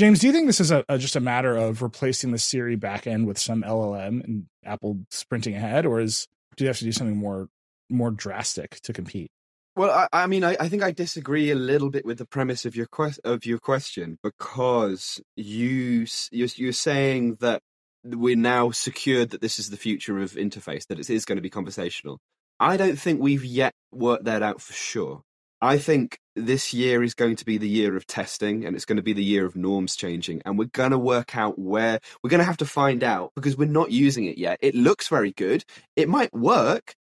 James, 0.00 0.20
do 0.20 0.28
you 0.28 0.32
think 0.32 0.46
this 0.46 0.60
is 0.60 0.70
a, 0.70 0.82
a, 0.88 0.96
just 0.96 1.14
a 1.14 1.20
matter 1.20 1.54
of 1.54 1.82
replacing 1.82 2.30
the 2.30 2.38
Siri 2.38 2.74
backend 2.74 3.26
with 3.26 3.36
some 3.36 3.62
LLM 3.62 4.24
and 4.24 4.46
Apple 4.64 5.00
sprinting 5.10 5.54
ahead, 5.54 5.84
or 5.84 6.00
is 6.00 6.26
do 6.56 6.64
you 6.64 6.68
have 6.68 6.78
to 6.78 6.84
do 6.84 6.92
something 6.92 7.18
more 7.18 7.50
more 7.90 8.10
drastic 8.10 8.80
to 8.80 8.94
compete? 8.94 9.30
Well, 9.76 9.90
I, 9.90 10.22
I 10.22 10.26
mean, 10.26 10.42
I, 10.42 10.56
I, 10.58 10.70
think 10.70 10.82
I 10.82 10.90
disagree 10.90 11.50
a 11.50 11.54
little 11.54 11.90
bit 11.90 12.06
with 12.06 12.16
the 12.16 12.24
premise 12.24 12.64
of 12.64 12.74
your 12.74 12.88
of 13.24 13.44
your 13.44 13.58
question 13.58 14.16
because 14.22 15.20
you 15.36 16.06
you're, 16.32 16.48
you're 16.56 16.72
saying 16.72 17.36
that 17.40 17.60
we're 18.02 18.36
now 18.36 18.70
secured 18.70 19.28
that 19.32 19.42
this 19.42 19.58
is 19.58 19.68
the 19.68 19.76
future 19.76 20.18
of 20.18 20.32
interface, 20.32 20.86
that 20.86 20.98
it 20.98 21.10
is 21.10 21.26
going 21.26 21.36
to 21.36 21.42
be 21.42 21.50
conversational. 21.50 22.18
I 22.58 22.78
don't 22.78 22.98
think 22.98 23.20
we've 23.20 23.44
yet 23.44 23.74
worked 23.92 24.24
that 24.24 24.42
out 24.42 24.62
for 24.62 24.72
sure. 24.72 25.20
I 25.62 25.78
think 25.78 26.18
this 26.36 26.72
year 26.72 27.02
is 27.02 27.14
going 27.14 27.36
to 27.36 27.44
be 27.44 27.58
the 27.58 27.68
year 27.68 27.96
of 27.96 28.06
testing 28.06 28.64
and 28.64 28.74
it's 28.74 28.84
going 28.84 28.96
to 28.96 29.02
be 29.02 29.12
the 29.12 29.24
year 29.24 29.44
of 29.44 29.56
norms 29.56 29.94
changing. 29.94 30.40
And 30.44 30.58
we're 30.58 30.66
going 30.66 30.92
to 30.92 30.98
work 30.98 31.36
out 31.36 31.58
where 31.58 32.00
we're 32.22 32.30
going 32.30 32.38
to 32.38 32.44
have 32.44 32.56
to 32.58 32.66
find 32.66 33.04
out 33.04 33.32
because 33.34 33.56
we're 33.56 33.68
not 33.68 33.90
using 33.90 34.24
it 34.24 34.38
yet. 34.38 34.58
It 34.62 34.74
looks 34.74 35.08
very 35.08 35.32
good. 35.32 35.64
It 35.96 36.08
might 36.08 36.32
work. 36.32 36.94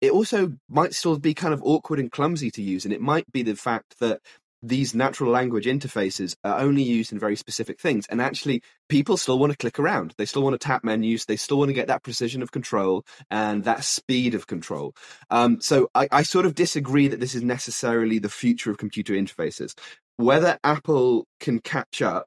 It 0.00 0.12
also 0.12 0.52
might 0.68 0.94
still 0.94 1.18
be 1.18 1.34
kind 1.34 1.54
of 1.54 1.62
awkward 1.62 1.98
and 1.98 2.12
clumsy 2.12 2.50
to 2.52 2.62
use. 2.62 2.84
And 2.84 2.94
it 2.94 3.00
might 3.00 3.30
be 3.32 3.42
the 3.42 3.56
fact 3.56 3.98
that 4.00 4.20
these 4.66 4.94
natural 4.94 5.30
language 5.30 5.66
interfaces 5.66 6.36
are 6.42 6.58
only 6.58 6.82
used 6.82 7.12
in 7.12 7.18
very 7.18 7.36
specific 7.36 7.78
things. 7.80 8.06
And 8.08 8.20
actually, 8.22 8.62
people 8.88 9.16
still 9.16 9.38
want 9.38 9.52
to 9.52 9.58
click 9.58 9.78
around. 9.78 10.14
They 10.16 10.24
still 10.24 10.42
want 10.42 10.54
to 10.54 10.66
tap 10.66 10.82
menus. 10.84 11.26
They 11.26 11.36
still 11.36 11.58
want 11.58 11.68
to 11.68 11.74
get 11.74 11.88
that 11.88 12.02
precision 12.02 12.42
of 12.42 12.50
control 12.50 13.04
and 13.30 13.64
that 13.64 13.84
speed 13.84 14.34
of 14.34 14.46
control. 14.46 14.94
Um, 15.30 15.60
so 15.60 15.90
I, 15.94 16.08
I 16.10 16.22
sort 16.22 16.46
of 16.46 16.54
disagree 16.54 17.08
that 17.08 17.20
this 17.20 17.34
is 17.34 17.42
necessarily 17.42 18.18
the 18.18 18.30
future 18.30 18.70
of 18.70 18.78
computer 18.78 19.12
interfaces. 19.12 19.78
Whether 20.16 20.58
Apple 20.64 21.26
can 21.40 21.58
catch 21.58 22.00
up 22.00 22.26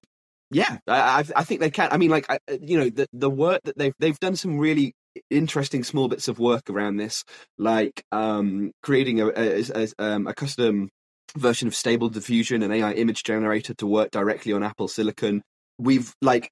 yeah, 0.49 0.77
I, 0.87 1.25
I, 1.35 1.43
think 1.43 1.59
they 1.59 1.69
can. 1.69 1.89
I 1.91 1.97
mean, 1.97 2.09
like 2.09 2.25
I, 2.29 2.39
you 2.61 2.77
know, 2.77 2.89
the 2.89 3.05
the 3.11 3.29
work 3.29 3.63
that 3.65 3.77
they've 3.77 3.93
they've 3.99 4.19
done 4.19 4.37
some 4.37 4.57
really 4.57 4.95
interesting 5.29 5.83
small 5.83 6.07
bits 6.07 6.29
of 6.29 6.39
work 6.39 6.69
around 6.69 6.95
this, 6.95 7.25
like 7.57 8.01
um, 8.13 8.71
creating 8.81 9.19
a 9.19 9.27
a, 9.27 9.63
a, 9.75 9.87
um, 9.99 10.25
a 10.25 10.33
custom 10.33 10.89
version 11.37 11.67
of 11.67 11.75
Stable 11.75 12.09
Diffusion, 12.09 12.63
an 12.63 12.71
AI 12.71 12.93
image 12.93 13.23
generator 13.23 13.73
to 13.75 13.87
work 13.87 14.11
directly 14.11 14.53
on 14.53 14.63
Apple 14.63 14.87
Silicon. 14.87 15.43
We've 15.79 16.13
like 16.21 16.51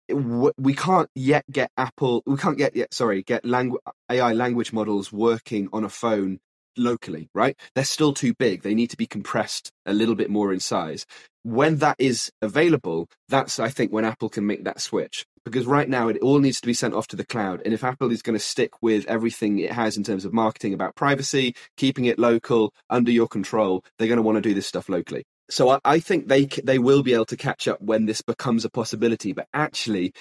we 0.57 0.73
can't 0.75 1.09
yet 1.15 1.45
get 1.51 1.71
Apple, 1.77 2.23
we 2.25 2.37
can't 2.37 2.57
get 2.57 2.75
yet 2.75 2.93
sorry 2.93 3.23
get 3.23 3.43
langu- 3.43 3.77
AI 4.11 4.33
language 4.33 4.73
models 4.73 5.11
working 5.11 5.69
on 5.73 5.83
a 5.83 5.89
phone 5.89 6.39
locally, 6.77 7.29
right? 7.33 7.57
They're 7.73 7.83
still 7.83 8.13
too 8.13 8.33
big. 8.33 8.61
They 8.61 8.75
need 8.75 8.89
to 8.91 8.97
be 8.97 9.07
compressed 9.07 9.71
a 9.85 9.93
little 9.93 10.15
bit 10.15 10.29
more 10.29 10.53
in 10.53 10.59
size. 10.59 11.05
When 11.43 11.77
that 11.77 11.95
is 11.99 12.31
available, 12.41 13.07
that's 13.29 13.59
I 13.59 13.69
think 13.69 13.91
when 13.91 14.05
Apple 14.05 14.29
can 14.29 14.47
make 14.47 14.63
that 14.63 14.81
switch 14.81 15.25
because 15.45 15.67
right 15.67 15.87
now 15.87 16.07
it 16.07 16.17
all 16.21 16.39
needs 16.39 16.59
to 16.59 16.67
be 16.67 16.73
sent 16.73 16.95
off 16.95 17.07
to 17.07 17.15
the 17.15 17.25
cloud. 17.25 17.61
And 17.63 17.73
if 17.73 17.83
Apple 17.83 18.11
is 18.11 18.23
going 18.23 18.37
to 18.37 18.43
stick 18.43 18.81
with 18.81 19.05
everything 19.05 19.59
it 19.59 19.71
has 19.71 19.95
in 19.95 20.03
terms 20.03 20.25
of 20.25 20.33
marketing 20.33 20.73
about 20.73 20.95
privacy, 20.95 21.55
keeping 21.77 22.05
it 22.05 22.19
local, 22.19 22.73
under 22.89 23.11
your 23.11 23.27
control, 23.27 23.83
they're 23.97 24.07
going 24.07 24.17
to 24.17 24.23
want 24.23 24.37
to 24.37 24.41
do 24.41 24.55
this 24.55 24.67
stuff 24.67 24.89
locally. 24.89 25.23
So 25.49 25.69
I, 25.69 25.79
I 25.85 25.99
think 25.99 26.27
they 26.27 26.45
they 26.45 26.79
will 26.79 27.03
be 27.03 27.13
able 27.13 27.25
to 27.25 27.37
catch 27.37 27.67
up 27.67 27.79
when 27.79 28.07
this 28.07 28.21
becomes 28.21 28.65
a 28.65 28.69
possibility. 28.69 29.31
But 29.31 29.47
actually, 29.53 30.13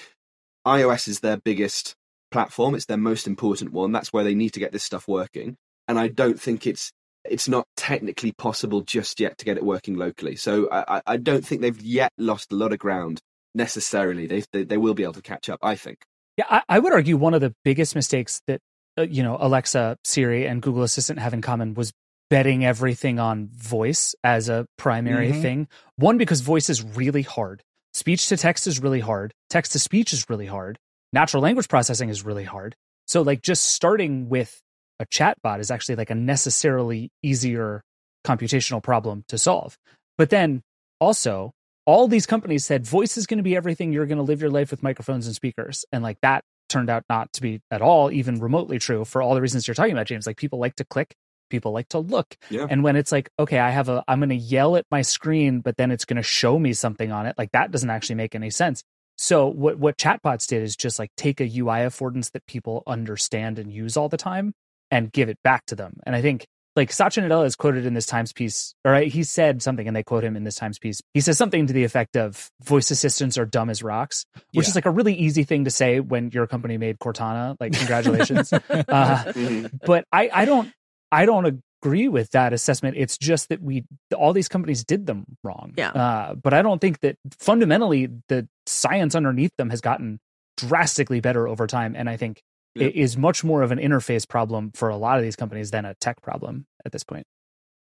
iOS 0.65 1.07
is 1.07 1.19
their 1.19 1.37
biggest 1.37 1.95
platform. 2.29 2.75
It's 2.75 2.85
their 2.85 2.97
most 2.97 3.25
important 3.25 3.71
one. 3.71 3.91
That's 3.91 4.13
where 4.13 4.23
they 4.23 4.35
need 4.35 4.51
to 4.51 4.59
get 4.59 4.71
this 4.71 4.83
stuff 4.83 5.07
working. 5.07 5.57
And 5.87 5.99
I 5.99 6.07
don't 6.07 6.39
think 6.39 6.65
it's 6.67 6.91
it's 7.23 7.47
not 7.47 7.67
technically 7.75 8.31
possible 8.31 8.81
just 8.81 9.19
yet 9.19 9.37
to 9.39 9.45
get 9.45 9.57
it 9.57 9.63
working 9.63 9.95
locally. 9.95 10.35
So 10.35 10.69
I, 10.71 11.01
I 11.07 11.17
don't 11.17 11.45
think 11.45 11.61
they've 11.61 11.81
yet 11.81 12.11
lost 12.17 12.51
a 12.51 12.55
lot 12.55 12.71
of 12.71 12.77
ground 12.79 13.19
necessarily. 13.55 14.27
They, 14.27 14.43
they, 14.51 14.63
they 14.63 14.77
will 14.77 14.93
be 14.93 15.03
able 15.03 15.13
to 15.13 15.21
catch 15.21 15.49
up. 15.49 15.59
I 15.63 15.75
think. 15.75 15.99
Yeah, 16.37 16.45
I, 16.49 16.61
I 16.69 16.79
would 16.79 16.93
argue 16.93 17.17
one 17.17 17.33
of 17.33 17.41
the 17.41 17.53
biggest 17.63 17.95
mistakes 17.95 18.41
that 18.47 18.61
uh, 18.97 19.03
you 19.03 19.23
know 19.23 19.37
Alexa, 19.39 19.97
Siri, 20.03 20.47
and 20.47 20.61
Google 20.61 20.83
Assistant 20.83 21.19
have 21.19 21.33
in 21.33 21.41
common 21.41 21.73
was 21.73 21.91
betting 22.29 22.65
everything 22.65 23.19
on 23.19 23.49
voice 23.53 24.15
as 24.23 24.49
a 24.49 24.65
primary 24.77 25.31
mm-hmm. 25.31 25.41
thing. 25.41 25.67
One 25.95 26.17
because 26.17 26.41
voice 26.41 26.69
is 26.69 26.81
really 26.81 27.21
hard. 27.21 27.61
Speech 27.93 28.27
to 28.29 28.37
text 28.37 28.67
is 28.67 28.81
really 28.81 28.99
hard. 28.99 29.33
Text 29.49 29.71
to 29.73 29.79
speech 29.79 30.11
is 30.11 30.29
really 30.29 30.47
hard. 30.47 30.77
Natural 31.13 31.41
language 31.41 31.69
processing 31.69 32.09
is 32.09 32.25
really 32.25 32.43
hard. 32.43 32.75
So 33.07 33.21
like 33.21 33.41
just 33.41 33.63
starting 33.63 34.27
with 34.27 34.59
a 34.99 35.05
chatbot 35.05 35.59
is 35.59 35.71
actually 35.71 35.95
like 35.95 36.09
a 36.09 36.15
necessarily 36.15 37.09
easier 37.21 37.81
computational 38.25 38.81
problem 38.81 39.23
to 39.27 39.37
solve. 39.37 39.77
But 40.17 40.29
then 40.29 40.61
also 40.99 41.51
all 41.85 42.07
these 42.07 42.25
companies 42.25 42.65
said 42.65 42.85
voice 42.85 43.17
is 43.17 43.27
going 43.27 43.37
to 43.37 43.43
be 43.43 43.55
everything. 43.55 43.93
You're 43.93 44.07
going 44.07 44.17
to 44.17 44.23
live 44.23 44.41
your 44.41 44.49
life 44.49 44.71
with 44.71 44.83
microphones 44.83 45.27
and 45.27 45.35
speakers. 45.35 45.85
And 45.91 46.03
like 46.03 46.17
that 46.21 46.43
turned 46.67 46.89
out 46.89 47.03
not 47.09 47.31
to 47.33 47.41
be 47.41 47.61
at 47.69 47.81
all 47.81 48.11
even 48.11 48.39
remotely 48.39 48.79
true 48.79 49.05
for 49.05 49.21
all 49.21 49.35
the 49.35 49.41
reasons 49.41 49.67
you're 49.67 49.75
talking 49.75 49.93
about, 49.93 50.07
James. 50.07 50.25
Like 50.25 50.37
people 50.37 50.59
like 50.59 50.75
to 50.77 50.85
click, 50.85 51.13
people 51.49 51.71
like 51.71 51.89
to 51.89 51.99
look. 51.99 52.35
Yeah. 52.49 52.65
And 52.69 52.83
when 52.83 52.95
it's 52.95 53.11
like, 53.11 53.29
okay, 53.37 53.59
I 53.59 53.69
have 53.69 53.87
a, 53.89 54.03
I'm 54.07 54.19
going 54.19 54.29
to 54.29 54.35
yell 54.35 54.75
at 54.75 54.85
my 54.89 55.03
screen, 55.03 55.59
but 55.61 55.77
then 55.77 55.91
it's 55.91 56.05
going 56.05 56.17
to 56.17 56.23
show 56.23 56.57
me 56.57 56.73
something 56.73 57.11
on 57.11 57.27
it. 57.27 57.35
Like 57.37 57.51
that 57.51 57.71
doesn't 57.71 57.89
actually 57.89 58.15
make 58.15 58.33
any 58.33 58.49
sense. 58.49 58.81
So 59.17 59.47
what, 59.47 59.77
what 59.77 59.97
chatbots 59.97 60.47
did 60.47 60.63
is 60.63 60.75
just 60.75 60.99
like 60.99 61.11
take 61.15 61.39
a 61.39 61.45
UI 61.45 61.85
affordance 61.85 62.31
that 62.31 62.45
people 62.47 62.83
understand 62.87 63.59
and 63.59 63.71
use 63.71 63.95
all 63.95 64.09
the 64.09 64.17
time 64.17 64.53
and 64.95 65.11
give 65.11 65.27
it 65.27 65.37
back 65.43 65.65
to 65.65 65.75
them. 65.75 65.99
And 66.05 66.15
I 66.15 66.21
think 66.21 66.47
like 66.77 66.91
Satya 66.91 67.23
Nadella 67.23 67.45
is 67.45 67.55
quoted 67.55 67.85
in 67.85 67.93
this 67.93 68.05
Times 68.05 68.31
piece, 68.31 68.73
or 68.85 68.95
he 68.99 69.23
said 69.23 69.61
something, 69.61 69.87
and 69.87 69.95
they 69.95 70.03
quote 70.03 70.23
him 70.23 70.37
in 70.37 70.45
this 70.45 70.55
Times 70.55 70.79
piece. 70.79 71.01
He 71.13 71.19
says 71.21 71.37
something 71.37 71.67
to 71.67 71.73
the 71.73 71.83
effect 71.83 72.15
of 72.15 72.49
"voice 72.63 72.91
assistants 72.91 73.37
are 73.37 73.45
dumb 73.45 73.69
as 73.69 73.83
rocks," 73.83 74.25
which 74.53 74.65
yeah. 74.65 74.69
is 74.69 74.75
like 74.75 74.85
a 74.85 74.91
really 74.91 75.13
easy 75.13 75.43
thing 75.43 75.65
to 75.65 75.71
say 75.71 75.99
when 75.99 76.31
your 76.31 76.47
company 76.47 76.77
made 76.77 76.99
Cortana. 76.99 77.57
Like, 77.59 77.73
congratulations. 77.73 78.53
uh, 78.53 78.59
mm-hmm. 78.69 79.67
But 79.85 80.05
I, 80.11 80.29
I 80.33 80.45
don't, 80.45 80.71
I 81.11 81.25
don't 81.25 81.61
agree 81.81 82.07
with 82.07 82.31
that 82.31 82.53
assessment. 82.53 82.95
It's 82.97 83.17
just 83.17 83.49
that 83.49 83.61
we, 83.61 83.85
all 84.15 84.33
these 84.33 84.49
companies 84.49 84.83
did 84.83 85.05
them 85.05 85.25
wrong. 85.43 85.73
Yeah. 85.77 85.91
Uh, 85.91 86.35
but 86.35 86.53
I 86.53 86.61
don't 86.61 86.79
think 86.79 87.01
that 87.01 87.17
fundamentally 87.39 88.09
the 88.27 88.47
science 88.65 89.15
underneath 89.15 89.55
them 89.57 89.69
has 89.69 89.81
gotten 89.81 90.19
drastically 90.57 91.19
better 91.19 91.47
over 91.47 91.67
time, 91.67 91.95
and 91.97 92.09
I 92.09 92.17
think 92.17 92.41
yeah. 92.75 92.89
is 92.93 93.17
much 93.17 93.43
more 93.43 93.61
of 93.61 93.71
an 93.71 93.79
interface 93.79 94.27
problem 94.27 94.71
for 94.73 94.89
a 94.89 94.97
lot 94.97 95.17
of 95.17 95.23
these 95.23 95.35
companies 95.35 95.71
than 95.71 95.85
a 95.85 95.95
tech 95.95 96.21
problem 96.21 96.65
at 96.85 96.91
this 96.91 97.03
point. 97.03 97.25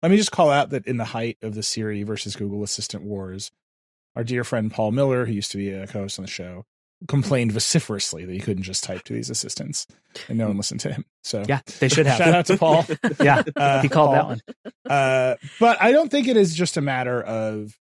Let 0.01 0.11
me 0.11 0.17
just 0.17 0.31
call 0.31 0.49
out 0.49 0.69
that 0.69 0.85
in 0.85 0.97
the 0.97 1.05
height 1.05 1.38
of 1.41 1.55
the 1.55 1.63
Siri 1.63 2.03
versus 2.03 2.35
Google 2.35 2.63
Assistant 2.63 3.03
wars, 3.03 3.51
our 4.15 4.23
dear 4.23 4.43
friend 4.43 4.71
Paul 4.71 4.91
Miller, 4.91 5.25
who 5.25 5.33
used 5.33 5.51
to 5.51 5.57
be 5.57 5.71
a 5.71 5.88
co-host 5.88 6.19
on 6.19 6.25
the 6.25 6.31
show, 6.31 6.65
complained 7.07 7.51
vociferously 7.51 8.25
that 8.25 8.33
he 8.33 8.39
couldn't 8.39 8.63
just 8.63 8.83
type 8.83 9.03
to 9.03 9.13
these 9.13 9.29
assistants, 9.29 9.88
and 10.27 10.38
no 10.38 10.47
one 10.47 10.57
listened 10.57 10.79
to 10.81 10.91
him. 10.91 11.05
So 11.23 11.43
yeah, 11.47 11.61
they 11.79 11.89
should 11.89 12.05
have. 12.05 12.17
Shout 12.17 12.33
out 12.33 12.45
to 12.47 12.57
Paul. 12.57 12.85
yeah, 13.19 13.43
uh, 13.55 13.81
he 13.81 13.89
called 13.89 14.15
Paul. 14.15 14.15
that 14.15 14.25
one. 14.25 14.41
Uh, 14.89 15.35
but 15.59 15.81
I 15.81 15.91
don't 15.91 16.09
think 16.09 16.27
it 16.27 16.38
is 16.38 16.55
just 16.55 16.77
a 16.77 16.81
matter 16.81 17.21
of 17.21 17.77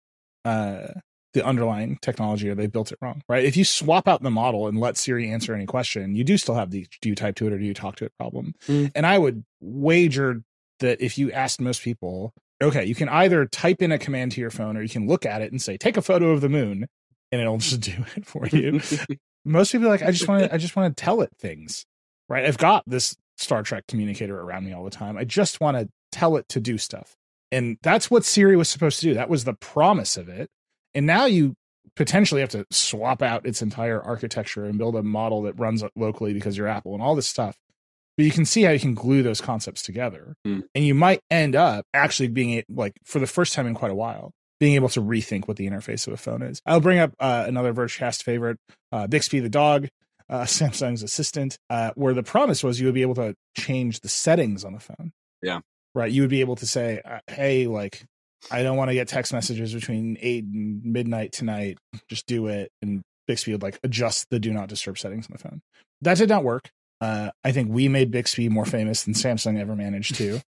uh, 0.45 0.87
the 1.33 1.45
underlying 1.45 1.97
technology 2.01 2.49
or 2.49 2.55
they 2.55 2.67
built 2.67 2.91
it 2.91 2.97
wrong, 3.01 3.21
right? 3.29 3.43
If 3.43 3.55
you 3.55 3.63
swap 3.63 4.07
out 4.07 4.21
the 4.21 4.31
model 4.31 4.67
and 4.67 4.79
let 4.79 4.97
Siri 4.97 5.29
answer 5.29 5.53
any 5.53 5.65
question, 5.65 6.15
you 6.15 6.23
do 6.23 6.37
still 6.37 6.55
have 6.55 6.71
the 6.71 6.87
do 7.01 7.09
you 7.09 7.15
type 7.15 7.35
to 7.35 7.47
it 7.47 7.53
or 7.53 7.57
do 7.57 7.65
you 7.65 7.73
talk 7.73 7.95
to 7.97 8.05
it 8.05 8.13
problem. 8.17 8.53
Mm. 8.67 8.91
And 8.95 9.05
I 9.05 9.17
would 9.17 9.43
wager 9.59 10.43
that 10.79 11.01
if 11.01 11.17
you 11.17 11.31
asked 11.31 11.61
most 11.61 11.81
people, 11.81 12.33
okay, 12.61 12.83
you 12.83 12.95
can 12.95 13.09
either 13.09 13.45
type 13.45 13.81
in 13.81 13.91
a 13.91 13.97
command 13.97 14.33
to 14.33 14.41
your 14.41 14.49
phone 14.49 14.75
or 14.75 14.81
you 14.81 14.89
can 14.89 15.07
look 15.07 15.25
at 15.25 15.41
it 15.41 15.51
and 15.51 15.61
say, 15.61 15.77
take 15.77 15.97
a 15.97 16.01
photo 16.01 16.31
of 16.31 16.41
the 16.41 16.49
moon 16.49 16.87
and 17.31 17.41
it'll 17.41 17.57
just 17.57 17.81
do 17.81 17.93
it 18.15 18.25
for 18.25 18.47
you. 18.47 18.81
most 19.45 19.71
people 19.71 19.87
are 19.87 19.91
like, 19.91 20.03
I 20.03 20.11
just 20.11 20.27
want 20.27 20.43
to, 20.43 20.53
I 20.53 20.57
just 20.57 20.75
want 20.75 20.95
to 20.95 21.01
tell 21.01 21.21
it 21.21 21.31
things, 21.39 21.85
right? 22.27 22.45
I've 22.45 22.57
got 22.57 22.83
this 22.85 23.15
Star 23.37 23.63
Trek 23.63 23.85
communicator 23.87 24.39
around 24.39 24.65
me 24.65 24.73
all 24.73 24.83
the 24.83 24.91
time. 24.91 25.17
I 25.17 25.23
just 25.23 25.61
want 25.61 25.77
to 25.77 25.89
tell 26.11 26.35
it 26.35 26.47
to 26.49 26.59
do 26.59 26.77
stuff. 26.77 27.15
And 27.51 27.77
that's 27.81 28.09
what 28.09 28.23
Siri 28.23 28.55
was 28.55 28.69
supposed 28.69 28.99
to 28.99 29.05
do. 29.05 29.13
That 29.13 29.29
was 29.29 29.43
the 29.43 29.53
promise 29.53 30.15
of 30.15 30.29
it. 30.29 30.49
And 30.93 31.05
now 31.05 31.25
you 31.25 31.55
potentially 31.95 32.41
have 32.41 32.49
to 32.49 32.65
swap 32.71 33.21
out 33.21 33.45
its 33.45 33.61
entire 33.61 34.01
architecture 34.01 34.65
and 34.65 34.77
build 34.77 34.95
a 34.95 35.03
model 35.03 35.43
that 35.43 35.59
runs 35.59 35.83
locally 35.95 36.33
because 36.33 36.57
you're 36.57 36.67
Apple 36.67 36.93
and 36.93 37.01
all 37.01 37.15
this 37.15 37.27
stuff. 37.27 37.57
But 38.17 38.25
you 38.25 38.31
can 38.31 38.45
see 38.45 38.63
how 38.63 38.71
you 38.71 38.79
can 38.79 38.93
glue 38.93 39.23
those 39.23 39.41
concepts 39.41 39.81
together. 39.81 40.35
Mm. 40.45 40.63
And 40.75 40.85
you 40.85 40.93
might 40.93 41.21
end 41.29 41.55
up 41.55 41.85
actually 41.93 42.27
being 42.27 42.63
like 42.69 42.93
for 43.03 43.19
the 43.19 43.27
first 43.27 43.53
time 43.53 43.67
in 43.67 43.73
quite 43.73 43.91
a 43.91 43.95
while, 43.95 44.31
being 44.59 44.75
able 44.75 44.89
to 44.89 45.01
rethink 45.01 45.47
what 45.47 45.57
the 45.57 45.67
interface 45.67 46.07
of 46.07 46.13
a 46.13 46.17
phone 46.17 46.41
is. 46.41 46.61
I'll 46.65 46.81
bring 46.81 46.99
up 46.99 47.13
uh, 47.19 47.45
another 47.47 47.73
Vergecast 47.73 48.23
favorite, 48.23 48.57
uh, 48.91 49.07
Bixby 49.07 49.39
the 49.39 49.49
dog, 49.49 49.87
uh, 50.29 50.41
Samsung's 50.41 51.03
assistant, 51.03 51.57
uh, 51.69 51.91
where 51.95 52.13
the 52.13 52.23
promise 52.23 52.63
was 52.63 52.79
you 52.79 52.85
would 52.87 52.95
be 52.95 53.01
able 53.01 53.15
to 53.15 53.35
change 53.57 54.01
the 54.01 54.09
settings 54.09 54.63
on 54.63 54.73
the 54.73 54.79
phone. 54.79 55.13
Yeah. 55.41 55.61
Right. 55.93 56.11
You 56.11 56.21
would 56.21 56.29
be 56.29 56.41
able 56.41 56.55
to 56.57 56.67
say, 56.67 57.01
uh, 57.03 57.19
hey, 57.27 57.67
like, 57.67 58.05
I 58.49 58.63
don't 58.63 58.77
want 58.77 58.89
to 58.89 58.95
get 58.95 59.07
text 59.07 59.33
messages 59.33 59.73
between 59.73 60.17
eight 60.21 60.43
and 60.43 60.83
midnight 60.83 61.31
tonight. 61.31 61.77
Just 62.09 62.25
do 62.25 62.47
it. 62.47 62.71
And 62.81 63.01
Bixby 63.27 63.51
would 63.51 63.61
like 63.61 63.79
adjust 63.83 64.27
the 64.31 64.39
do 64.39 64.51
not 64.51 64.69
disturb 64.69 64.97
settings 64.97 65.27
on 65.27 65.33
the 65.33 65.37
phone. 65.37 65.61
That 66.01 66.17
did 66.17 66.29
not 66.29 66.43
work. 66.43 66.69
Uh, 66.99 67.31
I 67.43 67.51
think 67.51 67.69
we 67.71 67.87
made 67.87 68.11
Bixby 68.11 68.49
more 68.49 68.65
famous 68.65 69.03
than 69.03 69.13
Samsung 69.13 69.59
ever 69.59 69.75
managed 69.75 70.15
to. 70.15 70.41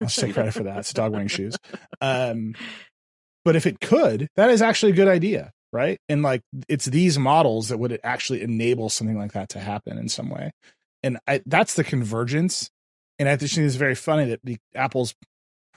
I'll 0.00 0.08
take 0.08 0.34
credit 0.34 0.54
for 0.54 0.62
that. 0.64 0.78
It's 0.78 0.92
dog 0.92 1.12
wearing 1.12 1.28
shoes. 1.28 1.56
Um, 2.00 2.54
but 3.44 3.56
if 3.56 3.66
it 3.66 3.80
could, 3.80 4.28
that 4.36 4.50
is 4.50 4.62
actually 4.62 4.92
a 4.92 4.96
good 4.96 5.08
idea, 5.08 5.50
right? 5.72 5.98
And 6.08 6.22
like 6.22 6.42
it's 6.68 6.84
these 6.86 7.18
models 7.18 7.68
that 7.68 7.78
would 7.78 7.98
actually 8.04 8.42
enable 8.42 8.88
something 8.88 9.18
like 9.18 9.32
that 9.32 9.48
to 9.50 9.60
happen 9.60 9.98
in 9.98 10.08
some 10.08 10.30
way. 10.30 10.52
And 11.02 11.18
I, 11.26 11.42
that's 11.46 11.74
the 11.74 11.84
convergence. 11.84 12.70
And 13.18 13.28
I 13.28 13.36
think 13.36 13.56
it's 13.56 13.74
very 13.76 13.94
funny 13.94 14.26
that 14.26 14.40
the, 14.44 14.58
Apple's 14.74 15.14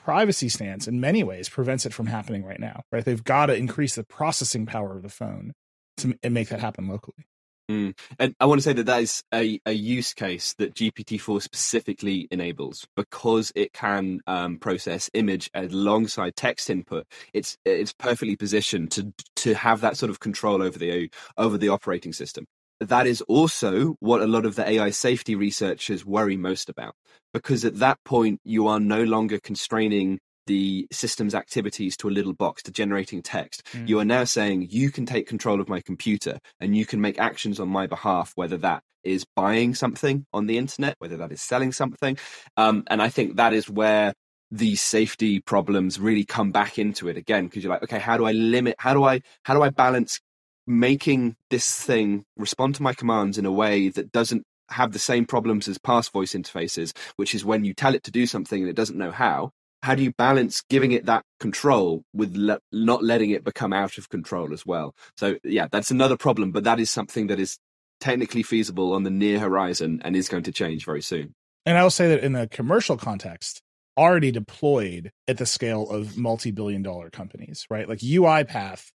privacy 0.04 0.50
stance 0.50 0.88
in 0.88 1.00
many 1.00 1.24
ways 1.24 1.50
prevents 1.50 1.86
it 1.86 1.94
from 1.94 2.08
happening 2.08 2.44
right 2.44 2.60
now, 2.60 2.84
right? 2.92 3.06
They've 3.06 3.24
got 3.24 3.48
to 3.48 3.56
increase 3.56 3.96
the 3.96 4.04
processing 4.04 4.66
power 4.66 4.96
of 4.96 5.04
the 5.04 5.10
phone 5.10 5.54
to 5.98 6.18
and 6.24 6.34
make 6.34 6.50
that 6.50 6.60
happen 6.60 6.88
locally. 6.88 7.26
Mm. 7.70 7.98
And 8.20 8.36
I 8.40 8.46
want 8.46 8.60
to 8.60 8.64
say 8.64 8.74
that 8.74 8.86
that 8.88 9.02
is 9.02 9.24
a, 9.34 9.60
a 9.66 9.72
use 9.72 10.14
case 10.14 10.54
that 10.56 10.74
GPT-4 10.74 11.42
specifically 11.42 12.28
enables 12.30 12.86
because 12.98 13.52
it 13.56 13.72
can 13.72 14.20
um, 14.28 14.58
process 14.58 15.10
image 15.14 15.50
alongside 15.54 16.36
text 16.36 16.70
input. 16.70 17.06
It's 17.34 17.58
it's 17.64 17.94
perfectly 17.94 18.36
positioned 18.36 18.92
to 18.92 19.14
to 19.38 19.54
have 19.54 19.82
that 19.82 19.96
sort 19.96 20.10
of 20.10 20.20
control 20.20 20.62
over 20.62 20.78
the 20.78 21.10
over 21.38 21.58
the 21.58 21.70
operating 21.70 22.12
system. 22.12 22.46
That 22.82 23.06
is 23.06 23.22
also 23.22 23.96
what 24.00 24.22
a 24.22 24.28
lot 24.28 24.46
of 24.46 24.56
the 24.56 24.68
AI 24.68 24.90
safety 24.90 25.36
researchers 25.36 26.04
worry 26.04 26.36
most 26.36 26.68
about 26.68 26.96
because 27.32 27.64
at 27.64 27.78
that 27.78 28.00
point 28.04 28.40
you 28.44 28.68
are 28.68 28.80
no 28.80 29.04
longer 29.04 29.40
constraining 29.40 30.20
the 30.48 30.88
system's 30.92 31.36
activities 31.36 31.96
to 31.98 32.10
a 32.10 32.12
little 32.12 32.34
box 32.34 32.64
to 32.64 32.72
generating 32.72 33.22
text. 33.22 33.64
Mm. 33.74 33.88
You 33.88 34.00
are 34.00 34.06
now 34.06 34.24
saying 34.24 34.68
you 34.72 34.90
can 34.90 35.06
take 35.06 35.28
control 35.28 35.62
of 35.62 35.70
my 35.70 35.80
computer 35.80 36.40
and 36.60 36.76
you 36.76 36.86
can 36.86 37.00
make 37.00 37.20
actions 37.20 37.60
on 37.60 37.70
my 37.70 37.86
behalf, 37.86 38.32
whether 38.34 38.58
that 38.58 38.82
is 39.04 39.26
buying 39.36 39.76
something 39.76 40.26
on 40.34 40.48
the 40.48 40.58
internet, 40.58 40.96
whether 40.98 41.18
that 41.18 41.32
is 41.32 41.42
selling 41.42 41.72
something. 41.72 42.18
Um, 42.58 42.84
and 42.88 43.02
I 43.02 43.10
think 43.10 43.36
that 43.36 43.54
is 43.54 43.70
where 43.70 44.14
these 44.52 44.82
safety 44.82 45.40
problems 45.40 46.00
really 46.00 46.26
come 46.26 46.52
back 46.52 46.78
into 46.78 47.08
it 47.08 47.16
again 47.16 47.46
because 47.46 47.64
you're 47.64 47.72
like 47.72 47.84
okay 47.84 48.00
how 48.00 48.18
do 48.18 48.26
i 48.26 48.34
limit 48.34 48.76
how 48.78 48.94
do 48.94 49.06
i 49.06 49.22
how 49.44 49.54
do 49.54 49.62
i 49.62 49.70
balance 49.70 50.20
making 50.68 51.36
this 51.50 51.82
thing 51.82 52.24
respond 52.38 52.76
to 52.76 52.84
my 52.84 52.94
commands 52.94 53.38
in 53.38 53.46
a 53.46 53.52
way 53.52 53.90
that 53.90 54.12
doesn't 54.12 54.44
have 54.70 54.94
the 54.94 55.00
same 55.00 55.26
problems 55.26 55.68
as 55.68 55.78
past 55.78 56.14
voice 56.14 56.34
interfaces 56.34 56.96
which 57.18 57.36
is 57.36 57.44
when 57.44 57.66
you 57.66 57.74
tell 57.74 57.94
it 57.94 58.04
to 58.04 58.12
do 58.12 58.26
something 58.26 58.62
and 58.62 58.70
it 58.70 58.76
doesn't 58.76 58.98
know 58.98 59.12
how 59.12 59.52
how 59.84 59.96
do 59.96 60.04
you 60.04 60.12
balance 60.14 60.62
giving 60.70 60.92
it 60.92 61.06
that 61.06 61.24
control 61.40 62.04
with 62.14 62.36
le- 62.36 62.60
not 62.72 63.04
letting 63.04 63.32
it 63.32 63.44
become 63.44 63.74
out 63.74 63.98
of 63.98 64.10
control 64.10 64.54
as 64.54 64.66
well? 64.66 64.96
So 65.18 65.38
yeah, 65.44 65.68
that's 65.72 65.92
another 65.92 66.18
problem, 66.18 66.52
but 66.52 66.64
that 66.66 66.80
is 66.80 66.92
something 66.92 67.28
that 67.28 67.40
is 67.40 67.58
technically 68.00 68.44
feasible 68.44 68.94
on 68.94 69.04
the 69.04 69.10
near 69.10 69.40
horizon 69.40 70.02
and 70.04 70.16
is 70.16 70.30
going 70.30 70.44
to 70.44 70.52
change 70.52 70.86
very 70.86 71.02
soon. 71.02 71.34
And 71.66 71.78
I 71.78 71.84
will 71.84 71.90
say 71.90 72.08
that 72.10 72.24
in 72.24 72.34
the 72.34 72.48
commercial 72.48 72.98
context, 72.98 73.62
already 73.98 74.32
deployed 74.32 75.12
at 75.28 75.38
the 75.38 75.46
scale 75.46 75.90
of 75.90 76.18
multi-billion 76.18 76.82
dollar 76.82 77.10
companies, 77.10 77.66
right? 77.70 77.88
Like 77.88 78.00
UiPath 78.00 78.92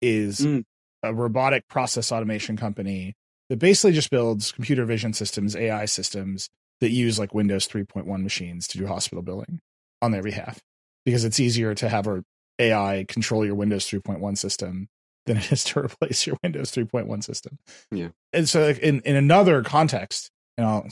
is 0.00 0.40
mm. 0.40 0.64
A 1.02 1.12
robotic 1.12 1.68
process 1.68 2.12
automation 2.12 2.56
company 2.56 3.14
that 3.48 3.58
basically 3.58 3.92
just 3.92 4.10
builds 4.10 4.52
computer 4.52 4.84
vision 4.84 5.12
systems, 5.12 5.54
AI 5.56 5.84
systems 5.84 6.48
that 6.80 6.90
use 6.90 7.18
like 7.18 7.34
Windows 7.34 7.68
3.1 7.68 8.22
machines 8.22 8.66
to 8.68 8.78
do 8.78 8.86
hospital 8.86 9.22
billing 9.22 9.60
on 10.00 10.10
their 10.10 10.22
behalf 10.22 10.60
because 11.04 11.24
it's 11.24 11.40
easier 11.40 11.74
to 11.74 11.88
have 11.88 12.06
our 12.06 12.22
AI 12.58 13.04
control 13.08 13.44
your 13.44 13.54
Windows 13.54 13.86
3.1 13.86 14.38
system 14.38 14.88
than 15.26 15.36
it 15.36 15.52
is 15.52 15.64
to 15.64 15.80
replace 15.84 16.26
your 16.26 16.36
Windows 16.42 16.72
3.1 16.72 17.22
system. 17.22 17.58
Yeah. 17.90 18.08
And 18.32 18.48
so 18.48 18.70
in, 18.70 19.00
in 19.00 19.16
another 19.16 19.62
context, 19.62 20.30
you 20.58 20.64
know, 20.64 20.86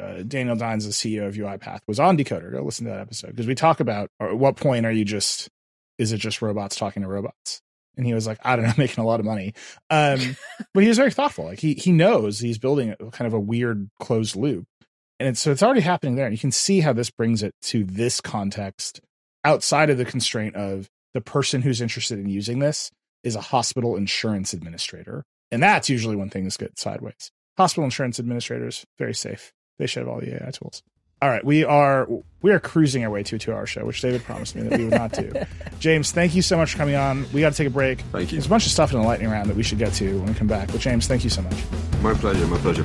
uh, 0.00 0.22
Daniel 0.22 0.56
Dines, 0.56 0.86
the 0.86 0.92
CEO 0.92 1.26
of 1.26 1.34
UiPath, 1.34 1.80
was 1.86 1.98
on 1.98 2.16
Decoder. 2.16 2.52
Go 2.52 2.62
listen 2.62 2.86
to 2.86 2.92
that 2.92 3.00
episode 3.00 3.30
because 3.30 3.46
we 3.46 3.54
talk 3.54 3.80
about 3.80 4.10
at 4.20 4.36
what 4.36 4.56
point 4.56 4.86
are 4.86 4.92
you 4.92 5.04
just, 5.04 5.48
is 5.98 6.12
it 6.12 6.18
just 6.18 6.40
robots 6.40 6.76
talking 6.76 7.02
to 7.02 7.08
robots? 7.08 7.62
And 7.96 8.06
he 8.06 8.14
was 8.14 8.26
like, 8.26 8.38
I 8.42 8.56
don't 8.56 8.64
know, 8.64 8.72
making 8.78 9.02
a 9.02 9.06
lot 9.06 9.20
of 9.20 9.26
money. 9.26 9.54
Um, 9.90 10.36
but 10.74 10.82
he 10.82 10.88
was 10.88 10.98
very 10.98 11.10
thoughtful. 11.10 11.44
Like 11.44 11.60
he, 11.60 11.74
he 11.74 11.92
knows 11.92 12.38
he's 12.38 12.58
building 12.58 12.94
a, 12.98 13.10
kind 13.10 13.26
of 13.26 13.34
a 13.34 13.40
weird 13.40 13.88
closed 14.00 14.36
loop 14.36 14.66
and 15.22 15.28
it's, 15.28 15.40
so 15.40 15.52
it's 15.52 15.62
already 15.62 15.82
happening 15.82 16.16
there. 16.16 16.26
And 16.26 16.34
you 16.34 16.40
can 16.40 16.50
see 16.50 16.80
how 16.80 16.92
this 16.92 17.08
brings 17.08 17.44
it 17.44 17.54
to 17.62 17.84
this 17.84 18.20
context 18.20 19.00
outside 19.44 19.88
of 19.88 19.96
the 19.96 20.04
constraint 20.04 20.56
of 20.56 20.88
the 21.14 21.20
person 21.20 21.62
who's 21.62 21.80
interested 21.80 22.18
in 22.18 22.28
using 22.28 22.58
this 22.58 22.90
is 23.22 23.36
a 23.36 23.40
hospital 23.40 23.94
insurance 23.94 24.52
administrator. 24.52 25.22
And 25.52 25.62
that's 25.62 25.88
usually 25.88 26.16
when 26.16 26.28
things 26.28 26.56
get 26.56 26.76
sideways. 26.76 27.30
Hospital 27.56 27.84
insurance 27.84 28.18
administrators, 28.18 28.84
very 28.98 29.14
safe. 29.14 29.52
They 29.78 29.86
should 29.86 30.00
have 30.00 30.08
all 30.08 30.18
the 30.18 30.42
AI 30.42 30.50
tools. 30.50 30.82
All 31.22 31.28
right, 31.28 31.44
we 31.44 31.62
are 31.62 32.08
we 32.42 32.50
are 32.50 32.58
cruising 32.58 33.04
our 33.04 33.10
way 33.10 33.22
to 33.22 33.36
a 33.36 33.38
two 33.38 33.52
hour 33.52 33.64
show, 33.64 33.84
which 33.86 34.00
David 34.00 34.24
promised 34.24 34.56
me 34.56 34.62
that 34.62 34.76
we 34.76 34.86
would 34.86 34.94
not 34.94 35.12
do. 35.12 35.32
James, 35.78 36.10
thank 36.10 36.34
you 36.34 36.42
so 36.42 36.56
much 36.56 36.72
for 36.72 36.78
coming 36.78 36.96
on. 36.96 37.26
We 37.32 37.40
got 37.40 37.52
to 37.52 37.56
take 37.56 37.68
a 37.68 37.70
break. 37.70 38.00
Thank 38.10 38.32
you. 38.32 38.38
There's 38.38 38.46
a 38.46 38.48
bunch 38.48 38.66
of 38.66 38.72
stuff 38.72 38.92
in 38.92 39.00
the 39.00 39.06
lightning 39.06 39.30
round 39.30 39.48
that 39.48 39.54
we 39.56 39.62
should 39.62 39.78
get 39.78 39.92
to 39.94 40.18
when 40.18 40.26
we 40.26 40.34
come 40.34 40.48
back. 40.48 40.72
But 40.72 40.80
James, 40.80 41.06
thank 41.06 41.22
you 41.22 41.30
so 41.30 41.42
much. 41.42 41.54
My 42.02 42.12
pleasure. 42.14 42.44
My 42.48 42.58
pleasure. 42.58 42.84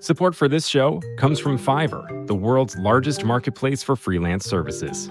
Support 0.00 0.34
for 0.34 0.48
this 0.48 0.66
show 0.66 1.00
comes 1.16 1.38
from 1.38 1.58
Fiverr, 1.58 2.26
the 2.26 2.34
world's 2.34 2.76
largest 2.76 3.24
marketplace 3.24 3.82
for 3.82 3.94
freelance 3.94 4.44
services. 4.44 5.08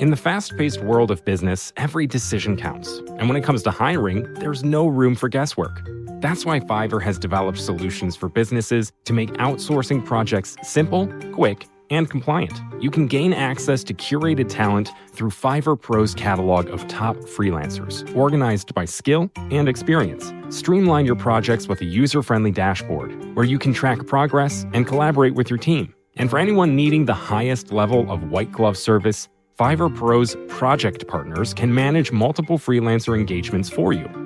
In 0.00 0.10
the 0.10 0.16
fast 0.16 0.56
paced 0.58 0.82
world 0.82 1.10
of 1.10 1.24
business, 1.24 1.72
every 1.78 2.06
decision 2.06 2.56
counts. 2.56 2.98
And 3.18 3.28
when 3.28 3.36
it 3.36 3.44
comes 3.44 3.62
to 3.62 3.70
hiring, 3.70 4.30
there's 4.34 4.62
no 4.62 4.86
room 4.88 5.14
for 5.14 5.30
guesswork. 5.30 5.80
That's 6.20 6.44
why 6.44 6.60
Fiverr 6.60 7.02
has 7.02 7.18
developed 7.18 7.58
solutions 7.58 8.14
for 8.14 8.28
businesses 8.28 8.92
to 9.04 9.14
make 9.14 9.30
outsourcing 9.34 10.04
projects 10.04 10.56
simple, 10.62 11.06
quick, 11.32 11.66
and 11.90 12.10
compliant. 12.10 12.60
You 12.80 12.90
can 12.90 13.06
gain 13.06 13.32
access 13.32 13.84
to 13.84 13.94
curated 13.94 14.48
talent 14.48 14.90
through 15.10 15.30
Fiverr 15.30 15.80
Pro's 15.80 16.14
catalog 16.14 16.68
of 16.68 16.86
top 16.88 17.16
freelancers, 17.16 18.04
organized 18.16 18.74
by 18.74 18.84
skill 18.84 19.30
and 19.50 19.68
experience. 19.68 20.32
Streamline 20.48 21.06
your 21.06 21.16
projects 21.16 21.68
with 21.68 21.80
a 21.80 21.84
user 21.84 22.22
friendly 22.22 22.50
dashboard 22.50 23.34
where 23.34 23.44
you 23.44 23.58
can 23.58 23.72
track 23.72 24.06
progress 24.06 24.66
and 24.72 24.86
collaborate 24.86 25.34
with 25.34 25.50
your 25.50 25.58
team. 25.58 25.94
And 26.16 26.30
for 26.30 26.38
anyone 26.38 26.74
needing 26.74 27.04
the 27.04 27.14
highest 27.14 27.72
level 27.72 28.10
of 28.10 28.30
white 28.30 28.52
glove 28.52 28.76
service, 28.76 29.28
Fiverr 29.58 29.94
Pro's 29.94 30.36
project 30.48 31.06
partners 31.06 31.54
can 31.54 31.74
manage 31.74 32.12
multiple 32.12 32.58
freelancer 32.58 33.16
engagements 33.16 33.70
for 33.70 33.92
you 33.92 34.25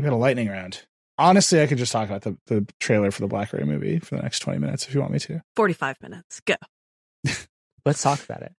We 0.00 0.04
got 0.08 0.14
a 0.14 0.16
lightning 0.16 0.48
round. 0.48 0.86
Honestly, 1.18 1.60
I 1.60 1.66
could 1.66 1.76
just 1.76 1.92
talk 1.92 2.08
about 2.08 2.22
the, 2.22 2.38
the 2.46 2.66
trailer 2.80 3.10
for 3.10 3.20
the 3.20 3.26
BlackBerry 3.26 3.66
movie 3.66 3.98
for 3.98 4.16
the 4.16 4.22
next 4.22 4.38
20 4.38 4.58
minutes 4.58 4.88
if 4.88 4.94
you 4.94 5.00
want 5.00 5.12
me 5.12 5.18
to. 5.18 5.42
45 5.56 5.96
minutes. 6.00 6.40
Go. 6.46 6.54
Let's 7.84 8.02
talk 8.02 8.24
about 8.24 8.40
it. 8.42 8.52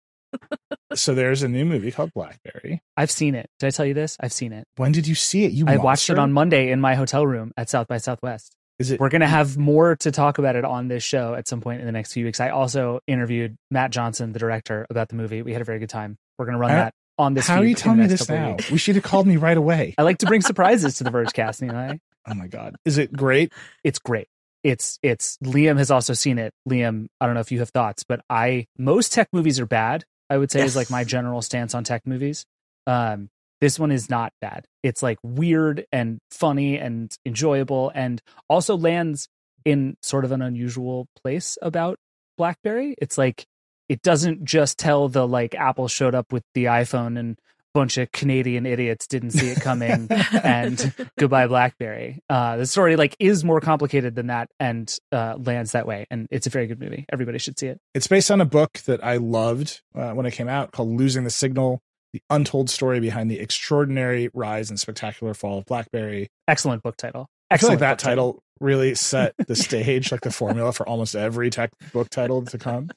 so 0.93 1.15
there's 1.15 1.41
a 1.41 1.47
new 1.47 1.65
movie 1.65 1.91
called 1.91 2.11
Blackberry. 2.13 2.83
I've 2.95 3.09
seen 3.09 3.33
it. 3.33 3.49
Did 3.59 3.65
I 3.65 3.69
tell 3.71 3.87
you 3.87 3.95
this? 3.95 4.17
I've 4.19 4.31
seen 4.31 4.53
it. 4.53 4.65
When 4.75 4.91
did 4.91 5.07
you 5.07 5.15
see 5.15 5.45
it? 5.45 5.51
You 5.51 5.65
I 5.67 5.77
watched 5.77 6.11
it 6.11 6.19
on 6.19 6.31
Monday 6.31 6.69
in 6.69 6.79
my 6.79 6.93
hotel 6.93 7.25
room 7.25 7.51
at 7.57 7.69
South 7.69 7.87
by 7.87 7.97
Southwest. 7.97 8.55
Is 8.77 8.91
it? 8.91 8.99
We're 8.99 9.09
going 9.09 9.21
to 9.21 9.27
have 9.27 9.57
more 9.57 9.95
to 9.95 10.11
talk 10.11 10.37
about 10.37 10.55
it 10.55 10.63
on 10.63 10.87
this 10.87 11.03
show 11.03 11.33
at 11.33 11.47
some 11.47 11.61
point 11.61 11.81
in 11.81 11.87
the 11.87 11.91
next 11.91 12.13
few 12.13 12.25
weeks. 12.25 12.39
I 12.39 12.49
also 12.49 12.99
interviewed 13.07 13.57
Matt 13.71 13.89
Johnson, 13.89 14.31
the 14.31 14.39
director, 14.39 14.85
about 14.91 15.09
the 15.09 15.15
movie. 15.15 15.41
We 15.41 15.53
had 15.53 15.63
a 15.63 15.65
very 15.65 15.79
good 15.79 15.89
time. 15.89 16.17
We're 16.37 16.45
going 16.45 16.57
to 16.57 16.59
run 16.59 16.69
How- 16.69 16.77
that 16.77 16.93
on 17.21 17.33
this. 17.33 17.47
How 17.47 17.57
are 17.61 17.65
you 17.65 17.75
telling 17.75 17.99
me 17.99 18.07
this 18.07 18.27
now? 18.27 18.51
weeks. 18.51 18.69
We 18.71 18.77
should 18.77 18.95
have 18.95 19.03
called 19.03 19.27
me 19.27 19.37
right 19.37 19.57
away. 19.57 19.95
I 19.97 20.03
like 20.03 20.17
to 20.19 20.25
bring 20.25 20.41
surprises 20.41 20.97
to 20.97 21.03
the 21.03 21.11
Vergecast. 21.11 21.61
You 21.61 21.67
know, 21.71 21.77
I- 21.77 21.99
Oh 22.27 22.33
my 22.35 22.47
god, 22.47 22.75
is 22.85 22.97
it 22.99 23.11
great? 23.13 23.51
it's 23.83 23.97
great. 23.99 24.27
It's 24.63 24.99
it's 25.01 25.37
Liam 25.43 25.77
has 25.79 25.89
also 25.89 26.13
seen 26.13 26.37
it. 26.37 26.53
Liam, 26.69 27.07
I 27.19 27.25
don't 27.25 27.33
know 27.33 27.41
if 27.41 27.51
you 27.51 27.59
have 27.59 27.69
thoughts, 27.69 28.03
but 28.03 28.21
I 28.29 28.67
most 28.77 29.11
tech 29.11 29.27
movies 29.33 29.59
are 29.59 29.65
bad. 29.65 30.03
I 30.29 30.37
would 30.37 30.51
say 30.51 30.61
is 30.61 30.75
like 30.75 30.91
my 30.91 31.03
general 31.03 31.41
stance 31.41 31.73
on 31.73 31.83
tech 31.83 32.05
movies. 32.05 32.45
Um, 32.85 33.29
this 33.59 33.79
one 33.79 33.91
is 33.91 34.07
not 34.09 34.33
bad. 34.39 34.65
It's 34.83 35.01
like 35.01 35.17
weird 35.23 35.85
and 35.91 36.19
funny 36.29 36.77
and 36.77 37.11
enjoyable, 37.25 37.91
and 37.95 38.21
also 38.49 38.77
lands 38.77 39.27
in 39.65 39.97
sort 40.03 40.23
of 40.23 40.31
an 40.31 40.43
unusual 40.43 41.07
place 41.23 41.57
about 41.61 41.97
BlackBerry. 42.37 42.95
It's 42.99 43.17
like 43.17 43.45
it 43.91 44.01
doesn't 44.01 44.45
just 44.45 44.77
tell 44.77 45.09
the 45.09 45.27
like 45.27 45.53
Apple 45.53 45.89
showed 45.89 46.15
up 46.15 46.31
with 46.31 46.43
the 46.53 46.65
iPhone 46.65 47.19
and 47.19 47.37
bunch 47.73 47.97
of 47.97 48.09
Canadian 48.13 48.65
idiots 48.65 49.05
didn't 49.05 49.31
see 49.31 49.49
it 49.49 49.59
coming 49.59 50.07
and 50.43 50.93
goodbye 51.19 51.45
BlackBerry. 51.47 52.21
Uh, 52.29 52.55
the 52.55 52.65
story 52.65 52.95
like 52.95 53.17
is 53.19 53.43
more 53.43 53.59
complicated 53.59 54.15
than 54.15 54.27
that 54.27 54.49
and 54.61 54.97
uh, 55.11 55.35
lands 55.37 55.73
that 55.73 55.85
way, 55.85 56.07
and 56.09 56.25
it's 56.31 56.47
a 56.47 56.49
very 56.49 56.67
good 56.67 56.79
movie. 56.79 57.05
Everybody 57.11 57.37
should 57.37 57.59
see 57.59 57.67
it. 57.67 57.81
It's 57.93 58.07
based 58.07 58.31
on 58.31 58.39
a 58.39 58.45
book 58.45 58.79
that 58.85 59.03
I 59.03 59.17
loved 59.17 59.81
uh, 59.93 60.11
when 60.11 60.25
it 60.25 60.31
came 60.31 60.47
out 60.47 60.71
called 60.71 60.87
Losing 60.87 61.25
the 61.25 61.29
Signal 61.29 61.81
The 62.13 62.21
Untold 62.29 62.69
Story 62.69 63.01
Behind 63.01 63.29
the 63.29 63.41
Extraordinary 63.41 64.29
Rise 64.33 64.69
and 64.69 64.79
Spectacular 64.79 65.33
Fall 65.33 65.57
of 65.57 65.65
Blackberry. 65.65 66.29
Excellent 66.47 66.81
book 66.81 66.95
title. 66.95 67.27
I 67.49 67.57
feel 67.57 67.67
like 67.67 67.79
that 67.79 67.97
book 67.97 68.05
title 68.05 68.43
really 68.61 68.95
set 68.95 69.33
the 69.47 69.55
stage, 69.57 70.13
like 70.13 70.21
the 70.21 70.31
formula 70.31 70.71
for 70.71 70.87
almost 70.87 71.13
every 71.13 71.49
tech 71.49 71.71
book 71.91 72.09
title 72.09 72.45
to 72.45 72.57
come. 72.57 72.89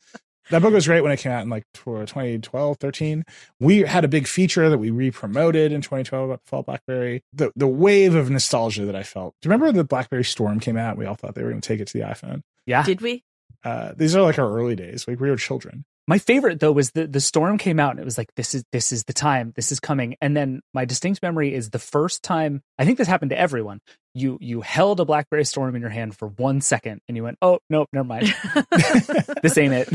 That 0.51 0.63
book 0.63 0.75
was 0.75 0.87
great 0.87 1.03
when 1.03 1.13
it 1.13 1.19
came 1.19 1.33
out 1.33 1.43
in 1.43 1.49
like 1.49 1.65
tw- 1.73 2.07
2012, 2.07 2.77
13. 2.79 3.25
We 3.61 3.81
had 3.81 4.05
a 4.05 4.09
big 4.09 4.27
feature 4.27 4.69
that 4.69 4.79
we 4.79 4.91
re-promoted 4.91 5.73
in 5.73 5.81
2012 5.81 6.29
about 6.29 6.45
the 6.45 6.49
fall 6.49 6.63
BlackBerry. 6.63 7.23
The 7.33 7.51
the 7.57 7.69
wave 7.69 8.15
of 8.15 8.31
nostalgia 8.31 8.85
that 8.87 8.97
I 8.97 9.03
felt. 9.03 9.35
Do 9.41 9.49
you 9.49 9.53
remember 9.53 9.73
the 9.73 9.85
BlackBerry 9.85 10.25
Storm 10.25 10.61
came 10.61 10.77
out? 10.77 10.97
We 10.99 11.07
all 11.07 11.15
thought 11.15 11.35
they 11.35 11.43
were 11.43 11.51
going 11.51 11.61
to 11.61 11.69
take 11.69 11.81
it 11.81 11.89
to 11.89 11.99
the 11.99 12.05
iPhone. 12.05 12.43
Yeah. 12.67 12.83
Did 12.85 13.01
we? 13.01 13.25
Uh, 13.65 13.93
these 13.97 14.15
are 14.15 14.23
like 14.23 14.39
our 14.39 14.51
early 14.51 14.77
days. 14.77 15.09
Like 15.09 15.21
we 15.21 15.31
were 15.31 15.37
children. 15.37 15.85
My 16.07 16.19
favorite 16.19 16.61
though 16.61 16.73
was 16.73 16.91
the 16.91 17.07
the 17.07 17.21
storm 17.21 17.57
came 17.57 17.81
out 17.81 17.93
and 17.93 18.01
it 18.01 18.05
was 18.05 18.19
like 18.19 18.29
this 18.35 18.55
is 18.55 18.63
this 18.73 18.93
is 18.93 19.05
the 19.05 19.13
time. 19.15 19.53
This 19.57 19.73
is 19.73 19.81
coming. 19.81 20.17
And 20.21 20.37
then 20.37 20.61
my 20.75 20.85
distinct 20.85 21.23
memory 21.23 21.55
is 21.55 21.71
the 21.71 21.79
first 21.79 22.23
time 22.23 22.61
I 22.79 22.85
think 22.85 22.99
this 22.99 23.09
happened 23.09 23.31
to 23.31 23.39
everyone. 23.39 23.81
You 24.15 24.37
you 24.41 24.61
held 24.61 25.01
a 25.01 25.05
blackberry 25.07 25.45
storm 25.47 25.75
in 25.75 25.81
your 25.81 25.91
hand 25.91 26.15
for 26.17 26.29
one 26.29 26.61
second 26.61 27.01
and 27.09 27.17
you 27.17 27.23
went 27.25 27.39
oh 27.41 27.59
nope 27.71 27.89
never 27.93 28.07
mind. 28.07 28.35
This 29.43 29.57
ain't 29.59 29.73
it. 29.75 29.89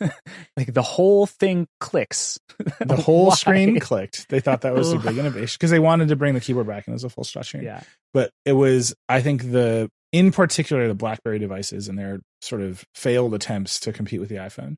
Like 0.56 0.72
the 0.74 0.82
whole 0.82 1.26
thing 1.26 1.68
clicks. 1.78 2.38
The 2.80 2.96
whole 2.96 3.26
Why? 3.28 3.34
screen 3.36 3.78
clicked. 3.78 4.28
They 4.28 4.40
thought 4.40 4.62
that 4.62 4.74
was 4.74 4.92
a 4.92 4.98
big 4.98 5.18
innovation 5.18 5.56
because 5.58 5.70
they 5.70 5.78
wanted 5.78 6.08
to 6.08 6.16
bring 6.16 6.34
the 6.34 6.40
keyboard 6.40 6.66
back 6.66 6.88
in 6.88 6.94
as 6.94 7.04
a 7.04 7.08
full 7.08 7.22
touchscreen. 7.24 7.62
yeah. 7.62 7.82
But 8.12 8.32
it 8.44 8.54
was 8.54 8.94
i 9.08 9.20
think 9.20 9.52
the 9.52 9.88
in 10.12 10.32
particular 10.32 10.88
the 10.88 10.94
blackberry 10.94 11.38
devices 11.38 11.88
and 11.88 11.96
their 11.98 12.20
sort 12.40 12.62
of 12.62 12.84
failed 12.94 13.34
attempts 13.34 13.78
to 13.80 13.92
compete 13.92 14.18
with 14.20 14.28
the 14.30 14.36
iphone 14.36 14.76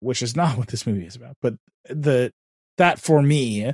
which 0.00 0.22
is 0.22 0.34
not 0.42 0.56
what 0.58 0.68
this 0.68 0.86
movie 0.86 1.06
is 1.06 1.16
about 1.16 1.36
but 1.42 1.54
the 1.88 2.30
that 2.78 2.98
for 3.00 3.22
me 3.22 3.72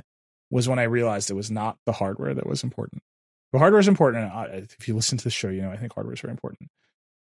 was 0.51 0.67
when 0.69 0.79
i 0.79 0.83
realized 0.83 1.29
it 1.29 1.35
was 1.35 1.51
not 1.51 1.77
the 1.85 1.91
hardware 1.91 2.33
that 2.33 2.47
was 2.47 2.63
important 2.63 3.01
the 3.53 3.59
hardware 3.59 3.79
is 3.79 3.87
important 3.87 4.23
and 4.25 4.33
I- 4.33 4.65
if 4.79 4.87
you 4.87 4.95
listen 4.95 5.17
to 5.17 5.23
the 5.23 5.29
show 5.29 5.49
you 5.49 5.61
know 5.61 5.71
i 5.71 5.77
think 5.77 5.93
hardware 5.93 6.13
is 6.13 6.21
very 6.21 6.31
important 6.31 6.69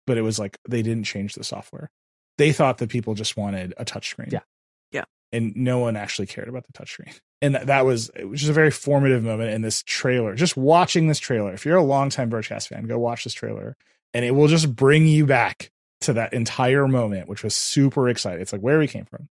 but 0.08 0.18
it 0.18 0.22
was 0.22 0.40
like 0.40 0.58
they 0.68 0.82
didn't 0.82 1.04
change 1.06 1.36
the 1.36 1.44
software 1.44 1.90
they 2.38 2.52
thought 2.52 2.80
that 2.80 2.90
people 2.90 3.14
just 3.14 3.38
wanted 3.38 3.74
a 3.78 3.86
touchscreen 3.86 4.32
Yeah. 4.32 4.40
Yeah. 4.92 5.04
and 5.32 5.56
no 5.56 5.80
one 5.80 5.96
actually 5.96 6.28
cared 6.28 6.48
about 6.50 6.66
the 6.66 6.74
touchscreen 6.74 7.18
and 7.42 7.56
that, 7.56 7.68
that 7.68 7.86
was 7.86 8.10
it 8.16 8.26
was 8.26 8.40
just 8.40 8.50
a 8.50 8.54
very 8.54 8.72
formative 8.72 9.24
moment 9.24 9.52
in 9.52 9.62
this 9.62 9.84
trailer. 9.84 10.34
Just 10.34 10.56
watching 10.56 11.08
this 11.10 11.20
trailer, 11.20 11.54
if 11.54 11.66
you're 11.66 11.76
a 11.78 11.84
longtime 11.84 12.30
Vergecast 12.32 12.70
fan, 12.70 12.86
go 12.88 12.98
watch 12.98 13.26
this 13.26 13.34
trailer, 13.34 13.76
and 14.14 14.24
it 14.24 14.32
will 14.32 14.48
just 14.48 14.74
bring 14.74 15.08
you 15.08 15.26
back 15.26 15.70
to 16.04 16.14
that 16.14 16.34
entire 16.34 16.88
moment, 16.88 17.28
which 17.28 17.44
was 17.44 17.56
super 17.56 18.10
exciting. 18.10 18.42
It's 18.42 18.54
like 18.54 18.62
where 18.62 18.80
we 18.80 18.88
came 18.88 19.06
from. 19.06 19.28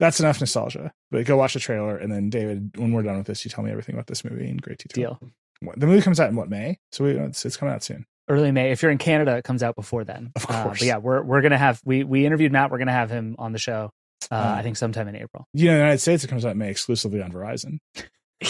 That's 0.00 0.20
enough 0.20 0.38
nostalgia. 0.40 0.92
But 1.10 1.26
go 1.26 1.36
watch 1.36 1.54
the 1.54 1.60
trailer, 1.60 1.96
and 1.96 2.12
then 2.12 2.30
David, 2.30 2.70
when 2.76 2.92
we're 2.92 3.02
done 3.02 3.18
with 3.18 3.26
this, 3.26 3.44
you 3.44 3.50
tell 3.50 3.64
me 3.64 3.70
everything 3.70 3.94
about 3.96 4.06
this 4.06 4.24
movie 4.24 4.48
in 4.48 4.56
great 4.58 4.78
detail. 4.78 5.18
deal 5.20 5.72
The 5.76 5.86
movie 5.86 6.02
comes 6.02 6.20
out 6.20 6.30
in 6.30 6.36
what 6.36 6.48
May, 6.48 6.78
so 6.92 7.04
we, 7.04 7.12
it's, 7.12 7.44
it's 7.44 7.56
coming 7.56 7.74
out 7.74 7.82
soon. 7.82 8.06
early 8.28 8.52
May 8.52 8.70
if 8.70 8.82
you're 8.82 8.92
in 8.92 8.98
Canada 8.98 9.36
it 9.38 9.44
comes 9.44 9.62
out 9.62 9.74
before 9.74 10.04
then 10.04 10.30
Of 10.36 10.44
Uh, 10.48 10.64
course. 10.64 10.78
but 10.80 10.86
yeah 10.86 10.98
we're 10.98 11.22
we're 11.22 11.40
gonna 11.40 11.56
have 11.58 11.80
we 11.84 12.04
we 12.04 12.26
interviewed 12.26 12.52
Matt 12.52 12.70
we're 12.70 12.78
gonna 12.78 12.92
have 12.92 13.10
him 13.10 13.34
on 13.38 13.52
the 13.52 13.58
show 13.58 13.90
uh, 14.30 14.34
Uh, 14.34 14.54
I 14.58 14.62
think 14.62 14.76
sometime 14.76 15.08
in 15.08 15.16
April 15.16 15.46
You 15.54 15.66
know, 15.66 15.72
in 15.72 15.78
the 15.78 15.82
United 15.84 15.98
States, 16.00 16.24
it 16.24 16.28
comes 16.28 16.44
out 16.44 16.52
in 16.52 16.58
May 16.58 16.70
exclusively 16.70 17.22
on 17.22 17.32
Verizon. 17.32 17.78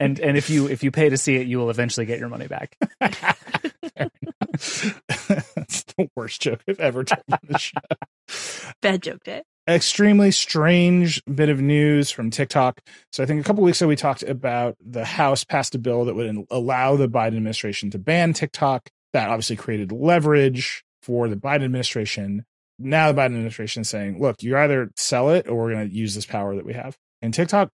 And 0.00 0.18
and 0.20 0.36
if 0.38 0.48
you 0.50 0.68
if 0.68 0.82
you 0.82 0.90
pay 0.90 1.08
to 1.10 1.16
see 1.18 1.36
it 1.36 1.46
you 1.46 1.58
will 1.58 1.68
eventually 1.70 2.06
get 2.06 2.18
your 2.18 2.28
money 2.28 2.46
back 2.46 2.76
That's 5.28 5.84
the 5.84 6.08
worst 6.16 6.40
joke 6.42 6.62
I've 6.68 6.80
ever 6.80 7.04
told 7.04 7.22
on 7.30 7.38
the 7.48 7.58
show. 7.58 8.72
Bad 8.82 9.02
joke 9.02 9.24
day. 9.24 9.42
extremely 9.68 10.30
strange 10.30 11.22
bit 11.32 11.48
of 11.48 11.60
news 11.60 12.10
from 12.10 12.30
TikTok. 12.30 12.80
So 13.12 13.22
I 13.22 13.26
think 13.26 13.40
a 13.40 13.44
couple 13.44 13.62
weeks 13.62 13.80
ago 13.80 13.88
we 13.88 13.96
talked 13.96 14.22
about 14.22 14.76
the 14.84 15.04
House 15.04 15.44
passed 15.44 15.74
a 15.74 15.78
bill 15.78 16.04
that 16.04 16.14
would 16.14 16.46
allow 16.50 16.96
the 16.96 17.08
Biden 17.08 17.36
administration 17.36 17.90
to 17.90 17.98
ban 17.98 18.32
TikTok. 18.32 18.88
That 19.12 19.28
obviously 19.28 19.56
created 19.56 19.92
leverage 19.92 20.84
for 21.02 21.28
the 21.28 21.36
Biden 21.36 21.64
administration. 21.64 22.44
Now 22.78 23.10
the 23.10 23.20
Biden 23.20 23.26
administration 23.26 23.82
is 23.82 23.88
saying, 23.88 24.20
"Look, 24.20 24.42
you 24.42 24.56
either 24.56 24.90
sell 24.96 25.30
it 25.30 25.48
or 25.48 25.56
we're 25.56 25.72
going 25.72 25.88
to 25.88 25.94
use 25.94 26.14
this 26.14 26.26
power 26.26 26.54
that 26.56 26.66
we 26.66 26.74
have." 26.74 26.96
And 27.22 27.32
TikTok, 27.32 27.70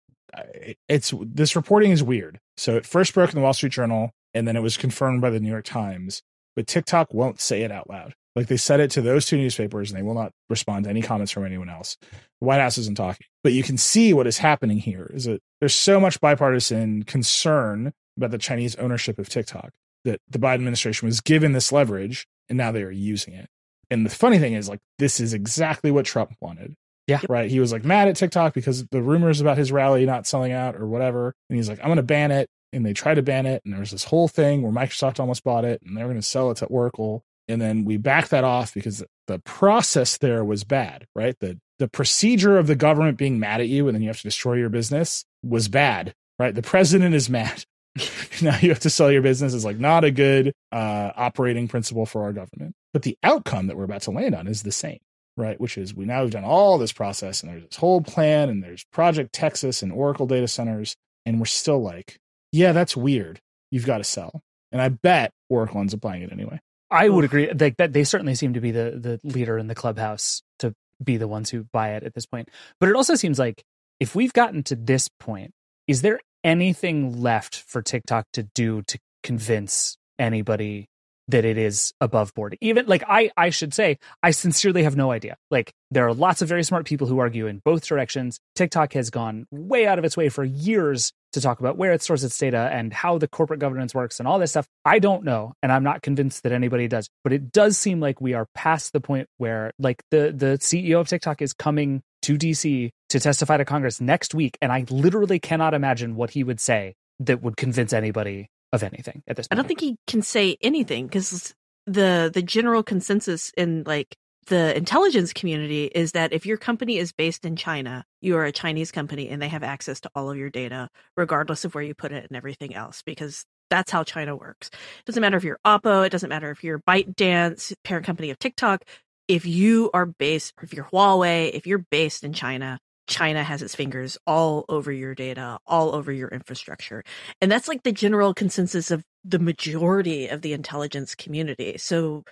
it's 0.88 1.14
this 1.22 1.56
reporting 1.56 1.92
is 1.92 2.04
weird. 2.04 2.40
So 2.58 2.76
it 2.76 2.86
first 2.86 3.14
broke 3.14 3.32
in 3.32 3.36
the 3.36 3.42
Wall 3.42 3.54
Street 3.54 3.72
Journal, 3.72 4.12
and 4.34 4.48
then 4.48 4.56
it 4.56 4.62
was 4.62 4.78
confirmed 4.78 5.22
by 5.22 5.30
the 5.30 5.40
New 5.40 5.50
York 5.50 5.66
Times. 5.66 6.22
But 6.56 6.68
TikTok 6.68 7.14
won't 7.14 7.40
say 7.40 7.62
it 7.62 7.72
out 7.72 7.90
loud. 7.90 8.14
Like 8.36 8.48
they 8.48 8.58
said 8.58 8.80
it 8.80 8.92
to 8.92 9.02
those 9.02 9.26
two 9.26 9.38
newspapers, 9.38 9.92
and 9.92 10.00
they 10.00 10.04
will 10.04 10.14
not 10.14 10.32
respond 10.50 10.86
to 10.86 10.90
any 10.90 11.02
comments 11.02 11.32
from 11.32 11.46
anyone 11.46 11.70
else. 11.70 11.98
The 12.12 12.48
White 12.48 12.62
House 12.62 12.78
isn't 12.78 12.96
talking, 12.96 13.28
but 13.44 13.54
you 13.54 13.62
can 13.62 13.78
see 13.78 14.14
what 14.14 14.28
is 14.28 14.38
happening 14.38 14.78
here. 14.78 15.12
Is 15.14 15.26
that 15.26 15.42
there's 15.60 15.76
so 15.76 16.00
much 16.00 16.20
bipartisan 16.22 17.04
concern 17.04 17.92
about 18.16 18.32
the 18.32 18.38
Chinese 18.38 18.76
ownership 18.78 19.20
of 19.20 19.28
TikTok 19.28 19.72
that 20.06 20.20
the 20.30 20.40
Biden 20.40 20.56
administration 20.56 21.08
was 21.08 21.20
given 21.20 21.52
this 21.52 21.72
leverage, 21.72 22.26
and 22.48 22.58
now 22.58 22.72
they 22.72 22.84
are 22.84 22.92
using 22.92 23.34
it. 23.34 23.48
And 23.90 24.06
the 24.06 24.10
funny 24.10 24.40
thing 24.40 24.54
is, 24.54 24.70
like, 24.70 24.80
this 24.98 25.20
is 25.20 25.34
exactly 25.34 25.92
what 25.92 26.06
Trump 26.06 26.34
wanted. 26.40 26.76
Yeah. 27.08 27.20
Right. 27.28 27.52
He 27.52 27.60
was 27.60 27.74
like 27.74 27.84
mad 27.84 28.08
at 28.08 28.16
TikTok 28.16 28.54
because 28.54 28.86
the 28.88 29.02
rumors 29.02 29.42
about 29.42 29.58
his 29.58 29.72
rally 29.72 30.06
not 30.06 30.26
selling 30.26 30.54
out 30.54 30.76
or 30.76 30.88
whatever. 30.88 31.34
And 31.50 31.58
he's 31.58 31.68
like, 31.68 31.80
I'm 31.80 31.88
going 31.88 31.98
to 31.98 32.04
ban 32.04 32.32
it. 32.32 32.48
And 32.74 32.86
they 32.86 32.94
tried 32.94 33.16
to 33.16 33.22
ban 33.22 33.46
it. 33.46 33.62
And 33.66 33.74
there 33.74 33.80
was 33.80 33.92
this 33.92 34.06
whole 34.06 34.28
thing 34.28 34.62
where 34.62 34.72
Microsoft 34.72 35.20
almost 35.20 35.44
bought 35.44 35.66
it 35.66 35.82
and 35.86 35.96
they 35.96 36.02
were 36.02 36.10
going 36.10 36.22
to 36.22 36.28
sell 36.28 36.52
it 36.52 36.58
to 36.58 36.66
Oracle. 36.68 37.24
And 37.48 37.62
then 37.62 37.84
we 37.84 37.98
backed 37.98 38.30
that 38.30 38.44
off 38.44 38.74
because 38.74 39.04
the 39.28 39.40
process 39.40 40.18
there 40.18 40.46
was 40.46 40.64
bad, 40.64 41.06
right? 41.16 41.36
The 41.40 41.60
the 41.80 41.88
procedure 41.88 42.60
of 42.60 42.68
the 42.68 42.76
government 42.76 43.18
being 43.18 43.40
mad 43.40 43.60
at 43.60 43.68
you 43.68 43.88
and 43.88 43.96
then 43.96 44.04
you 44.04 44.10
have 44.10 44.18
to 44.18 44.24
destroy 44.24 44.54
your 44.54 44.70
business 44.70 45.26
was 45.42 45.68
bad, 45.68 46.14
right? 46.38 46.54
The 46.54 46.62
president 46.62 47.16
is 47.16 47.28
mad. 47.28 47.66
now 48.42 48.56
you 48.62 48.70
have 48.70 48.80
to 48.82 48.90
sell 48.90 49.12
your 49.12 49.24
business 49.24 49.56
is 49.56 49.66
like 49.66 49.80
not 49.80 50.04
a 50.04 50.12
good 50.12 50.54
uh, 50.72 51.12
operating 51.16 51.68
principle 51.68 52.06
for 52.06 52.22
our 52.24 52.34
government. 52.34 52.76
But 52.94 53.02
the 53.02 53.18
outcome 53.24 53.66
that 53.68 53.78
we're 53.78 53.86
about 53.86 54.04
to 54.04 54.12
land 54.12 54.36
on 54.36 54.48
is 54.48 54.62
the 54.62 54.72
same, 54.72 55.00
right? 55.36 55.60
Which 55.60 55.76
is 55.78 55.96
we 55.96 56.06
now 56.06 56.22
have 56.22 56.30
done 56.30 56.44
all 56.44 56.78
this 56.78 56.92
process 56.92 57.42
and 57.42 57.52
there's 57.52 57.64
this 57.64 57.78
whole 57.78 58.02
plan 58.02 58.50
and 58.50 58.64
there's 58.64 58.86
Project 58.92 59.34
Texas 59.34 59.82
and 59.82 59.92
Oracle 59.92 60.28
data 60.28 60.48
centers. 60.48 60.96
And 61.26 61.40
we're 61.40 61.46
still 61.46 61.82
like, 61.82 62.20
yeah, 62.52 62.72
that's 62.72 62.96
weird. 62.96 63.40
You've 63.72 63.86
got 63.86 64.00
to 64.00 64.04
sell. 64.04 64.42
And 64.72 64.82
I 64.82 64.90
bet 64.90 65.32
Oracle 65.50 65.82
ends 65.82 65.94
up 65.94 66.02
buying 66.02 66.22
it 66.22 66.32
anyway. 66.32 66.60
I 66.90 67.08
would 67.08 67.24
agree. 67.24 67.52
Like 67.52 67.78
that, 67.78 67.94
they 67.94 68.04
certainly 68.04 68.36
seem 68.36 68.54
to 68.54 68.62
be 68.62 68.72
the 68.72 69.20
the 69.24 69.28
leader 69.28 69.58
in 69.58 69.68
the 69.68 69.76
clubhouse 69.76 70.42
to 70.60 70.76
be 71.04 71.18
the 71.18 71.28
ones 71.28 71.50
who 71.50 71.64
buy 71.72 71.94
it 71.94 72.04
at 72.04 72.14
this 72.14 72.26
point. 72.26 72.50
But 72.80 72.90
it 72.90 72.96
also 72.96 73.16
seems 73.16 73.40
like 73.40 73.64
if 74.00 74.16
we've 74.16 74.34
gotten 74.34 74.64
to 74.64 74.76
this 74.76 75.10
point, 75.20 75.54
is 75.88 76.02
there 76.02 76.20
anything 76.44 77.22
left 77.22 77.56
for 77.56 77.82
TikTok 77.82 78.28
to 78.34 78.44
do 78.44 78.82
to 78.84 79.00
convince 79.24 79.98
anybody 80.20 80.90
that 81.28 81.46
it 81.46 81.58
is 81.58 81.94
above 82.02 82.34
board? 82.34 82.58
Even 82.62 82.88
like 82.88 83.04
I, 83.08 83.32
I 83.38 83.52
should 83.52 83.74
say, 83.74 83.98
I 84.22 84.32
sincerely 84.32 84.84
have 84.84 84.98
no 84.98 85.12
idea. 85.12 85.38
Like 85.50 85.72
there 85.92 86.08
are 86.08 86.14
lots 86.14 86.42
of 86.42 86.50
very 86.50 86.64
smart 86.64 86.86
people 86.86 87.08
who 87.08 87.20
argue 87.20 87.48
in 87.48 87.60
both 87.64 87.86
directions. 87.86 88.40
TikTok 88.56 88.94
has 88.94 89.10
gone 89.10 89.46
way 89.52 89.88
out 89.88 89.98
of 89.98 90.06
its 90.06 90.18
way 90.18 90.30
for 90.30 90.44
years 90.44 91.14
to 91.34 91.42
talk 91.42 91.60
about 91.60 91.78
where 91.78 91.92
it 91.92 92.02
stores 92.02 92.24
its 92.24 92.38
data 92.38 92.70
and 92.72 92.94
how 92.94 93.18
the 93.18 93.28
corporate 93.28 93.60
governance 93.60 93.94
works 93.96 94.20
and 94.20 94.28
all 94.28 94.40
this 94.40 94.52
stuff. 94.52 94.68
I 94.86 95.00
don't 95.00 95.24
know, 95.24 95.54
and 95.62 95.72
I'm 95.72 95.84
not 95.84 96.02
convinced 96.02 96.44
that 96.44 96.52
anybody 96.52 96.88
does. 96.88 97.10
But 97.24 97.34
it 97.34 97.52
does 97.52 97.78
seem 97.78 98.00
like 98.00 98.22
we 98.22 98.34
are 98.34 98.48
past 98.56 98.94
the 98.94 99.02
point 99.02 99.28
where, 99.38 99.72
like, 99.80 100.04
the 100.12 100.34
the 100.36 100.58
CEO 100.60 101.00
of 101.00 101.08
TikTok 101.08 101.42
is 101.42 101.54
coming 101.54 102.02
to 102.24 102.38
DC 102.38 102.90
to 103.10 103.20
testify 103.20 103.58
to 103.58 103.66
Congress 103.66 104.02
next 104.02 104.34
week, 104.34 104.58
and 104.62 104.72
I 104.72 104.86
literally 104.90 105.40
cannot 105.40 105.74
imagine 105.74 106.16
what 106.16 106.32
he 106.32 106.44
would 106.44 106.60
say 106.60 106.96
that 107.20 107.42
would 107.42 107.58
convince 107.58 107.94
anybody 107.94 108.50
of 108.72 108.84
anything 108.84 109.24
at 109.28 109.36
this 109.36 109.48
point. 109.48 109.58
I 109.58 109.62
don't 109.62 109.68
think 109.68 109.82
he 109.82 109.98
can 110.08 110.22
say 110.22 110.58
anything 110.62 111.08
because 111.08 111.54
the 111.86 112.30
the 112.34 112.42
general 112.42 112.84
consensus 112.84 113.52
in 113.58 113.84
like 113.86 114.16
the 114.52 114.76
intelligence 114.76 115.32
community 115.32 115.86
is 115.86 116.12
that 116.12 116.34
if 116.34 116.46
your 116.46 116.58
company 116.58 116.98
is 116.98 117.14
based 117.14 117.46
in 117.46 117.56
China, 117.56 118.04
you 118.20 118.36
are 118.36 118.44
a 118.44 118.52
Chinese 118.52 118.92
company 118.92 119.30
and 119.30 119.42
they 119.42 119.48
have 119.48 119.64
access 119.64 120.02
to 120.02 120.12
all 120.14 120.30
of 120.30 120.36
your 120.38 120.50
data, 120.50 120.90
regardless 121.16 121.64
of 121.64 121.74
where 121.74 121.86
you 121.86 121.96
put 121.96 122.12
it 122.12 122.26
and 122.30 122.36
everything 122.36 122.76
else, 122.76 123.02
because 123.02 123.46
that's 123.70 123.94
how 123.94 124.04
China 124.04 124.36
works. 124.36 124.68
It 124.68 125.06
doesn't 125.06 125.22
matter 125.22 125.38
if 125.38 125.46
you're 125.46 125.58
Oppo, 125.66 126.06
it 126.06 126.10
doesn't 126.10 126.28
matter 126.28 126.52
if 126.52 126.66
you're 126.66 126.80
ByteDance, 126.80 127.74
parent 127.86 128.06
company 128.06 128.30
of 128.30 128.40
TikTok. 128.40 128.84
If 129.30 129.46
you 129.46 129.90
are 129.94 130.06
based, 130.06 130.54
if 130.62 130.74
you're 130.74 130.84
Huawei, 130.84 131.52
if 131.54 131.66
you're 131.66 131.86
based 131.90 132.26
in 132.26 132.34
China, 132.34 132.78
China 133.08 133.46
has 133.46 133.62
its 133.62 133.74
fingers 133.74 134.18
all 134.28 134.66
over 134.68 134.92
your 134.92 135.16
data, 135.16 135.60
all 135.66 135.96
over 135.96 136.12
your 136.12 136.28
infrastructure. 136.28 137.04
And 137.40 137.50
that's 137.50 137.70
like 137.70 137.84
the 137.84 137.94
general 137.94 138.34
consensus 138.34 138.92
of 138.92 139.02
the 139.24 139.40
majority 139.40 140.28
of 140.28 140.42
the 140.42 140.52
intelligence 140.52 141.16
community. 141.16 141.78
So 141.78 142.26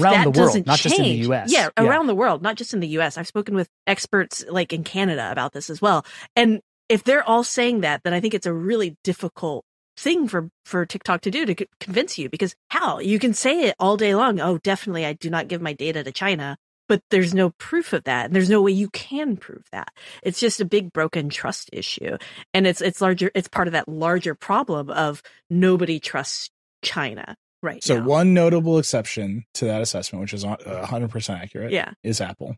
Around 0.00 0.12
that 0.12 0.32
the 0.32 0.40
world, 0.40 0.66
not 0.66 0.78
just 0.78 0.96
in 0.98 1.02
the 1.02 1.08
change- 1.08 1.26
US. 1.28 1.52
Yeah, 1.52 1.68
Yeah. 1.78 1.84
around 1.84 2.06
the 2.06 2.14
world, 2.14 2.42
not 2.42 2.56
just 2.56 2.72
in 2.74 2.80
the 2.80 2.88
US. 2.98 3.16
I've 3.18 3.26
spoken 3.28 3.54
with 3.54 3.68
experts 3.86 4.44
like 4.48 4.72
in 4.72 4.84
Canada 4.84 5.30
about 5.30 5.52
this 5.52 5.68
as 5.70 5.80
well. 5.82 6.04
And 6.36 6.60
if 6.88 7.04
they're 7.04 7.22
all 7.22 7.44
saying 7.44 7.80
that, 7.80 8.02
then 8.04 8.12
I 8.14 8.20
think 8.20 8.34
it's 8.34 8.46
a 8.46 8.52
really 8.52 8.96
difficult 9.04 9.64
thing 9.96 10.26
for 10.28 10.48
for 10.64 10.86
TikTok 10.86 11.20
to 11.22 11.30
do 11.30 11.44
to 11.46 11.54
c- 11.58 11.66
convince 11.80 12.18
you 12.18 12.28
because 12.30 12.54
how? 12.68 12.98
You 12.98 13.18
can 13.18 13.34
say 13.34 13.64
it 13.64 13.76
all 13.78 13.96
day 13.96 14.14
long, 14.14 14.40
"Oh, 14.40 14.58
definitely 14.58 15.04
I 15.04 15.12
do 15.12 15.28
not 15.30 15.48
give 15.48 15.60
my 15.60 15.72
data 15.74 16.02
to 16.04 16.12
China." 16.12 16.56
But 16.88 17.00
there's 17.10 17.32
no 17.32 17.50
proof 17.50 17.92
of 17.92 18.04
that, 18.04 18.26
and 18.26 18.34
there's 18.34 18.50
no 18.50 18.60
way 18.60 18.72
you 18.72 18.90
can 18.90 19.36
prove 19.36 19.64
that. 19.72 19.88
It's 20.22 20.40
just 20.40 20.60
a 20.60 20.64
big 20.64 20.92
broken 20.92 21.28
trust 21.30 21.70
issue, 21.72 22.18
and 22.52 22.66
it's 22.66 22.80
it's 22.80 23.00
larger. 23.00 23.30
It's 23.34 23.48
part 23.48 23.68
of 23.68 23.72
that 23.72 23.88
larger 23.88 24.34
problem 24.34 24.90
of 24.90 25.22
nobody 25.48 26.00
trusts 26.00 26.50
China 26.82 27.36
right 27.62 27.82
So 27.82 27.98
now. 27.98 28.06
one 28.06 28.34
notable 28.34 28.78
exception 28.78 29.44
to 29.54 29.64
that 29.66 29.80
assessment, 29.82 30.20
which 30.22 30.34
is 30.34 30.44
uh, 30.44 30.56
100% 30.56 31.38
accurate, 31.40 31.72
Yeah. 31.72 31.92
is 32.02 32.20
Apple. 32.20 32.56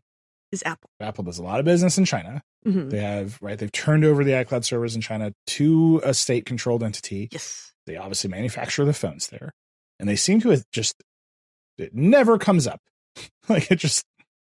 is 0.51 0.63
Apple. 0.65 0.89
Apple 0.99 1.23
does 1.23 1.37
a 1.39 1.43
lot 1.43 1.59
of 1.59 1.65
business 1.65 1.97
in 1.97 2.05
China. 2.05 2.41
Mhm. 2.65 2.89
They 2.89 2.99
have 3.01 3.37
right. 3.41 3.57
They've 3.57 3.71
turned 3.71 4.05
over 4.05 4.23
the 4.23 4.31
iCloud 4.31 4.63
servers 4.63 4.95
in 4.95 5.01
China 5.01 5.33
to 5.47 6.01
a 6.03 6.13
state-controlled 6.13 6.81
entity. 6.83 7.27
Yes. 7.31 7.73
They 7.85 7.97
obviously 7.97 8.29
manufacture 8.29 8.85
the 8.85 8.93
phones 8.93 9.27
there, 9.27 9.51
and 9.99 10.07
they 10.09 10.15
seem 10.15 10.39
to 10.41 10.49
have 10.49 10.63
just 10.71 10.95
it 11.77 11.93
never 11.93 12.37
comes 12.37 12.65
up. 12.67 12.79
like 13.49 13.69
it 13.71 13.75
just 13.77 14.03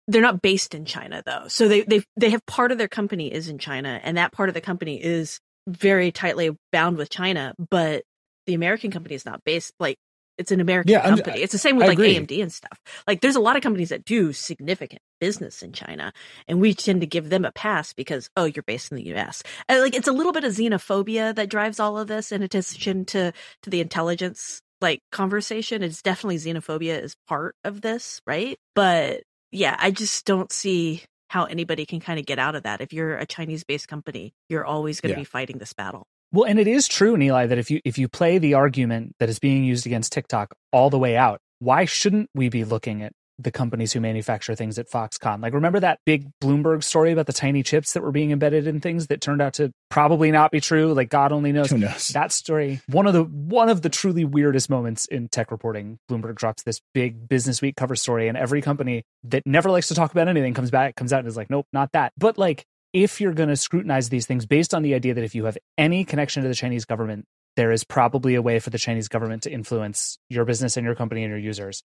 they're 0.08 0.22
not 0.22 0.42
based 0.42 0.76
in 0.76 0.86
China 0.86 1.24
though. 1.26 1.48
So 1.48 1.68
they 1.68 1.82
they 1.82 2.04
they 2.18 2.30
have 2.32 2.46
part 2.46 2.72
of 2.72 2.78
their 2.78 2.88
company 2.88 3.32
is 3.34 3.48
in 3.48 3.58
China 3.58 4.00
and 4.04 4.18
that 4.18 4.32
part 4.32 4.50
of 4.50 4.54
the 4.56 4.62
company 4.62 5.02
is 5.04 5.40
very 5.68 6.12
tightly 6.12 6.52
bound 6.72 6.98
with 6.98 7.10
China, 7.10 7.54
but 7.72 8.04
the 8.48 8.54
American 8.54 8.92
company 8.92 9.16
is 9.16 9.26
not 9.26 9.44
based 9.46 9.74
like 9.80 9.98
it's 10.38 10.52
an 10.52 10.62
American 10.62 10.92
Yeah, 10.94 11.02
company. 11.02 11.42
it's 11.42 11.54
the 11.54 11.58
same 11.60 11.78
with 11.78 11.86
I 11.86 11.90
like 11.90 12.00
agree. 12.00 12.16
AMD 12.18 12.42
and 12.42 12.54
stuff. 12.54 12.80
Like 13.08 13.22
there's 13.22 13.36
a 13.38 13.42
lot 13.42 13.56
of 13.58 13.64
companies 13.64 13.90
that 13.90 14.06
do 14.06 14.34
significant 14.34 15.02
business 15.22 15.64
in 15.64 15.74
China 15.74 16.14
and 16.48 16.62
we 16.62 16.74
tend 16.74 17.02
to 17.02 17.08
give 17.08 17.30
them 17.30 17.46
a 17.46 17.52
pass 17.54 17.94
because 17.94 18.30
oh 18.38 18.46
you're 18.46 18.64
based 18.64 18.92
in 18.92 18.98
the 18.98 19.16
US. 19.16 19.44
And, 19.70 19.82
like 19.82 19.96
it's 19.96 20.08
a 20.10 20.14
little 20.14 20.34
bit 20.34 20.44
of 20.44 20.54
xenophobia 20.54 21.36
that 21.36 21.50
drives 21.50 21.80
all 21.80 21.98
of 21.98 22.08
this 22.08 22.32
in 22.32 22.44
addition 22.44 23.06
to 23.08 23.34
to 23.64 23.70
the 23.70 23.82
intelligence 23.82 24.62
like 24.82 25.02
conversation. 25.12 25.84
It's 25.84 26.02
definitely 26.02 26.38
xenophobia 26.38 27.02
is 27.02 27.16
part 27.28 27.56
of 27.64 27.82
this, 27.82 28.22
right? 28.28 28.58
But 28.76 29.24
yeah, 29.52 29.78
I 29.80 29.92
just 29.92 30.26
don't 30.26 30.52
see 30.52 31.04
how 31.30 31.46
anybody 31.46 31.86
can 31.86 32.00
kind 32.00 32.20
of 32.20 32.26
get 32.26 32.40
out 32.40 32.56
of 32.56 32.64
that. 32.64 32.82
If 32.82 32.94
you're 32.94 33.18
a 33.18 33.26
Chinese 33.26 33.64
based 33.64 33.88
company, 33.88 34.34
you're 34.50 34.66
always 34.66 35.02
going 35.02 35.12
to 35.12 35.14
Yeah. 35.14 35.22
be 35.22 35.26
fighting 35.26 35.60
this 35.60 35.74
battle. 35.74 36.08
Well, 36.36 36.44
and 36.44 36.60
it 36.60 36.68
is 36.68 36.90
true, 36.90 37.16
Nilay, 37.16 37.48
that 37.48 37.58
if 37.58 37.72
you 37.72 37.80
if 37.86 37.98
you 37.98 38.10
play 38.10 38.40
the 38.40 38.56
argument 38.56 39.16
that 39.20 39.30
is 39.30 39.40
being 39.40 39.64
used 39.64 39.86
against 39.86 40.12
TikTok 40.12 40.54
all 40.74 40.90
the 40.90 41.00
way 41.00 41.16
out, 41.16 41.40
why 41.60 41.86
shouldn't 41.86 42.30
we 42.36 42.50
be 42.50 42.66
looking 42.66 43.02
at 43.04 43.14
the 43.40 43.52
companies 43.52 43.94
who 43.94 44.02
manufacture 44.02 44.54
things 44.54 44.78
at 44.78 44.90
Foxconn? 44.90 45.42
Like, 45.42 45.54
remember 45.54 45.80
that 45.80 46.00
big 46.06 46.30
Bloomberg 46.44 46.84
story 46.84 47.14
about 47.14 47.28
the 47.28 47.34
tiny 47.34 47.64
chips 47.64 47.94
that 47.94 48.04
were 48.04 48.12
being 48.12 48.32
embedded 48.32 48.68
in 48.68 48.82
things 48.82 49.08
that 49.08 49.22
turned 49.22 49.42
out 49.42 49.54
to 49.54 49.72
probably 49.90 50.30
not 50.30 50.52
be 50.52 50.60
true? 50.60 50.94
Like, 50.94 51.08
God 51.08 51.32
only 51.32 51.54
knows. 51.54 51.72
Who 51.72 51.78
knows? 51.78 52.10
That 52.10 52.34
story, 52.34 52.82
one 52.88 53.08
of 53.08 53.14
the 53.14 53.24
one 53.24 53.70
of 53.70 53.82
the 53.82 53.90
truly 53.90 54.26
weirdest 54.26 54.70
moments 54.70 55.06
in 55.06 55.30
tech 55.30 55.52
reporting. 55.52 56.00
Bloomberg 56.12 56.36
drops 56.36 56.64
this 56.64 56.82
big 56.94 57.30
Business 57.30 57.62
Week 57.62 57.78
cover 57.78 57.96
story, 57.96 58.28
and 58.28 58.38
every 58.38 58.62
company 58.62 59.04
that 59.24 59.44
never 59.46 59.72
likes 59.72 59.88
to 59.88 59.96
talk 59.96 60.12
about 60.12 60.28
anything 60.28 60.54
comes 60.54 60.70
back, 60.70 60.98
comes 60.98 61.14
out, 61.14 61.20
and 61.20 61.30
is 61.30 61.38
like, 61.38 61.50
"Nope, 61.50 61.68
not 61.72 61.94
that." 61.94 62.12
But 62.18 62.38
like, 62.38 62.66
if 62.96 63.20
you're 63.20 63.34
going 63.34 63.50
to 63.50 63.58
scrutinize 63.58 64.08
these 64.10 64.26
things 64.26 64.46
based 64.46 64.74
on 64.74 64.82
the 64.82 64.94
idea 64.94 65.14
that 65.14 65.24
if 65.24 65.36
you 65.36 65.44
have 65.46 65.58
any 65.78 66.06
connection 66.06 66.42
to 66.44 66.50
the 66.50 66.56
Chinese 66.56 66.86
government, 66.86 67.26
there 67.58 67.72
is 67.74 67.84
probably 67.84 68.36
a 68.36 68.42
way 68.42 68.60
for 68.60 68.70
the 68.70 68.78
Chinese 68.78 69.10
government 69.10 69.44
to 69.44 69.52
influence 69.52 70.18
your 70.30 70.46
business 70.46 70.78
and 70.78 70.86
your 70.86 70.96
company 70.96 71.24
and 71.24 71.30
your 71.30 71.40
users. 71.40 71.84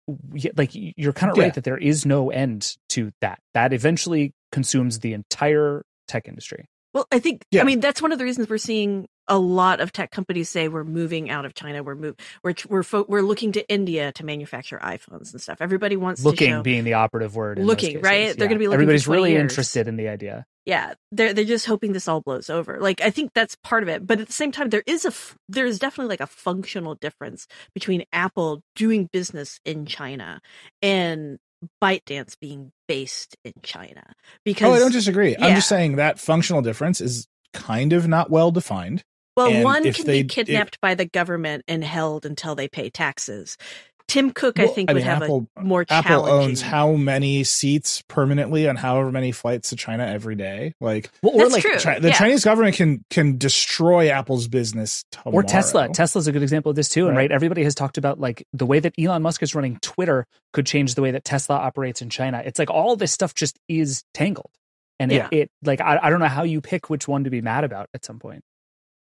Like 0.56 0.72
you're 0.74 1.12
kind 1.14 1.30
of 1.32 1.38
Yeah. 1.38 1.44
right 1.44 1.54
that 1.56 1.66
there 1.66 1.78
is 1.78 2.06
no 2.06 2.30
end 2.32 2.76
to 2.90 3.12
that. 3.20 3.40
That 3.54 3.74
eventually 3.74 4.34
consumes 4.54 5.00
the 5.00 5.14
entire 5.14 5.84
tech 6.08 6.28
industry. 6.28 6.66
Well, 6.94 7.07
I 7.11 7.20
think 7.20 7.44
Yeah. 7.52 7.61
I 7.61 7.64
mean 7.65 7.80
that's 7.80 8.02
one 8.02 8.11
of 8.11 8.18
the 8.20 8.24
reasons 8.26 8.49
we're 8.49 8.57
seeing 8.57 9.07
a 9.30 9.38
lot 9.40 9.80
of 9.80 9.94
tech 9.94 10.11
companies 10.11 10.49
say 10.49 10.68
we're 10.68 10.84
moving 10.84 11.30
out 11.30 11.45
of 11.45 11.53
China. 11.53 11.82
We're 11.82 11.95
move 11.95 12.15
we're 12.44 12.53
we're 12.70 12.84
fo- 12.84 13.06
we're 13.07 13.22
looking 13.22 13.52
to 13.53 13.68
India 13.70 14.11
to 14.14 14.26
manufacture 14.26 14.78
iPhones 14.84 15.32
and 15.32 15.41
stuff. 15.41 15.57
Everybody 15.61 15.95
wants 15.95 16.24
Looking 16.26 16.49
to 16.49 16.56
show, 16.57 16.61
being 16.64 16.84
the 16.84 16.94
operative 16.95 17.36
word. 17.36 17.57
Looking, 17.60 18.02
right? 18.02 18.38
They're 18.38 18.48
gonna 18.48 18.60
be 18.60 18.68
looking 18.68 18.76
Everybody's 18.82 19.06
20 19.06 19.18
really 19.22 19.32
years. 19.32 19.41
interested 19.41 19.88
in 19.88 19.95
the 19.95 20.07
idea. 20.10 20.45
yeah 20.65 20.94
they're 21.11 21.34
they're 21.34 21.44
just 21.45 21.65
hoping 21.65 21.91
this 21.94 22.07
all 22.07 22.22
blows 22.22 22.49
over 22.49 22.80
like 22.80 23.02
i 23.02 23.10
think 23.10 23.32
that's 23.36 23.56
part 23.64 23.84
of 23.84 23.90
it 23.90 24.07
but 24.07 24.20
at 24.22 24.28
the 24.28 24.34
same 24.34 24.49
time 24.52 24.70
there 24.70 24.84
is 24.88 25.03
a 25.03 25.10
f- 25.10 25.36
there 25.49 25.65
is 25.65 25.78
definitely 25.78 26.07
like 26.10 26.22
a 26.22 26.28
functional 26.28 26.95
difference 26.95 27.48
between 27.74 28.03
apple 28.14 28.61
doing 28.76 29.10
business 29.11 29.60
in 29.65 29.86
china 29.86 30.40
and 30.82 31.38
ByteDance 31.81 32.35
being 32.40 32.72
based 32.88 33.38
in 33.44 33.53
china 33.64 34.03
because 34.45 34.69
oh, 34.69 34.73
I 34.73 34.80
don't 34.80 34.91
disagree. 34.91 35.35
I'm 35.38 35.56
just 35.56 35.69
saying 35.69 35.95
that 35.98 36.19
functional 36.19 36.61
difference 36.61 37.02
is 37.02 37.27
kind 37.53 37.94
of 37.94 38.07
not 38.07 38.30
well 38.30 38.52
defined. 38.52 39.03
well 39.38 39.48
And 39.48 39.64
one 39.64 39.85
if 39.85 39.98
can 39.98 40.06
they- 40.06 40.23
be 40.23 40.27
kidnapped 40.27 40.80
by 40.81 40.95
the 40.95 41.06
government 41.06 41.64
and 41.68 41.84
held 41.84 42.26
until 42.26 42.56
they 42.56 42.68
pay 42.68 42.90
taxes 42.90 43.57
tim 44.08 44.32
cook 44.32 44.60
i 44.60 44.68
think 44.68 44.90
I 44.90 44.94
would 44.94 45.00
mean, 45.00 45.06
have 45.06 45.24
Apple, 45.24 45.48
a 45.56 45.64
more 45.64 45.86
Apple 45.90 46.26
owns 46.26 46.62
how 46.62 46.94
many 46.94 47.44
seats 47.44 48.04
permanently 48.08 48.68
on 48.68 48.76
however 48.76 49.12
many 49.12 49.32
flights 49.32 49.70
to 49.70 49.76
China 49.76 50.06
every 50.06 50.36
day. 50.36 50.74
Like, 50.82 51.10
Well, 51.22 51.34
or 51.36 51.50
That's 51.50 51.54
like- 51.66 51.82
true, 51.82 52.00
the 52.02 52.10
yeah. 52.10 52.14
Chinese 52.14 52.44
government 52.44 52.76
can 52.76 53.04
can 53.10 53.38
destroy 53.38 54.10
Apple's 54.10 54.48
business 54.48 55.04
tomorrow. 55.12 55.38
Or 55.38 55.44
Tesla. 55.44 55.90
Tesla's 55.90 56.28
a 56.28 56.32
good 56.32 56.44
example 56.44 56.70
of 56.70 56.76
this 56.76 56.90
too. 56.90 57.08
And 57.08 57.16
Right. 57.18 57.24
right, 57.30 57.32
everybody 57.32 57.64
has 57.64 57.74
talked 57.76 57.98
about 57.98 58.20
like 58.20 58.46
the 58.54 58.66
way 58.66 58.80
that 58.80 58.94
Elon 59.00 59.22
Musk 59.22 59.42
is 59.42 59.56
running 59.56 59.78
Twitter 59.82 60.26
could 60.52 60.66
change 60.66 60.96
the 60.96 61.02
way 61.02 61.12
that 61.12 61.24
Tesla 61.24 61.56
operates 61.56 62.02
in 62.02 62.10
China. 62.10 62.42
It's 62.46 62.60
like 62.60 62.70
all 62.70 62.96
this 62.96 63.12
stuff 63.12 63.34
just 63.34 63.58
is 63.68 64.04
tangled. 64.14 64.52
And 65.00 65.12
Yeah. 65.12 65.28
it, 65.32 65.38
it 65.38 65.52
like 65.64 65.82
I, 65.82 66.00
I 66.04 66.10
don't 66.10 66.20
know 66.20 66.28
how 66.28 66.44
you 66.44 66.62
pick 66.62 66.90
which 66.90 67.08
one 67.08 67.24
to 67.24 67.30
be 67.30 67.42
mad 67.42 67.64
about 67.64 67.88
at 67.94 68.06
some 68.06 68.20
point. 68.20 68.42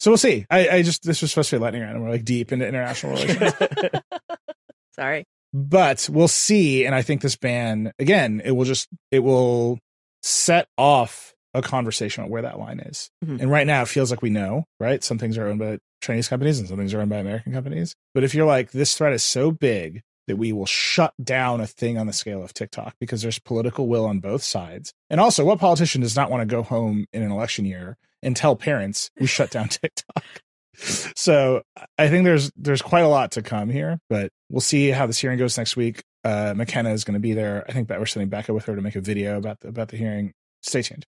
So 0.00 0.10
we'll 0.10 0.18
see. 0.18 0.46
I, 0.50 0.68
I 0.68 0.82
just 0.82 1.04
this 1.04 1.22
was 1.22 1.30
supposed 1.30 1.50
to 1.50 1.56
be 1.56 1.60
lightning 1.60 1.82
round, 1.82 1.94
and 1.94 2.02
we're 2.04 2.10
like 2.10 2.24
deep 2.24 2.50
into 2.50 2.66
international 2.66 3.12
relations. 3.12 3.52
sorry 4.94 5.24
but 5.54 6.08
we'll 6.10 6.28
see. 6.28 6.86
And 6.86 6.94
I 6.94 7.02
think 7.02 7.20
this 7.20 7.36
ban 7.36 7.92
again, 7.98 8.40
it 8.44 8.52
will 8.52 8.64
just 8.64 8.88
it 9.10 9.18
will 9.20 9.78
set 10.22 10.66
off 10.78 11.34
a 11.54 11.60
conversation 11.60 12.24
on 12.24 12.30
where 12.30 12.42
that 12.42 12.58
line 12.58 12.80
is. 12.80 13.10
Mhm. 13.22 13.40
And 13.40 13.50
right 13.50 13.66
now, 13.66 13.82
it 13.82 13.88
feels 13.88 14.10
like 14.10 14.22
we 14.22 14.30
know, 14.30 14.64
right? 14.80 15.04
Some 15.04 15.18
things 15.18 15.36
are 15.36 15.46
owned 15.46 15.58
by 15.58 15.78
Chinese 16.00 16.28
companies, 16.28 16.58
and 16.58 16.66
some 16.68 16.78
things 16.78 16.94
are 16.94 17.00
owned 17.00 17.10
by 17.10 17.18
American 17.18 17.52
companies. 17.52 17.94
But 18.14 18.24
if 18.24 18.34
you're 18.34 18.46
like, 18.46 18.70
this 18.70 18.96
threat 18.96 19.12
is 19.12 19.22
so 19.22 19.50
big 19.50 20.00
that 20.26 20.36
we 20.36 20.52
will 20.52 20.64
shut 20.64 21.12
down 21.22 21.60
a 21.60 21.66
thing 21.66 21.98
on 21.98 22.06
the 22.06 22.12
scale 22.14 22.42
of 22.42 22.54
TikTok 22.54 22.94
because 22.98 23.20
there's 23.20 23.38
political 23.38 23.88
will 23.88 24.06
on 24.06 24.20
both 24.20 24.42
sides. 24.42 24.94
And 25.10 25.20
also, 25.20 25.44
what 25.44 25.58
politician 25.58 26.00
does 26.00 26.16
not 26.16 26.30
want 26.30 26.40
to 26.40 26.46
go 26.46 26.62
home 26.62 27.04
in 27.12 27.22
an 27.22 27.30
election 27.30 27.66
year 27.66 27.98
and 28.22 28.34
tell 28.34 28.56
parents 28.56 29.10
we 29.20 29.26
shut 29.26 29.50
down 29.50 29.68
TikTok? 29.68 30.24
So 30.76 31.62
I 31.98 32.08
think 32.08 32.24
there's 32.24 32.50
there's 32.56 32.82
quite 32.82 33.02
a 33.02 33.08
lot 33.08 33.32
to 33.32 33.42
come 33.42 33.68
here, 33.68 33.98
but 34.08 34.30
we'll 34.50 34.60
see 34.60 34.88
how 34.88 35.06
this 35.06 35.18
hearing 35.18 35.38
goes 35.38 35.56
next 35.56 35.76
week. 35.76 36.02
Uh, 36.24 36.54
Makena 36.54 36.92
is 36.92 37.04
going 37.04 37.14
to 37.14 37.20
be 37.20 37.32
there. 37.32 37.64
I 37.68 37.72
think 37.72 37.88
that 37.88 37.98
we're 37.98 38.06
sending 38.06 38.28
Becca 38.28 38.54
with 38.54 38.64
her 38.66 38.76
to 38.76 38.82
make 38.82 38.96
a 38.96 39.00
video 39.00 39.36
about 39.36 39.60
the, 39.60 39.68
about 39.68 39.88
the 39.88 39.96
hearing. 39.96 40.32
Stay 40.62 40.82
tuned. 40.82 41.04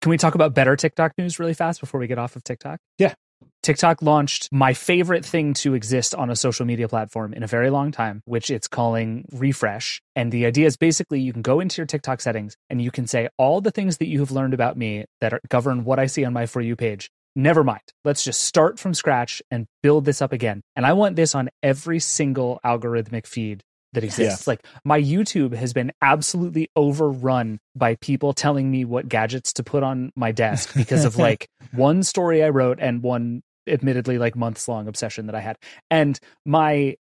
Can 0.00 0.10
we 0.10 0.16
talk 0.16 0.34
about 0.34 0.54
better 0.54 0.76
TikTok 0.76 1.12
news 1.18 1.38
really 1.38 1.54
fast 1.54 1.80
before 1.80 1.98
we 2.00 2.06
get 2.06 2.18
off 2.18 2.36
of 2.36 2.44
TikTok? 2.44 2.78
Yeah. 2.98 3.14
TikTok 3.62 4.02
launched 4.02 4.50
my 4.52 4.74
favorite 4.74 5.24
thing 5.24 5.54
to 5.54 5.74
exist 5.74 6.14
on 6.14 6.28
a 6.28 6.36
social 6.36 6.66
media 6.66 6.86
platform 6.86 7.32
in 7.32 7.42
a 7.42 7.46
very 7.46 7.70
long 7.70 7.90
time, 7.92 8.20
which 8.26 8.50
it's 8.50 8.68
calling 8.68 9.24
refresh. 9.32 10.02
And 10.14 10.30
the 10.30 10.44
idea 10.44 10.66
is 10.66 10.76
basically 10.76 11.20
you 11.20 11.32
can 11.32 11.42
go 11.42 11.60
into 11.60 11.80
your 11.80 11.86
TikTok 11.86 12.20
settings 12.20 12.56
and 12.68 12.80
you 12.80 12.90
can 12.90 13.06
say 13.06 13.28
all 13.38 13.60
the 13.60 13.70
things 13.70 13.96
that 13.98 14.06
you 14.06 14.20
have 14.20 14.30
learned 14.30 14.52
about 14.54 14.76
me 14.76 15.06
that 15.22 15.32
are, 15.32 15.40
govern 15.48 15.84
what 15.84 15.98
I 15.98 16.06
see 16.06 16.24
on 16.26 16.34
my 16.34 16.44
For 16.46 16.60
You 16.60 16.76
page. 16.76 17.10
Never 17.34 17.64
mind. 17.64 17.82
Let's 18.04 18.24
just 18.24 18.42
start 18.42 18.78
from 18.78 18.94
scratch 18.94 19.42
and 19.50 19.66
build 19.82 20.04
this 20.04 20.22
up 20.22 20.32
again. 20.32 20.62
And 20.76 20.86
I 20.86 20.92
want 20.92 21.16
this 21.16 21.34
on 21.34 21.50
every 21.62 22.00
single 22.00 22.60
algorithmic 22.64 23.26
feed 23.26 23.62
that 23.92 24.04
exists. 24.04 24.46
Like 24.46 24.64
my 24.84 25.00
YouTube 25.00 25.54
has 25.54 25.72
been 25.72 25.92
absolutely 26.02 26.68
overrun 26.76 27.58
by 27.74 27.96
people 27.96 28.32
telling 28.32 28.70
me 28.70 28.84
what 28.84 29.08
gadgets 29.08 29.52
to 29.54 29.62
put 29.62 29.82
on 29.82 30.12
my 30.16 30.32
desk 30.32 30.74
because 30.74 31.04
of 31.04 31.16
like 31.18 31.48
one 31.72 32.02
story 32.02 32.42
I 32.42 32.50
wrote 32.50 32.78
and 32.80 33.02
one 33.02 33.42
admittedly 33.66 34.18
like 34.18 34.36
months 34.36 34.68
long 34.68 34.88
obsession 34.88 35.26
that 35.26 35.34
I 35.34 35.40
had. 35.40 35.56
And 35.90 36.18
my 36.44 36.96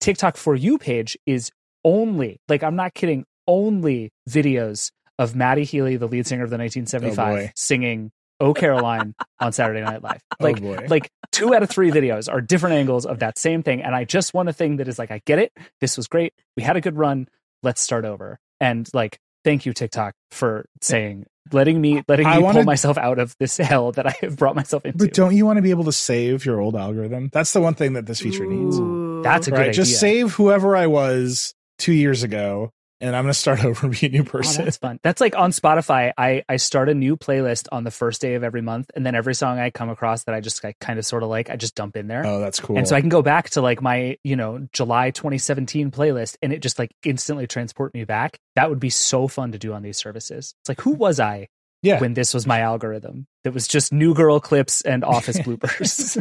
TikTok 0.00 0.36
for 0.36 0.54
you 0.54 0.78
page 0.78 1.16
is 1.26 1.50
only 1.84 2.40
like 2.48 2.62
I'm 2.62 2.76
not 2.76 2.94
kidding, 2.94 3.24
only 3.46 4.10
videos 4.28 4.90
of 5.18 5.34
Matty 5.34 5.64
Healy, 5.64 5.96
the 5.96 6.08
lead 6.08 6.26
singer 6.26 6.44
of 6.44 6.50
the 6.50 6.58
1975, 6.58 7.48
Oh, 7.48 7.52
singing 7.56 8.10
"Oh 8.40 8.54
Caroline" 8.54 9.14
on 9.40 9.52
Saturday 9.52 9.80
Night 9.80 10.02
Live. 10.02 10.20
Oh, 10.40 10.44
Like, 10.44 10.60
boy. 10.62 10.86
like 10.88 11.10
two 11.32 11.52
out 11.54 11.62
of 11.64 11.68
three 11.70 11.90
videos 11.90 12.32
are 12.32 12.40
different 12.40 12.76
angles 12.76 13.04
of 13.06 13.18
that 13.18 13.38
same 13.38 13.62
thing, 13.62 13.82
and 13.82 13.94
I 13.94 14.04
just 14.04 14.34
want 14.34 14.48
a 14.48 14.52
thing 14.52 14.76
that 14.76 14.86
is 14.88 14.98
like, 14.98 15.10
I 15.10 15.20
get 15.26 15.38
it. 15.40 15.52
This 15.80 15.96
was 15.96 16.06
great. 16.06 16.32
We 16.56 16.62
had 16.62 16.76
a 16.76 16.80
good 16.80 16.96
run. 16.96 17.28
Let's 17.64 17.80
start 17.80 18.04
over. 18.04 18.38
And 18.60 18.88
like, 18.94 19.18
thank 19.44 19.66
you 19.66 19.72
TikTok 19.72 20.14
for 20.30 20.66
saying, 20.80 21.26
letting 21.52 21.80
me, 21.80 22.02
letting 22.06 22.26
I 22.26 22.36
me 22.36 22.42
wanted- 22.44 22.58
pull 22.60 22.64
myself 22.66 22.98
out 22.98 23.18
of 23.18 23.34
this 23.40 23.56
hell 23.58 23.90
that 23.92 24.06
I 24.06 24.14
have 24.20 24.36
brought 24.36 24.54
myself 24.54 24.84
into. 24.84 24.98
But 24.98 25.12
don't 25.12 25.34
you 25.34 25.44
want 25.44 25.56
to 25.56 25.62
be 25.62 25.70
able 25.70 25.84
to 25.84 25.92
save 25.92 26.44
your 26.44 26.60
old 26.60 26.76
algorithm? 26.76 27.30
That's 27.32 27.52
the 27.52 27.60
one 27.60 27.74
thing 27.74 27.94
that 27.94 28.06
this 28.06 28.20
feature 28.20 28.46
needs. 28.46 28.76
That's 29.24 29.48
a 29.48 29.50
good 29.50 29.58
right? 29.58 29.72
Just 29.72 29.98
save 29.98 30.34
whoever 30.34 30.76
I 30.76 30.86
was 30.86 31.52
two 31.78 31.92
years 31.92 32.22
ago, 32.22 32.70
and 33.00 33.14
I'm 33.14 33.24
going 33.24 33.32
to 33.32 33.38
start 33.38 33.64
over 33.64 33.86
and 33.86 33.98
be 34.00 34.06
a 34.06 34.10
new 34.10 34.20
Oh, 34.22 34.24
person. 34.24 34.64
that's 34.64 34.76
fun. 34.76 34.98
That's 35.02 35.20
like 35.20 35.36
on 35.36 35.50
Spotify. 35.52 36.12
I 36.16 36.42
I 36.48 36.56
start 36.56 36.88
a 36.88 36.94
new 36.94 37.16
playlist 37.16 37.66
on 37.72 37.84
the 37.84 37.90
first 37.90 38.20
day 38.20 38.34
of 38.34 38.42
every 38.44 38.62
month, 38.62 38.90
and 38.94 39.04
then 39.06 39.14
every 39.14 39.34
song 39.34 39.58
I 39.58 39.70
come 39.70 39.88
across 39.90 40.24
that 40.24 40.34
I 40.34 40.40
just 40.40 40.62
like, 40.64 40.78
kind 40.80 40.98
of 40.98 41.06
sort 41.06 41.22
of 41.22 41.28
like, 41.28 41.50
I 41.50 41.56
just 41.56 41.74
dump 41.74 41.96
in 41.96 42.06
there. 42.08 42.26
oh, 42.26 42.40
that's 42.40 42.60
cool. 42.60 42.76
And 42.78 42.86
so 42.88 42.94
I 42.96 43.00
can 43.00 43.08
go 43.08 43.22
back 43.22 43.50
to 43.50 43.60
like 43.60 43.80
my, 43.82 44.18
you 44.24 44.36
know, 44.36 44.66
July 44.72 45.10
2017 45.10 45.90
playlist 45.90 46.36
and 46.42 46.52
it 46.52 46.60
just 46.62 46.78
like 46.78 46.90
instantly 47.04 47.46
transport 47.46 47.94
me 47.94 48.04
back. 48.04 48.38
That 48.56 48.70
would 48.70 48.80
be 48.80 48.90
so 48.90 49.28
fun 49.28 49.52
to 49.52 49.58
do 49.58 49.72
on 49.72 49.82
these 49.82 49.96
services. 49.96 50.54
It's 50.62 50.68
like, 50.68 50.80
who 50.80 50.92
was 50.92 51.20
I 51.20 51.48
yeah. 51.82 52.00
when 52.00 52.14
this 52.14 52.34
was 52.34 52.46
my 52.46 52.60
algorithm? 52.60 53.26
That 53.44 53.54
was 53.54 53.68
just 53.68 53.92
new 53.92 54.14
girl 54.14 54.40
clips 54.40 54.80
and 54.82 55.04
office 55.04 55.38
bloopers. 55.44 56.14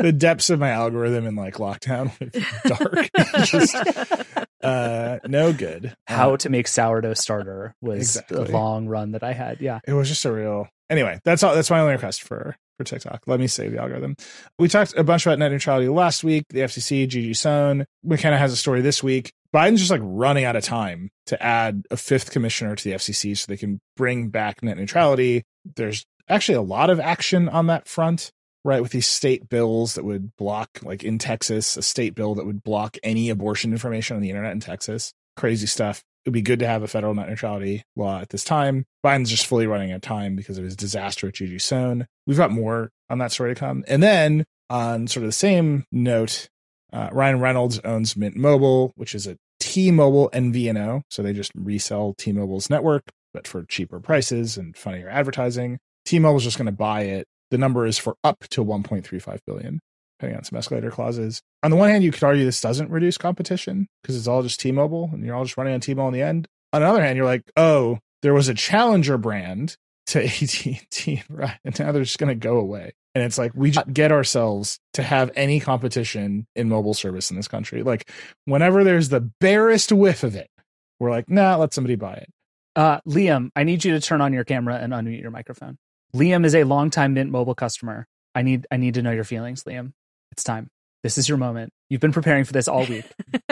the 0.00 0.12
depths 0.12 0.50
of 0.50 0.58
my 0.58 0.70
algorithm 0.70 1.26
in 1.26 1.36
like 1.36 1.54
lockdown 1.56 2.10
dark. 2.64 3.08
Just, 3.46 3.74
uh, 4.62 5.18
no 5.26 5.52
good. 5.52 5.94
How 6.06 6.34
Uh, 6.34 6.36
to 6.38 6.50
make 6.50 6.68
sourdough 6.68 7.14
starter 7.14 7.74
was 7.80 8.16
Exactly. 8.16 8.48
a 8.48 8.50
long 8.52 8.86
run 8.86 9.12
that 9.12 9.22
I 9.22 9.32
had. 9.32 9.60
Yeah. 9.60 9.80
it 9.86 9.92
was 9.92 10.08
just 10.08 10.24
a 10.24 10.32
real 10.32 10.68
anyway 10.90 11.18
that's 11.24 11.42
all 11.42 11.54
that's 11.54 11.70
my 11.70 11.80
only 11.80 11.92
request 11.94 12.22
for 12.22 12.54
for 12.76 12.84
tiktok 12.84 13.22
let 13.26 13.40
me 13.40 13.46
save 13.46 13.72
the 13.72 13.80
algorithm 13.80 14.14
we 14.58 14.68
talked 14.68 14.94
a 14.98 15.02
bunch 15.04 15.24
about 15.24 15.38
net 15.38 15.50
neutrality 15.50 15.88
last 15.88 16.22
week 16.22 16.44
the 16.50 16.60
fcc 16.60 17.08
gigi 17.08 17.32
sohn 17.32 17.86
makena 18.06 18.36
has 18.36 18.52
a 18.52 18.56
story 18.56 18.82
this 18.82 19.02
week 19.02 19.32
biden's 19.54 19.80
just 19.80 19.90
like 19.90 20.00
running 20.02 20.44
out 20.44 20.56
of 20.56 20.64
time 20.64 21.10
to 21.26 21.40
add 21.42 21.84
a 21.90 21.96
fifth 21.96 22.30
commissioner 22.30 22.74
to 22.74 22.84
the 22.84 22.96
fcc 22.96 23.36
so 23.36 23.46
they 23.48 23.56
can 23.56 23.80
bring 23.96 24.28
back 24.28 24.62
net 24.62 24.76
neutrality 24.76 25.42
there's 25.76 26.04
actually 26.28 26.56
a 26.56 26.62
lot 26.62 26.90
of 26.90 27.00
action 27.00 27.48
on 27.48 27.66
that 27.66 27.88
front 27.88 28.30
right 28.64 28.82
with 28.82 28.92
these 28.92 29.06
state 29.06 29.48
bills 29.48 29.94
that 29.94 30.04
would 30.04 30.34
block 30.36 30.68
like 30.82 31.04
in 31.04 31.18
texas 31.18 31.76
a 31.76 31.82
state 31.82 32.14
bill 32.14 32.34
that 32.34 32.46
would 32.46 32.62
block 32.62 32.96
any 33.02 33.30
abortion 33.30 33.72
information 33.72 34.16
on 34.16 34.22
the 34.22 34.30
internet 34.30 34.52
in 34.52 34.60
texas 34.60 35.12
crazy 35.36 35.66
stuff 35.66 36.04
it 36.24 36.30
would 36.30 36.34
be 36.34 36.42
good 36.42 36.60
to 36.60 36.66
have 36.66 36.82
a 36.82 36.88
federal 36.88 37.14
net 37.14 37.28
neutrality 37.28 37.84
law 37.96 38.20
at 38.20 38.30
this 38.30 38.44
time. 38.44 38.86
Biden's 39.04 39.28
just 39.28 39.46
fully 39.46 39.66
running 39.66 39.92
out 39.92 39.96
of 39.96 40.02
time 40.02 40.36
because 40.36 40.56
of 40.56 40.64
his 40.64 40.74
disaster 40.74 41.26
with 41.26 41.34
Gigi 41.34 41.58
Sohn. 41.58 42.06
We've 42.26 42.38
got 42.38 42.50
more 42.50 42.90
on 43.10 43.18
that 43.18 43.30
story 43.30 43.54
to 43.54 43.60
come. 43.60 43.84
And 43.86 44.02
then 44.02 44.44
on 44.70 45.06
sort 45.06 45.24
of 45.24 45.28
the 45.28 45.32
same 45.32 45.84
note, 45.92 46.48
uh, 46.94 47.10
Ryan 47.12 47.40
Reynolds 47.40 47.78
owns 47.80 48.16
Mint 48.16 48.36
Mobile, 48.36 48.92
which 48.96 49.14
is 49.14 49.26
a 49.26 49.36
T-Mobile 49.74 50.30
and 50.32 50.54
MVNO. 50.54 51.02
So 51.10 51.20
they 51.20 51.32
just 51.32 51.50
resell 51.56 52.14
T-Mobile's 52.16 52.70
network, 52.70 53.02
but 53.32 53.48
for 53.48 53.64
cheaper 53.64 53.98
prices 53.98 54.56
and 54.56 54.76
funnier 54.76 55.08
advertising. 55.08 55.80
T-Mobile's 56.04 56.44
just 56.44 56.58
going 56.58 56.66
to 56.66 56.72
buy 56.72 57.02
it. 57.02 57.26
The 57.50 57.58
number 57.58 57.84
is 57.84 57.98
for 57.98 58.14
up 58.22 58.38
to 58.50 58.64
1.35 58.64 59.40
billion, 59.48 59.80
depending 60.16 60.38
on 60.38 60.44
some 60.44 60.56
escalator 60.56 60.92
clauses. 60.92 61.42
On 61.64 61.72
the 61.72 61.76
one 61.76 61.90
hand, 61.90 62.04
you 62.04 62.12
could 62.12 62.22
argue 62.22 62.44
this 62.44 62.60
doesn't 62.60 62.88
reduce 62.88 63.18
competition 63.18 63.88
because 64.00 64.16
it's 64.16 64.28
all 64.28 64.44
just 64.44 64.60
T-Mobile 64.60 65.10
and 65.12 65.24
you're 65.24 65.34
all 65.34 65.44
just 65.44 65.56
running 65.56 65.74
on 65.74 65.80
T-Mobile 65.80 66.06
in 66.06 66.14
the 66.14 66.22
end. 66.22 66.46
On 66.72 66.80
the 66.80 66.86
other 66.86 67.02
hand, 67.02 67.16
you're 67.16 67.26
like, 67.26 67.42
oh, 67.56 67.98
there 68.22 68.32
was 68.32 68.48
a 68.48 68.54
challenger 68.54 69.18
brand 69.18 69.76
to 70.08 70.24
AT&T, 70.24 71.22
right? 71.28 71.58
And 71.64 71.78
now 71.78 71.92
they're 71.92 72.02
just 72.02 72.18
going 72.18 72.28
to 72.28 72.34
go 72.34 72.58
away. 72.58 72.92
And 73.14 73.22
it's 73.22 73.38
like 73.38 73.52
we 73.54 73.70
just 73.70 73.92
get 73.92 74.10
ourselves 74.10 74.80
to 74.94 75.02
have 75.02 75.30
any 75.36 75.60
competition 75.60 76.46
in 76.56 76.68
mobile 76.68 76.94
service 76.94 77.30
in 77.30 77.36
this 77.36 77.46
country. 77.46 77.82
Like 77.82 78.10
whenever 78.44 78.82
there's 78.82 79.08
the 79.08 79.20
barest 79.20 79.92
whiff 79.92 80.24
of 80.24 80.34
it, 80.34 80.50
we're 80.98 81.10
like, 81.10 81.30
nah, 81.30 81.56
let 81.56 81.72
somebody 81.72 81.94
buy 81.94 82.14
it. 82.14 82.28
Uh, 82.76 83.00
Liam, 83.06 83.50
I 83.54 83.62
need 83.62 83.84
you 83.84 83.92
to 83.92 84.00
turn 84.00 84.20
on 84.20 84.32
your 84.32 84.42
camera 84.42 84.76
and 84.76 84.92
unmute 84.92 85.20
your 85.20 85.30
microphone. 85.30 85.78
Liam 86.14 86.44
is 86.44 86.54
a 86.54 86.64
longtime 86.64 87.14
Mint 87.14 87.30
Mobile 87.30 87.54
customer. 87.54 88.06
I 88.34 88.42
need 88.42 88.66
I 88.70 88.78
need 88.78 88.94
to 88.94 89.02
know 89.02 89.12
your 89.12 89.24
feelings, 89.24 89.62
Liam. 89.64 89.92
It's 90.32 90.42
time. 90.42 90.68
This 91.04 91.18
is 91.18 91.28
your 91.28 91.36
moment. 91.36 91.70
You've 91.90 92.00
been 92.00 92.12
preparing 92.12 92.44
for 92.44 92.54
this 92.54 92.66
all 92.66 92.86
week. 92.86 93.04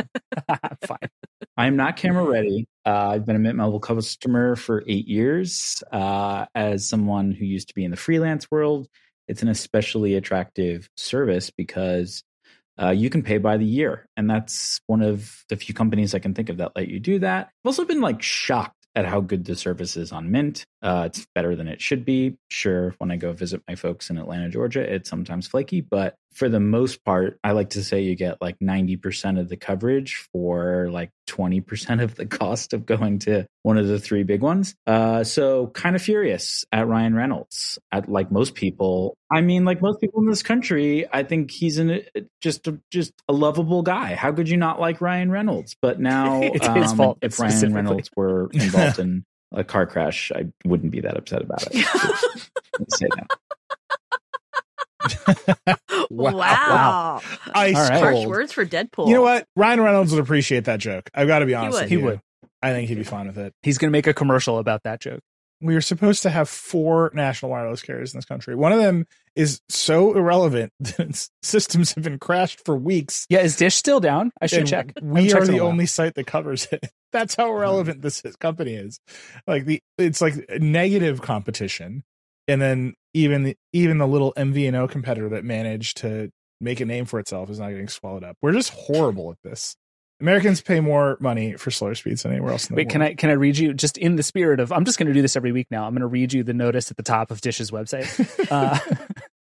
Fine. 0.86 1.10
I'm 1.54 1.76
not 1.76 1.98
camera 1.98 2.24
ready. 2.24 2.66
Uh, 2.86 3.10
I've 3.10 3.26
been 3.26 3.36
a 3.36 3.38
Mint 3.38 3.56
Mobile 3.56 3.78
customer 3.78 4.56
for 4.56 4.82
eight 4.88 5.06
years. 5.06 5.82
Uh, 5.92 6.46
as 6.54 6.88
someone 6.88 7.30
who 7.30 7.44
used 7.44 7.68
to 7.68 7.74
be 7.74 7.84
in 7.84 7.90
the 7.90 7.96
freelance 7.98 8.50
world, 8.50 8.88
it's 9.28 9.42
an 9.42 9.48
especially 9.48 10.14
attractive 10.14 10.88
service 10.96 11.50
because 11.50 12.24
uh, 12.80 12.88
you 12.88 13.10
can 13.10 13.22
pay 13.22 13.36
by 13.36 13.58
the 13.58 13.66
year, 13.66 14.06
and 14.16 14.30
that's 14.30 14.80
one 14.86 15.02
of 15.02 15.44
the 15.50 15.56
few 15.56 15.74
companies 15.74 16.14
I 16.14 16.20
can 16.20 16.32
think 16.32 16.48
of 16.48 16.56
that 16.56 16.72
let 16.74 16.88
you 16.88 17.00
do 17.00 17.18
that. 17.18 17.48
I've 17.48 17.66
also 17.66 17.84
been 17.84 18.00
like 18.00 18.22
shocked 18.22 18.86
at 18.94 19.04
how 19.04 19.20
good 19.20 19.44
the 19.44 19.56
service 19.56 19.98
is 19.98 20.10
on 20.10 20.30
Mint. 20.30 20.64
Uh, 20.80 21.04
it's 21.06 21.26
better 21.34 21.54
than 21.54 21.68
it 21.68 21.82
should 21.82 22.06
be. 22.06 22.38
Sure, 22.48 22.94
when 22.96 23.10
I 23.10 23.16
go 23.16 23.34
visit 23.34 23.62
my 23.68 23.74
folks 23.74 24.08
in 24.08 24.16
Atlanta, 24.16 24.48
Georgia, 24.48 24.80
it's 24.80 25.10
sometimes 25.10 25.46
flaky, 25.46 25.82
but 25.82 26.14
for 26.32 26.48
the 26.48 26.60
most 26.60 27.04
part, 27.04 27.38
I 27.44 27.52
like 27.52 27.70
to 27.70 27.84
say 27.84 28.02
you 28.02 28.16
get 28.16 28.40
like 28.40 28.58
90% 28.58 29.38
of 29.38 29.48
the 29.48 29.56
coverage 29.56 30.28
for 30.32 30.88
like 30.90 31.10
20% 31.28 32.02
of 32.02 32.14
the 32.14 32.26
cost 32.40 32.72
of 32.72 32.86
going 32.86 33.20
to 33.20 33.46
one 33.62 33.78
of 33.78 33.86
the 33.86 33.98
three 33.98 34.22
big 34.22 34.42
ones. 34.42 34.74
Uh, 34.86 35.24
so 35.24 35.68
kind 35.68 35.94
of 35.94 36.02
furious 36.02 36.64
at 36.72 36.88
Ryan 36.88 37.14
Reynolds. 37.14 37.78
At 37.90 38.08
like 38.08 38.32
most 38.32 38.54
people, 38.54 39.16
I 39.30 39.40
mean, 39.40 39.64
like 39.64 39.80
most 39.80 40.00
people 40.00 40.20
in 40.20 40.28
this 40.28 40.42
country, 40.42 41.06
I 41.12 41.22
think 41.22 41.50
he's 41.50 41.78
an 41.78 42.02
just 42.40 42.66
a, 42.66 42.80
just 42.90 43.12
a 43.28 43.32
lovable 43.32 43.82
guy. 43.82 44.14
How 44.14 44.32
could 44.32 44.48
you 44.48 44.56
not 44.56 44.80
like 44.80 45.00
Ryan 45.00 45.30
Reynolds? 45.30 45.76
But 45.80 46.00
now, 46.00 46.40
It's 46.54 46.66
his 46.66 46.90
um, 46.92 46.96
fault, 46.96 47.18
if 47.22 47.38
Ryan. 47.38 47.74
Reynolds 47.74 48.10
were 48.16 48.48
involved 48.52 48.98
in 48.98 49.24
a 49.52 49.64
car 49.64 49.86
crash, 49.86 50.32
I 50.34 50.46
wouldn't 50.64 50.92
be 50.92 51.00
that 51.00 51.16
upset 51.16 51.42
about 51.42 51.66
it. 51.70 51.86
Let's 52.78 52.98
say 52.98 53.06
that. 53.16 53.26
Wow. 56.10 57.20
Ice 57.54 57.76
All 57.76 57.88
right. 57.88 57.98
Harsh 57.98 58.26
words 58.26 58.52
for 58.52 58.66
Deadpool. 58.66 59.08
You 59.08 59.14
know 59.14 59.22
what? 59.22 59.46
Ryan 59.56 59.80
Reynolds 59.80 60.12
would 60.12 60.22
appreciate 60.22 60.64
that 60.66 60.78
joke. 60.78 61.08
I've 61.14 61.26
got 61.26 61.40
to 61.40 61.46
be 61.46 61.54
honest 61.54 61.74
would. 61.74 61.82
with 61.84 61.90
He 61.90 61.96
would. 61.96 62.20
I 62.62 62.72
think 62.72 62.88
he'd 62.88 62.96
be 62.96 63.04
fine 63.04 63.26
with 63.26 63.38
it. 63.38 63.54
He's 63.62 63.78
going 63.78 63.88
to 63.88 63.92
make 63.92 64.06
a 64.06 64.14
commercial 64.14 64.58
about 64.58 64.82
that 64.84 65.00
joke. 65.00 65.20
we 65.60 65.74
are 65.74 65.80
supposed 65.80 66.22
to 66.22 66.30
have 66.30 66.48
four 66.48 67.10
national 67.14 67.50
wireless 67.50 67.82
carriers 67.82 68.12
in 68.12 68.18
this 68.18 68.24
country. 68.24 68.54
One 68.54 68.72
of 68.72 68.78
them 68.78 69.06
is 69.34 69.60
so 69.68 70.14
irrelevant 70.14 70.72
that 70.80 71.00
its 71.00 71.30
systems 71.42 71.94
have 71.94 72.04
been 72.04 72.18
crashed 72.18 72.64
for 72.64 72.76
weeks. 72.76 73.26
Yeah, 73.30 73.40
is 73.40 73.56
Dish 73.56 73.74
still 73.74 74.00
down? 74.00 74.32
I 74.40 74.46
should 74.46 74.60
and 74.60 74.68
check. 74.68 74.92
We 75.00 75.32
are 75.32 75.46
the 75.46 75.60
only 75.60 75.86
site 75.86 76.14
that 76.14 76.26
covers 76.26 76.68
it. 76.70 76.84
That's 77.12 77.34
how 77.34 77.46
mm-hmm. 77.46 77.56
irrelevant 77.56 78.02
this 78.02 78.22
company 78.40 78.74
is. 78.74 78.98
Like 79.46 79.64
the 79.64 79.80
it's 79.98 80.20
like 80.20 80.34
negative 80.60 81.22
competition, 81.22 82.04
and 82.48 82.60
then 82.60 82.94
even 83.14 83.42
the, 83.44 83.56
even 83.72 83.98
the 83.98 84.06
little 84.06 84.32
MVNO 84.36 84.90
competitor 84.90 85.28
that 85.30 85.44
managed 85.44 85.98
to 85.98 86.30
make 86.60 86.80
a 86.80 86.84
name 86.84 87.04
for 87.04 87.18
itself 87.18 87.50
is 87.50 87.58
not 87.58 87.70
getting 87.70 87.88
swallowed 87.88 88.24
up. 88.24 88.36
We're 88.40 88.52
just 88.52 88.70
horrible 88.70 89.30
at 89.32 89.38
this. 89.42 89.76
Americans 90.20 90.60
pay 90.60 90.78
more 90.78 91.16
money 91.20 91.54
for 91.54 91.72
slower 91.72 91.96
speeds 91.96 92.22
than 92.22 92.30
anywhere 92.32 92.52
else 92.52 92.68
in 92.70 92.74
the 92.74 92.76
Wait, 92.78 92.86
world. 92.86 92.92
can 92.92 93.02
I 93.02 93.14
can 93.14 93.30
I 93.30 93.32
read 93.32 93.58
you 93.58 93.74
just 93.74 93.98
in 93.98 94.14
the 94.14 94.22
spirit 94.22 94.60
of 94.60 94.70
I'm 94.70 94.84
just 94.84 94.96
going 94.96 95.08
to 95.08 95.12
do 95.12 95.20
this 95.20 95.34
every 95.34 95.50
week 95.50 95.66
now. 95.70 95.84
I'm 95.84 95.92
going 95.92 96.02
to 96.02 96.06
read 96.06 96.32
you 96.32 96.44
the 96.44 96.54
notice 96.54 96.92
at 96.92 96.96
the 96.96 97.02
top 97.02 97.32
of 97.32 97.40
Dish's 97.40 97.70
website. 97.70 98.08
Uh, 98.52 98.78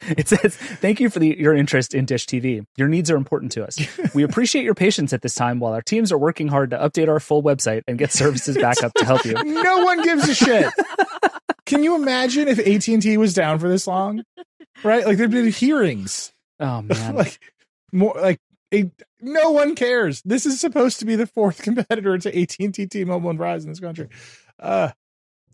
it 0.17 0.29
says, 0.29 0.57
"Thank 0.57 1.01
you 1.01 1.11
for 1.11 1.19
the, 1.19 1.37
your 1.39 1.55
interest 1.55 1.95
in 1.95 2.05
Dish 2.05 2.27
TV. 2.27 2.65
Your 2.77 2.89
needs 2.89 3.11
are 3.11 3.17
important 3.17 3.53
to 3.53 3.65
us. 3.65 3.79
We 4.15 4.23
appreciate 4.23 4.65
your 4.65 4.75
patience 4.75 5.13
at 5.13 5.23
this 5.23 5.35
time 5.35 5.59
while 5.59 5.73
our 5.73 5.83
teams 5.83 6.13
are 6.13 6.19
working 6.19 6.49
hard 6.49 6.71
to 6.71 6.79
update 6.79 7.09
our 7.09 7.21
full 7.21 7.43
website 7.43 7.83
and 7.89 7.99
get 7.99 8.13
services 8.13 8.57
back 8.57 8.83
up 8.83 8.93
to 8.95 9.05
help 9.05 9.25
you." 9.25 9.33
no 9.45 9.85
one 9.85 10.03
gives 10.03 10.29
a 10.29 10.35
shit. 10.35 10.73
Can 11.71 11.85
you 11.85 11.95
imagine 11.95 12.49
if 12.49 12.59
AT 12.59 12.89
and 12.89 13.01
T 13.01 13.17
was 13.17 13.33
down 13.33 13.61
for 13.61 13.69
this 13.69 13.87
long? 13.87 14.25
Right, 14.83 15.07
like 15.07 15.19
there've 15.19 15.31
been 15.31 15.53
hearings. 15.53 16.33
Oh 16.59 16.83
man, 16.83 17.15
like 17.15 17.39
more 17.93 18.17
like 18.21 18.41
a, 18.75 18.91
no 19.21 19.53
one 19.53 19.77
cares. 19.77 20.21
This 20.25 20.47
is 20.47 20.61
supposed 20.61 20.99
to 20.99 21.05
be 21.05 21.15
the 21.15 21.29
fourth 21.29 21.63
competitor 21.63 22.19
to 22.19 22.43
AT 22.43 22.57
and 22.59 22.75
T, 22.75 22.87
T-Mobile, 22.87 23.31
and 23.31 23.39
Verizon 23.39 23.65
in 23.65 23.69
this 23.69 23.79
country. 23.79 24.09
Uh, 24.59 24.91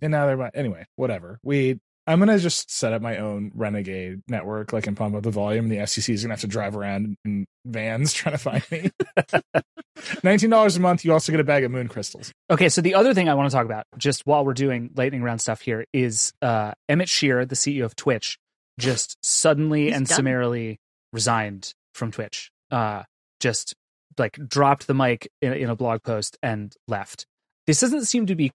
and 0.00 0.10
now 0.10 0.24
they're 0.24 0.50
anyway. 0.56 0.86
Whatever. 0.96 1.38
We 1.42 1.80
I'm 2.06 2.18
gonna 2.20 2.38
just 2.38 2.70
set 2.70 2.92
up 2.92 3.02
my 3.02 3.18
own 3.18 3.50
renegade 3.54 4.22
network, 4.28 4.72
like 4.72 4.86
and 4.86 4.96
pump 4.96 5.14
up 5.16 5.22
the 5.22 5.30
volume. 5.30 5.64
And 5.64 5.72
The 5.72 5.78
FCC 5.78 6.14
is 6.14 6.22
gonna 6.22 6.34
have 6.34 6.40
to 6.42 6.46
drive 6.46 6.76
around 6.76 7.16
in 7.24 7.46
vans 7.64 8.12
trying 8.14 8.34
to 8.34 8.38
find 8.38 8.62
me. 8.70 8.90
Nineteen 10.22 10.50
dollars 10.50 10.76
a 10.76 10.80
month. 10.80 11.04
You 11.04 11.12
also 11.12 11.32
get 11.32 11.40
a 11.40 11.44
bag 11.44 11.64
of 11.64 11.70
moon 11.70 11.88
crystals. 11.88 12.30
Okay, 12.50 12.68
so 12.68 12.80
the 12.80 12.94
other 12.94 13.14
thing 13.14 13.28
I 13.28 13.34
want 13.34 13.50
to 13.50 13.54
talk 13.56 13.64
about, 13.64 13.84
just 13.96 14.26
while 14.26 14.44
we're 14.44 14.54
doing 14.54 14.90
lightning 14.94 15.22
round 15.22 15.40
stuff 15.40 15.62
here, 15.62 15.84
is 15.92 16.32
uh, 16.42 16.72
Emmett 16.88 17.08
Shear, 17.08 17.44
the 17.46 17.54
CEO 17.56 17.84
of 17.84 17.96
Twitch, 17.96 18.38
just 18.78 19.16
suddenly 19.24 19.86
He's 19.86 19.94
and 19.96 20.06
done. 20.06 20.16
summarily 20.16 20.78
resigned 21.12 21.72
from 21.94 22.12
Twitch. 22.12 22.50
Uh, 22.70 23.04
just 23.40 23.74
like 24.18 24.38
dropped 24.48 24.86
the 24.86 24.94
mic 24.94 25.28
in, 25.42 25.52
in 25.54 25.70
a 25.70 25.76
blog 25.76 26.02
post 26.02 26.36
and 26.42 26.74
left. 26.88 27.26
This 27.66 27.80
doesn't 27.80 28.04
seem 28.04 28.26
to 28.26 28.34
be 28.34 28.52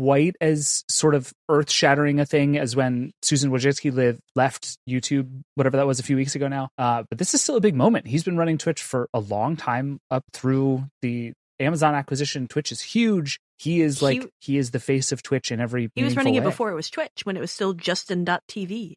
quite 0.00 0.34
as 0.40 0.82
sort 0.88 1.14
of 1.14 1.30
earth 1.50 1.70
shattering 1.70 2.20
a 2.20 2.24
thing 2.26 2.56
as 2.56 2.74
when 2.74 3.12
Susan 3.20 3.50
Wojcicki 3.50 3.92
lived, 3.92 4.20
left 4.34 4.78
YouTube, 4.88 5.42
whatever 5.56 5.76
that 5.76 5.86
was 5.86 6.00
a 6.00 6.02
few 6.02 6.16
weeks 6.16 6.34
ago 6.34 6.48
now. 6.48 6.70
Uh, 6.78 7.02
but 7.10 7.18
this 7.18 7.34
is 7.34 7.42
still 7.42 7.56
a 7.56 7.60
big 7.60 7.74
moment. 7.74 8.06
He's 8.06 8.24
been 8.24 8.38
running 8.38 8.56
Twitch 8.56 8.82
for 8.82 9.08
a 9.12 9.20
long 9.20 9.56
time 9.56 9.98
up 10.10 10.24
through 10.32 10.84
the 11.02 11.32
Amazon 11.58 11.94
acquisition. 11.94 12.48
Twitch 12.48 12.72
is 12.72 12.80
huge. 12.80 13.38
He 13.58 13.82
is 13.82 14.00
like 14.00 14.26
he 14.40 14.56
is 14.56 14.70
the 14.70 14.80
face 14.80 15.12
of 15.12 15.22
Twitch 15.22 15.52
in 15.52 15.60
every. 15.60 15.90
He 15.94 16.02
was 16.02 16.12
meaningful 16.16 16.20
running 16.20 16.34
it 16.36 16.44
before 16.44 16.70
it 16.70 16.74
was 16.74 16.88
Twitch 16.88 17.20
when 17.24 17.36
it 17.36 17.40
was 17.40 17.50
still 17.50 17.74
Justin.tv. 17.74 18.94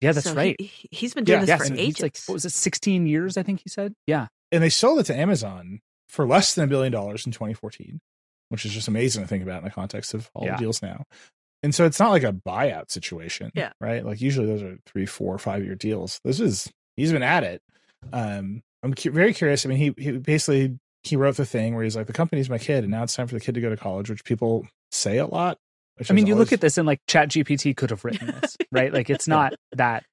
Yeah, 0.00 0.12
that's 0.12 0.26
So 0.28 0.34
right. 0.34 0.54
He, 0.60 0.70
he's 0.92 1.14
been 1.14 1.24
doing 1.24 1.38
Yeah, 1.38 1.40
this 1.40 1.48
yes, 1.48 1.58
for 1.62 1.64
and 1.72 1.78
He's 1.80 1.88
ages. 1.88 2.02
like 2.02 2.18
what 2.26 2.34
was 2.34 2.44
it, 2.44 2.52
sixteen 2.52 3.06
years? 3.08 3.36
I 3.36 3.42
think 3.42 3.62
he 3.64 3.68
said. 3.68 3.94
Yeah, 4.06 4.28
and 4.52 4.62
they 4.62 4.68
sold 4.68 5.00
it 5.00 5.04
to 5.06 5.16
Amazon 5.16 5.80
for 6.08 6.24
less 6.26 6.54
than 6.54 6.64
a 6.64 6.68
billion 6.68 6.92
dollars 6.92 7.26
in 7.26 7.32
2014, 7.32 8.00
which 8.54 8.64
is 8.66 8.72
just 8.72 8.88
amazing 8.88 9.22
to 9.22 9.28
think 9.28 9.42
about 9.42 9.58
in 9.58 9.64
the 9.64 9.70
context 9.70 10.14
of 10.14 10.30
all 10.34 10.44
Yeah. 10.46 10.52
the 10.56 10.58
deals 10.62 10.80
now. 10.82 11.04
And 11.62 11.74
so 11.74 11.84
it's 11.86 11.98
not 11.98 12.10
like 12.10 12.22
a 12.24 12.32
buyout 12.32 12.90
situation, 12.90 13.50
Yeah. 13.54 13.72
right? 13.80 14.04
Like 14.04 14.20
usually 14.20 14.46
those 14.46 14.62
are 14.62 14.76
three, 14.86 15.06
four, 15.06 15.36
five 15.38 15.64
year 15.64 15.74
deals. 15.74 16.20
This 16.24 16.40
is 16.40 16.70
he's 16.96 17.12
been 17.12 17.22
at 17.22 17.42
it. 17.44 17.62
Um, 18.12 18.62
I'm 18.82 18.94
cu- 18.94 19.10
very 19.10 19.32
curious. 19.32 19.64
I 19.64 19.68
mean, 19.70 19.78
he 19.78 19.94
he 20.02 20.12
basically 20.12 20.78
he 21.02 21.16
wrote 21.16 21.36
the 21.36 21.46
thing 21.46 21.74
where 21.74 21.84
he's 21.84 21.96
like, 21.96 22.06
the 22.06 22.12
company's 22.12 22.48
my 22.50 22.58
kid, 22.58 22.84
and 22.84 22.90
now 22.90 23.02
it's 23.02 23.14
time 23.14 23.26
for 23.26 23.34
the 23.34 23.40
kid 23.40 23.54
to 23.54 23.60
go 23.60 23.70
to 23.70 23.76
college, 23.76 24.08
which 24.10 24.24
people 24.24 24.66
say 24.92 25.18
a 25.18 25.26
lot. 25.26 25.58
I 26.08 26.12
mean, 26.12 26.26
you 26.26 26.34
always- 26.34 26.46
look 26.48 26.52
at 26.52 26.60
this 26.60 26.76
and 26.76 26.86
like 26.86 27.00
Chat 27.06 27.28
GPT 27.30 27.74
could 27.76 27.90
have 27.90 28.04
written 28.04 28.26
this, 28.26 28.56
right? 28.72 28.92
Like 28.92 29.08
it's 29.10 29.28
not 29.28 29.54
that 29.72 30.04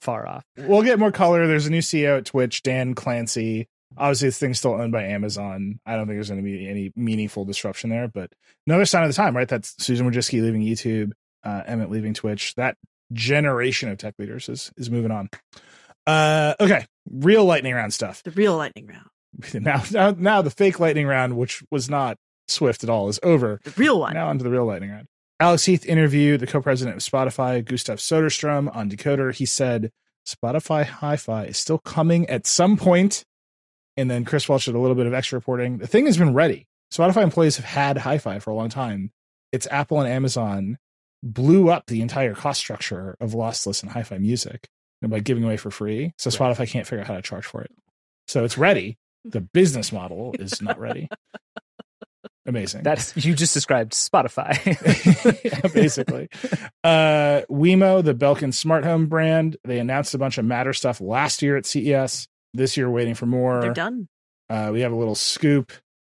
far 0.00 0.28
off. 0.28 0.44
we'll 0.56 0.82
get 0.82 0.98
more 0.98 1.10
color. 1.12 1.46
There's 1.46 1.66
a 1.66 1.70
new 1.70 1.80
CEO 1.80 2.18
at 2.18 2.26
Twitch, 2.26 2.62
Dan 2.62 2.94
Clancy. 2.94 3.66
Obviously, 3.96 4.28
this 4.28 4.38
thing's 4.38 4.58
still 4.58 4.74
owned 4.74 4.92
by 4.92 5.04
Amazon. 5.04 5.80
I 5.86 5.96
don't 5.96 6.06
think 6.06 6.16
there's 6.16 6.28
going 6.30 6.42
to 6.42 6.44
be 6.44 6.68
any 6.68 6.92
meaningful 6.96 7.44
disruption 7.44 7.90
there, 7.90 8.08
but 8.08 8.32
another 8.66 8.84
sign 8.84 9.02
of 9.02 9.08
the 9.08 9.14
time, 9.14 9.36
right? 9.36 9.48
That's 9.48 9.74
Susan 9.82 10.10
Wojcicki 10.10 10.42
leaving 10.42 10.62
YouTube, 10.62 11.12
uh, 11.44 11.62
Emmett 11.66 11.90
leaving 11.90 12.14
Twitch. 12.14 12.54
That 12.54 12.76
generation 13.12 13.88
of 13.90 13.98
tech 13.98 14.14
leaders 14.18 14.48
is 14.48 14.72
is 14.76 14.90
moving 14.90 15.10
on. 15.10 15.28
Uh, 16.06 16.54
okay, 16.60 16.86
real 17.10 17.44
lightning 17.44 17.74
round 17.74 17.92
stuff. 17.92 18.22
the 18.22 18.30
real 18.32 18.56
lightning 18.56 18.86
round. 18.86 19.06
Now, 19.54 19.82
now, 19.90 20.10
now 20.10 20.42
the 20.42 20.50
fake 20.50 20.78
lightning 20.78 21.06
round, 21.06 21.38
which 21.38 21.62
was 21.70 21.88
not 21.88 22.18
swift 22.48 22.84
at 22.84 22.90
all, 22.90 23.08
is 23.08 23.18
over. 23.22 23.60
The 23.64 23.70
real 23.78 23.98
one. 23.98 24.12
Now 24.12 24.28
onto 24.28 24.44
the 24.44 24.50
real 24.50 24.66
lightning 24.66 24.90
round. 24.90 25.06
Alex 25.40 25.64
Heath 25.64 25.86
interviewed 25.86 26.40
the 26.40 26.46
co-president 26.46 26.96
of 26.96 27.02
Spotify, 27.02 27.64
Gustav 27.64 27.98
Soderstrom, 27.98 28.74
on 28.76 28.90
Decoder. 28.90 29.34
He 29.34 29.46
said 29.46 29.90
Spotify 30.26 30.84
Hi-Fi 30.84 31.44
is 31.46 31.56
still 31.56 31.78
coming 31.78 32.28
at 32.28 32.46
some 32.46 32.76
point. 32.76 33.24
And 33.96 34.10
then 34.10 34.24
Chris 34.24 34.48
Welch 34.48 34.64
did 34.64 34.74
a 34.74 34.78
little 34.78 34.94
bit 34.94 35.06
of 35.06 35.14
extra 35.14 35.36
reporting. 35.36 35.78
The 35.78 35.86
thing 35.86 36.06
has 36.06 36.16
been 36.16 36.34
ready. 36.34 36.66
Spotify 36.92 37.22
employees 37.22 37.56
have 37.56 37.64
had 37.64 37.98
Hi-Fi 37.98 38.38
for 38.38 38.50
a 38.50 38.54
long 38.54 38.68
time. 38.68 39.12
It's 39.50 39.66
Apple 39.70 40.00
and 40.00 40.10
Amazon 40.10 40.78
blew 41.22 41.70
up 41.70 41.86
the 41.86 42.00
entire 42.00 42.34
cost 42.34 42.60
structure 42.60 43.16
of 43.20 43.32
lossless 43.32 43.82
and 43.82 43.92
Hi-Fi 43.92 44.18
music 44.18 44.68
by 45.02 45.20
giving 45.20 45.44
away 45.44 45.56
for 45.56 45.70
free. 45.70 46.12
So 46.18 46.30
Spotify 46.30 46.68
can't 46.68 46.86
figure 46.86 47.00
out 47.00 47.08
how 47.08 47.16
to 47.16 47.22
charge 47.22 47.46
for 47.46 47.62
it. 47.62 47.70
So 48.28 48.44
it's 48.44 48.56
ready. 48.56 48.98
The 49.24 49.40
business 49.40 49.92
model 49.92 50.34
is 50.38 50.60
not 50.62 50.78
ready. 50.78 51.08
Amazing. 52.46 52.82
That's 52.82 53.16
you 53.16 53.34
just 53.34 53.54
described 53.54 53.92
Spotify. 53.92 54.58
Yeah, 55.44 55.68
basically. 55.74 56.28
Uh, 56.82 57.42
Wemo, 57.48 58.02
the 58.02 58.14
Belkin 58.14 58.52
smart 58.52 58.84
home 58.84 59.06
brand, 59.06 59.56
they 59.62 59.78
announced 59.78 60.14
a 60.14 60.18
bunch 60.18 60.38
of 60.38 60.44
Matter 60.44 60.72
stuff 60.72 61.00
last 61.00 61.40
year 61.42 61.56
at 61.56 61.66
CES. 61.66 62.26
This 62.54 62.76
year, 62.76 62.90
waiting 62.90 63.14
for 63.14 63.26
more. 63.26 63.60
They're 63.60 63.72
done. 63.72 64.08
Uh, 64.48 64.70
we 64.72 64.80
have 64.80 64.92
a 64.92 64.96
little 64.96 65.14
scoop. 65.14 65.72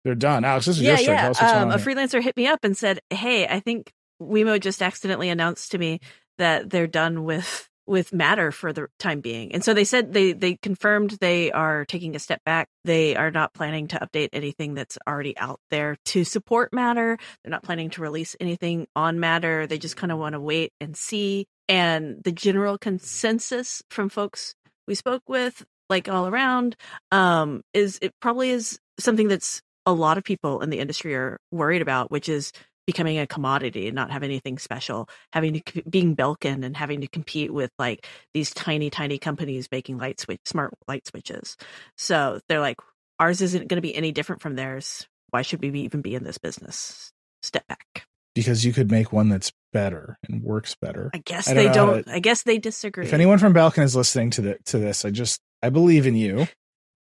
They're 0.04 0.14
done. 0.14 0.44
Alex, 0.44 0.66
this 0.66 0.76
is 0.76 0.82
yeah, 0.82 0.98
your 0.98 1.14
yeah. 1.14 1.20
Tell 1.22 1.30
us 1.30 1.40
what's 1.40 1.52
going 1.52 1.64
Um, 1.64 1.70
a 1.70 1.78
freelancer 1.82 2.22
hit 2.22 2.36
me 2.36 2.46
up 2.46 2.64
and 2.64 2.76
said, 2.76 3.00
"Hey, 3.10 3.46
I 3.46 3.60
think 3.60 3.92
Wemo 4.20 4.60
just 4.60 4.82
accidentally 4.82 5.30
announced 5.30 5.72
to 5.72 5.78
me 5.78 6.00
that 6.38 6.70
they're 6.70 6.86
done 6.86 7.24
with 7.24 7.70
with 7.86 8.12
Matter 8.12 8.50
for 8.50 8.72
the 8.72 8.88
time 8.98 9.20
being." 9.20 9.52
And 9.52 9.64
so 9.64 9.72
they 9.72 9.84
said 9.84 10.12
they 10.12 10.32
they 10.32 10.56
confirmed 10.56 11.12
they 11.20 11.52
are 11.52 11.84
taking 11.86 12.16
a 12.16 12.18
step 12.18 12.42
back. 12.44 12.68
They 12.84 13.16
are 13.16 13.30
not 13.30 13.54
planning 13.54 13.86
to 13.88 13.98
update 13.98 14.30
anything 14.32 14.74
that's 14.74 14.98
already 15.08 15.38
out 15.38 15.60
there 15.70 15.96
to 16.06 16.24
support 16.24 16.72
Matter. 16.74 17.16
They're 17.42 17.50
not 17.50 17.62
planning 17.62 17.90
to 17.90 18.02
release 18.02 18.36
anything 18.40 18.86
on 18.94 19.20
Matter. 19.20 19.66
They 19.66 19.78
just 19.78 19.96
kind 19.96 20.12
of 20.12 20.18
want 20.18 20.34
to 20.34 20.40
wait 20.40 20.72
and 20.80 20.96
see. 20.96 21.46
And 21.66 22.22
the 22.22 22.32
general 22.32 22.76
consensus 22.76 23.82
from 23.88 24.10
folks 24.10 24.54
we 24.86 24.94
spoke 24.94 25.22
with, 25.28 25.64
like 25.90 26.08
all 26.08 26.26
around, 26.26 26.76
um, 27.12 27.62
is 27.72 27.98
it 28.02 28.12
probably 28.20 28.50
is 28.50 28.78
something 28.98 29.28
that's 29.28 29.60
a 29.86 29.92
lot 29.92 30.18
of 30.18 30.24
people 30.24 30.60
in 30.62 30.70
the 30.70 30.78
industry 30.78 31.14
are 31.14 31.38
worried 31.50 31.82
about, 31.82 32.10
which 32.10 32.28
is 32.28 32.52
becoming 32.86 33.18
a 33.18 33.26
commodity 33.26 33.86
and 33.86 33.94
not 33.94 34.10
having 34.10 34.30
anything 34.30 34.58
special, 34.58 35.08
having 35.32 35.54
to 35.60 35.82
being 35.88 36.14
Belkin 36.16 36.64
and 36.64 36.76
having 36.76 37.00
to 37.00 37.08
compete 37.08 37.52
with 37.52 37.70
like 37.78 38.06
these 38.34 38.52
tiny, 38.52 38.90
tiny 38.90 39.18
companies 39.18 39.68
making 39.72 39.98
light 39.98 40.20
switch, 40.20 40.40
smart 40.44 40.72
light 40.86 41.06
switches. 41.06 41.56
So 41.96 42.40
they're 42.48 42.60
like, 42.60 42.76
ours 43.18 43.40
isn't 43.40 43.68
going 43.68 43.76
to 43.78 43.82
be 43.82 43.94
any 43.94 44.12
different 44.12 44.42
from 44.42 44.54
theirs. 44.56 45.06
Why 45.30 45.42
should 45.42 45.60
we 45.62 45.68
even 45.80 46.02
be 46.02 46.14
in 46.14 46.24
this 46.24 46.38
business? 46.38 47.10
Step 47.42 47.66
back. 47.66 48.06
because 48.34 48.64
you 48.64 48.72
could 48.72 48.90
make 48.90 49.12
one 49.12 49.28
that's 49.28 49.52
better 49.72 50.18
and 50.28 50.42
works 50.42 50.74
better. 50.80 51.10
I 51.14 51.18
guess 51.24 51.48
I 51.48 51.54
they 51.54 51.64
know 51.64 51.68
how 51.68 51.74
don't. 51.86 52.06
to- 52.06 52.12
I 52.14 52.18
guess 52.20 52.42
they 52.42 52.58
disagree. 52.58 53.04
If 53.06 53.12
anyone 53.14 53.38
from 53.38 53.52
Belkin 53.54 53.82
is 53.82 53.96
listening 53.96 54.30
to 54.30 54.40
the 54.42 54.58
to 54.66 54.78
this, 54.78 55.04
I 55.04 55.10
just 55.10 55.40
I 55.64 55.70
believe 55.70 56.06
in 56.06 56.14
you. 56.14 56.46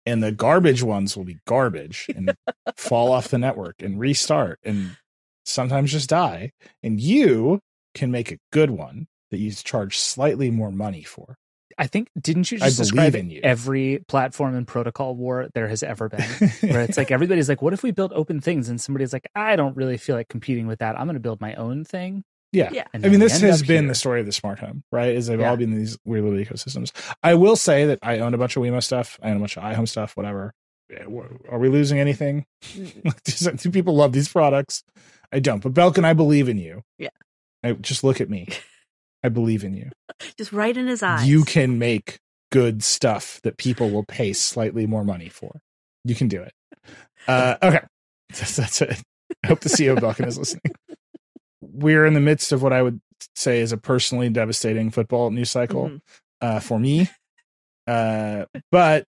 And 0.05 0.23
the 0.23 0.33
garbage 0.33 0.83
ones 0.83 1.17
will 1.17 1.25
be 1.25 1.39
garbage 1.47 2.07
and 2.15 2.35
fall 2.77 3.13
off 3.13 3.29
the 3.29 3.39
network 3.39 3.77
and 3.81 3.99
restart 3.99 4.59
and 4.65 4.97
sometimes 5.45 5.93
just 5.93 6.11
die. 6.11 6.53
And 6.83 7.01
you 7.01 7.61
can 7.95 8.11
make 8.11 8.31
a 8.33 8.39
good 8.53 8.71
one 8.71 9.07
that 9.31 9.39
you 9.39 9.51
charge 9.53 9.99
slightly 9.99 10.51
more 10.51 10.71
money 10.71 11.03
for. 11.03 11.37
I 11.79 11.87
think 11.87 12.09
didn't 12.21 12.51
you 12.51 12.59
I 12.59 12.67
just 12.67 12.79
describe 12.79 13.15
in 13.15 13.31
you. 13.31 13.41
every 13.43 14.05
platform 14.09 14.55
and 14.55 14.67
protocol 14.67 15.15
war 15.15 15.49
there 15.55 15.69
has 15.69 15.83
ever 15.83 16.11
been? 16.11 16.51
Where 16.61 16.83
it's 16.83 16.97
like 16.99 17.11
everybody's 17.11 17.49
like, 17.49 17.63
"What 17.63 17.73
if 17.73 17.83
we 17.83 17.91
build 17.91 18.13
open 18.13 18.41
things?" 18.41 18.69
And 18.69 18.79
somebody's 18.79 19.15
like, 19.15 19.27
"I 19.35 19.57
don't 19.57 19.77
really 19.77 19.97
feel 19.97 20.15
like 20.17 20.29
competing 20.29 20.67
with 20.67 20.81
that. 20.81 20.99
I'm 20.99 21.07
going 21.07 21.15
to 21.15 21.21
build 21.21 21.41
my 21.41 21.55
own 21.55 21.85
thing." 21.85 22.25
Yeah. 22.53 22.71
Yeah. 22.73 22.85
I 22.93 22.99
mean, 22.99 23.21
this 23.21 23.41
has 23.41 23.63
been 23.63 23.85
here. 23.85 23.89
the 23.89 23.95
story 23.95 24.21
of 24.21 24.27
the 24.27 24.33
smart 24.33 24.59
home, 24.59 24.83
right? 24.91 25.15
Is 25.15 25.29
they've 25.29 25.39
Yeah. 25.41 25.51
all 25.51 25.57
been 25.57 25.71
these 25.77 25.97
weird 26.05 26.25
little 26.25 26.39
ecosystems. 26.39 26.91
I 27.23 27.35
will 27.35 27.57
say 27.57 27.87
that 27.87 27.99
I 28.03 28.19
own 28.19 28.35
a 28.35 28.39
bunch 28.39 28.57
of 28.57 28.63
Wemo 28.63 28.83
stuff. 28.83 29.19
I 29.23 29.31
own 29.31 29.37
a 29.37 29.41
bunch 29.41 29.57
of 29.57 29.63
iHome 29.63 29.89
stuff, 29.89 30.17
whatever. 30.17 30.53
Are 31.49 31.59
we 31.59 31.69
losing 31.69 32.01
anything? 32.01 32.47
do 32.75 33.51
do 33.53 33.71
people 33.71 33.95
love 33.95 34.13
these 34.13 34.29
products? 34.29 34.83
I 35.33 35.39
don't. 35.39 35.63
But 35.63 35.75
Belkin, 35.75 36.05
I 36.05 36.13
believe 36.15 36.49
in 36.49 36.59
you. 36.59 36.83
Yeah. 36.99 37.11
I, 37.63 37.73
just 37.73 38.03
look 38.03 38.21
at 38.21 38.29
me. 38.29 38.49
I 39.23 39.29
believe 39.29 39.63
in 39.63 39.75
you. 39.75 39.91
Just 40.37 40.53
right 40.53 40.77
in 40.77 40.87
his 40.89 41.03
eyes. 41.03 41.29
You 41.29 41.45
can 41.45 41.79
make 41.79 42.19
good 42.51 42.83
stuff 42.83 43.39
that 43.45 43.59
people 43.59 43.91
will 43.91 44.05
pay 44.05 44.33
slightly 44.33 44.87
more 44.87 45.05
money 45.05 45.29
for. 45.29 45.61
You 46.05 46.15
can 46.17 46.27
do 46.27 46.43
it. 46.43 46.53
Uh, 47.29 47.57
okay. 47.63 47.81
That's, 48.31 48.57
that's 48.57 48.81
it. 48.83 49.03
I 49.45 49.49
hope 49.49 49.61
the 49.61 49.69
CEO 49.69 49.97
of 49.97 49.99
Belkin 50.03 50.27
is 50.27 50.39
listening. 50.39 50.73
We're 51.73 52.07
in 52.07 52.15
the 52.15 52.21
midst 52.21 52.53
of 52.53 52.63
what 52.63 52.73
I 52.73 52.83
would 52.83 53.01
say 53.35 53.61
is 53.61 53.73
a 53.73 53.77
personally 53.77 54.29
devastating 54.31 54.91
football 54.91 55.31
news 55.31 55.51
cycle 55.51 55.89
Mhm. 55.91 56.01
uh, 56.41 56.61
for 56.61 56.79
me. 56.79 57.09
Uh, 57.87 58.47
but 58.71 59.05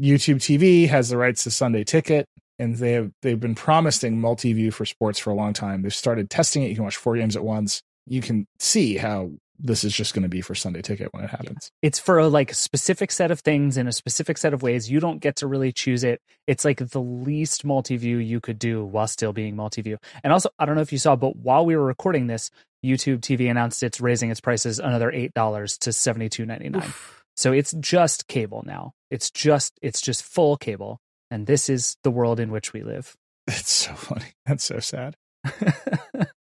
YouTube 0.00 0.36
TV 0.36 0.88
has 0.88 1.08
the 1.08 1.16
rights 1.16 1.44
to 1.44 1.50
Sunday 1.50 1.84
Ticket, 1.84 2.26
and 2.58 2.76
they 2.76 2.92
have 2.92 3.10
they've 3.22 3.38
been 3.40 3.54
promising 3.54 4.20
multi-view 4.20 4.70
for 4.70 4.84
sports 4.84 5.18
for 5.18 5.30
a 5.30 5.34
long 5.34 5.52
time. 5.52 5.82
They've 5.82 5.94
started 5.94 6.30
testing 6.30 6.62
it. 6.62 6.68
You 6.68 6.74
can 6.76 6.84
watch 6.84 6.96
four 6.96 7.16
games 7.16 7.36
at 7.36 7.44
once. 7.44 7.80
You 8.06 8.20
can 8.20 8.46
see 8.58 8.96
how 8.96 9.32
this 9.58 9.84
is 9.84 9.94
just 9.94 10.14
going 10.14 10.24
to 10.24 10.28
be 10.28 10.40
for 10.40 10.54
Sunday 10.54 10.82
Ticket 10.82 11.08
when 11.12 11.24
it 11.24 11.30
happens. 11.30 11.70
It's 11.82 11.98
for 11.98 12.18
a 12.18 12.28
like 12.28 12.52
specific 12.54 13.12
set 13.12 13.30
of 13.30 13.40
things 13.40 13.76
in 13.76 13.86
a 13.86 13.92
specific 13.92 14.38
set 14.38 14.52
of 14.52 14.62
ways. 14.62 14.90
You 14.90 15.00
don't 15.00 15.20
get 15.20 15.36
to 15.36 15.46
really 15.46 15.72
choose 15.72 16.04
it. 16.04 16.20
It's 16.46 16.64
like 16.64 16.78
the 16.78 17.00
least 17.00 17.64
multi-view 17.64 18.18
you 18.18 18.40
could 18.40 18.58
do 18.58 18.84
while 18.84 19.06
still 19.06 19.32
being 19.32 19.56
multi-view. 19.56 19.98
And 20.22 20.32
also, 20.32 20.50
I 20.58 20.66
don't 20.66 20.74
know 20.74 20.82
if 20.82 20.92
you 20.92 20.98
saw, 20.98 21.16
but 21.16 21.36
while 21.36 21.64
we 21.64 21.76
were 21.76 21.84
recording 21.84 22.26
this, 22.26 22.50
YouTube 22.84 23.20
TV 23.20 23.50
announced 23.50 23.82
it's 23.82 24.00
raising 24.00 24.30
its 24.30 24.40
prices 24.40 24.78
another 24.78 25.10
eight 25.10 25.32
dollars 25.34 25.78
to 25.78 25.92
seventy 25.92 26.28
two 26.28 26.44
ninety 26.44 26.68
nine. 26.68 26.92
So 27.36 27.52
it's 27.52 27.72
just 27.72 28.28
cable 28.28 28.62
now. 28.66 28.92
It's 29.10 29.30
just 29.30 29.78
it's 29.82 30.00
just 30.00 30.22
full 30.22 30.56
cable, 30.56 31.00
and 31.30 31.46
this 31.46 31.68
is 31.68 31.96
the 32.04 32.10
world 32.10 32.40
in 32.40 32.50
which 32.50 32.72
we 32.72 32.82
live. 32.82 33.14
It's 33.46 33.72
so 33.72 33.92
funny. 33.92 34.32
That's 34.46 34.64
so 34.64 34.78
sad. 34.80 35.16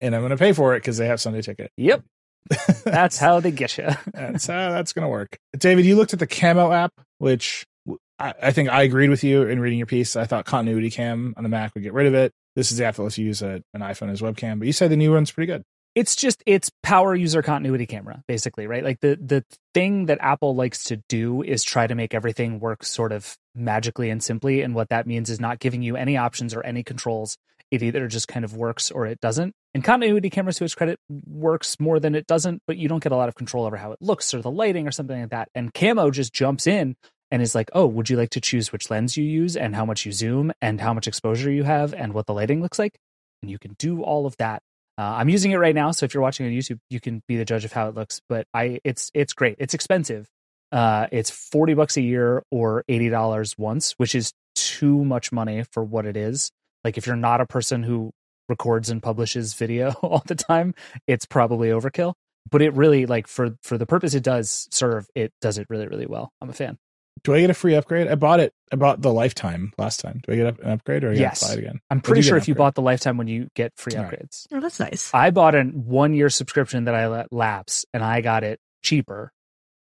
and 0.00 0.14
I'm 0.14 0.22
going 0.22 0.30
to 0.30 0.38
pay 0.38 0.54
for 0.54 0.74
it 0.74 0.80
because 0.80 0.96
they 0.96 1.06
have 1.06 1.20
Sunday 1.20 1.42
Ticket. 1.42 1.70
Yep. 1.76 2.02
That's 2.84 3.18
how 3.18 3.40
they 3.40 3.50
get 3.50 3.76
you. 3.78 3.88
that's 4.14 4.46
how 4.46 4.70
that's 4.70 4.92
going 4.92 5.02
to 5.02 5.08
work. 5.08 5.38
David, 5.56 5.84
you 5.84 5.96
looked 5.96 6.12
at 6.12 6.18
the 6.18 6.26
Camo 6.26 6.72
app, 6.72 6.92
which 7.18 7.66
I, 8.18 8.34
I 8.42 8.52
think 8.52 8.68
I 8.68 8.82
agreed 8.82 9.10
with 9.10 9.24
you 9.24 9.42
in 9.42 9.60
reading 9.60 9.78
your 9.78 9.86
piece. 9.86 10.16
I 10.16 10.24
thought 10.24 10.44
Continuity 10.44 10.90
Cam 10.90 11.34
on 11.36 11.42
the 11.42 11.48
Mac 11.48 11.74
would 11.74 11.82
get 11.82 11.92
rid 11.92 12.06
of 12.06 12.14
it. 12.14 12.32
This 12.56 12.72
is 12.72 12.78
the 12.78 12.84
app 12.84 12.96
that 12.96 13.02
lets 13.02 13.18
you 13.18 13.26
use 13.26 13.42
a, 13.42 13.62
an 13.74 13.80
iPhone 13.80 14.10
as 14.10 14.20
webcam, 14.20 14.58
but 14.58 14.66
you 14.66 14.72
said 14.72 14.90
the 14.90 14.96
new 14.96 15.12
one's 15.12 15.30
pretty 15.30 15.46
good. 15.46 15.62
It's 15.94 16.14
just 16.14 16.42
it's 16.46 16.70
power 16.82 17.14
user 17.14 17.42
continuity 17.42 17.86
camera, 17.86 18.22
basically, 18.28 18.66
right? 18.66 18.84
Like 18.84 19.00
the 19.00 19.18
the 19.20 19.44
thing 19.74 20.06
that 20.06 20.18
Apple 20.20 20.54
likes 20.54 20.84
to 20.84 21.02
do 21.08 21.42
is 21.42 21.64
try 21.64 21.86
to 21.86 21.94
make 21.94 22.14
everything 22.14 22.60
work 22.60 22.84
sort 22.84 23.10
of 23.10 23.36
magically 23.54 24.10
and 24.10 24.22
simply. 24.22 24.62
And 24.62 24.74
what 24.74 24.90
that 24.90 25.06
means 25.06 25.30
is 25.30 25.40
not 25.40 25.58
giving 25.58 25.82
you 25.82 25.96
any 25.96 26.16
options 26.16 26.54
or 26.54 26.64
any 26.64 26.82
controls. 26.82 27.36
It 27.70 27.82
either 27.82 28.08
just 28.08 28.28
kind 28.28 28.44
of 28.44 28.54
works 28.56 28.90
or 28.90 29.06
it 29.06 29.20
doesn't. 29.20 29.54
And 29.74 29.84
continuity 29.84 30.30
cameras, 30.30 30.56
to 30.56 30.64
its 30.64 30.74
credit, 30.74 30.98
works 31.08 31.78
more 31.78 32.00
than 32.00 32.14
it 32.14 32.26
doesn't, 32.26 32.62
but 32.66 32.78
you 32.78 32.88
don't 32.88 33.02
get 33.02 33.12
a 33.12 33.16
lot 33.16 33.28
of 33.28 33.34
control 33.34 33.64
over 33.66 33.76
how 33.76 33.92
it 33.92 33.98
looks 34.00 34.32
or 34.32 34.40
the 34.40 34.50
lighting 34.50 34.88
or 34.88 34.90
something 34.90 35.20
like 35.20 35.30
that. 35.30 35.48
And 35.54 35.72
Camo 35.74 36.10
just 36.10 36.32
jumps 36.32 36.66
in 36.66 36.96
and 37.30 37.42
is 37.42 37.54
like, 37.54 37.70
oh, 37.74 37.86
would 37.86 38.08
you 38.08 38.16
like 38.16 38.30
to 38.30 38.40
choose 38.40 38.72
which 38.72 38.90
lens 38.90 39.16
you 39.16 39.24
use 39.24 39.56
and 39.56 39.76
how 39.76 39.84
much 39.84 40.06
you 40.06 40.12
zoom 40.12 40.52
and 40.62 40.80
how 40.80 40.94
much 40.94 41.06
exposure 41.06 41.50
you 41.50 41.64
have 41.64 41.92
and 41.92 42.14
what 42.14 42.26
the 42.26 42.34
lighting 42.34 42.62
looks 42.62 42.78
like? 42.78 42.98
And 43.42 43.50
you 43.50 43.58
can 43.58 43.74
do 43.78 44.02
all 44.02 44.26
of 44.26 44.36
that. 44.38 44.62
Uh, 44.96 45.14
I'm 45.18 45.28
using 45.28 45.52
it 45.52 45.58
right 45.58 45.74
now, 45.74 45.92
so 45.92 46.04
if 46.04 46.12
you're 46.12 46.22
watching 46.22 46.46
on 46.46 46.52
YouTube, 46.52 46.80
you 46.90 46.98
can 47.00 47.22
be 47.28 47.36
the 47.36 47.44
judge 47.44 47.64
of 47.64 47.72
how 47.72 47.88
it 47.88 47.94
looks. 47.94 48.20
But 48.28 48.46
I, 48.52 48.80
it's 48.82 49.12
it's 49.14 49.32
great. 49.32 49.56
It's 49.60 49.74
expensive. 49.74 50.26
Uh, 50.72 51.06
it's 51.12 51.30
forty 51.30 51.74
bucks 51.74 51.96
a 51.96 52.00
year 52.00 52.42
or 52.50 52.84
eighty 52.88 53.08
dollars 53.08 53.56
once, 53.56 53.92
which 53.92 54.16
is 54.16 54.32
too 54.56 55.04
much 55.04 55.30
money 55.30 55.62
for 55.70 55.84
what 55.84 56.04
it 56.04 56.16
is. 56.16 56.50
Like 56.88 56.96
if 56.96 57.06
you're 57.06 57.16
not 57.16 57.42
a 57.42 57.46
person 57.46 57.82
who 57.82 58.12
records 58.48 58.88
and 58.88 59.02
publishes 59.02 59.52
video 59.52 59.90
all 60.02 60.22
the 60.24 60.34
time, 60.34 60.74
it's 61.06 61.26
probably 61.26 61.68
overkill. 61.68 62.14
But 62.50 62.62
it 62.62 62.72
really 62.72 63.04
like 63.04 63.26
for 63.26 63.50
for 63.62 63.76
the 63.76 63.84
purpose 63.84 64.14
it 64.14 64.22
does 64.22 64.68
serve, 64.70 65.06
it 65.14 65.34
does 65.42 65.58
it 65.58 65.66
really 65.68 65.86
really 65.86 66.06
well. 66.06 66.32
I'm 66.40 66.48
a 66.48 66.54
fan. 66.54 66.78
Do 67.24 67.34
I 67.34 67.42
get 67.42 67.50
a 67.50 67.54
free 67.54 67.74
upgrade? 67.74 68.08
I 68.08 68.14
bought 68.14 68.40
it. 68.40 68.54
I 68.72 68.76
bought 68.76 69.02
the 69.02 69.12
lifetime 69.12 69.74
last 69.76 70.00
time. 70.00 70.22
Do 70.26 70.32
I 70.32 70.36
get 70.36 70.60
an 70.60 70.70
upgrade 70.70 71.04
or 71.04 71.10
I 71.10 71.16
yes. 71.16 71.42
gotta 71.42 71.52
buy 71.52 71.58
it 71.58 71.64
again? 71.66 71.80
I'm 71.90 72.00
pretty 72.00 72.22
sure 72.22 72.38
if 72.38 72.48
you 72.48 72.54
bought 72.54 72.74
the 72.74 72.80
lifetime 72.80 73.18
when 73.18 73.28
you 73.28 73.48
get 73.54 73.74
free 73.76 73.94
All 73.94 74.04
right. 74.04 74.14
upgrades. 74.14 74.46
Oh, 74.50 74.60
that's 74.60 74.80
nice. 74.80 75.10
I 75.12 75.28
bought 75.28 75.54
a 75.54 75.64
one 75.64 76.14
year 76.14 76.30
subscription 76.30 76.84
that 76.84 76.94
I 76.94 77.08
let 77.08 77.30
lapse 77.30 77.84
and 77.92 78.02
I 78.02 78.22
got 78.22 78.44
it 78.44 78.60
cheaper. 78.82 79.30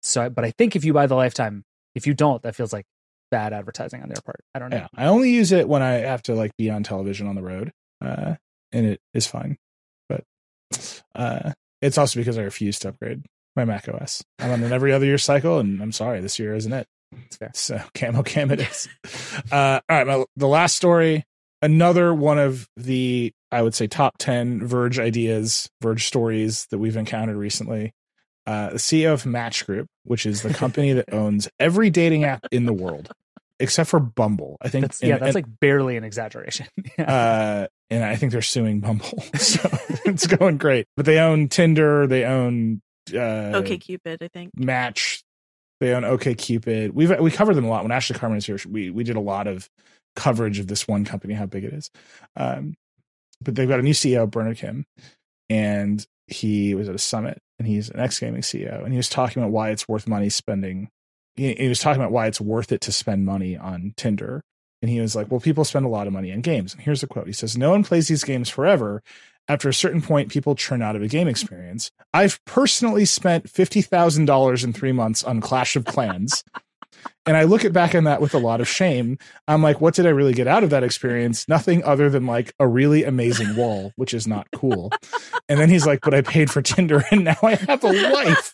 So, 0.01 0.27
but 0.31 0.43
I 0.43 0.49
think 0.57 0.75
if 0.75 0.83
you 0.83 0.93
buy 0.93 1.05
the 1.05 1.13
lifetime, 1.13 1.65
if 1.93 2.07
you 2.07 2.15
don't, 2.15 2.41
that 2.41 2.55
feels 2.55 2.73
like 2.73 2.87
bad 3.31 3.53
advertising 3.53 4.01
on 4.01 4.09
their 4.09 4.21
part. 4.23 4.41
I 4.53 4.59
don't 4.59 4.69
know. 4.69 4.77
Yeah, 4.77 4.87
I 4.95 5.05
only 5.05 5.31
use 5.31 5.51
it 5.51 5.67
when 5.67 5.81
I 5.81 5.93
have 5.93 6.23
to 6.23 6.35
like 6.35 6.55
be 6.57 6.69
on 6.69 6.83
television 6.83 7.27
on 7.27 7.35
the 7.35 7.43
road, 7.43 7.71
uh, 8.03 8.35
and 8.71 8.85
it 8.85 9.01
is 9.13 9.27
fine. 9.27 9.57
But 10.07 10.23
uh, 11.15 11.51
it's 11.81 11.97
also 11.97 12.19
because 12.19 12.37
I 12.37 12.43
refuse 12.43 12.79
to 12.79 12.89
upgrade 12.89 13.25
my 13.55 13.65
Mac 13.65 13.87
OS. 13.89 14.23
I'm 14.39 14.51
on 14.51 14.63
an 14.63 14.73
every 14.73 14.93
other 14.93 15.05
year 15.05 15.17
cycle, 15.17 15.59
and 15.59 15.81
I'm 15.81 15.91
sorry, 15.91 16.21
this 16.21 16.39
year 16.39 16.53
isn't 16.55 16.73
it. 16.73 16.87
So 17.53 17.81
camo 17.95 18.21
cam 18.23 18.51
it 18.51 18.59
is. 18.59 18.87
uh, 19.51 19.79
all 19.89 19.97
right, 19.97 20.07
my, 20.07 20.25
the 20.35 20.47
last 20.47 20.75
story, 20.75 21.23
another 21.61 22.13
one 22.13 22.37
of 22.37 22.67
the 22.77 23.33
I 23.51 23.61
would 23.63 23.73
say 23.73 23.87
top 23.87 24.17
ten 24.19 24.65
Verge 24.65 24.99
ideas, 24.99 25.69
Verge 25.81 26.05
stories 26.05 26.67
that 26.69 26.77
we've 26.77 26.97
encountered 26.97 27.37
recently. 27.37 27.93
Uh, 28.47 28.71
the 28.71 28.77
CEO 28.77 29.13
of 29.13 29.25
Match 29.25 29.65
Group, 29.65 29.87
which 30.03 30.25
is 30.25 30.41
the 30.41 30.53
company 30.53 30.93
that 30.93 31.05
owns 31.13 31.47
every 31.59 31.89
dating 31.89 32.23
app 32.23 32.47
in 32.51 32.65
the 32.65 32.73
world, 32.73 33.11
except 33.59 33.89
for 33.89 33.99
Bumble. 33.99 34.57
I 34.61 34.69
think. 34.69 34.83
That's, 34.85 35.03
yeah, 35.03 35.17
that's 35.17 35.35
and- 35.35 35.35
like 35.35 35.59
barely 35.59 35.97
an 35.97 36.03
exaggeration. 36.03 36.67
Yeah. 36.97 37.05
uh, 37.05 37.67
and 37.91 38.03
I 38.03 38.15
think 38.15 38.31
they're 38.31 38.41
suing 38.41 38.79
Bumble, 38.81 39.21
so 39.35 39.69
it's 40.05 40.27
going 40.27 40.57
great. 40.57 40.87
But 40.95 41.05
they 41.05 41.19
own 41.19 41.47
Tinder, 41.47 42.07
they 42.07 42.25
own 42.25 42.81
uh, 43.13 43.57
okay, 43.57 43.77
Cupid. 43.77 44.21
I 44.21 44.27
think. 44.27 44.51
Match, 44.55 45.23
they 45.79 45.93
own 45.93 46.03
OK 46.03 46.35
Cupid. 46.35 46.93
We've 46.93 47.19
we 47.19 47.31
covered 47.31 47.55
them 47.55 47.65
a 47.65 47.69
lot 47.69 47.83
when 47.83 47.91
Ashley 47.91 48.17
Carman 48.17 48.37
is 48.37 48.45
here. 48.45 48.59
We 48.67 48.89
we 48.89 49.03
did 49.03 49.15
a 49.15 49.21
lot 49.21 49.47
of 49.47 49.69
coverage 50.15 50.59
of 50.59 50.67
this 50.67 50.87
one 50.87 51.05
company, 51.05 51.33
how 51.33 51.45
big 51.45 51.63
it 51.63 51.73
is. 51.73 51.89
Um, 52.35 52.75
but 53.41 53.55
they've 53.55 53.69
got 53.69 53.79
a 53.79 53.83
new 53.83 53.93
CEO, 53.93 54.29
Bernard 54.29 54.57
Kim, 54.57 54.85
and 55.49 56.05
he 56.27 56.75
was 56.75 56.89
at 56.89 56.95
a 56.95 56.99
summit, 56.99 57.41
and 57.59 57.67
he's 57.67 57.89
an 57.89 57.99
ex 57.99 58.19
gaming 58.19 58.41
CEO, 58.41 58.83
and 58.83 58.91
he 58.91 58.97
was 58.97 59.09
talking 59.09 59.43
about 59.43 59.51
why 59.51 59.69
it's 59.69 59.87
worth 59.87 60.07
money 60.07 60.29
spending. 60.29 60.89
He, 61.35 61.53
he 61.53 61.67
was 61.67 61.79
talking 61.79 62.01
about 62.01 62.11
why 62.11 62.27
it's 62.27 62.41
worth 62.41 62.71
it 62.71 62.81
to 62.81 62.91
spend 62.91 63.25
money 63.25 63.55
on 63.55 63.93
Tinder. 63.97 64.41
And 64.81 64.89
he 64.89 65.01
was 65.01 65.15
like, 65.15 65.29
Well, 65.29 65.41
people 65.41 65.65
spend 65.65 65.85
a 65.85 65.89
lot 65.89 66.07
of 66.07 66.13
money 66.13 66.31
on 66.31 66.41
games. 66.41 66.73
And 66.73 66.81
here's 66.81 67.01
the 67.01 67.07
quote 67.07 67.27
He 67.27 67.33
says, 67.33 67.57
No 67.57 67.71
one 67.71 67.83
plays 67.83 68.07
these 68.07 68.23
games 68.23 68.49
forever. 68.49 69.03
After 69.47 69.67
a 69.67 69.73
certain 69.73 70.01
point, 70.01 70.29
people 70.29 70.55
churn 70.55 70.83
out 70.83 70.95
of 70.95 71.01
a 71.01 71.07
game 71.07 71.27
experience. 71.27 71.91
I've 72.13 72.39
personally 72.45 73.05
spent 73.05 73.51
$50,000 73.51 74.63
in 74.63 74.73
three 74.73 74.91
months 74.91 75.23
on 75.23 75.41
Clash 75.41 75.75
of 75.75 75.85
Clans. 75.85 76.43
And 77.25 77.37
I 77.37 77.43
look 77.43 77.63
at 77.63 77.73
back 77.73 77.93
on 77.93 78.05
that 78.05 78.21
with 78.21 78.33
a 78.33 78.39
lot 78.39 78.59
of 78.61 78.67
shame. 78.67 79.17
I'm 79.47 79.61
like, 79.61 79.79
what 79.81 79.93
did 79.93 80.05
I 80.07 80.09
really 80.09 80.33
get 80.33 80.47
out 80.47 80.63
of 80.63 80.71
that 80.71 80.83
experience? 80.83 81.47
Nothing 81.47 81.83
other 81.83 82.09
than 82.09 82.25
like 82.25 82.53
a 82.59 82.67
really 82.67 83.03
amazing 83.03 83.55
wall, 83.55 83.91
which 83.97 84.13
is 84.13 84.25
not 84.27 84.47
cool. 84.53 84.91
And 85.47 85.59
then 85.59 85.69
he's 85.69 85.85
like, 85.85 85.99
but 86.01 86.13
I 86.13 86.21
paid 86.21 86.49
for 86.49 86.61
Tinder 86.61 87.03
and 87.11 87.23
now 87.25 87.37
I 87.43 87.55
have 87.55 87.83
a 87.83 88.11
wife. 88.11 88.51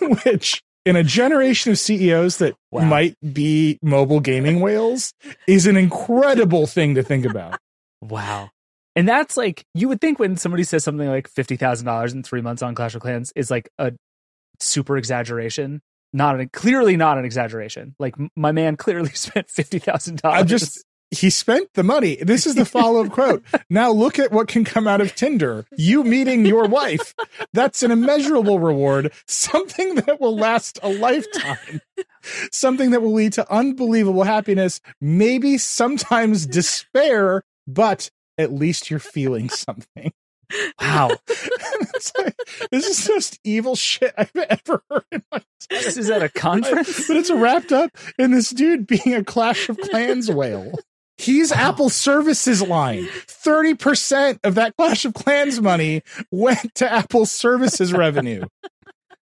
which 0.24 0.62
in 0.84 0.96
a 0.96 1.02
generation 1.04 1.72
of 1.72 1.78
CEOs 1.78 2.38
that 2.38 2.54
Wow. 2.70 2.84
might 2.84 3.16
be 3.32 3.78
mobile 3.82 4.20
gaming 4.20 4.60
whales 4.60 5.12
is 5.46 5.66
an 5.66 5.76
incredible 5.76 6.66
thing 6.66 6.94
to 6.94 7.02
think 7.02 7.24
about. 7.26 7.58
Wow. 8.00 8.50
And 8.96 9.08
that's 9.08 9.36
like 9.36 9.64
you 9.74 9.88
would 9.88 10.00
think 10.00 10.18
when 10.18 10.36
somebody 10.36 10.64
says 10.64 10.84
something 10.84 11.08
like 11.08 11.28
fifty 11.28 11.56
thousand 11.56 11.86
dollars 11.86 12.12
in 12.12 12.22
three 12.22 12.40
months 12.40 12.62
on 12.62 12.74
Clash 12.74 12.94
of 12.94 13.00
Clans 13.02 13.32
is 13.36 13.50
like 13.50 13.68
a 13.78 13.92
super 14.60 14.96
exaggeration. 14.96 15.80
Not 16.12 16.38
an, 16.38 16.48
clearly 16.50 16.96
not 16.96 17.18
an 17.18 17.24
exaggeration. 17.24 17.94
Like 17.98 18.14
my 18.36 18.52
man 18.52 18.76
clearly 18.76 19.10
spent 19.14 19.50
fifty 19.50 19.78
thousand 19.78 20.22
dollars. 20.22 20.40
I'm 20.40 20.46
just 20.46 20.84
he 21.12 21.28
spent 21.28 21.74
the 21.74 21.82
money. 21.82 22.16
This 22.16 22.46
is 22.46 22.54
the 22.54 22.64
follow-up 22.64 23.12
quote. 23.12 23.44
Now 23.68 23.92
look 23.92 24.18
at 24.18 24.32
what 24.32 24.48
can 24.48 24.64
come 24.64 24.88
out 24.88 25.02
of 25.02 25.14
Tinder. 25.14 25.66
You 25.76 26.04
meeting 26.04 26.46
your 26.46 26.66
wife. 26.66 27.14
That's 27.52 27.82
an 27.82 27.90
immeasurable 27.90 28.58
reward, 28.58 29.12
something 29.26 29.96
that 29.96 30.20
will 30.20 30.34
last 30.34 30.78
a 30.82 30.88
lifetime. 30.88 31.82
Something 32.50 32.92
that 32.92 33.02
will 33.02 33.12
lead 33.12 33.34
to 33.34 33.52
unbelievable 33.52 34.22
happiness, 34.22 34.80
maybe 35.00 35.58
sometimes 35.58 36.46
despair, 36.46 37.42
but 37.66 38.10
at 38.38 38.52
least 38.52 38.90
you're 38.90 38.98
feeling 38.98 39.48
something. 39.50 40.12
Wow. 40.80 41.10
Like, 42.18 42.34
this 42.72 42.86
is 42.88 43.06
the 43.06 43.12
most 43.12 43.38
evil 43.44 43.76
shit 43.76 44.12
I've 44.18 44.34
ever 44.34 44.82
heard 44.90 45.04
in 45.12 45.22
my 45.30 45.40
entire 45.70 45.82
This 45.84 45.96
is 45.96 46.10
at 46.10 46.22
a 46.22 46.28
conference. 46.28 47.06
but 47.06 47.16
it's 47.16 47.30
wrapped 47.30 47.70
up 47.70 47.90
in 48.18 48.32
this 48.32 48.50
dude 48.50 48.88
being 48.88 49.14
a 49.14 49.22
Clash 49.22 49.68
of 49.68 49.78
Clans 49.78 50.28
whale. 50.28 50.74
He's 51.16 51.52
Apple 51.52 51.90
Services 51.90 52.60
line. 52.60 53.04
30% 53.28 54.40
of 54.42 54.56
that 54.56 54.76
Clash 54.76 55.04
of 55.04 55.14
Clans 55.14 55.60
money 55.60 56.02
went 56.32 56.74
to 56.74 56.90
Apple 56.92 57.24
Services 57.24 57.92
revenue. 57.92 58.44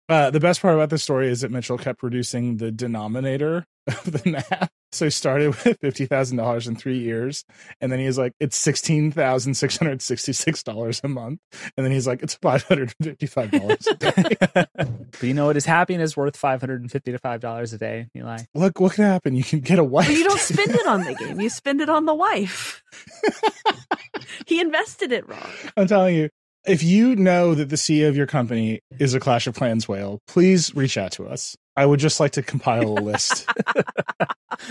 Uh, 0.09 0.31
the 0.31 0.41
best 0.41 0.63
part 0.63 0.75
about 0.75 0.91
this 0.91 1.03
story 1.03 1.29
is 1.29 1.41
that 1.41 1.51
Mitchell 1.51 1.79
kept 1.79 2.03
reducing 2.03 2.59
the 2.59 2.71
denominator 2.71 3.67
of 3.89 4.05
the 4.05 4.31
math. 4.31 4.71
So 4.93 5.07
he 5.07 5.11
started 5.11 5.49
with 5.65 5.79
fifty 5.81 6.07
thousand 6.07 6.37
dollars 6.37 6.67
in 6.67 6.77
three 6.77 6.99
years, 6.99 7.45
and 7.81 7.91
then 7.93 7.99
he's 7.99 8.19
like, 8.19 8.33
"It's 8.41 8.57
sixteen 8.57 9.11
thousand 9.13 9.55
six 9.55 9.77
hundred 9.77 10.03
sixty-six 10.03 10.63
dollars 10.63 11.01
a 11.05 11.09
month," 11.09 11.41
and 11.77 11.85
then 11.85 11.93
he's 11.93 12.07
like, 12.07 12.23
"It's 12.23 12.35
five 12.35 12.63
hundred 12.65 12.95
fifty-five 13.01 13.51
dollars 13.51 13.87
a 13.87 13.95
day." 13.95 14.37
but 14.75 15.23
you 15.23 15.35
know 15.35 15.47
what? 15.47 15.57
His 15.57 15.67
happiness 15.67 16.17
worth 16.17 16.37
five 16.37 16.61
hundred 16.61 16.81
and 16.81 16.91
fifty 16.91 17.13
to 17.13 17.19
five 17.19 17.41
dollars 17.41 17.73
a 17.73 17.79
day. 17.79 18.09
Eli. 18.17 18.39
Look, 18.55 18.81
what 18.81 18.95
can 18.95 19.05
happen? 19.05 19.35
You 19.35 19.45
can 19.45 19.61
get 19.61 19.79
a 19.79 19.85
wife. 19.85 20.09
But 20.09 20.17
you 20.17 20.25
don't 20.25 20.41
spend 20.41 20.71
it 20.71 20.87
on 20.87 21.05
the 21.05 21.15
game. 21.15 21.41
You 21.41 21.49
spend 21.49 21.81
it 21.81 21.89
on 21.89 22.07
the 22.07 22.15
wife. 22.15 22.83
he 24.47 24.61
invested 24.61 25.13
it 25.13 25.29
wrong. 25.29 25.51
I'm 25.77 25.87
telling 25.87 26.17
you, 26.17 26.31
if 26.67 26.83
you 26.83 27.17
know 27.17 27.55
that 27.55 27.69
the 27.69 27.77
CEO 27.77 28.09
of 28.09 28.17
your 28.17 28.27
company 28.27 28.81
is 28.99 29.15
a 29.15 29.21
Clash 29.21 29.47
of 29.47 29.55
Clans 29.55 29.89
whale, 29.89 30.21
please 30.27 30.75
reach 30.75 30.99
out 30.99 31.13
to 31.13 31.27
us. 31.27 31.57
I 31.81 31.87
would 31.87 32.01
just 32.01 32.21
like 32.21 32.33
to 32.33 32.43
compile 32.43 32.83
a 32.99 33.01
list. 33.01 33.49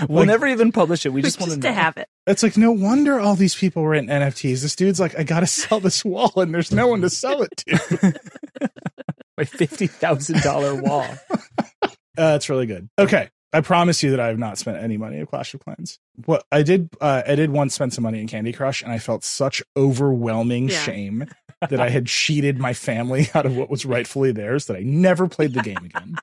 We'll 0.08 0.20
Like- 0.20 0.28
never 0.28 0.46
even 0.46 0.72
publish 0.72 1.06
it. 1.06 1.10
We 1.14 1.22
just, 1.24 1.40
want 1.40 1.50
Just 1.50 1.62
to 1.62 1.68
to 1.68 1.74
know. 1.74 1.82
have 1.82 1.98
it. 1.98 2.08
It's 2.28 2.44
like 2.44 2.56
no 2.58 2.72
wonder 2.72 3.20
all 3.20 3.36
these 3.36 3.56
people 3.56 3.82
were 3.82 3.96
in 3.96 4.06
NFTs. 4.06 4.62
This 4.62 4.76
dude's 4.76 5.00
like, 5.00 5.18
I 5.18 5.24
gotta 5.24 5.48
sell 5.48 5.80
this 5.80 6.06
wall, 6.06 6.32
and 6.36 6.54
there's 6.54 6.72
no 6.72 6.88
one 6.88 7.02
to 7.02 7.10
sell 7.10 7.42
it 7.42 7.50
to. 7.58 8.14
my 9.38 9.46
fifty 9.46 9.88
thousand 9.88 10.42
dollar 10.42 10.76
wall. 10.76 11.06
Uh, 12.18 12.34
it's 12.36 12.50
really 12.50 12.66
good. 12.66 12.90
Okay, 13.00 13.30
I 13.54 13.62
promise 13.62 14.04
you 14.04 14.12
that 14.12 14.20
I 14.20 14.28
have 14.28 14.38
not 14.38 14.58
spent 14.58 14.76
any 14.78 14.98
money 14.98 15.22
on 15.22 15.26
Clash 15.26 15.54
of 15.54 15.62
Clans. 15.62 15.98
What 16.26 16.44
I 16.52 16.64
did, 16.64 16.90
uh, 17.00 17.22
I 17.26 17.36
did 17.36 17.50
once 17.50 17.74
spend 17.74 17.94
some 17.94 18.02
money 18.04 18.20
in 18.20 18.28
Candy 18.28 18.52
Crush, 18.52 18.82
and 18.84 18.92
I 18.92 19.00
felt 19.00 19.24
such 19.24 19.64
overwhelming 19.78 20.68
Yeah. 20.68 20.82
shame 20.84 21.26
that 21.70 21.80
I 21.80 21.88
had 21.90 22.08
cheated 22.08 22.60
my 22.60 22.74
family 22.74 23.30
out 23.34 23.46
of 23.46 23.56
what 23.56 23.70
was 23.70 23.86
rightfully 23.86 24.34
theirs. 24.34 24.66
That 24.66 24.76
I 24.76 24.82
never 24.82 25.30
played 25.30 25.54
the 25.54 25.62
game 25.62 25.78
again. 25.78 26.16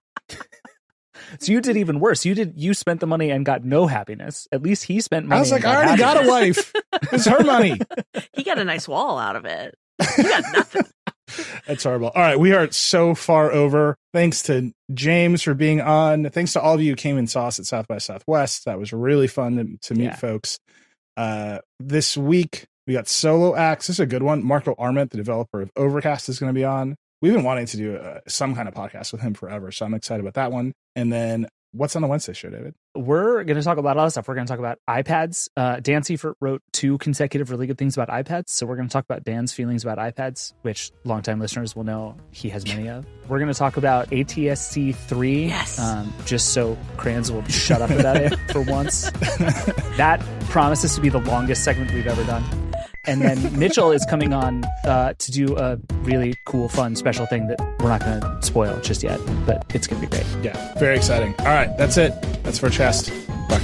So 1.40 1.52
you 1.52 1.60
did 1.60 1.76
even 1.76 2.00
worse. 2.00 2.24
You 2.24 2.34
did. 2.34 2.54
You 2.56 2.74
spent 2.74 3.00
the 3.00 3.06
money 3.06 3.30
and 3.30 3.44
got 3.44 3.64
no 3.64 3.86
happiness. 3.86 4.46
At 4.52 4.62
least 4.62 4.84
he 4.84 5.00
spent 5.00 5.26
money. 5.26 5.38
I 5.38 5.40
was 5.40 5.52
like, 5.52 5.64
I 5.64 5.76
already 5.76 5.98
got 6.00 6.24
a 6.24 6.28
wife. 6.28 6.72
It's 7.12 7.26
her 7.26 7.42
money. 7.42 7.78
He 8.34 8.42
got 8.44 8.58
a 8.58 8.64
nice 8.64 8.86
wall 8.86 9.18
out 9.18 9.36
of 9.36 9.44
it. 9.46 9.74
You 10.18 10.24
got 10.24 10.44
nothing. 10.52 10.82
That's 11.66 11.82
horrible. 11.84 12.08
All 12.14 12.22
right, 12.22 12.38
we 12.38 12.52
are 12.52 12.70
so 12.70 13.14
far 13.14 13.50
over. 13.50 13.96
Thanks 14.14 14.42
to 14.44 14.72
James 14.94 15.42
for 15.42 15.54
being 15.54 15.80
on. 15.80 16.28
Thanks 16.30 16.52
to 16.52 16.60
all 16.60 16.74
of 16.74 16.80
you 16.82 16.92
who 16.92 16.96
came 16.96 17.16
and 17.18 17.28
saw 17.28 17.46
us 17.48 17.58
at 17.58 17.66
South 17.66 17.88
by 17.88 17.98
Southwest. 17.98 18.64
That 18.66 18.78
was 18.78 18.92
really 18.92 19.26
fun 19.26 19.56
to, 19.56 19.88
to 19.88 19.94
meet 19.94 20.04
Yeah. 20.04 20.16
folks. 20.16 20.58
Uh, 21.16 21.58
this 21.80 22.16
week 22.16 22.66
we 22.86 22.92
got 22.94 23.08
solo 23.08 23.56
acts. 23.56 23.88
This 23.88 23.96
is 23.96 24.00
a 24.00 24.06
good 24.06 24.22
one. 24.22 24.44
Marco 24.44 24.74
Arment, 24.78 25.10
the 25.10 25.16
developer 25.16 25.62
of 25.62 25.70
Overcast, 25.76 26.28
is 26.28 26.38
going 26.38 26.50
to 26.50 26.58
be 26.58 26.64
on. 26.64 26.94
We've 27.22 27.32
been 27.32 27.42
wanting 27.44 27.66
to 27.66 27.76
do 27.76 27.96
uh, 27.96 28.20
some 28.28 28.54
kind 28.54 28.68
of 28.68 28.74
podcast 28.74 29.12
with 29.12 29.22
him 29.22 29.34
forever, 29.34 29.72
so 29.72 29.84
I'm 29.86 29.94
excited 29.94 30.20
about 30.20 30.34
that 30.34 30.52
one. 30.52 30.72
And 30.96 31.12
then 31.12 31.46
what's 31.72 31.94
on 31.94 32.02
the 32.02 32.08
Wednesday 32.08 32.32
show, 32.32 32.48
David? 32.48 32.74
We're 32.94 33.44
going 33.44 33.58
to 33.58 33.62
talk 33.62 33.76
about 33.76 33.96
a 33.96 33.98
lot 33.98 34.06
of 34.06 34.12
stuff. 34.12 34.26
We're 34.26 34.34
going 34.34 34.46
to 34.46 34.50
talk 34.50 34.58
about 34.58 34.78
iPads. 34.88 35.48
Uh, 35.56 35.78
Dan 35.80 36.02
Seifert 36.02 36.36
wrote 36.40 36.62
two 36.72 36.96
consecutive 36.98 37.50
really 37.50 37.66
good 37.66 37.76
things 37.76 37.96
about 37.96 38.08
iPads. 38.08 38.48
So 38.48 38.64
we're 38.64 38.76
going 38.76 38.88
to 38.88 38.92
talk 38.92 39.04
about 39.04 39.22
Dan's 39.24 39.52
feelings 39.52 39.84
about 39.84 39.98
iPads, 39.98 40.54
which 40.62 40.90
longtime 41.04 41.38
listeners 41.38 41.76
will 41.76 41.84
know 41.84 42.16
he 42.30 42.48
has 42.48 42.66
many 42.66 42.88
of. 42.88 43.04
We're 43.28 43.38
going 43.38 43.52
to 43.52 43.58
talk 43.58 43.76
about 43.76 44.10
ATSC 44.10 44.94
3. 44.94 45.46
Yes. 45.46 45.78
Um, 45.78 46.12
just 46.24 46.54
so 46.54 46.78
Cranz 46.96 47.30
will 47.30 47.44
shut 47.44 47.82
up 47.82 47.90
about 47.90 48.16
it 48.16 48.34
for 48.50 48.62
once. 48.62 49.10
that 49.98 50.24
promises 50.48 50.94
to 50.94 51.02
be 51.02 51.10
the 51.10 51.20
longest 51.20 51.62
segment 51.62 51.92
we've 51.92 52.06
ever 52.06 52.24
done. 52.24 52.65
And 53.06 53.22
then 53.22 53.58
Mitchell 53.58 53.92
is 53.92 54.04
coming 54.04 54.32
on 54.32 54.64
uh, 54.84 55.14
to 55.18 55.32
do 55.32 55.56
a 55.56 55.78
really 56.02 56.34
cool, 56.44 56.68
fun, 56.68 56.96
special 56.96 57.26
thing 57.26 57.46
that 57.48 57.60
we're 57.80 57.88
not 57.88 58.00
going 58.00 58.20
to 58.20 58.38
spoil 58.42 58.78
just 58.80 59.02
yet, 59.02 59.20
but 59.46 59.64
it's 59.74 59.86
going 59.86 60.02
to 60.02 60.08
be 60.08 60.16
great. 60.16 60.26
Yeah, 60.42 60.74
very 60.78 60.96
exciting. 60.96 61.34
All 61.40 61.46
right, 61.46 61.76
that's 61.78 61.96
it. 61.96 62.20
That's 62.42 62.58
for 62.58 62.70
chest. 62.70 63.12
Back. 63.48 63.62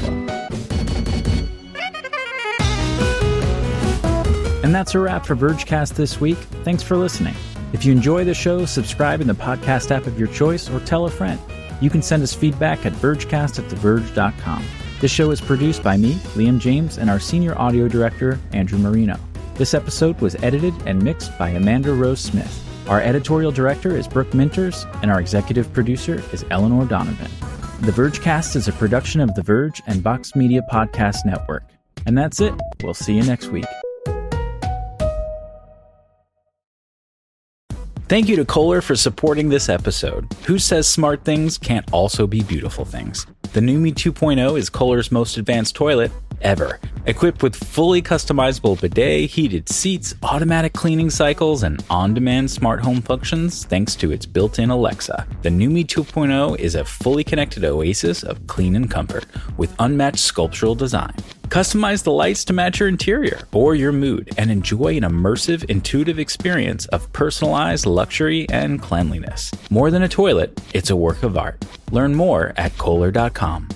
And 4.64 4.74
that's 4.74 4.94
a 4.94 5.00
wrap 5.00 5.26
for 5.26 5.34
Vergecast 5.34 5.94
this 5.94 6.20
week. 6.20 6.38
Thanks 6.64 6.82
for 6.82 6.96
listening. 6.96 7.34
If 7.72 7.84
you 7.84 7.92
enjoy 7.92 8.24
the 8.24 8.34
show, 8.34 8.64
subscribe 8.64 9.20
in 9.20 9.26
the 9.26 9.34
podcast 9.34 9.90
app 9.90 10.06
of 10.06 10.18
your 10.18 10.28
choice 10.28 10.70
or 10.70 10.78
tell 10.80 11.06
a 11.06 11.10
friend. 11.10 11.40
You 11.80 11.90
can 11.90 12.00
send 12.00 12.22
us 12.22 12.32
feedback 12.32 12.86
at 12.86 12.92
vergecast 12.92 13.58
at 13.58 13.68
theverge.com. 13.70 14.64
This 15.00 15.10
show 15.10 15.32
is 15.32 15.40
produced 15.40 15.82
by 15.82 15.96
me, 15.96 16.14
Liam 16.36 16.60
James, 16.60 16.96
and 16.96 17.10
our 17.10 17.18
senior 17.18 17.58
audio 17.58 17.88
director, 17.88 18.38
Andrew 18.52 18.78
Marino. 18.78 19.18
This 19.54 19.74
episode 19.74 20.18
was 20.22 20.34
edited 20.36 20.74
and 20.86 21.02
mixed 21.02 21.38
by 21.38 21.50
Amanda 21.50 21.92
Rose 21.92 22.20
Smith. 22.20 22.88
Our 22.88 23.02
editorial 23.02 23.52
director 23.52 23.94
is 23.94 24.08
Brooke 24.08 24.30
Minters, 24.30 24.90
and 25.02 25.10
our 25.10 25.20
executive 25.20 25.70
producer 25.74 26.22
is 26.32 26.44
Eleanor 26.50 26.86
Donovan. 26.86 27.30
The 27.82 27.92
Vergecast 27.92 28.56
is 28.56 28.66
a 28.66 28.72
production 28.72 29.20
of 29.20 29.34
The 29.34 29.42
Verge 29.42 29.82
and 29.86 30.00
Vox 30.00 30.34
Media 30.34 30.62
Podcast 30.72 31.26
Network. 31.26 31.64
And 32.06 32.16
that's 32.16 32.40
it. 32.40 32.54
We'll 32.82 32.94
see 32.94 33.14
you 33.14 33.24
next 33.24 33.48
week. 33.48 33.66
Thank 38.08 38.28
you 38.28 38.36
to 38.36 38.46
Kohler 38.46 38.80
for 38.80 38.96
supporting 38.96 39.50
this 39.50 39.68
episode. 39.68 40.32
Who 40.46 40.58
says 40.58 40.88
smart 40.88 41.24
things 41.24 41.58
can't 41.58 41.90
also 41.92 42.26
be 42.26 42.42
beautiful 42.42 42.86
things? 42.86 43.26
The 43.52 43.60
Numi 43.60 43.92
2.0 43.92 44.58
is 44.58 44.70
Kohler's 44.70 45.12
most 45.12 45.36
advanced 45.36 45.74
toilet 45.74 46.10
ever. 46.42 46.78
Equipped 47.06 47.42
with 47.42 47.56
fully 47.56 48.00
customizable 48.00 48.80
bidet, 48.80 49.30
heated 49.30 49.68
seats, 49.68 50.14
automatic 50.22 50.72
cleaning 50.72 51.10
cycles, 51.10 51.62
and 51.62 51.82
on 51.90 52.14
demand 52.14 52.50
smart 52.50 52.80
home 52.80 53.02
functions 53.02 53.64
thanks 53.64 53.96
to 53.96 54.12
its 54.12 54.24
built 54.24 54.58
in 54.58 54.70
Alexa. 54.70 55.26
The 55.42 55.48
Numi 55.48 55.84
2.0 55.84 56.58
is 56.58 56.74
a 56.76 56.84
fully 56.84 57.24
connected 57.24 57.64
oasis 57.64 58.22
of 58.22 58.46
clean 58.46 58.76
and 58.76 58.90
comfort 58.90 59.26
with 59.56 59.74
unmatched 59.80 60.20
sculptural 60.20 60.76
design. 60.76 61.14
Customize 61.48 62.02
the 62.02 62.12
lights 62.12 62.44
to 62.46 62.52
match 62.52 62.80
your 62.80 62.88
interior 62.88 63.40
or 63.52 63.74
your 63.74 63.92
mood 63.92 64.30
and 64.38 64.50
enjoy 64.50 64.96
an 64.96 65.02
immersive, 65.02 65.64
intuitive 65.64 66.18
experience 66.18 66.86
of 66.86 67.12
personalized 67.12 67.84
luxury 67.84 68.46
and 68.50 68.80
cleanliness. 68.80 69.50
More 69.70 69.90
than 69.90 70.02
a 70.02 70.08
toilet, 70.08 70.58
it's 70.72 70.88
a 70.88 70.96
work 70.96 71.22
of 71.22 71.36
art. 71.36 71.62
Learn 71.90 72.14
more 72.14 72.54
at 72.56 72.78
Kohler.com. 72.78 73.68